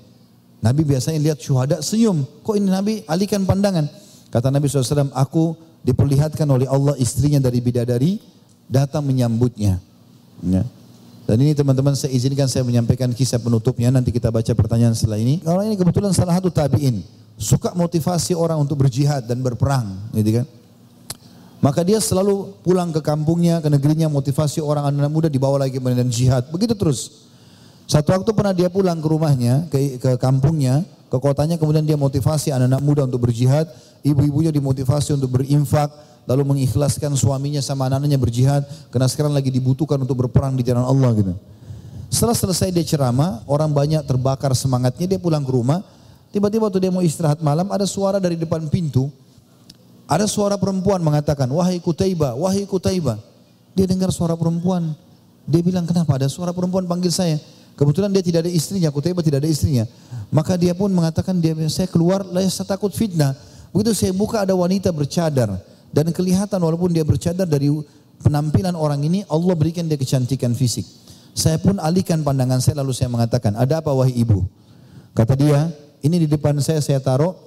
Nabi 0.64 0.88
biasanya 0.88 1.20
lihat 1.22 1.38
syuhada 1.44 1.84
senyum. 1.84 2.24
Kok 2.42 2.56
ini 2.56 2.72
Nabi 2.72 2.94
alihkan 3.06 3.44
pandangan? 3.44 3.86
Kata 4.32 4.48
Nabi 4.50 4.66
SAW, 4.72 5.12
aku 5.14 5.67
diperlihatkan 5.86 6.48
oleh 6.48 6.66
Allah 6.70 6.96
istrinya 6.98 7.42
dari 7.42 7.60
bidadari 7.62 8.22
datang 8.70 9.04
menyambutnya. 9.06 9.80
Ya. 10.44 10.64
Dan 11.28 11.44
ini 11.44 11.52
teman-teman 11.52 11.92
saya 11.92 12.16
izinkan 12.16 12.48
saya 12.48 12.64
menyampaikan 12.64 13.12
kisah 13.12 13.36
penutupnya. 13.36 13.92
Nanti 13.92 14.16
kita 14.16 14.32
baca 14.32 14.48
pertanyaan 14.56 14.96
setelah 14.96 15.20
ini. 15.20 15.44
Orang 15.44 15.68
ini 15.68 15.76
kebetulan 15.76 16.16
salah 16.16 16.40
satu 16.40 16.48
tabiin. 16.48 17.04
Suka 17.36 17.76
motivasi 17.76 18.32
orang 18.32 18.64
untuk 18.64 18.80
berjihad 18.80 19.28
dan 19.28 19.44
berperang. 19.44 19.92
Gitu 20.16 20.40
kan. 20.40 20.46
Maka 21.60 21.84
dia 21.84 22.00
selalu 22.00 22.54
pulang 22.64 22.96
ke 22.96 23.04
kampungnya, 23.04 23.60
ke 23.60 23.68
negerinya, 23.68 24.08
motivasi 24.08 24.64
orang 24.64 24.94
anak 24.94 25.12
muda 25.12 25.28
dibawa 25.28 25.68
lagi 25.68 25.84
medan 25.84 26.08
jihad. 26.08 26.48
Begitu 26.48 26.78
terus. 26.80 27.28
Satu 27.90 28.16
waktu 28.16 28.32
pernah 28.32 28.56
dia 28.56 28.72
pulang 28.72 29.00
ke 29.00 29.08
rumahnya, 29.08 29.68
ke, 29.68 30.00
ke 30.00 30.16
kampungnya, 30.16 30.88
ke 31.08 31.18
kotanya, 31.18 31.56
kemudian 31.56 31.88
dia 31.88 31.96
motivasi 31.96 32.52
anak-anak 32.52 32.82
muda 32.84 33.02
untuk 33.08 33.28
berjihad, 33.28 33.68
ibu-ibunya 34.04 34.52
dimotivasi 34.52 35.16
untuk 35.16 35.40
berinfak, 35.40 35.88
lalu 36.28 36.44
mengikhlaskan 36.44 37.16
suaminya 37.16 37.64
sama 37.64 37.88
anak-anaknya 37.88 38.20
berjihad, 38.20 38.62
karena 38.92 39.08
sekarang 39.08 39.32
lagi 39.32 39.48
dibutuhkan 39.48 39.96
untuk 39.96 40.28
berperang 40.28 40.60
di 40.60 40.64
jalan 40.68 40.84
Allah 40.84 41.16
gitu. 41.16 41.34
Setelah 42.12 42.36
selesai 42.36 42.72
dia 42.72 42.84
ceramah, 42.84 43.44
orang 43.48 43.72
banyak 43.72 44.04
terbakar 44.04 44.52
semangatnya, 44.52 45.16
dia 45.16 45.20
pulang 45.20 45.44
ke 45.44 45.52
rumah, 45.52 45.80
tiba-tiba 46.36 46.68
waktu 46.68 46.84
dia 46.84 46.92
mau 46.92 47.04
istirahat 47.04 47.40
malam, 47.40 47.72
ada 47.72 47.88
suara 47.88 48.20
dari 48.20 48.36
depan 48.36 48.68
pintu, 48.68 49.08
ada 50.08 50.28
suara 50.28 50.56
perempuan 50.56 51.00
mengatakan, 51.04 51.48
wahai 51.52 51.80
Kutaiba, 51.80 52.36
wahai 52.36 52.64
Kutaiba. 52.64 53.20
Dia 53.76 53.88
dengar 53.88 54.12
suara 54.12 54.36
perempuan, 54.40 54.96
dia 55.48 55.64
bilang, 55.64 55.88
kenapa 55.88 56.16
ada 56.20 56.28
suara 56.28 56.56
perempuan 56.56 56.84
panggil 56.88 57.12
saya? 57.12 57.40
Kebetulan 57.78 58.10
dia 58.10 58.26
tidak 58.26 58.50
ada 58.50 58.52
istrinya, 58.52 58.90
Kutaiba 58.90 59.22
tidak 59.22 59.46
ada 59.46 59.50
istrinya. 59.54 59.86
Maka 60.34 60.58
dia 60.58 60.74
pun 60.74 60.90
mengatakan 60.90 61.38
dia 61.38 61.54
saya 61.70 61.86
keluar, 61.86 62.26
saya 62.50 62.66
takut 62.66 62.90
fitnah. 62.90 63.38
Begitu 63.70 63.94
saya 63.94 64.12
buka 64.18 64.42
ada 64.42 64.58
wanita 64.58 64.90
bercadar 64.90 65.62
dan 65.94 66.10
kelihatan 66.10 66.58
walaupun 66.58 66.90
dia 66.90 67.06
bercadar 67.06 67.46
dari 67.46 67.70
penampilan 68.26 68.74
orang 68.74 68.98
ini 69.06 69.22
Allah 69.30 69.54
berikan 69.54 69.86
dia 69.86 69.94
kecantikan 69.94 70.58
fisik. 70.58 70.90
Saya 71.38 71.62
pun 71.62 71.78
alihkan 71.78 72.26
pandangan 72.26 72.58
saya 72.58 72.82
lalu 72.82 72.98
saya 72.98 73.14
mengatakan, 73.14 73.54
"Ada 73.54 73.86
apa 73.86 73.94
wahai 73.94 74.18
ibu?" 74.18 74.42
Kata 75.14 75.38
dia, 75.38 75.70
"Ini 76.02 76.26
di 76.26 76.28
depan 76.28 76.58
saya 76.66 76.82
saya 76.82 76.98
taruh 76.98 77.38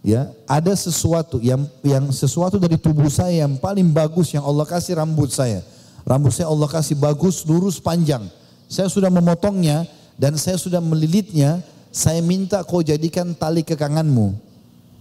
ya, 0.00 0.32
ada 0.48 0.72
sesuatu 0.72 1.36
yang 1.44 1.68
yang 1.84 2.08
sesuatu 2.08 2.56
dari 2.56 2.80
tubuh 2.80 3.12
saya 3.12 3.44
yang 3.44 3.60
paling 3.60 3.92
bagus 3.92 4.32
yang 4.32 4.48
Allah 4.48 4.64
kasih 4.64 4.96
rambut 4.96 5.28
saya. 5.28 5.60
Rambut 6.08 6.32
saya 6.32 6.48
Allah 6.48 6.72
kasih 6.72 6.96
bagus, 6.96 7.44
lurus, 7.44 7.76
panjang." 7.76 8.37
Saya 8.68 8.92
sudah 8.92 9.08
memotongnya 9.08 9.88
dan 10.20 10.36
saya 10.36 10.60
sudah 10.60 10.78
melilitnya. 10.78 11.64
Saya 11.88 12.20
minta 12.20 12.60
kau 12.62 12.84
jadikan 12.84 13.32
tali 13.32 13.64
kekanganmu. 13.64 14.36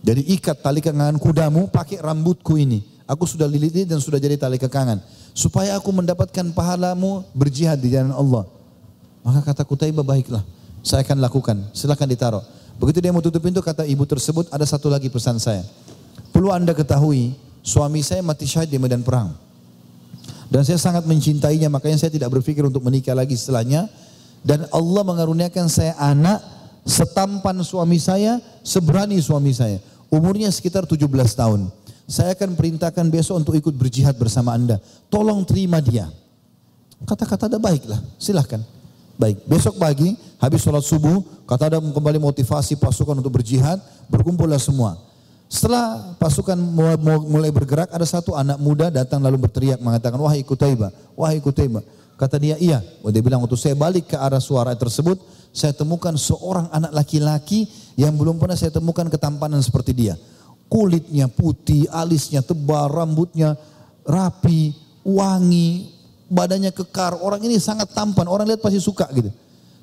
Jadi 0.02 0.24
ikat 0.40 0.64
tali 0.64 0.80
kekangan 0.80 1.20
kudamu 1.20 1.68
pakai 1.68 2.00
rambutku 2.00 2.56
ini. 2.56 2.80
Aku 3.04 3.28
sudah 3.28 3.44
liliti 3.44 3.84
dan 3.84 4.00
sudah 4.00 4.18
jadi 4.18 4.40
tali 4.40 4.56
kekangan. 4.56 5.04
Supaya 5.36 5.76
aku 5.76 5.92
mendapatkan 5.92 6.48
pahalamu 6.56 7.28
berjihad 7.36 7.78
di 7.84 7.92
jalan 7.92 8.16
Allah. 8.16 8.48
Maka 9.20 9.52
kata 9.52 9.68
Kutaibah 9.68 10.08
baiklah. 10.08 10.42
Saya 10.80 11.04
akan 11.04 11.20
lakukan. 11.20 11.60
Silahkan 11.76 12.08
ditaruh. 12.08 12.44
Begitu 12.80 13.04
dia 13.04 13.12
mau 13.12 13.20
tutup 13.20 13.44
pintu 13.44 13.60
kata 13.60 13.84
ibu 13.84 14.08
tersebut 14.08 14.48
ada 14.48 14.64
satu 14.64 14.88
lagi 14.88 15.12
pesan 15.12 15.44
saya. 15.44 15.68
Perlu 16.32 16.56
anda 16.56 16.72
ketahui 16.72 17.36
suami 17.66 18.00
saya 18.06 18.24
mati 18.24 18.48
syahid 18.48 18.72
di 18.72 18.80
medan 18.80 19.04
perang. 19.04 19.47
Dan 20.48 20.64
saya 20.64 20.80
sangat 20.80 21.04
mencintainya, 21.04 21.68
makanya 21.68 22.00
saya 22.00 22.12
tidak 22.12 22.32
berpikir 22.32 22.64
untuk 22.64 22.84
menikah 22.84 23.14
lagi 23.14 23.36
setelahnya. 23.36 23.92
Dan 24.46 24.64
Allah 24.72 25.04
mengaruniakan 25.04 25.68
saya 25.68 25.94
anak 26.00 26.40
setampan 26.88 27.60
suami 27.68 28.00
saya, 28.00 28.40
seberani 28.64 29.20
suami 29.20 29.52
saya. 29.52 29.84
Umurnya 30.08 30.48
sekitar 30.48 30.88
17 30.88 31.04
tahun. 31.36 31.68
Saya 32.08 32.32
akan 32.32 32.56
perintahkan 32.56 33.06
besok 33.12 33.44
untuk 33.44 33.60
ikut 33.60 33.76
berjihad 33.76 34.16
bersama 34.16 34.56
anda. 34.56 34.80
Tolong 35.12 35.44
terima 35.44 35.84
dia. 35.84 36.08
Kata-kata 37.04 37.52
ada 37.52 37.60
baiklah, 37.60 38.00
silahkan. 38.16 38.64
Baik, 39.20 39.44
besok 39.50 39.76
pagi 39.76 40.16
habis 40.40 40.64
sholat 40.64 40.86
subuh, 40.86 41.26
kata 41.50 41.74
ada 41.74 41.78
kembali 41.82 42.22
motivasi 42.22 42.80
pasukan 42.80 43.18
untuk 43.20 43.36
berjihad, 43.42 43.82
berkumpullah 44.08 44.62
semua. 44.62 44.96
Setelah 45.48 46.16
pasukan 46.20 46.60
mulai 47.24 47.52
bergerak, 47.56 47.88
ada 47.88 48.04
satu 48.04 48.36
anak 48.36 48.60
muda 48.60 48.92
datang 48.92 49.24
lalu 49.24 49.48
berteriak 49.48 49.80
mengatakan, 49.80 50.20
wahai 50.20 50.44
Kutaiba, 50.44 50.92
wahai 51.16 51.40
Kutaiba. 51.40 51.80
Kata 52.20 52.36
dia, 52.36 52.60
iya. 52.60 52.84
Dia 52.84 53.22
bilang, 53.24 53.40
waktu 53.40 53.56
saya 53.56 53.72
balik 53.78 54.12
ke 54.12 54.18
arah 54.20 54.44
suara 54.44 54.76
tersebut, 54.76 55.16
saya 55.56 55.72
temukan 55.72 56.12
seorang 56.20 56.68
anak 56.76 56.92
laki-laki 56.92 57.70
yang 57.96 58.12
belum 58.20 58.42
pernah 58.42 58.60
saya 58.60 58.76
temukan 58.76 59.08
ketampanan 59.08 59.64
seperti 59.64 59.96
dia. 59.96 60.20
Kulitnya 60.68 61.32
putih, 61.32 61.88
alisnya 61.96 62.44
tebal, 62.44 62.92
rambutnya 62.92 63.56
rapi, 64.04 64.76
wangi, 65.08 65.96
badannya 66.28 66.76
kekar. 66.76 67.24
Orang 67.24 67.40
ini 67.48 67.56
sangat 67.56 67.96
tampan, 67.96 68.28
orang 68.28 68.52
lihat 68.52 68.60
pasti 68.60 68.84
suka 68.84 69.08
gitu. 69.16 69.32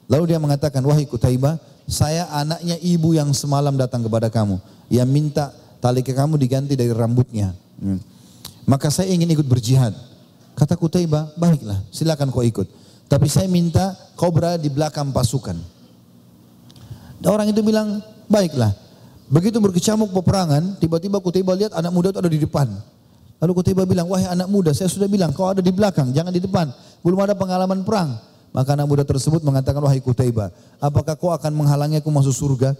Lalu 0.08 0.34
dia 0.34 0.38
mengatakan, 0.40 0.84
wahai 0.84 1.08
Kutaiba, 1.08 1.56
saya 1.84 2.28
anaknya 2.32 2.80
ibu 2.80 3.12
yang 3.12 3.32
semalam 3.36 3.76
datang 3.76 4.04
kepada 4.04 4.32
kamu 4.32 4.56
yang 4.88 5.08
minta 5.08 5.52
tali 5.80 6.00
ke 6.00 6.12
kamu 6.16 6.40
diganti 6.40 6.76
dari 6.76 6.92
rambutnya. 6.92 7.52
Hmm. 7.80 8.00
Maka 8.64 8.88
saya 8.88 9.12
ingin 9.12 9.28
ikut 9.32 9.44
berjihad. 9.44 9.92
Kata 10.56 10.78
Kutaiba, 10.78 11.34
baiklah 11.36 11.80
silakan 11.92 12.32
kau 12.32 12.44
ikut. 12.44 12.64
Tapi 13.04 13.28
saya 13.28 13.44
minta 13.50 13.92
kau 14.16 14.32
berada 14.32 14.56
di 14.56 14.72
belakang 14.72 15.12
pasukan. 15.12 15.56
Dan 17.20 17.28
orang 17.28 17.52
itu 17.52 17.60
bilang, 17.60 18.00
baiklah. 18.28 18.72
Begitu 19.28 19.56
berkecamuk 19.60 20.12
peperangan, 20.12 20.80
tiba-tiba 20.80 21.20
Kutaiba 21.20 21.52
lihat 21.56 21.72
anak 21.76 21.92
muda 21.92 22.12
itu 22.12 22.20
ada 22.20 22.32
di 22.32 22.40
depan. 22.40 22.68
Lalu 23.44 23.52
Kutaiba 23.60 23.84
bilang, 23.84 24.08
wahai 24.08 24.28
anak 24.30 24.48
muda, 24.48 24.72
saya 24.72 24.88
sudah 24.88 25.08
bilang 25.10 25.34
kau 25.36 25.48
ada 25.48 25.60
di 25.60 25.72
belakang, 25.72 26.12
jangan 26.16 26.32
di 26.32 26.40
depan. 26.40 26.72
Belum 27.04 27.20
ada 27.20 27.36
pengalaman 27.36 27.84
perang. 27.84 28.16
Maka 28.54 28.78
anak 28.78 28.86
muda 28.86 29.02
tersebut 29.02 29.42
mengatakan, 29.42 29.82
wahai 29.82 29.98
Kutaiba, 29.98 30.54
apakah 30.78 31.18
kau 31.18 31.34
akan 31.34 31.50
menghalangi 31.50 31.98
aku 31.98 32.06
masuk 32.06 32.30
surga? 32.30 32.78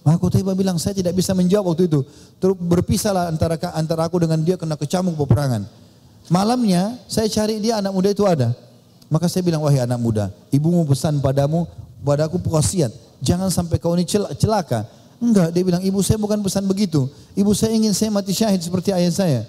Maka 0.00 0.16
Qutaibah 0.16 0.56
bilang, 0.56 0.80
saya 0.80 0.96
tidak 0.96 1.12
bisa 1.12 1.36
menjawab 1.36 1.76
waktu 1.76 1.92
itu. 1.92 2.00
Terus 2.40 2.56
berpisahlah 2.56 3.28
antara 3.28 3.60
antara 3.76 4.08
aku 4.08 4.16
dengan 4.24 4.40
dia 4.40 4.56
kena 4.56 4.80
kecamuk 4.80 5.12
peperangan. 5.20 5.68
Malamnya 6.32 6.96
saya 7.04 7.28
cari 7.28 7.60
dia 7.60 7.76
anak 7.76 7.92
muda 7.92 8.08
itu 8.08 8.24
ada. 8.24 8.56
Maka 9.12 9.28
saya 9.28 9.44
bilang, 9.44 9.60
wahai 9.60 9.84
anak 9.84 10.00
muda, 10.00 10.32
ibumu 10.48 10.80
pesan 10.88 11.20
padamu, 11.20 11.68
padaku 12.00 12.40
wasiat, 12.48 12.88
jangan 13.20 13.52
sampai 13.52 13.76
kau 13.76 13.92
ini 13.92 14.08
celaka. 14.08 14.88
Enggak, 15.20 15.52
dia 15.52 15.64
bilang, 15.68 15.84
ibu 15.84 16.00
saya 16.00 16.16
bukan 16.16 16.40
pesan 16.40 16.64
begitu. 16.64 17.04
Ibu 17.36 17.52
saya 17.52 17.76
ingin 17.76 17.92
saya 17.92 18.08
mati 18.08 18.32
syahid 18.32 18.64
seperti 18.64 18.96
ayah 18.96 19.12
saya. 19.12 19.40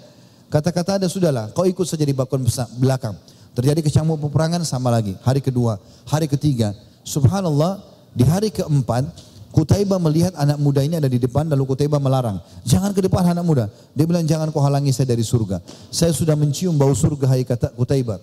Kata-kata 0.52 1.00
ada 1.00 1.06
sudahlah, 1.08 1.48
kau 1.56 1.64
ikut 1.64 1.88
saja 1.88 2.04
di 2.04 2.12
bakon 2.12 2.44
belakang. 2.76 3.16
Terjadi 3.54 3.82
kecamuk 3.82 4.22
peperangan 4.30 4.62
sama 4.62 4.94
lagi. 4.94 5.18
Hari 5.26 5.42
kedua, 5.42 5.76
hari 6.06 6.30
ketiga. 6.30 6.70
Subhanallah, 7.02 7.82
di 8.14 8.22
hari 8.26 8.50
keempat 8.54 9.30
Kutaibah 9.50 9.98
melihat 9.98 10.30
anak 10.38 10.62
muda 10.62 10.78
ini 10.78 10.94
ada 10.94 11.10
di 11.10 11.18
depan 11.18 11.42
lalu 11.50 11.74
Kutaibah 11.74 11.98
melarang. 11.98 12.38
Jangan 12.62 12.94
ke 12.94 13.02
depan 13.02 13.34
anak 13.34 13.42
muda. 13.42 13.66
Dia 13.98 14.06
bilang 14.06 14.22
jangan 14.22 14.46
kau 14.54 14.62
halangi 14.62 14.94
saya 14.94 15.10
dari 15.10 15.26
surga. 15.26 15.58
Saya 15.90 16.14
sudah 16.14 16.38
mencium 16.38 16.78
bau 16.78 16.94
surga 16.94 17.26
hai 17.34 17.42
kata 17.42 17.74
Kutaibah. 17.74 18.22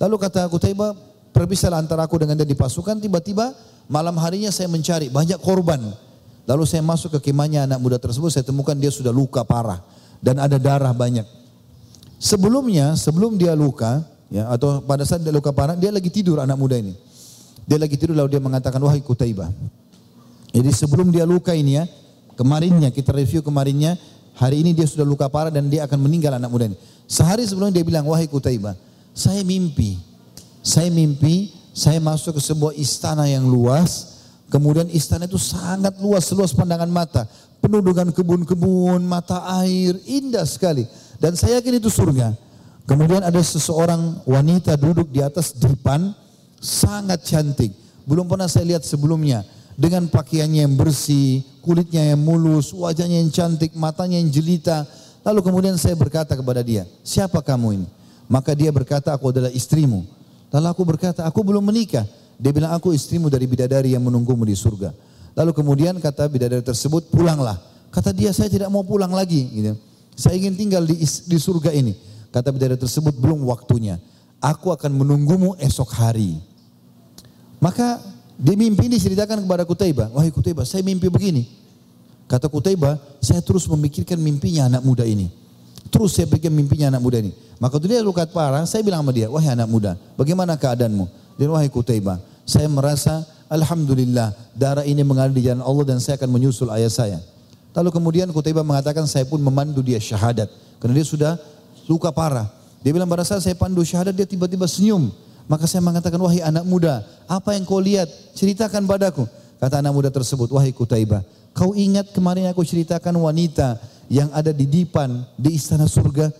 Lalu 0.00 0.16
kata 0.16 0.48
Kutaibah 0.48 0.96
perpisahlah 1.36 1.76
antara 1.76 2.08
aku 2.08 2.16
dengan 2.24 2.40
dia 2.40 2.48
di 2.48 2.56
pasukan. 2.56 2.96
Tiba-tiba 2.96 3.52
malam 3.84 4.16
harinya 4.16 4.48
saya 4.48 4.64
mencari 4.72 5.12
banyak 5.12 5.36
korban. 5.44 5.92
Lalu 6.48 6.64
saya 6.64 6.80
masuk 6.80 7.20
ke 7.20 7.28
kemahnya 7.30 7.68
anak 7.68 7.76
muda 7.76 8.00
tersebut. 8.00 8.32
Saya 8.32 8.44
temukan 8.48 8.72
dia 8.72 8.88
sudah 8.88 9.12
luka 9.12 9.44
parah. 9.44 9.84
Dan 10.24 10.40
ada 10.40 10.56
darah 10.56 10.96
banyak. 10.96 11.28
Sebelumnya, 12.16 12.96
sebelum 12.96 13.36
dia 13.36 13.52
luka, 13.52 14.08
ya 14.32 14.48
atau 14.48 14.80
pada 14.80 15.04
saat 15.04 15.20
dia 15.20 15.30
luka 15.30 15.52
parah, 15.52 15.76
dia 15.76 15.92
lagi 15.92 16.08
tidur 16.08 16.40
anak 16.40 16.56
muda 16.56 16.80
ini. 16.80 16.96
Dia 17.68 17.78
lagi 17.78 17.94
tidur 17.94 18.16
lalu 18.18 18.32
dia 18.32 18.42
mengatakan, 18.42 18.82
wahai 18.82 18.98
Kutaibah, 19.04 19.52
jadi 20.52 20.68
sebelum 20.68 21.08
dia 21.08 21.24
luka 21.24 21.56
ini 21.56 21.80
ya, 21.80 21.84
kemarinnya 22.36 22.92
kita 22.92 23.16
review 23.16 23.40
kemarinnya, 23.40 23.96
hari 24.36 24.60
ini 24.60 24.76
dia 24.76 24.84
sudah 24.84 25.04
luka 25.04 25.26
parah 25.32 25.48
dan 25.48 25.72
dia 25.72 25.88
akan 25.88 25.98
meninggal 26.00 26.36
anak 26.36 26.52
muda 26.52 26.68
ini. 26.68 26.76
Sehari 27.08 27.44
sebelum 27.48 27.72
dia 27.72 27.80
bilang, 27.80 28.04
wahai 28.04 28.28
Kutaibah, 28.28 28.76
saya 29.16 29.40
mimpi, 29.44 29.96
saya 30.60 30.92
mimpi, 30.92 31.52
saya 31.72 31.98
masuk 32.04 32.36
ke 32.36 32.42
sebuah 32.44 32.76
istana 32.76 33.24
yang 33.24 33.48
luas, 33.48 34.20
kemudian 34.52 34.92
istana 34.92 35.24
itu 35.24 35.40
sangat 35.40 35.96
luas, 36.04 36.28
seluas 36.28 36.52
pandangan 36.52 36.88
mata, 36.92 37.24
penuh 37.64 37.80
dengan 37.80 38.12
kebun-kebun, 38.12 39.00
mata 39.08 39.40
air, 39.64 39.96
indah 40.04 40.44
sekali. 40.44 40.84
Dan 41.16 41.32
saya 41.32 41.62
yakin 41.62 41.80
itu 41.80 41.88
surga. 41.88 42.36
Kemudian 42.82 43.22
ada 43.22 43.38
seseorang 43.38 44.26
wanita 44.26 44.74
duduk 44.74 45.06
di 45.08 45.22
atas 45.22 45.54
dipan, 45.54 46.10
sangat 46.58 47.22
cantik. 47.22 47.70
Belum 48.02 48.26
pernah 48.26 48.50
saya 48.50 48.74
lihat 48.74 48.82
sebelumnya 48.82 49.46
dengan 49.78 50.10
pakaiannya 50.10 50.66
yang 50.66 50.74
bersih, 50.74 51.46
kulitnya 51.62 52.12
yang 52.12 52.20
mulus, 52.20 52.74
wajahnya 52.74 53.22
yang 53.22 53.30
cantik, 53.30 53.72
matanya 53.78 54.18
yang 54.18 54.28
jelita. 54.28 54.84
Lalu 55.22 55.40
kemudian 55.46 55.78
saya 55.78 55.94
berkata 55.94 56.34
kepada 56.34 56.60
dia, 56.66 56.82
siapa 57.06 57.38
kamu 57.38 57.82
ini? 57.82 57.88
Maka 58.26 58.58
dia 58.58 58.74
berkata, 58.74 59.14
aku 59.14 59.30
adalah 59.30 59.52
istrimu. 59.54 60.02
Lalu 60.50 60.66
aku 60.66 60.82
berkata, 60.82 61.22
aku 61.22 61.40
belum 61.46 61.62
menikah. 61.62 62.04
Dia 62.42 62.50
bilang, 62.50 62.74
aku 62.74 62.90
istrimu 62.90 63.30
dari 63.30 63.46
bidadari 63.46 63.94
yang 63.94 64.02
menunggumu 64.02 64.42
di 64.42 64.58
surga. 64.58 64.90
Lalu 65.38 65.54
kemudian 65.54 65.94
kata 66.02 66.26
bidadari 66.26 66.64
tersebut, 66.66 67.08
pulanglah. 67.14 67.56
Kata 67.94 68.10
dia, 68.10 68.34
saya 68.34 68.50
tidak 68.50 68.66
mau 68.72 68.82
pulang 68.82 69.14
lagi. 69.14 69.46
Gitu. 69.46 69.72
Saya 70.18 70.34
ingin 70.36 70.58
tinggal 70.58 70.82
di, 70.82 70.98
di 71.06 71.38
surga 71.38 71.70
ini. 71.70 71.94
Kata 72.32 72.48
bidadari 72.48 72.80
tersebut, 72.80 73.12
belum 73.14 73.44
waktunya. 73.46 74.00
Aku 74.40 74.72
akan 74.72 74.90
menunggumu 74.90 75.54
esok 75.60 75.92
hari. 75.92 76.40
Maka 77.62 78.02
di 78.34 78.58
mimpi 78.58 78.90
diceritakan 78.90 79.44
kepada 79.44 79.62
Kutaibah, 79.62 80.10
wahai 80.10 80.32
Kutaibah, 80.34 80.66
saya 80.66 80.82
mimpi 80.82 81.06
begini. 81.06 81.46
Kata 82.26 82.48
Kutaibah, 82.48 82.98
saya 83.20 83.38
terus 83.44 83.68
memikirkan 83.68 84.18
mimpinya 84.18 84.66
anak 84.66 84.82
muda 84.82 85.04
ini. 85.06 85.30
Terus 85.92 86.16
saya 86.16 86.26
pikir 86.26 86.48
mimpinya 86.48 86.88
anak 86.96 87.04
muda 87.04 87.20
ini. 87.20 87.36
Maka 87.60 87.78
dia 87.78 88.02
luka 88.02 88.24
parah, 88.26 88.64
saya 88.66 88.82
bilang 88.82 89.04
sama 89.04 89.12
dia, 89.14 89.30
wahai 89.30 89.52
anak 89.52 89.68
muda, 89.68 89.94
bagaimana 90.18 90.58
keadaanmu? 90.58 91.06
Dan 91.38 91.52
wahai 91.52 91.70
Kutaibah, 91.70 92.18
saya 92.48 92.66
merasa 92.66 93.22
Alhamdulillah 93.52 94.32
darah 94.56 94.82
ini 94.88 95.04
mengalir 95.04 95.36
di 95.36 95.44
jalan 95.44 95.60
Allah 95.60 95.84
dan 95.94 96.00
saya 96.00 96.16
akan 96.16 96.32
menyusul 96.32 96.72
ayah 96.72 96.88
saya. 96.88 97.20
Lalu 97.76 97.92
kemudian 97.92 98.28
Kutaibah 98.32 98.64
mengatakan 98.64 99.04
saya 99.04 99.28
pun 99.28 99.36
memandu 99.44 99.84
dia 99.84 100.00
syahadat. 100.00 100.48
Karena 100.80 100.96
dia 100.96 101.06
sudah 101.06 101.32
luka 101.86 102.10
parah. 102.10 102.50
Dia 102.82 102.90
bilang 102.90 103.06
pada 103.06 103.22
saat 103.22 103.46
saya 103.46 103.54
pandu 103.54 103.86
syahadat 103.86 104.14
dia 104.14 104.26
tiba-tiba 104.26 104.66
senyum. 104.66 105.10
Maka 105.46 105.66
saya 105.66 105.82
mengatakan, 105.82 106.18
wahai 106.22 106.42
anak 106.42 106.62
muda, 106.66 107.02
apa 107.26 107.54
yang 107.54 107.66
kau 107.66 107.82
lihat? 107.82 108.06
Ceritakan 108.34 108.86
padaku. 108.86 109.26
Kata 109.58 109.78
anak 109.78 109.94
muda 109.94 110.10
tersebut, 110.10 110.50
wahai 110.50 110.74
Kutaibah, 110.74 111.22
kau 111.54 111.74
ingat 111.74 112.10
kemarin 112.10 112.50
aku 112.50 112.66
ceritakan 112.66 113.14
wanita 113.14 113.78
yang 114.10 114.26
ada 114.34 114.50
di 114.50 114.66
dipan 114.66 115.22
di 115.38 115.54
istana 115.54 115.86
surga? 115.86 116.30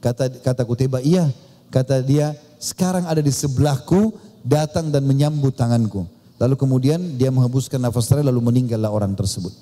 Kata 0.00 0.32
kata 0.40 0.62
Kutaibah, 0.64 1.04
iya. 1.04 1.28
Kata 1.68 2.00
dia, 2.00 2.32
sekarang 2.56 3.04
ada 3.04 3.20
di 3.20 3.28
sebelahku, 3.28 4.16
datang 4.40 4.88
dan 4.88 5.04
menyambut 5.04 5.56
tanganku. 5.56 6.08
Lalu 6.40 6.56
kemudian 6.56 7.20
dia 7.20 7.28
menghembuskan 7.28 7.76
nafas 7.76 8.08
terakhir 8.08 8.32
lalu 8.32 8.40
meninggallah 8.40 8.88
orang 8.88 9.12
tersebut. 9.12 9.52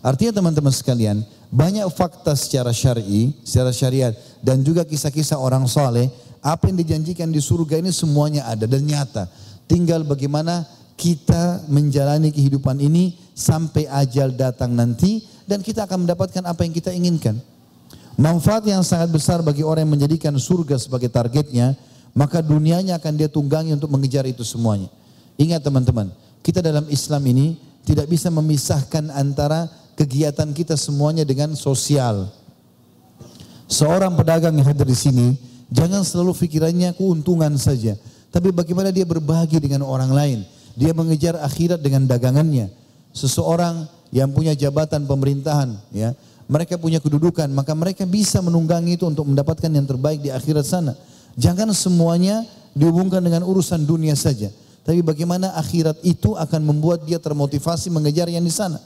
Artinya 0.00 0.40
teman-teman 0.40 0.72
sekalian, 0.72 1.20
banyak 1.52 1.84
fakta 1.92 2.32
secara 2.32 2.72
syar'i, 2.72 3.36
secara 3.44 3.68
syariat 3.74 4.16
dan 4.40 4.64
juga 4.64 4.86
kisah-kisah 4.86 5.36
orang 5.36 5.68
soleh 5.68 6.08
apa 6.40 6.72
yang 6.72 6.80
dijanjikan 6.80 7.28
di 7.28 7.42
surga 7.42 7.84
ini 7.84 7.92
semuanya 7.92 8.48
ada 8.48 8.64
dan 8.64 8.80
nyata. 8.80 9.28
Tinggal 9.68 10.08
bagaimana 10.08 10.64
kita 10.96 11.68
menjalani 11.68 12.32
kehidupan 12.32 12.80
ini 12.80 13.12
sampai 13.36 13.88
ajal 13.88 14.32
datang 14.32 14.72
nanti 14.72 15.20
dan 15.44 15.60
kita 15.60 15.84
akan 15.84 16.08
mendapatkan 16.08 16.44
apa 16.48 16.64
yang 16.64 16.72
kita 16.72 16.92
inginkan. 16.96 17.36
Manfaat 18.20 18.68
yang 18.68 18.84
sangat 18.84 19.08
besar 19.12 19.40
bagi 19.40 19.64
orang 19.64 19.88
yang 19.88 19.96
menjadikan 19.96 20.36
surga 20.36 20.76
sebagai 20.76 21.08
targetnya, 21.08 21.76
maka 22.12 22.44
dunianya 22.44 23.00
akan 23.00 23.16
dia 23.16 23.28
tunggangi 23.32 23.72
untuk 23.72 23.88
mengejar 23.88 24.28
itu 24.28 24.44
semuanya. 24.44 24.92
Ingat 25.40 25.64
teman-teman, 25.64 26.12
kita 26.44 26.60
dalam 26.60 26.84
Islam 26.92 27.24
ini 27.32 27.56
tidak 27.84 28.12
bisa 28.12 28.28
memisahkan 28.28 29.08
antara 29.16 29.72
kegiatan 30.00 30.48
kita 30.56 30.80
semuanya 30.80 31.28
dengan 31.28 31.52
sosial. 31.52 32.32
Seorang 33.68 34.16
pedagang 34.16 34.56
yang 34.56 34.64
hadir 34.64 34.88
di 34.88 34.96
sini, 34.96 35.26
Jangan 35.70 36.02
selalu 36.02 36.34
pikirannya 36.34 36.98
keuntungan 36.98 37.54
saja. 37.54 37.94
Tapi 38.34 38.50
bagaimana 38.50 38.90
dia 38.90 39.06
berbagi 39.06 39.62
dengan 39.62 39.86
orang 39.86 40.10
lain. 40.10 40.38
Dia 40.74 40.90
mengejar 40.90 41.38
akhirat 41.38 41.78
dengan 41.78 42.10
dagangannya. 42.10 42.70
Seseorang 43.14 43.86
yang 44.10 44.34
punya 44.34 44.54
jabatan 44.54 45.06
pemerintahan, 45.06 45.70
ya, 45.94 46.14
mereka 46.50 46.78
punya 46.78 46.98
kedudukan, 46.98 47.46
maka 47.54 47.74
mereka 47.74 48.02
bisa 48.06 48.42
menunggangi 48.42 48.98
itu 48.98 49.06
untuk 49.06 49.26
mendapatkan 49.26 49.70
yang 49.70 49.86
terbaik 49.86 50.18
di 50.22 50.30
akhirat 50.30 50.66
sana. 50.66 50.94
Jangan 51.38 51.70
semuanya 51.70 52.42
dihubungkan 52.74 53.22
dengan 53.22 53.46
urusan 53.46 53.86
dunia 53.86 54.18
saja. 54.18 54.50
Tapi 54.82 55.02
bagaimana 55.06 55.54
akhirat 55.54 56.02
itu 56.02 56.34
akan 56.34 56.66
membuat 56.66 57.06
dia 57.06 57.22
termotivasi 57.22 57.90
mengejar 57.94 58.26
yang 58.26 58.42
di 58.42 58.50
sana. 58.50 58.82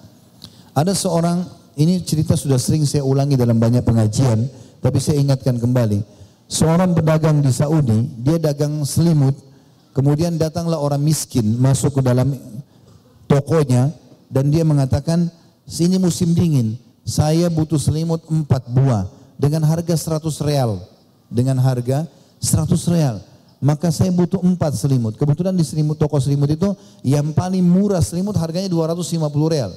Ada 0.75 0.93
seorang, 0.93 1.47
ini 1.79 2.03
cerita 2.03 2.35
sudah 2.35 2.59
sering 2.59 2.83
saya 2.83 3.07
ulangi 3.07 3.39
dalam 3.39 3.57
banyak 3.63 3.87
pengajian, 3.87 4.51
tapi 4.83 4.99
saya 4.99 5.23
ingatkan 5.23 5.57
kembali 5.57 6.03
seorang 6.49 6.93
pedagang 6.93 7.41
di 7.41 7.51
Saudi, 7.53 8.07
dia 8.21 8.37
dagang 8.37 8.85
selimut, 8.85 9.35
kemudian 9.97 10.37
datanglah 10.37 10.81
orang 10.81 11.01
miskin 11.01 11.57
masuk 11.57 12.01
ke 12.01 12.03
dalam 12.05 12.37
tokonya 13.27 13.93
dan 14.29 14.51
dia 14.53 14.63
mengatakan, 14.67 15.31
sini 15.65 15.97
musim 15.97 16.37
dingin, 16.37 16.77
saya 17.05 17.49
butuh 17.49 17.81
selimut 17.81 18.25
empat 18.29 18.69
buah 18.69 19.09
dengan 19.37 19.65
harga 19.65 19.95
100 19.97 20.25
real. 20.45 20.81
Dengan 21.29 21.59
harga 21.59 22.07
100 22.39 22.93
real. 22.93 23.17
Maka 23.65 23.89
saya 23.89 24.13
butuh 24.13 24.45
empat 24.45 24.77
selimut. 24.77 25.17
Kebetulan 25.17 25.57
di 25.57 25.65
selimut 25.65 25.97
toko 25.97 26.21
selimut 26.21 26.53
itu 26.53 26.69
yang 27.01 27.33
paling 27.33 27.65
murah 27.65 28.05
selimut 28.05 28.37
harganya 28.37 28.69
250 28.69 29.25
real. 29.49 29.73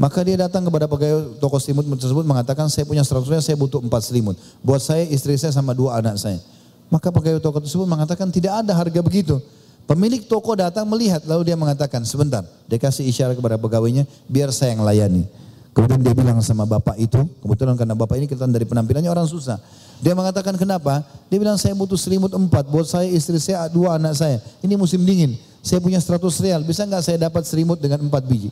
Maka 0.00 0.24
dia 0.24 0.32
datang 0.40 0.64
kepada 0.64 0.88
pegawai 0.88 1.36
toko 1.36 1.60
selimut 1.60 1.84
tersebut 1.84 2.24
mengatakan 2.24 2.72
saya 2.72 2.88
punya 2.88 3.04
seratus 3.04 3.28
saya 3.44 3.52
butuh 3.52 3.84
empat 3.84 4.08
selimut. 4.08 4.32
Buat 4.64 4.80
saya, 4.80 5.04
istri 5.04 5.36
saya 5.36 5.52
sama 5.52 5.76
dua 5.76 6.00
anak 6.00 6.16
saya. 6.16 6.40
Maka 6.88 7.12
pegawai 7.12 7.36
toko 7.36 7.60
tersebut 7.60 7.84
mengatakan 7.84 8.32
tidak 8.32 8.64
ada 8.64 8.72
harga 8.72 9.00
begitu. 9.04 9.36
Pemilik 9.84 10.24
toko 10.24 10.56
datang 10.56 10.88
melihat 10.88 11.20
lalu 11.28 11.52
dia 11.52 11.56
mengatakan 11.58 12.00
sebentar. 12.08 12.40
Dia 12.64 12.80
kasih 12.80 13.04
isyarat 13.12 13.36
kepada 13.36 13.60
pegawainya 13.60 14.08
biar 14.24 14.48
saya 14.56 14.72
yang 14.72 14.88
layani. 14.88 15.28
Kemudian 15.76 16.00
dia 16.00 16.16
bilang 16.16 16.40
sama 16.40 16.64
bapak 16.64 16.96
itu, 16.96 17.20
kebetulan 17.44 17.76
karena 17.76 17.92
bapak 17.92 18.16
ini 18.16 18.24
kelihatan 18.24 18.56
dari 18.56 18.64
penampilannya 18.64 19.12
orang 19.12 19.28
susah. 19.28 19.60
Dia 20.00 20.16
mengatakan 20.16 20.56
kenapa? 20.56 21.04
Dia 21.28 21.36
bilang 21.36 21.60
saya 21.60 21.76
butuh 21.76 22.00
selimut 22.00 22.32
empat 22.32 22.72
buat 22.72 22.88
saya, 22.88 23.04
istri 23.04 23.36
saya, 23.36 23.68
dua 23.68 24.00
anak 24.00 24.16
saya. 24.16 24.40
Ini 24.64 24.80
musim 24.80 25.04
dingin, 25.04 25.36
saya 25.60 25.76
punya 25.76 26.00
seratus 26.00 26.40
real, 26.40 26.64
bisa 26.64 26.88
nggak 26.88 27.04
saya 27.04 27.20
dapat 27.20 27.44
selimut 27.44 27.76
dengan 27.76 28.00
empat 28.00 28.24
biji? 28.24 28.48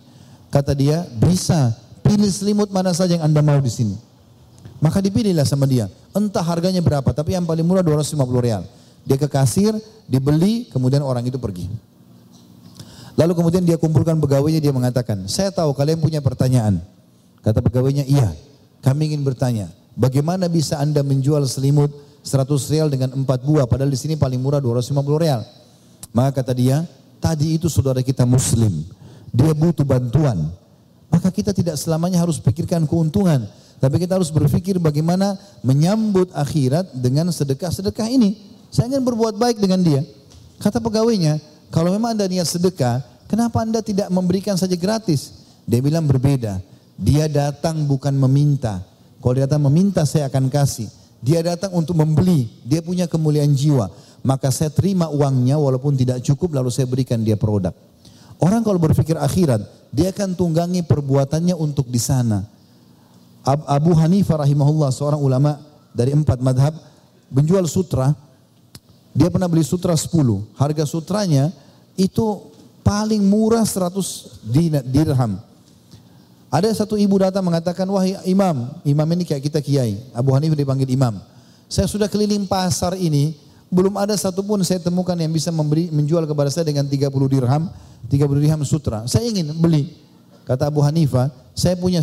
Kata 0.48 0.72
dia, 0.72 1.04
bisa. 1.20 1.76
Pilih 2.00 2.28
selimut 2.32 2.72
mana 2.72 2.96
saja 2.96 3.20
yang 3.20 3.28
anda 3.28 3.44
mau 3.44 3.60
di 3.60 3.68
sini. 3.68 3.96
Maka 4.80 5.04
dipilihlah 5.04 5.44
sama 5.44 5.68
dia. 5.68 5.92
Entah 6.16 6.40
harganya 6.40 6.80
berapa, 6.80 7.06
tapi 7.12 7.36
yang 7.36 7.44
paling 7.44 7.66
murah 7.66 7.84
250 7.84 8.16
real. 8.40 8.62
Dia 9.04 9.20
ke 9.20 9.28
kasir, 9.28 9.76
dibeli, 10.08 10.70
kemudian 10.72 11.04
orang 11.04 11.26
itu 11.28 11.36
pergi. 11.36 11.68
Lalu 13.18 13.32
kemudian 13.34 13.66
dia 13.66 13.76
kumpulkan 13.76 14.16
pegawainya, 14.22 14.62
dia 14.62 14.72
mengatakan, 14.72 15.26
saya 15.26 15.52
tahu 15.52 15.74
kalian 15.74 15.98
punya 15.98 16.22
pertanyaan. 16.22 16.80
Kata 17.42 17.58
pegawainya, 17.60 18.06
iya, 18.06 18.30
kami 18.80 19.12
ingin 19.12 19.26
bertanya, 19.26 19.66
bagaimana 19.98 20.46
bisa 20.46 20.78
anda 20.78 21.02
menjual 21.02 21.44
selimut 21.50 21.90
100 22.22 22.46
real 22.72 22.86
dengan 22.88 23.10
4 23.10 23.26
buah, 23.42 23.66
padahal 23.66 23.90
di 23.90 23.98
sini 23.98 24.14
paling 24.14 24.38
murah 24.38 24.62
250 24.62 25.18
real. 25.18 25.42
Maka 26.14 26.40
kata 26.40 26.54
dia, 26.54 26.86
tadi 27.18 27.58
itu 27.58 27.66
saudara 27.66 28.00
kita 28.00 28.22
muslim 28.22 28.86
dia 29.32 29.52
butuh 29.52 29.84
bantuan. 29.84 30.48
Maka 31.08 31.32
kita 31.32 31.56
tidak 31.56 31.80
selamanya 31.80 32.20
harus 32.20 32.36
pikirkan 32.36 32.84
keuntungan. 32.84 33.48
Tapi 33.78 33.96
kita 34.02 34.18
harus 34.18 34.28
berpikir 34.34 34.76
bagaimana 34.82 35.38
menyambut 35.62 36.34
akhirat 36.34 36.90
dengan 36.98 37.30
sedekah-sedekah 37.30 38.08
ini. 38.10 38.34
Saya 38.68 38.90
ingin 38.92 39.06
berbuat 39.06 39.38
baik 39.38 39.62
dengan 39.62 39.80
dia. 39.80 40.02
Kata 40.58 40.82
pegawainya, 40.82 41.38
kalau 41.70 41.94
memang 41.94 42.18
anda 42.18 42.26
niat 42.26 42.50
sedekah, 42.50 43.00
kenapa 43.30 43.62
anda 43.62 43.78
tidak 43.80 44.10
memberikan 44.10 44.58
saja 44.58 44.74
gratis? 44.74 45.46
Dia 45.64 45.78
bilang 45.78 46.04
berbeda. 46.10 46.58
Dia 46.98 47.30
datang 47.30 47.86
bukan 47.86 48.12
meminta. 48.18 48.82
Kalau 49.22 49.32
dia 49.38 49.46
datang 49.46 49.62
meminta 49.70 50.02
saya 50.02 50.26
akan 50.26 50.50
kasih. 50.50 50.90
Dia 51.22 51.46
datang 51.46 51.70
untuk 51.78 51.94
membeli. 51.94 52.50
Dia 52.66 52.82
punya 52.82 53.06
kemuliaan 53.06 53.54
jiwa. 53.54 53.86
Maka 54.26 54.50
saya 54.50 54.74
terima 54.74 55.06
uangnya 55.06 55.54
walaupun 55.54 55.94
tidak 55.94 56.26
cukup 56.26 56.58
lalu 56.58 56.74
saya 56.74 56.90
berikan 56.90 57.22
dia 57.22 57.38
produk. 57.38 57.70
Orang 58.38 58.62
kalau 58.62 58.78
berpikir 58.78 59.18
akhirat, 59.18 59.66
dia 59.90 60.14
akan 60.14 60.38
tunggangi 60.38 60.86
perbuatannya 60.86 61.58
untuk 61.58 61.90
di 61.90 61.98
sana. 61.98 62.46
Abu 63.46 63.96
Hanifah 63.96 64.44
rahimahullah 64.46 64.92
seorang 64.94 65.18
ulama 65.18 65.58
dari 65.90 66.14
empat 66.14 66.38
madhab 66.38 66.76
menjual 67.32 67.64
sutra. 67.66 68.14
Dia 69.16 69.32
pernah 69.32 69.48
beli 69.50 69.64
sutra 69.66 69.96
10. 69.96 70.12
Harga 70.54 70.84
sutranya 70.86 71.50
itu 71.98 72.52
paling 72.86 73.24
murah 73.24 73.66
100 73.66 74.46
dirham. 74.86 75.40
Ada 76.48 76.72
satu 76.72 76.96
ibu 76.96 77.12
datang 77.20 77.44
mengatakan, 77.44 77.84
wahai 77.90 78.16
imam, 78.24 78.72
imam 78.80 79.08
ini 79.12 79.24
kayak 79.28 79.52
kita 79.52 79.60
kiai. 79.60 80.00
Abu 80.16 80.32
Hanifah 80.32 80.56
dipanggil 80.56 80.88
imam. 80.88 81.20
Saya 81.68 81.84
sudah 81.84 82.08
keliling 82.08 82.48
pasar 82.48 82.96
ini, 82.96 83.36
belum 83.68 84.00
ada 84.00 84.16
satupun 84.16 84.64
saya 84.64 84.80
temukan 84.80 85.14
yang 85.16 85.28
bisa 85.28 85.52
memberi 85.52 85.92
menjual 85.92 86.24
kepada 86.24 86.48
saya 86.48 86.64
dengan 86.64 86.88
30 86.88 87.08
dirham, 87.28 87.68
30 88.08 88.44
dirham 88.44 88.60
sutra. 88.64 89.04
Saya 89.04 89.28
ingin 89.28 89.52
beli. 89.56 89.92
Kata 90.48 90.72
Abu 90.72 90.80
Hanifah, 90.80 91.28
saya 91.52 91.76
punya 91.76 92.00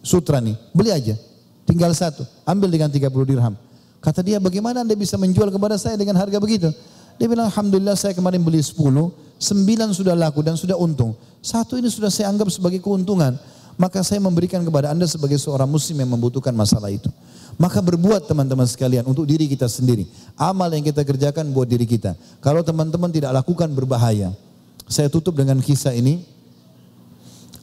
sutra 0.00 0.38
nih, 0.38 0.54
beli 0.70 0.94
aja. 0.94 1.18
Tinggal 1.66 1.90
satu, 1.98 2.22
ambil 2.46 2.70
dengan 2.70 2.86
30 2.86 3.10
dirham. 3.26 3.58
Kata 3.98 4.22
dia, 4.22 4.38
bagaimana 4.38 4.86
anda 4.86 4.94
bisa 4.94 5.18
menjual 5.18 5.50
kepada 5.50 5.74
saya 5.74 5.98
dengan 5.98 6.14
harga 6.14 6.38
begitu? 6.38 6.70
Dia 7.18 7.26
bilang, 7.26 7.50
Alhamdulillah 7.50 7.98
saya 7.98 8.14
kemarin 8.14 8.38
beli 8.38 8.62
10, 8.62 8.78
9 8.78 9.98
sudah 9.98 10.14
laku 10.14 10.46
dan 10.46 10.54
sudah 10.54 10.78
untung. 10.78 11.18
Satu 11.42 11.74
ini 11.74 11.90
sudah 11.90 12.06
saya 12.06 12.30
anggap 12.30 12.46
sebagai 12.54 12.78
keuntungan 12.78 13.34
maka 13.76 14.00
saya 14.00 14.18
memberikan 14.18 14.64
kepada 14.64 14.90
Anda 14.90 15.04
sebagai 15.04 15.36
seorang 15.36 15.68
muslim 15.68 16.00
yang 16.00 16.10
membutuhkan 16.16 16.52
masalah 16.56 16.88
itu. 16.88 17.12
Maka 17.56 17.80
berbuat 17.80 18.28
teman-teman 18.28 18.68
sekalian 18.68 19.08
untuk 19.08 19.24
diri 19.24 19.48
kita 19.48 19.64
sendiri. 19.64 20.04
Amal 20.36 20.68
yang 20.76 20.84
kita 20.84 21.00
kerjakan 21.00 21.48
buat 21.56 21.64
diri 21.64 21.88
kita. 21.88 22.12
Kalau 22.44 22.60
teman-teman 22.60 23.08
tidak 23.08 23.32
lakukan 23.32 23.72
berbahaya. 23.72 24.36
Saya 24.84 25.08
tutup 25.08 25.32
dengan 25.32 25.56
kisah 25.64 25.96
ini. 25.96 26.20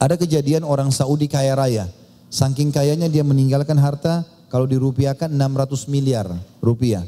Ada 0.02 0.18
kejadian 0.18 0.66
orang 0.66 0.90
Saudi 0.90 1.30
kaya 1.30 1.54
raya. 1.54 1.86
Saking 2.26 2.74
kayanya 2.74 3.06
dia 3.06 3.22
meninggalkan 3.22 3.78
harta 3.78 4.26
kalau 4.50 4.66
dirupiahkan 4.66 5.30
600 5.30 5.86
miliar 5.86 6.26
rupiah. 6.58 7.06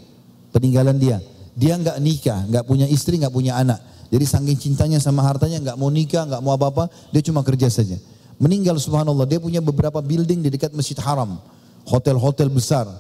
Peninggalan 0.55 0.95
dia. 0.95 1.19
Dia 1.59 1.75
nggak 1.75 1.99
nikah, 1.99 2.47
nggak 2.47 2.65
punya 2.69 2.87
istri, 2.87 3.19
nggak 3.19 3.35
punya 3.35 3.59
anak. 3.59 3.83
Jadi 4.07 4.23
saking 4.23 4.59
cintanya 4.61 5.03
sama 5.03 5.27
hartanya 5.27 5.59
nggak 5.59 5.77
mau 5.81 5.91
nikah, 5.91 6.23
nggak 6.23 6.43
mau 6.45 6.55
apa-apa, 6.55 6.87
dia 7.11 7.23
cuma 7.27 7.43
kerja 7.43 7.67
saja. 7.67 7.99
Meninggal 8.39 8.79
subhanallah, 8.79 9.27
dia 9.27 9.43
punya 9.43 9.59
beberapa 9.59 9.99
building 9.99 10.47
di 10.47 10.55
dekat 10.55 10.71
Masjid 10.71 10.95
Haram. 11.03 11.41
Hotel-hotel 11.87 12.51
besar. 12.51 12.91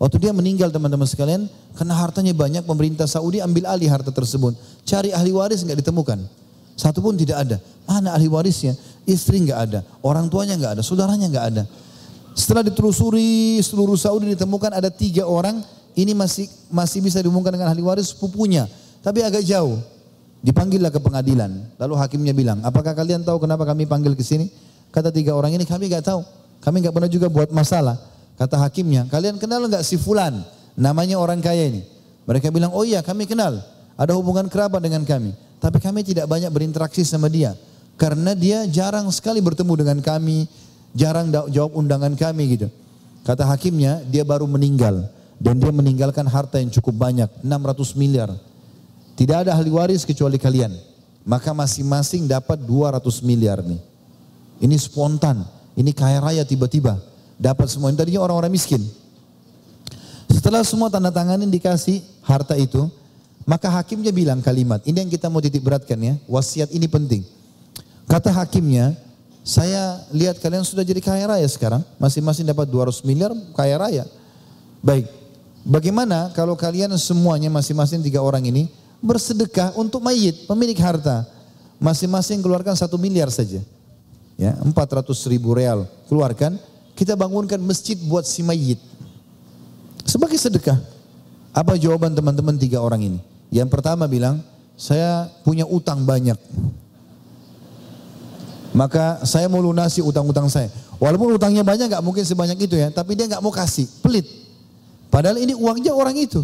Waktu 0.00 0.16
dia 0.18 0.32
meninggal 0.32 0.72
teman-teman 0.72 1.06
sekalian, 1.06 1.46
karena 1.76 1.94
hartanya 1.94 2.32
banyak, 2.34 2.64
pemerintah 2.64 3.04
Saudi 3.04 3.38
ambil 3.38 3.68
alih 3.68 3.86
harta 3.86 4.10
tersebut. 4.10 4.56
Cari 4.82 5.12
ahli 5.12 5.30
waris 5.30 5.62
nggak 5.62 5.84
ditemukan. 5.84 6.18
Satu 6.74 6.98
pun 6.98 7.14
tidak 7.14 7.46
ada. 7.46 7.56
Mana 7.86 8.16
ahli 8.16 8.26
warisnya? 8.26 8.74
Istri 9.04 9.48
nggak 9.48 9.58
ada, 9.70 9.80
orang 10.00 10.26
tuanya 10.32 10.56
nggak 10.56 10.80
ada, 10.80 10.82
saudaranya 10.82 11.28
nggak 11.28 11.46
ada. 11.52 11.62
Setelah 12.34 12.66
ditelusuri 12.66 13.60
seluruh 13.62 13.94
Saudi 13.94 14.32
ditemukan 14.32 14.74
ada 14.74 14.88
tiga 14.90 15.28
orang, 15.28 15.62
ini 15.94 16.16
masih 16.16 16.50
masih 16.72 16.98
bisa 17.04 17.22
dihubungkan 17.22 17.54
dengan 17.54 17.70
ahli 17.70 17.84
waris 17.84 18.10
sepupunya, 18.10 18.66
tapi 19.04 19.22
agak 19.22 19.44
jauh. 19.46 19.78
Dipanggillah 20.44 20.92
ke 20.92 21.00
pengadilan. 21.00 21.72
Lalu 21.80 21.94
hakimnya 21.96 22.36
bilang, 22.36 22.60
apakah 22.60 22.92
kalian 22.92 23.24
tahu 23.24 23.40
kenapa 23.40 23.64
kami 23.64 23.88
panggil 23.88 24.12
ke 24.12 24.20
sini? 24.20 24.52
Kata 24.92 25.08
tiga 25.08 25.32
orang 25.32 25.56
ini, 25.56 25.64
kami 25.64 25.88
nggak 25.88 26.04
tahu. 26.04 26.20
Kami 26.60 26.84
nggak 26.84 26.92
pernah 26.92 27.08
juga 27.08 27.32
buat 27.32 27.48
masalah. 27.48 27.96
Kata 28.34 28.58
hakimnya, 28.58 29.06
kalian 29.06 29.38
kenal 29.38 29.62
nggak 29.70 29.86
si 29.86 29.94
Fulan? 29.94 30.42
Namanya 30.74 31.22
orang 31.22 31.38
kaya 31.38 31.70
ini. 31.70 31.86
Mereka 32.26 32.50
bilang, 32.50 32.74
oh 32.74 32.82
iya 32.82 32.98
kami 33.04 33.30
kenal. 33.30 33.62
Ada 33.94 34.16
hubungan 34.18 34.50
kerabat 34.50 34.82
dengan 34.82 35.06
kami. 35.06 35.30
Tapi 35.62 35.78
kami 35.78 36.02
tidak 36.02 36.26
banyak 36.26 36.50
berinteraksi 36.50 37.06
sama 37.06 37.30
dia. 37.30 37.54
Karena 37.94 38.34
dia 38.34 38.66
jarang 38.66 39.06
sekali 39.14 39.38
bertemu 39.38 39.86
dengan 39.86 39.98
kami. 40.02 40.50
Jarang 40.98 41.30
jawab 41.30 41.78
undangan 41.78 42.10
kami 42.18 42.58
gitu. 42.58 42.66
Kata 43.22 43.46
hakimnya, 43.46 44.02
dia 44.10 44.26
baru 44.26 44.50
meninggal. 44.50 45.06
Dan 45.38 45.62
dia 45.62 45.70
meninggalkan 45.70 46.26
harta 46.26 46.58
yang 46.58 46.74
cukup 46.74 47.06
banyak. 47.06 47.30
600 47.46 47.94
miliar. 47.94 48.34
Tidak 49.14 49.46
ada 49.46 49.54
ahli 49.54 49.70
waris 49.70 50.02
kecuali 50.02 50.42
kalian. 50.42 50.74
Maka 51.22 51.54
masing-masing 51.54 52.26
dapat 52.26 52.58
200 52.66 53.22
miliar 53.22 53.62
nih. 53.62 53.78
Ini 54.58 54.74
spontan. 54.74 55.46
Ini 55.78 55.90
kaya 55.94 56.18
raya 56.18 56.42
tiba-tiba. 56.42 57.13
Dapat 57.38 57.66
semua. 57.70 57.90
Ini 57.90 57.98
tadinya 57.98 58.22
orang-orang 58.22 58.52
miskin. 58.52 58.82
Setelah 60.30 60.62
semua 60.66 60.90
tanda 60.90 61.10
tanganin 61.10 61.50
dikasih 61.50 62.02
harta 62.22 62.54
itu. 62.58 62.90
Maka 63.44 63.68
hakimnya 63.68 64.08
bilang 64.08 64.40
kalimat. 64.40 64.80
Ini 64.88 65.04
yang 65.04 65.10
kita 65.12 65.28
mau 65.28 65.40
titik 65.44 65.60
beratkan 65.60 66.00
ya. 66.00 66.16
Wasiat 66.24 66.72
ini 66.72 66.88
penting. 66.88 67.22
Kata 68.08 68.32
hakimnya. 68.32 68.96
Saya 69.44 70.00
lihat 70.08 70.40
kalian 70.40 70.64
sudah 70.64 70.80
jadi 70.80 71.04
kaya 71.04 71.28
raya 71.28 71.44
sekarang. 71.44 71.84
Masing-masing 72.00 72.48
dapat 72.48 72.64
200 72.64 73.04
miliar 73.04 73.28
kaya 73.52 73.76
raya. 73.76 74.04
Baik. 74.80 75.04
Bagaimana 75.64 76.32
kalau 76.32 76.56
kalian 76.56 76.92
semuanya 76.96 77.52
masing-masing 77.52 78.00
tiga 78.00 78.24
orang 78.24 78.44
ini 78.48 78.72
bersedekah 79.04 79.76
untuk 79.76 80.00
mayit, 80.00 80.48
pemilik 80.48 80.76
harta. 80.80 81.28
Masing-masing 81.76 82.40
keluarkan 82.40 82.72
satu 82.72 82.96
miliar 82.96 83.28
saja. 83.28 83.60
Ya, 84.40 84.56
400 84.60 85.12
ribu 85.28 85.52
real 85.52 85.84
keluarkan, 86.08 86.56
kita 86.94 87.18
bangunkan 87.18 87.58
masjid 87.58 87.98
buat 87.98 88.26
si 88.26 88.42
mayit. 88.46 88.78
Sebagai 90.06 90.38
sedekah. 90.38 90.78
Apa 91.54 91.78
jawaban 91.78 92.14
teman-teman 92.14 92.58
tiga 92.58 92.82
orang 92.82 93.02
ini? 93.02 93.18
Yang 93.50 93.70
pertama 93.70 94.10
bilang, 94.10 94.42
saya 94.74 95.30
punya 95.46 95.62
utang 95.66 96.02
banyak. 96.02 96.34
Maka 98.74 99.22
saya 99.22 99.46
mau 99.46 99.62
lunasi 99.62 100.02
utang-utang 100.02 100.50
saya. 100.50 100.66
Walaupun 100.98 101.38
utangnya 101.38 101.62
banyak 101.62 101.86
gak 101.86 102.02
mungkin 102.02 102.26
sebanyak 102.26 102.58
itu 102.58 102.74
ya. 102.74 102.90
Tapi 102.90 103.14
dia 103.14 103.30
gak 103.30 103.42
mau 103.42 103.54
kasih, 103.54 103.86
pelit. 104.02 104.26
Padahal 105.14 105.38
ini 105.38 105.54
uangnya 105.54 105.94
orang 105.94 106.18
itu. 106.18 106.42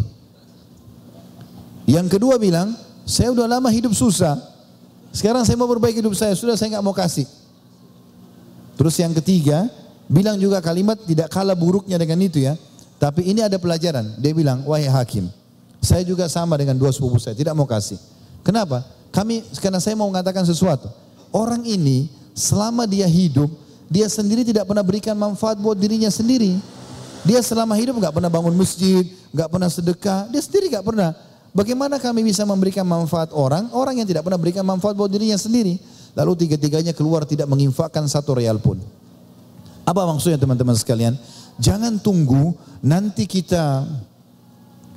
Yang 1.83 2.15
kedua 2.15 2.39
bilang, 2.39 2.71
saya 3.03 3.35
udah 3.35 3.51
lama 3.51 3.67
hidup 3.67 3.91
susah. 3.91 4.39
Sekarang 5.11 5.43
saya 5.43 5.59
mau 5.59 5.67
perbaiki 5.67 5.99
hidup 5.99 6.15
saya, 6.15 6.31
sudah 6.39 6.55
saya 6.55 6.71
nggak 6.79 6.85
mau 6.87 6.95
kasih. 6.95 7.27
Terus 8.79 8.95
yang 8.95 9.11
ketiga, 9.11 9.67
bilang 10.11 10.35
juga 10.35 10.59
kalimat 10.59 10.99
tidak 11.07 11.31
kalah 11.31 11.55
buruknya 11.55 11.95
dengan 11.95 12.19
itu 12.19 12.43
ya. 12.43 12.59
Tapi 12.99 13.25
ini 13.31 13.41
ada 13.41 13.57
pelajaran. 13.57 14.19
Dia 14.19 14.35
bilang, 14.35 14.61
wahai 14.67 14.85
hakim, 14.85 15.31
saya 15.81 16.05
juga 16.05 16.29
sama 16.29 16.53
dengan 16.59 16.77
dua 16.77 16.93
sepupu 16.93 17.17
saya, 17.17 17.33
tidak 17.33 17.57
mau 17.57 17.65
kasih. 17.65 17.97
Kenapa? 18.45 18.85
Kami, 19.09 19.41
karena 19.57 19.81
saya 19.81 19.97
mau 19.97 20.05
mengatakan 20.05 20.45
sesuatu. 20.45 20.85
Orang 21.33 21.65
ini 21.65 22.11
selama 22.37 22.85
dia 22.85 23.09
hidup, 23.09 23.49
dia 23.89 24.05
sendiri 24.05 24.45
tidak 24.45 24.69
pernah 24.69 24.85
berikan 24.85 25.17
manfaat 25.17 25.57
buat 25.57 25.73
dirinya 25.73 26.13
sendiri. 26.13 26.61
Dia 27.25 27.41
selama 27.41 27.73
hidup 27.73 27.97
nggak 27.97 28.13
pernah 28.13 28.29
bangun 28.29 28.53
masjid, 28.53 29.01
nggak 29.33 29.49
pernah 29.49 29.69
sedekah, 29.73 30.29
dia 30.29 30.41
sendiri 30.45 30.69
nggak 30.69 30.85
pernah. 30.85 31.17
Bagaimana 31.51 31.97
kami 31.99 32.21
bisa 32.23 32.45
memberikan 32.45 32.85
manfaat 32.85 33.33
orang, 33.33 33.67
orang 33.73 33.97
yang 33.99 34.07
tidak 34.07 34.23
pernah 34.23 34.37
berikan 34.37 34.63
manfaat 34.63 34.93
buat 34.93 35.09
dirinya 35.09 35.35
sendiri. 35.35 35.81
Lalu 36.13 36.45
tiga-tiganya 36.45 36.93
keluar 36.93 37.25
tidak 37.25 37.49
menginfakkan 37.49 38.05
satu 38.05 38.37
real 38.37 38.61
pun. 38.61 38.79
Apa 39.85 40.05
maksudnya 40.05 40.37
teman-teman 40.37 40.77
sekalian? 40.77 41.17
Jangan 41.57 41.97
tunggu 42.01 42.53
nanti 42.81 43.25
kita 43.29 43.85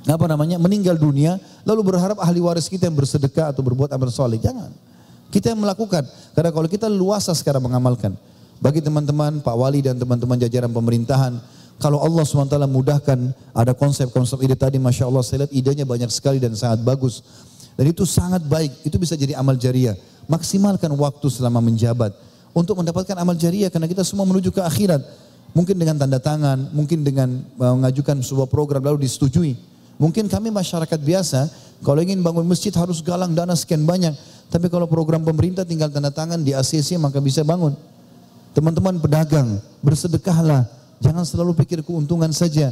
apa 0.05 0.25
namanya 0.29 0.61
meninggal 0.61 0.93
dunia 1.01 1.41
lalu 1.65 1.93
berharap 1.93 2.21
ahli 2.21 2.37
waris 2.37 2.69
kita 2.69 2.85
yang 2.85 2.93
bersedekah 2.93 3.49
atau 3.53 3.65
berbuat 3.65 3.89
amal 3.93 4.13
soleh. 4.13 4.37
Jangan. 4.37 4.69
Kita 5.33 5.51
yang 5.51 5.59
melakukan. 5.65 6.05
Karena 6.37 6.53
kalau 6.53 6.69
kita 6.69 6.85
luasa 6.87 7.33
sekarang 7.33 7.65
mengamalkan. 7.65 8.13
Bagi 8.61 8.79
teman-teman, 8.79 9.43
Pak 9.43 9.55
Wali 9.57 9.83
dan 9.83 9.99
teman-teman 9.99 10.39
jajaran 10.39 10.71
pemerintahan, 10.71 11.43
kalau 11.75 11.99
Allah 11.99 12.23
SWT 12.23 12.55
mudahkan 12.71 13.19
ada 13.51 13.75
konsep-konsep 13.75 14.39
ide 14.39 14.55
tadi 14.55 14.79
Masya 14.79 15.11
Allah 15.11 15.19
saya 15.27 15.43
lihat 15.43 15.51
idenya 15.51 15.83
banyak 15.83 16.07
sekali 16.07 16.39
dan 16.39 16.55
sangat 16.55 16.79
bagus. 16.87 17.19
Dan 17.75 17.91
itu 17.91 18.07
sangat 18.07 18.47
baik, 18.47 18.87
itu 18.87 18.95
bisa 18.95 19.19
jadi 19.19 19.35
amal 19.35 19.59
jariah. 19.59 19.99
Maksimalkan 20.31 20.87
waktu 20.95 21.27
selama 21.27 21.59
menjabat 21.59 22.15
untuk 22.55 22.79
mendapatkan 22.79 23.13
amal 23.19 23.35
jariah 23.35 23.67
karena 23.67 23.85
kita 23.85 24.07
semua 24.07 24.23
menuju 24.23 24.55
ke 24.55 24.63
akhirat. 24.63 25.03
Mungkin 25.51 25.75
dengan 25.75 25.99
tanda 25.99 26.19
tangan, 26.19 26.71
mungkin 26.71 27.03
dengan 27.03 27.43
mengajukan 27.59 28.23
sebuah 28.23 28.47
program 28.47 28.79
lalu 28.83 29.03
disetujui. 29.07 29.55
Mungkin 29.99 30.27
kami 30.31 30.51
masyarakat 30.51 30.99
biasa, 30.99 31.47
kalau 31.83 31.99
ingin 31.99 32.19
bangun 32.23 32.43
masjid 32.47 32.71
harus 32.75 33.03
galang 33.03 33.35
dana 33.35 33.55
sekian 33.55 33.83
banyak. 33.83 34.15
Tapi 34.47 34.71
kalau 34.71 34.87
program 34.87 35.23
pemerintah 35.23 35.67
tinggal 35.67 35.91
tanda 35.91 36.11
tangan 36.11 36.39
di 36.39 36.55
ACC 36.55 36.95
maka 36.95 37.19
bisa 37.19 37.43
bangun. 37.43 37.75
Teman-teman 38.55 38.99
pedagang, 39.03 39.59
bersedekahlah 39.83 40.63
Jangan 41.03 41.27
selalu 41.27 41.51
pikir 41.63 41.83
keuntungan 41.83 42.31
saja. 42.31 42.71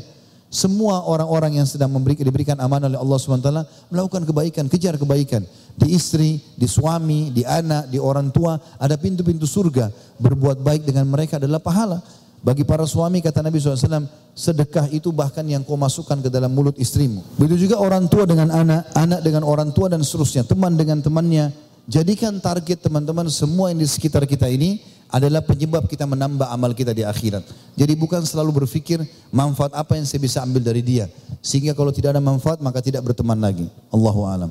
Semua 0.54 1.02
orang-orang 1.10 1.58
yang 1.58 1.66
sedang 1.66 1.90
memberi, 1.90 2.14
diberikan 2.14 2.54
amanah 2.62 2.86
oleh 2.86 3.02
Allah 3.02 3.18
SWT 3.18 3.50
melakukan 3.90 4.22
kebaikan, 4.22 4.70
kejar 4.70 5.02
kebaikan. 5.02 5.42
Di 5.74 5.98
istri, 5.98 6.38
di 6.54 6.70
suami, 6.70 7.34
di 7.34 7.42
anak, 7.42 7.90
di 7.90 7.98
orang 7.98 8.30
tua, 8.30 8.62
ada 8.78 8.94
pintu-pintu 8.94 9.50
surga. 9.50 9.90
Berbuat 10.22 10.62
baik 10.62 10.86
dengan 10.86 11.10
mereka 11.10 11.42
adalah 11.42 11.58
pahala. 11.58 12.06
Bagi 12.46 12.62
para 12.62 12.86
suami 12.86 13.18
kata 13.18 13.42
Nabi 13.42 13.58
SAW, 13.58 14.06
sedekah 14.38 14.94
itu 14.94 15.10
bahkan 15.10 15.42
yang 15.42 15.66
kau 15.66 15.74
masukkan 15.74 16.22
ke 16.22 16.30
dalam 16.30 16.54
mulut 16.54 16.78
istrimu. 16.78 17.26
Begitu 17.42 17.66
juga 17.66 17.82
orang 17.82 18.06
tua 18.06 18.30
dengan 18.30 18.54
anak, 18.54 18.94
anak 18.94 19.26
dengan 19.26 19.42
orang 19.50 19.74
tua 19.74 19.90
dan 19.90 20.06
seterusnya, 20.06 20.46
teman 20.46 20.78
dengan 20.78 21.02
temannya. 21.02 21.50
Jadikan 21.90 22.38
target 22.38 22.78
teman-teman 22.78 23.26
semua 23.34 23.74
yang 23.74 23.82
di 23.82 23.90
sekitar 23.90 24.30
kita 24.30 24.46
ini 24.54 24.86
adalah 25.14 25.46
penyebab 25.46 25.86
kita 25.86 26.10
menambah 26.10 26.50
amal 26.50 26.74
kita 26.74 26.90
di 26.90 27.06
akhirat. 27.06 27.46
Jadi 27.78 27.94
bukan 27.94 28.26
selalu 28.26 28.66
berpikir 28.66 28.98
manfaat 29.30 29.70
apa 29.78 29.94
yang 29.94 30.10
saya 30.10 30.18
bisa 30.18 30.42
ambil 30.42 30.66
dari 30.66 30.82
dia. 30.82 31.06
Sehingga 31.38 31.78
kalau 31.78 31.94
tidak 31.94 32.18
ada 32.18 32.24
manfaat 32.24 32.58
maka 32.66 32.82
tidak 32.82 33.06
berteman 33.06 33.38
lagi. 33.38 33.70
Allahu 33.94 34.26
alam. 34.26 34.50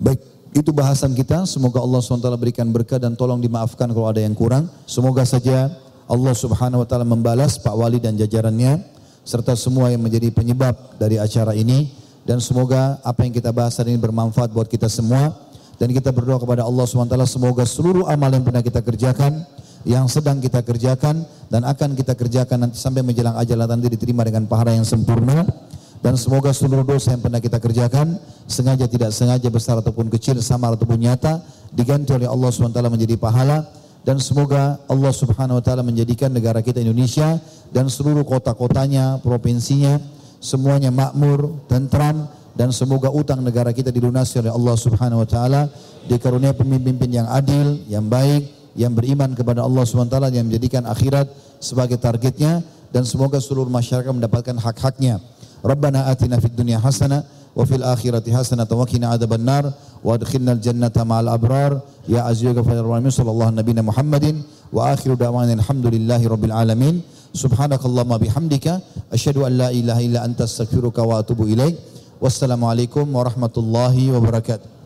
Baik, 0.00 0.24
itu 0.56 0.72
bahasan 0.72 1.12
kita. 1.12 1.44
Semoga 1.44 1.84
Allah 1.84 2.00
SWT 2.00 2.24
berikan 2.40 2.64
berkah 2.72 2.96
dan 2.96 3.12
tolong 3.12 3.36
dimaafkan 3.36 3.92
kalau 3.92 4.08
ada 4.08 4.24
yang 4.24 4.32
kurang. 4.32 4.72
Semoga 4.88 5.28
saja 5.28 5.68
Allah 6.08 6.32
Subhanahu 6.32 6.80
wa 6.80 6.88
taala 6.88 7.04
membalas 7.04 7.60
Pak 7.60 7.76
Wali 7.76 8.00
dan 8.00 8.16
jajarannya 8.16 8.80
serta 9.28 9.52
semua 9.60 9.92
yang 9.92 10.00
menjadi 10.00 10.32
penyebab 10.32 10.96
dari 10.96 11.20
acara 11.20 11.52
ini 11.52 11.92
dan 12.24 12.40
semoga 12.40 12.96
apa 13.04 13.28
yang 13.28 13.36
kita 13.36 13.52
bahas 13.52 13.76
hari 13.76 13.92
ini 13.92 14.00
bermanfaat 14.00 14.48
buat 14.56 14.72
kita 14.72 14.88
semua 14.88 15.36
dan 15.76 15.92
kita 15.92 16.08
berdoa 16.16 16.40
kepada 16.40 16.64
Allah 16.64 16.88
SWT 16.88 17.12
semoga 17.28 17.68
seluruh 17.68 18.08
amal 18.08 18.32
yang 18.32 18.40
pernah 18.40 18.64
kita 18.64 18.80
kerjakan 18.80 19.44
yang 19.88 20.04
sedang 20.04 20.36
kita 20.36 20.60
kerjakan 20.60 21.24
dan 21.48 21.64
akan 21.64 21.96
kita 21.96 22.12
kerjakan 22.12 22.68
nanti 22.68 22.76
sampai 22.76 23.00
menjelang 23.00 23.40
ajal 23.40 23.56
nanti 23.64 23.88
diterima 23.88 24.20
dengan 24.20 24.44
pahala 24.44 24.76
yang 24.76 24.84
sempurna. 24.84 25.48
Dan 25.98 26.14
semoga 26.14 26.54
seluruh 26.54 26.86
dosa 26.86 27.10
yang 27.10 27.24
pernah 27.24 27.42
kita 27.42 27.58
kerjakan 27.58 28.20
sengaja 28.46 28.86
tidak 28.86 29.10
sengaja 29.10 29.48
besar 29.50 29.82
ataupun 29.82 30.06
kecil 30.14 30.38
samar 30.38 30.78
ataupun 30.78 30.94
nyata 30.94 31.42
diganti 31.74 32.14
oleh 32.14 32.28
Allah 32.30 32.52
SWT 32.52 32.78
menjadi 32.86 33.16
pahala. 33.18 33.66
Dan 34.06 34.22
semoga 34.22 34.78
Allah 34.86 35.10
Subhanahu 35.10 35.58
wa 35.58 35.64
taala 35.64 35.82
menjadikan 35.82 36.30
negara 36.30 36.62
kita 36.62 36.78
Indonesia 36.78 37.42
dan 37.74 37.90
seluruh 37.90 38.22
kota-kotanya, 38.22 39.18
provinsinya 39.24 39.98
semuanya 40.38 40.94
makmur, 40.94 41.66
tentram 41.66 42.30
dan 42.54 42.70
semoga 42.70 43.10
utang 43.10 43.42
negara 43.42 43.74
kita 43.74 43.90
dilunasi 43.90 44.42
oleh 44.42 44.52
Allah 44.54 44.76
Subhanahu 44.78 45.22
wa 45.22 45.28
taala 45.28 45.62
dikarunia 46.06 46.54
pemimpin 46.54 47.10
yang 47.10 47.26
adil, 47.26 47.82
yang 47.90 48.06
baik, 48.06 48.57
yang 48.78 48.94
beriman 48.94 49.34
kepada 49.34 49.66
Allah 49.66 49.82
SWT 49.82 50.14
yang 50.30 50.46
menjadikan 50.46 50.86
akhirat 50.86 51.26
sebagai 51.58 51.98
targetnya 51.98 52.62
dan 52.94 53.02
semoga 53.02 53.42
seluruh 53.42 53.66
masyarakat 53.66 54.14
mendapatkan 54.14 54.54
hak-haknya. 54.54 55.18
Rabbana 55.66 56.06
atina 56.06 56.38
fid 56.38 56.54
dunya 56.54 56.78
hasanah 56.78 57.26
wa 57.58 57.66
fil 57.66 57.82
akhirati 57.82 58.30
hasanah 58.30 58.70
wa 58.70 58.86
qina 58.86 59.10
adzabannar 59.18 59.74
wa 60.06 60.14
adkhilna 60.14 60.54
al 60.54 60.62
jannata 60.62 61.02
ma'al 61.02 61.26
abrar. 61.26 61.82
Ya 62.06 62.22
aziz 62.30 62.46
ya 62.46 62.54
ghafur 62.54 62.78
rahim 62.86 63.10
sallallahu 63.10 63.58
nabiyana 63.58 63.82
Muhammadin 63.82 64.46
wa 64.70 64.94
akhiru 64.94 65.18
da'wana 65.18 65.58
alhamdulillahi 65.58 66.24
rabbil 66.30 66.54
alamin. 66.54 67.02
Subhanakallahumma 67.34 68.22
bihamdika 68.22 68.80
asyhadu 69.10 69.44
an 69.44 69.58
la 69.58 69.68
ilaha 69.74 70.00
illa 70.00 70.24
anta 70.24 70.46
astaghfiruka 70.48 71.04
wa 71.04 71.20
atubu 71.20 71.44
ilaik 71.50 71.76
wassalamu 72.24 72.66
alaikum 72.72 73.04
warahmatullahi 73.04 74.10
wabarakatuh 74.10 74.77